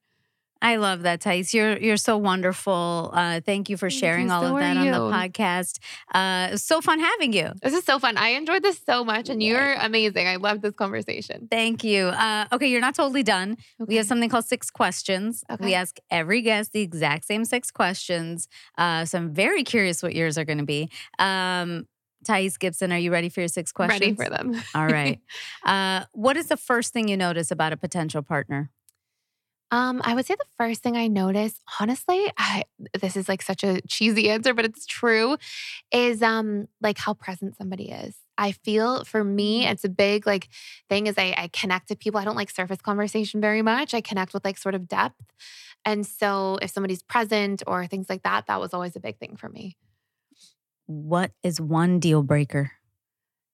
I 0.62 0.78
love 0.78 1.04
that, 1.04 1.22
Thais. 1.22 1.54
You're 1.54 1.78
you're 1.78 1.98
so 1.98 2.18
wonderful. 2.18 3.12
Uh, 3.14 3.42
thank 3.42 3.70
you 3.70 3.78
for 3.78 3.90
sharing 3.90 4.32
all 4.32 4.46
of 4.46 4.60
that 4.60 4.78
on 4.78 4.86
the 4.86 4.98
podcast. 4.98 5.80
Uh, 6.14 6.56
so 6.58 6.82
fun 6.82 7.00
having 7.00 7.34
you. 7.34 7.52
this 7.62 7.74
is 7.74 7.84
so 7.84 8.00
fun 8.00 8.18
i 8.18 8.30
enjoyed 8.30 8.64
this 8.64 8.82
so 8.86 9.04
much 9.04 9.30
and 9.30 9.42
you're 9.44 9.74
amazing 9.74 10.28
i 10.28 10.36
love 10.36 10.62
this 10.62 10.74
conversation 10.74 11.48
Thank 11.50 11.84
you. 11.84 12.08
Uh, 12.08 12.46
okay, 12.52 12.68
you're 12.68 12.82
not 12.82 12.96
totally 12.96 13.24
done. 13.24 13.58
We 13.80 13.96
have 13.96 14.06
something 14.06 14.30
called 14.30 14.46
six 14.46 14.70
questions. 14.70 15.44
We 15.60 15.74
ask 15.74 15.98
every 16.12 16.42
guest 16.42 16.72
the 16.74 16.82
exact 16.82 17.26
same 17.26 17.46
six 17.46 17.72
questions. 17.72 18.48
Uh, 18.78 19.06
so 19.06 19.18
I'm 19.18 19.34
very 19.34 19.64
curious 19.64 20.02
what 20.04 20.16
yours 20.16 20.38
are 20.38 20.46
going 20.46 20.58
to 20.60 20.66
be. 20.66 20.90
Um, 21.20 21.88
Thais 22.26 22.58
Gibson, 22.58 22.92
are 22.92 22.98
you 22.98 23.12
ready 23.12 23.30
for 23.30 23.42
your 23.42 23.48
six 23.48 23.72
questions? 23.72 24.02
ready 24.02 24.16
for 24.16 24.30
them 24.30 24.62
All 24.76 24.88
right. 24.88 25.20
Uh, 25.66 26.06
what 26.14 26.38
is 26.38 26.48
the 26.48 26.58
first 26.58 26.94
thing 26.94 27.08
you 27.08 27.18
notice 27.18 27.52
about 27.52 27.74
a 27.74 27.78
potential 27.78 28.22
partner? 28.22 28.72
Um, 29.70 30.02
I 30.06 30.16
would 30.16 30.26
say 30.26 30.36
the 30.36 30.46
first 30.58 30.82
thing 30.82 30.96
I 30.96 31.08
noticed, 31.08 31.62
honestly, 31.80 32.32
I 32.38 32.64
this 33.00 33.18
is 33.18 33.28
like 33.28 33.42
such 33.42 33.64
a 33.64 33.82
cheesy 33.82 34.30
answer, 34.30 34.54
but 34.54 34.64
it's 34.64 34.86
true, 34.86 35.38
is 35.92 36.22
um 36.24 36.68
like 36.82 36.98
how 36.98 37.14
present 37.14 37.58
somebody 37.58 37.92
is. 37.92 38.16
I 38.38 38.54
feel 38.54 39.04
for 39.04 39.24
me, 39.24 39.66
Mm-hmm. 39.66 39.72
it's 39.72 39.84
a 39.84 39.90
big 39.90 40.26
like 40.26 40.48
thing 40.90 41.08
is 41.08 41.16
I, 41.18 41.34
I 41.38 41.50
connect 41.52 41.90
to 41.90 41.96
people. 41.98 42.20
I 42.20 42.26
don't 42.26 42.36
like 42.38 42.50
surface 42.52 42.82
conversation 42.82 43.42
very 43.42 43.62
much. 43.62 43.94
I 43.94 44.02
connect 44.02 44.34
with 44.34 44.46
like 44.46 44.58
sort 44.58 44.76
of 44.76 44.88
depth. 44.88 45.22
And 45.86 46.06
so 46.06 46.60
if 46.62 46.72
somebody's 46.72 47.04
present 47.04 47.64
or 47.68 47.88
things 47.88 48.10
like 48.10 48.24
that, 48.24 48.48
that 48.48 48.60
was 48.62 48.74
always 48.74 48.96
a 48.96 49.00
big 49.02 49.18
thing 49.20 49.36
for 49.38 49.50
me. 49.50 49.78
What 50.88 51.32
is 51.44 51.60
one 51.62 52.00
deal 52.00 52.24
breaker? 52.24 52.72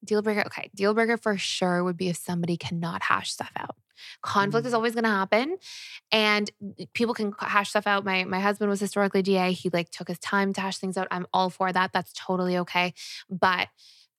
Deal 0.04 0.22
breaker. 0.22 0.44
Okay. 0.48 0.70
Deal 0.76 0.94
breaker 0.94 1.18
for 1.18 1.38
sure 1.38 1.84
would 1.84 1.98
be 1.98 2.10
if 2.10 2.18
somebody 2.18 2.58
cannot 2.58 3.04
hash 3.04 3.32
stuff 3.32 3.52
out. 3.58 3.76
Conflict 4.22 4.66
is 4.68 4.74
Mm. 4.74 4.76
always 4.76 4.94
going 4.94 5.06
to 5.06 5.10
happen 5.10 5.58
and 6.12 6.52
people 6.94 7.14
can 7.14 7.32
hash 7.40 7.70
stuff 7.70 7.88
out. 7.88 8.04
My 8.04 8.24
my 8.26 8.40
husband 8.40 8.70
was 8.70 8.80
historically 8.82 9.22
DA. 9.22 9.54
He 9.54 9.70
like 9.70 9.92
took 9.92 10.08
his 10.10 10.20
time 10.20 10.52
to 10.54 10.62
hash 10.62 10.78
things 10.78 10.98
out. 10.98 11.08
I'm 11.12 11.26
all 11.34 11.50
for 11.50 11.72
that. 11.72 11.94
That's 11.94 12.12
totally 12.14 12.58
okay. 12.60 12.94
But 13.30 13.70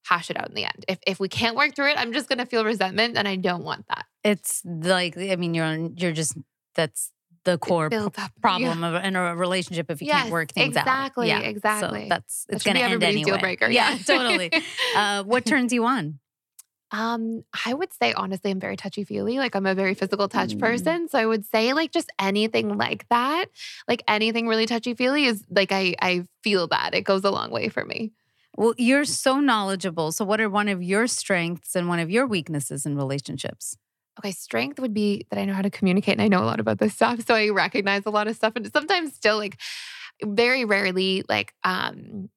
hash 0.07 0.31
it 0.31 0.39
out 0.39 0.49
in 0.49 0.55
the 0.55 0.65
end. 0.65 0.85
If 0.89 0.99
if 1.07 1.21
we 1.21 1.29
can't 1.29 1.57
work 1.57 1.75
through 1.75 1.91
it, 1.91 1.99
I'm 1.99 2.13
just 2.13 2.29
going 2.29 2.39
to 2.39 2.47
feel 2.47 2.65
resentment 2.65 3.17
and 3.19 3.27
I 3.29 3.37
don't 3.37 3.65
want 3.65 3.87
that. 3.89 4.07
It's 4.23 4.63
like 4.65 5.19
I 5.19 5.37
mean 5.37 5.53
you're 5.55 5.67
on, 5.67 5.97
you're 5.99 6.13
just 6.13 6.37
that's 6.75 7.11
the 7.45 7.59
core 7.59 7.91
p- 7.91 7.97
builds. 7.97 8.17
Yeah. 8.19 8.29
problem 8.41 8.85
of 8.85 9.03
in 9.05 9.17
a 9.17 9.35
relationship 9.37 9.91
if 9.91 10.01
you 10.01 10.07
Yes, 10.07 10.23
can't 10.23 10.33
work 10.33 10.53
things 10.53 10.77
exactly, 10.77 11.31
out. 11.31 11.43
Yeah, 11.43 11.49
exactly. 11.49 12.03
So 12.03 12.07
that's 12.09 12.47
it's 12.49 12.63
should 12.63 12.75
going 12.75 12.85
to 12.85 12.91
end 12.91 13.03
anyway. 13.03 13.25
deal 13.31 13.39
breaker. 13.39 13.71
Yeah, 13.71 13.97
totally. 14.07 14.51
Uh, 14.95 15.23
what 15.25 15.45
turns 15.45 15.73
you 15.73 15.85
on? 15.85 16.21
Um, 16.91 17.45
I 17.67 17.75
would 17.75 17.93
say 17.93 18.13
honestly, 18.13 18.53
I'm 18.53 18.61
very 18.61 18.77
touchy 18.77 19.03
feely. 19.03 19.39
Like 19.39 19.57
I'm 19.57 19.67
a 19.67 19.75
very 19.75 19.95
physical 19.95 20.29
touch 20.29 20.51
Mm. 20.57 20.61
person. 20.61 21.09
So 21.09 21.19
I 21.19 21.27
would 21.27 21.45
say 21.45 21.73
like 21.73 21.91
just 21.91 22.13
anything 22.21 22.77
like 22.79 23.09
that, 23.09 23.47
like 23.89 24.03
anything 24.07 24.47
really 24.47 24.67
touchy 24.67 24.95
feely 24.95 25.25
is 25.25 25.43
like 25.51 25.73
I 25.73 25.97
I 26.01 26.25
feel 26.45 26.69
that 26.69 26.95
it 26.95 27.03
goes 27.03 27.25
a 27.25 27.31
long 27.31 27.51
way 27.51 27.69
for 27.69 27.85
me. 27.85 28.13
Well, 28.57 28.75
you're 28.79 29.05
so 29.05 29.41
knowledgeable. 29.41 30.13
So, 30.13 30.25
what 30.25 30.41
are 30.41 30.49
one 30.49 30.69
of 30.69 30.81
your 30.81 31.09
strengths 31.09 31.75
and 31.75 31.89
one 31.89 31.99
of 31.99 32.09
your 32.11 32.25
weaknesses 32.29 32.87
in 32.87 32.97
relationships? 32.97 33.77
Okay, 34.19 34.33
strength 34.33 34.79
would 34.79 34.95
be 34.95 35.27
that 35.31 35.39
I 35.39 35.45
know 35.45 35.55
how 35.55 35.63
to 35.63 35.71
communicate 35.71 36.13
and 36.13 36.23
I 36.23 36.29
know 36.29 36.43
a 36.43 36.47
lot 36.47 36.61
about 36.61 36.79
this 36.79 36.95
stuff. 36.95 37.27
So 37.27 37.35
I 37.35 37.49
recognize 37.49 38.07
a 38.07 38.11
lot 38.11 38.29
of 38.29 38.37
stuff 38.37 38.53
and 38.57 38.71
sometimes 38.73 39.15
still 39.15 39.37
like 39.37 39.59
very 40.23 40.65
rarely 40.65 41.25
like 41.29 41.53
um 41.65 42.29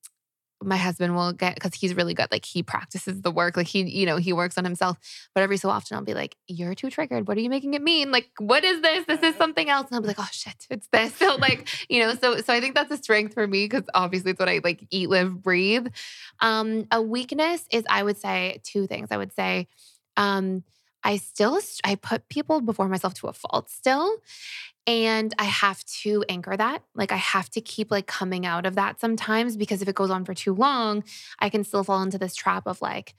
my 0.64 0.78
husband 0.78 1.16
will 1.16 1.34
get 1.34 1.56
because 1.56 1.76
he's 1.76 1.96
really 1.96 2.14
good. 2.14 2.28
Like 2.32 2.46
he 2.46 2.64
practices 2.64 3.22
the 3.22 3.32
work. 3.32 3.56
Like 3.56 3.68
he, 3.68 3.84
you 3.84 4.06
know, 4.06 4.18
he 4.18 4.34
works 4.34 4.58
on 4.58 4.64
himself. 4.64 4.98
But 5.36 5.44
every 5.44 5.58
so 5.58 5.70
often 5.70 5.96
I'll 5.96 6.04
be 6.04 6.14
like, 6.14 6.36
You're 6.48 6.74
too 6.74 6.90
triggered. 6.90 7.28
What 7.28 7.38
are 7.38 7.42
you 7.42 7.50
making 7.50 7.74
it 7.76 7.82
mean? 7.82 8.12
Like, 8.12 8.30
what 8.40 8.64
is 8.64 8.82
this? 8.82 9.06
This 9.06 9.22
is 9.22 9.36
something 9.36 9.70
else. 9.70 9.88
And 9.88 9.96
I'll 9.96 10.02
be 10.02 10.08
like, 10.08 10.20
oh 10.20 10.28
shit, 10.32 10.66
it's 10.70 10.88
this. 10.92 11.16
So 11.18 11.36
like, 11.36 11.70
you 11.90 12.00
know, 12.00 12.16
so 12.16 12.38
so 12.38 12.54
I 12.54 12.60
think 12.60 12.76
that's 12.76 12.92
a 12.92 12.98
strength 12.98 13.34
for 13.34 13.48
me 13.48 13.66
because 13.66 13.84
obviously 13.94 14.32
it's 14.32 14.40
what 14.40 14.50
I 14.50 14.62
like 14.64 14.86
eat, 14.90 15.10
live, 15.10 15.42
breathe. 15.42 15.88
Um, 16.40 16.88
a 16.92 17.02
weakness 17.02 17.66
is 17.72 17.84
I 17.90 18.04
would 18.04 18.18
say 18.18 18.62
two 18.64 18.88
things. 18.88 19.10
I 19.12 19.18
would 19.18 19.34
say 19.34 19.68
um 20.16 20.64
I 21.04 21.18
still 21.18 21.60
I 21.84 21.96
put 21.96 22.28
people 22.30 22.62
before 22.62 22.88
myself 22.88 23.14
to 23.16 23.28
a 23.28 23.34
fault 23.34 23.70
still. 23.70 24.18
And 24.86 25.34
I 25.38 25.44
have 25.44 25.84
to 26.02 26.24
anchor 26.30 26.56
that. 26.56 26.82
Like 26.96 27.12
I 27.12 27.18
have 27.18 27.50
to 27.52 27.62
keep 27.62 27.92
like 27.92 28.08
coming 28.08 28.46
out 28.46 28.66
of 28.66 28.76
that 28.76 29.02
sometimes 29.02 29.58
because 29.58 29.82
if 29.82 29.90
it 29.90 29.96
goes 29.96 30.10
on 30.10 30.24
for 30.24 30.34
too 30.34 30.56
long, 30.56 31.04
I 31.40 31.50
can 31.50 31.64
still 31.66 31.84
fall 31.84 32.02
into 32.02 32.18
this 32.18 32.36
trap 32.36 32.64
of 32.66 32.82
like, 32.82 33.14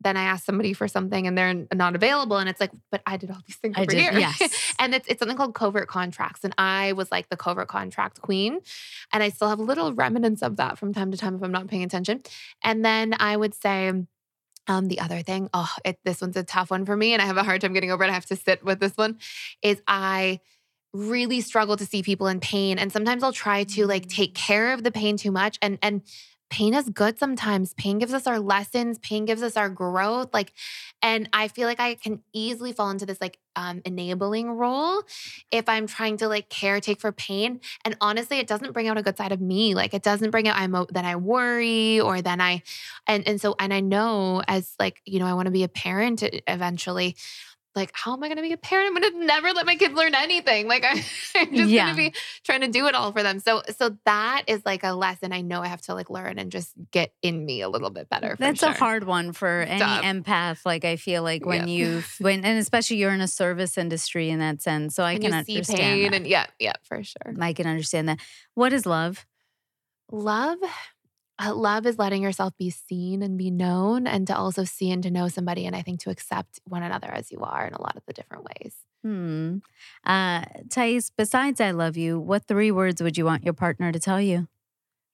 then 0.00 0.16
I 0.16 0.24
ask 0.24 0.44
somebody 0.44 0.72
for 0.72 0.88
something 0.88 1.26
and 1.26 1.36
they're 1.36 1.66
not 1.74 1.94
available. 1.94 2.36
And 2.36 2.48
it's 2.48 2.60
like, 2.60 2.72
but 2.90 3.02
I 3.06 3.16
did 3.16 3.30
all 3.30 3.38
these 3.46 3.56
things 3.56 3.74
I 3.76 3.82
over 3.82 3.90
did- 3.90 4.00
here. 4.00 4.12
yes. 4.18 4.74
and 4.78 4.94
it's, 4.94 5.08
it's 5.08 5.18
something 5.18 5.36
called 5.36 5.54
covert 5.54 5.88
contracts. 5.88 6.42
And 6.42 6.54
I 6.58 6.92
was 6.92 7.10
like 7.10 7.28
the 7.28 7.36
covert 7.36 7.68
contract 7.68 8.20
queen. 8.20 8.60
And 9.12 9.22
I 9.22 9.28
still 9.28 9.48
have 9.48 9.60
little 9.60 9.92
remnants 9.92 10.42
of 10.42 10.56
that 10.56 10.78
from 10.78 10.92
time 10.92 11.10
to 11.10 11.18
time 11.18 11.34
if 11.34 11.42
I'm 11.42 11.52
not 11.52 11.68
paying 11.68 11.84
attention. 11.84 12.22
And 12.62 12.84
then 12.84 13.14
I 13.18 13.36
would 13.36 13.54
say, 13.54 13.92
um, 14.66 14.88
the 14.88 15.00
other 15.00 15.22
thing, 15.22 15.48
oh, 15.52 15.70
it, 15.84 15.98
this 16.04 16.20
one's 16.20 16.36
a 16.36 16.44
tough 16.44 16.70
one 16.70 16.86
for 16.86 16.96
me, 16.96 17.12
and 17.12 17.20
I 17.20 17.26
have 17.26 17.36
a 17.36 17.42
hard 17.42 17.60
time 17.60 17.72
getting 17.72 17.90
over 17.90 18.04
it. 18.04 18.10
I 18.10 18.14
have 18.14 18.26
to 18.26 18.36
sit 18.36 18.64
with 18.64 18.80
this 18.80 18.96
one. 18.96 19.18
Is 19.62 19.82
I 19.86 20.40
really 20.92 21.40
struggle 21.40 21.76
to 21.76 21.86
see 21.86 22.02
people 22.02 22.28
in 22.28 22.40
pain, 22.40 22.78
and 22.78 22.92
sometimes 22.92 23.22
I'll 23.22 23.32
try 23.32 23.64
to 23.64 23.86
like 23.86 24.08
take 24.08 24.34
care 24.34 24.72
of 24.72 24.82
the 24.82 24.90
pain 24.90 25.16
too 25.16 25.30
much, 25.30 25.58
and 25.60 25.78
and 25.82 26.02
pain 26.50 26.74
is 26.74 26.88
good 26.88 27.18
sometimes. 27.18 27.74
Pain 27.74 27.98
gives 27.98 28.12
us 28.12 28.26
our 28.26 28.38
lessons. 28.38 28.98
Pain 28.98 29.24
gives 29.24 29.42
us 29.42 29.56
our 29.56 29.68
growth. 29.68 30.32
Like, 30.32 30.52
and 31.02 31.28
I 31.32 31.48
feel 31.48 31.66
like 31.66 31.80
I 31.80 31.94
can 31.94 32.20
easily 32.32 32.72
fall 32.72 32.90
into 32.90 33.06
this 33.06 33.20
like 33.20 33.38
um, 33.56 33.82
enabling 33.84 34.50
role 34.50 35.02
if 35.50 35.68
I'm 35.68 35.86
trying 35.86 36.16
to 36.18 36.28
like 36.28 36.48
caretake 36.48 37.00
for 37.00 37.12
pain. 37.12 37.60
And 37.84 37.96
honestly, 38.00 38.38
it 38.38 38.46
doesn't 38.46 38.72
bring 38.72 38.88
out 38.88 38.98
a 38.98 39.02
good 39.02 39.16
side 39.16 39.32
of 39.32 39.40
me. 39.40 39.74
Like, 39.74 39.94
it 39.94 40.02
doesn't 40.02 40.30
bring 40.30 40.48
out 40.48 40.56
I'm 40.56 40.74
then 40.90 41.04
I 41.04 41.16
worry 41.16 42.00
or 42.00 42.22
then 42.22 42.40
I 42.40 42.62
and 43.06 43.26
and 43.26 43.40
so 43.40 43.54
and 43.58 43.72
I 43.72 43.80
know 43.80 44.42
as 44.46 44.74
like 44.78 45.00
you 45.04 45.18
know 45.18 45.26
I 45.26 45.34
want 45.34 45.46
to 45.46 45.52
be 45.52 45.64
a 45.64 45.68
parent 45.68 46.22
eventually. 46.46 47.16
Like, 47.74 47.90
how 47.92 48.12
am 48.12 48.22
I 48.22 48.28
going 48.28 48.36
to 48.36 48.42
be 48.42 48.52
a 48.52 48.56
parent? 48.56 48.88
I'm 48.94 49.02
going 49.02 49.12
to 49.20 49.26
never 49.26 49.52
let 49.52 49.66
my 49.66 49.74
kids 49.74 49.94
learn 49.94 50.14
anything. 50.14 50.68
Like, 50.68 50.84
I'm 51.34 51.54
just 51.54 51.70
Yeah. 51.70 51.84
going 51.92 51.96
to 51.96 52.12
be 52.12 52.14
trying 52.44 52.60
to 52.60 52.68
do 52.68 52.86
it 52.86 52.94
all 52.94 53.10
for 53.12 53.22
them. 53.22 53.40
So, 53.40 53.62
so 53.76 53.96
that 54.04 54.44
is 54.46 54.62
like 54.64 54.84
a 54.84 54.92
lesson 54.92 55.32
I 55.32 55.40
know 55.40 55.60
I 55.60 55.66
have 55.66 55.80
to 55.82 55.94
like 55.94 56.08
learn 56.08 56.38
and 56.38 56.52
just 56.52 56.72
get 56.92 57.12
in 57.22 57.44
me 57.44 57.62
a 57.62 57.68
little 57.68 57.90
bit 57.90 58.08
better. 58.08 58.36
That's 58.38 58.60
sure. 58.60 58.70
a 58.70 58.72
hard 58.72 59.04
one 59.04 59.32
for 59.32 59.62
any 59.62 59.80
Tough. 59.80 60.04
empath. 60.04 60.64
Like 60.64 60.84
I 60.84 60.96
feel 60.96 61.22
like 61.24 61.44
when 61.44 61.66
Yeah. 61.66 61.74
you 61.74 62.04
when 62.20 62.44
and 62.44 62.58
especially 62.58 62.98
you're 62.98 63.12
in 63.12 63.20
a 63.20 63.28
service 63.28 63.76
industry 63.76 64.30
in 64.30 64.38
that 64.38 64.62
sense. 64.62 64.94
So 64.94 65.02
I 65.02 65.14
And 65.14 65.22
can 65.22 65.32
you 65.32 65.42
see 65.44 65.56
understand 65.56 65.78
pain 65.80 66.10
that. 66.12 66.16
and 66.18 66.26
yeah, 66.26 66.46
yeah, 66.60 66.74
for 66.84 67.02
sure. 67.02 67.34
I 67.40 67.52
can 67.52 67.66
understand 67.66 68.08
that. 68.08 68.20
What 68.54 68.72
is 68.72 68.86
love? 68.86 69.26
Love, 70.12 70.58
uh, 71.42 71.54
love 71.54 71.86
is 71.86 71.98
letting 71.98 72.22
yourself 72.22 72.56
be 72.56 72.70
seen 72.70 73.22
and 73.22 73.36
be 73.36 73.50
known, 73.50 74.06
and 74.06 74.26
to 74.26 74.36
also 74.36 74.64
see 74.64 74.90
and 74.90 75.02
to 75.02 75.10
know 75.10 75.28
somebody, 75.28 75.66
and 75.66 75.74
I 75.74 75.82
think 75.82 76.00
to 76.00 76.10
accept 76.10 76.60
one 76.64 76.82
another 76.82 77.10
as 77.10 77.32
you 77.32 77.40
are 77.40 77.66
in 77.66 77.74
a 77.74 77.80
lot 77.80 77.96
of 77.96 78.04
the 78.06 78.12
different 78.12 78.44
ways. 78.44 78.74
Hmm. 79.02 79.58
Uh, 80.04 80.44
Thais, 80.70 81.10
besides 81.16 81.60
I 81.60 81.72
love 81.72 81.96
you, 81.96 82.18
what 82.20 82.46
three 82.46 82.70
words 82.70 83.02
would 83.02 83.18
you 83.18 83.24
want 83.24 83.44
your 83.44 83.52
partner 83.52 83.92
to 83.92 83.98
tell 83.98 84.20
you? 84.20 84.48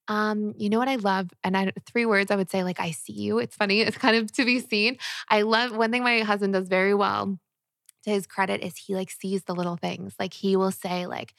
Um, 0.09 0.55
you 0.59 0.69
know 0.69 0.79
what 0.79 0.89
I 0.89 0.97
love, 0.97 1.31
and 1.43 1.57
I, 1.57 1.73
three 1.91 2.05
words 2.05 2.31
I 2.31 2.37
would 2.37 2.51
say 2.51 2.65
like 2.65 2.81
I 2.81 2.91
see 2.91 3.15
you. 3.15 3.39
It's 3.39 3.57
funny, 3.57 3.81
it's 3.81 3.97
kind 3.99 4.17
of 4.17 4.31
to 4.33 4.45
be 4.45 4.61
seen. 4.61 4.99
I 5.29 5.43
love 5.43 5.75
one 5.77 5.91
thing 5.91 6.03
my 6.03 6.21
husband 6.21 6.53
does 6.53 6.69
very 6.69 6.95
well. 6.95 7.39
To 8.05 8.11
his 8.11 8.27
credit, 8.27 8.63
is 8.63 8.77
he 8.77 8.95
like 8.95 9.11
sees 9.11 9.45
the 9.45 9.55
little 9.55 9.77
things. 9.77 10.15
Like 10.19 10.35
he 10.35 10.57
will 10.57 10.73
say 10.73 11.07
like. 11.07 11.35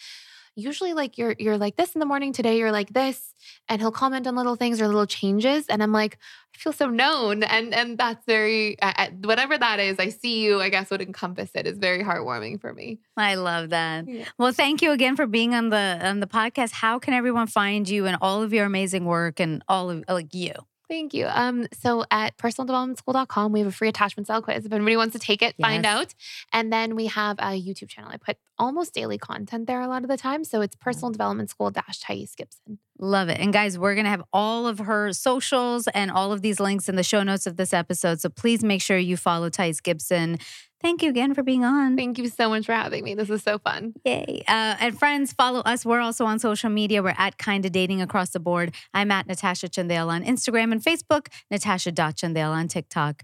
Usually, 0.55 0.93
like 0.93 1.17
you're 1.17 1.35
you're 1.39 1.57
like 1.57 1.75
this 1.75 1.93
in 1.95 1.99
the 1.99 2.05
morning. 2.05 2.33
Today, 2.33 2.57
you're 2.57 2.71
like 2.71 2.91
this, 2.93 3.33
and 3.69 3.81
he'll 3.81 3.91
comment 3.91 4.27
on 4.27 4.35
little 4.35 4.55
things 4.55 4.81
or 4.81 4.87
little 4.87 5.05
changes, 5.05 5.67
and 5.67 5.81
I'm 5.81 5.91
like, 5.91 6.17
I 6.53 6.57
feel 6.57 6.73
so 6.73 6.89
known, 6.89 7.43
and 7.43 7.73
and 7.73 7.97
that's 7.97 8.25
very 8.25 8.79
uh, 8.81 9.07
whatever 9.23 9.57
that 9.57 9.79
is. 9.79 9.97
I 9.99 10.09
see 10.09 10.43
you. 10.43 10.59
I 10.61 10.69
guess 10.69 10.89
would 10.89 11.01
encompass 11.01 11.51
it 11.55 11.67
is 11.67 11.77
very 11.77 12.03
heartwarming 12.03 12.59
for 12.59 12.73
me. 12.73 12.99
I 13.15 13.35
love 13.35 13.69
that. 13.69 14.07
Yeah. 14.07 14.25
Well, 14.37 14.51
thank 14.51 14.81
you 14.81 14.91
again 14.91 15.15
for 15.15 15.27
being 15.27 15.55
on 15.55 15.69
the 15.69 15.99
on 16.01 16.19
the 16.19 16.27
podcast. 16.27 16.71
How 16.71 16.99
can 16.99 17.13
everyone 17.13 17.47
find 17.47 17.87
you 17.87 18.05
and 18.05 18.17
all 18.21 18.43
of 18.43 18.53
your 18.53 18.65
amazing 18.65 19.05
work 19.05 19.39
and 19.39 19.63
all 19.67 19.89
of 19.89 20.03
like 20.09 20.33
you? 20.33 20.53
Thank 20.91 21.13
you. 21.13 21.25
Um, 21.25 21.67
so 21.71 22.03
at 22.11 22.35
personaldevelopmentschool.com, 22.35 23.53
we 23.53 23.59
have 23.59 23.67
a 23.69 23.71
free 23.71 23.87
attachment 23.87 24.27
style 24.27 24.41
quiz. 24.41 24.65
If 24.65 24.73
anybody 24.73 24.97
wants 24.97 25.13
to 25.13 25.19
take 25.19 25.41
it, 25.41 25.55
find 25.61 25.85
out. 25.85 26.13
And 26.51 26.71
then 26.71 26.97
we 26.97 27.05
have 27.05 27.39
a 27.39 27.57
YouTube 27.57 27.87
channel. 27.87 28.11
I 28.11 28.17
put 28.17 28.35
almost 28.59 28.93
daily 28.93 29.17
content 29.17 29.67
there 29.67 29.79
a 29.79 29.87
lot 29.87 30.03
of 30.03 30.09
the 30.09 30.17
time. 30.17 30.43
So 30.43 30.59
it's 30.59 30.75
personal 30.75 31.09
development 31.11 31.49
school 31.49 31.71
dash 31.71 32.01
Thais 32.01 32.35
Gibson. 32.35 32.77
Love 32.99 33.29
it. 33.29 33.39
And 33.39 33.53
guys, 33.53 33.79
we're 33.79 33.95
going 33.95 34.03
to 34.03 34.09
have 34.09 34.23
all 34.33 34.67
of 34.67 34.79
her 34.79 35.13
socials 35.13 35.87
and 35.87 36.11
all 36.11 36.33
of 36.33 36.41
these 36.41 36.59
links 36.59 36.89
in 36.89 36.97
the 36.97 37.03
show 37.03 37.23
notes 37.23 37.47
of 37.47 37.55
this 37.55 37.71
episode. 37.71 38.19
So 38.19 38.27
please 38.27 38.61
make 38.61 38.81
sure 38.81 38.97
you 38.97 39.15
follow 39.15 39.49
Thais 39.49 39.79
Gibson. 39.79 40.39
Thank 40.81 41.03
you 41.03 41.09
again 41.09 41.33
for 41.35 41.43
being 41.43 41.63
on. 41.63 41.95
Thank 41.95 42.17
you 42.17 42.27
so 42.27 42.49
much 42.49 42.65
for 42.65 42.73
having 42.73 43.03
me. 43.03 43.13
This 43.13 43.29
is 43.29 43.43
so 43.43 43.59
fun. 43.59 43.93
Yay. 44.03 44.43
Uh, 44.47 44.75
and 44.79 44.97
friends, 44.97 45.31
follow 45.31 45.59
us. 45.59 45.85
We're 45.85 45.99
also 45.99 46.25
on 46.25 46.39
social 46.39 46.69
media. 46.69 47.03
We're 47.03 47.13
at 47.17 47.37
Kinda 47.37 47.69
Dating 47.69 48.01
across 48.01 48.31
the 48.31 48.39
board. 48.39 48.73
I'm 48.93 49.11
at 49.11 49.27
Natasha 49.27 49.69
Chandel 49.69 50.09
on 50.09 50.23
Instagram 50.23 50.71
and 50.71 50.83
Facebook, 50.83 51.27
Natasha.Chandel 51.51 52.51
on 52.51 52.67
TikTok. 52.67 53.23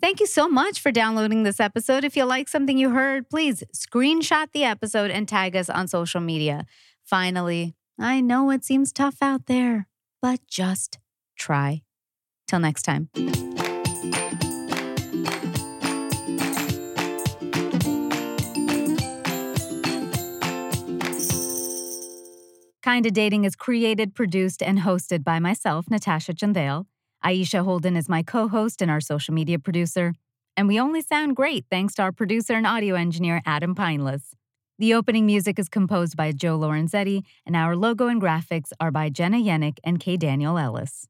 Thank 0.00 0.20
you 0.20 0.26
so 0.26 0.48
much 0.48 0.80
for 0.80 0.90
downloading 0.90 1.42
this 1.42 1.60
episode. 1.60 2.04
If 2.04 2.16
you 2.16 2.24
like 2.24 2.48
something 2.48 2.78
you 2.78 2.90
heard, 2.90 3.28
please 3.28 3.62
screenshot 3.74 4.52
the 4.52 4.64
episode 4.64 5.10
and 5.10 5.28
tag 5.28 5.54
us 5.54 5.68
on 5.68 5.88
social 5.88 6.20
media. 6.20 6.64
Finally, 7.04 7.74
I 7.98 8.20
know 8.20 8.50
it 8.50 8.64
seems 8.64 8.92
tough 8.92 9.16
out 9.20 9.46
there, 9.46 9.88
but 10.22 10.40
just 10.46 10.98
try. 11.36 11.82
Till 12.48 12.60
next 12.60 12.82
time. 12.82 13.10
Kinda 22.90 23.12
Dating 23.12 23.44
is 23.44 23.54
created, 23.54 24.16
produced, 24.16 24.60
and 24.64 24.80
hosted 24.80 25.22
by 25.22 25.38
myself, 25.38 25.88
Natasha 25.88 26.34
Chandel. 26.34 26.86
Aisha 27.24 27.62
Holden 27.62 27.96
is 27.96 28.08
my 28.08 28.24
co 28.24 28.48
host 28.48 28.82
and 28.82 28.90
our 28.90 29.00
social 29.00 29.32
media 29.32 29.60
producer. 29.60 30.12
And 30.56 30.66
we 30.66 30.80
only 30.80 31.00
sound 31.00 31.36
great 31.36 31.64
thanks 31.70 31.94
to 31.94 32.02
our 32.02 32.10
producer 32.10 32.54
and 32.54 32.66
audio 32.66 32.96
engineer, 32.96 33.42
Adam 33.46 33.76
Pineless. 33.76 34.32
The 34.80 34.92
opening 34.92 35.24
music 35.24 35.60
is 35.60 35.68
composed 35.68 36.16
by 36.16 36.32
Joe 36.32 36.58
Lorenzetti, 36.58 37.22
and 37.46 37.54
our 37.54 37.76
logo 37.76 38.08
and 38.08 38.20
graphics 38.20 38.72
are 38.80 38.90
by 38.90 39.08
Jenna 39.08 39.36
Yennick 39.36 39.78
and 39.84 40.00
K. 40.00 40.16
Daniel 40.16 40.58
Ellis. 40.58 41.06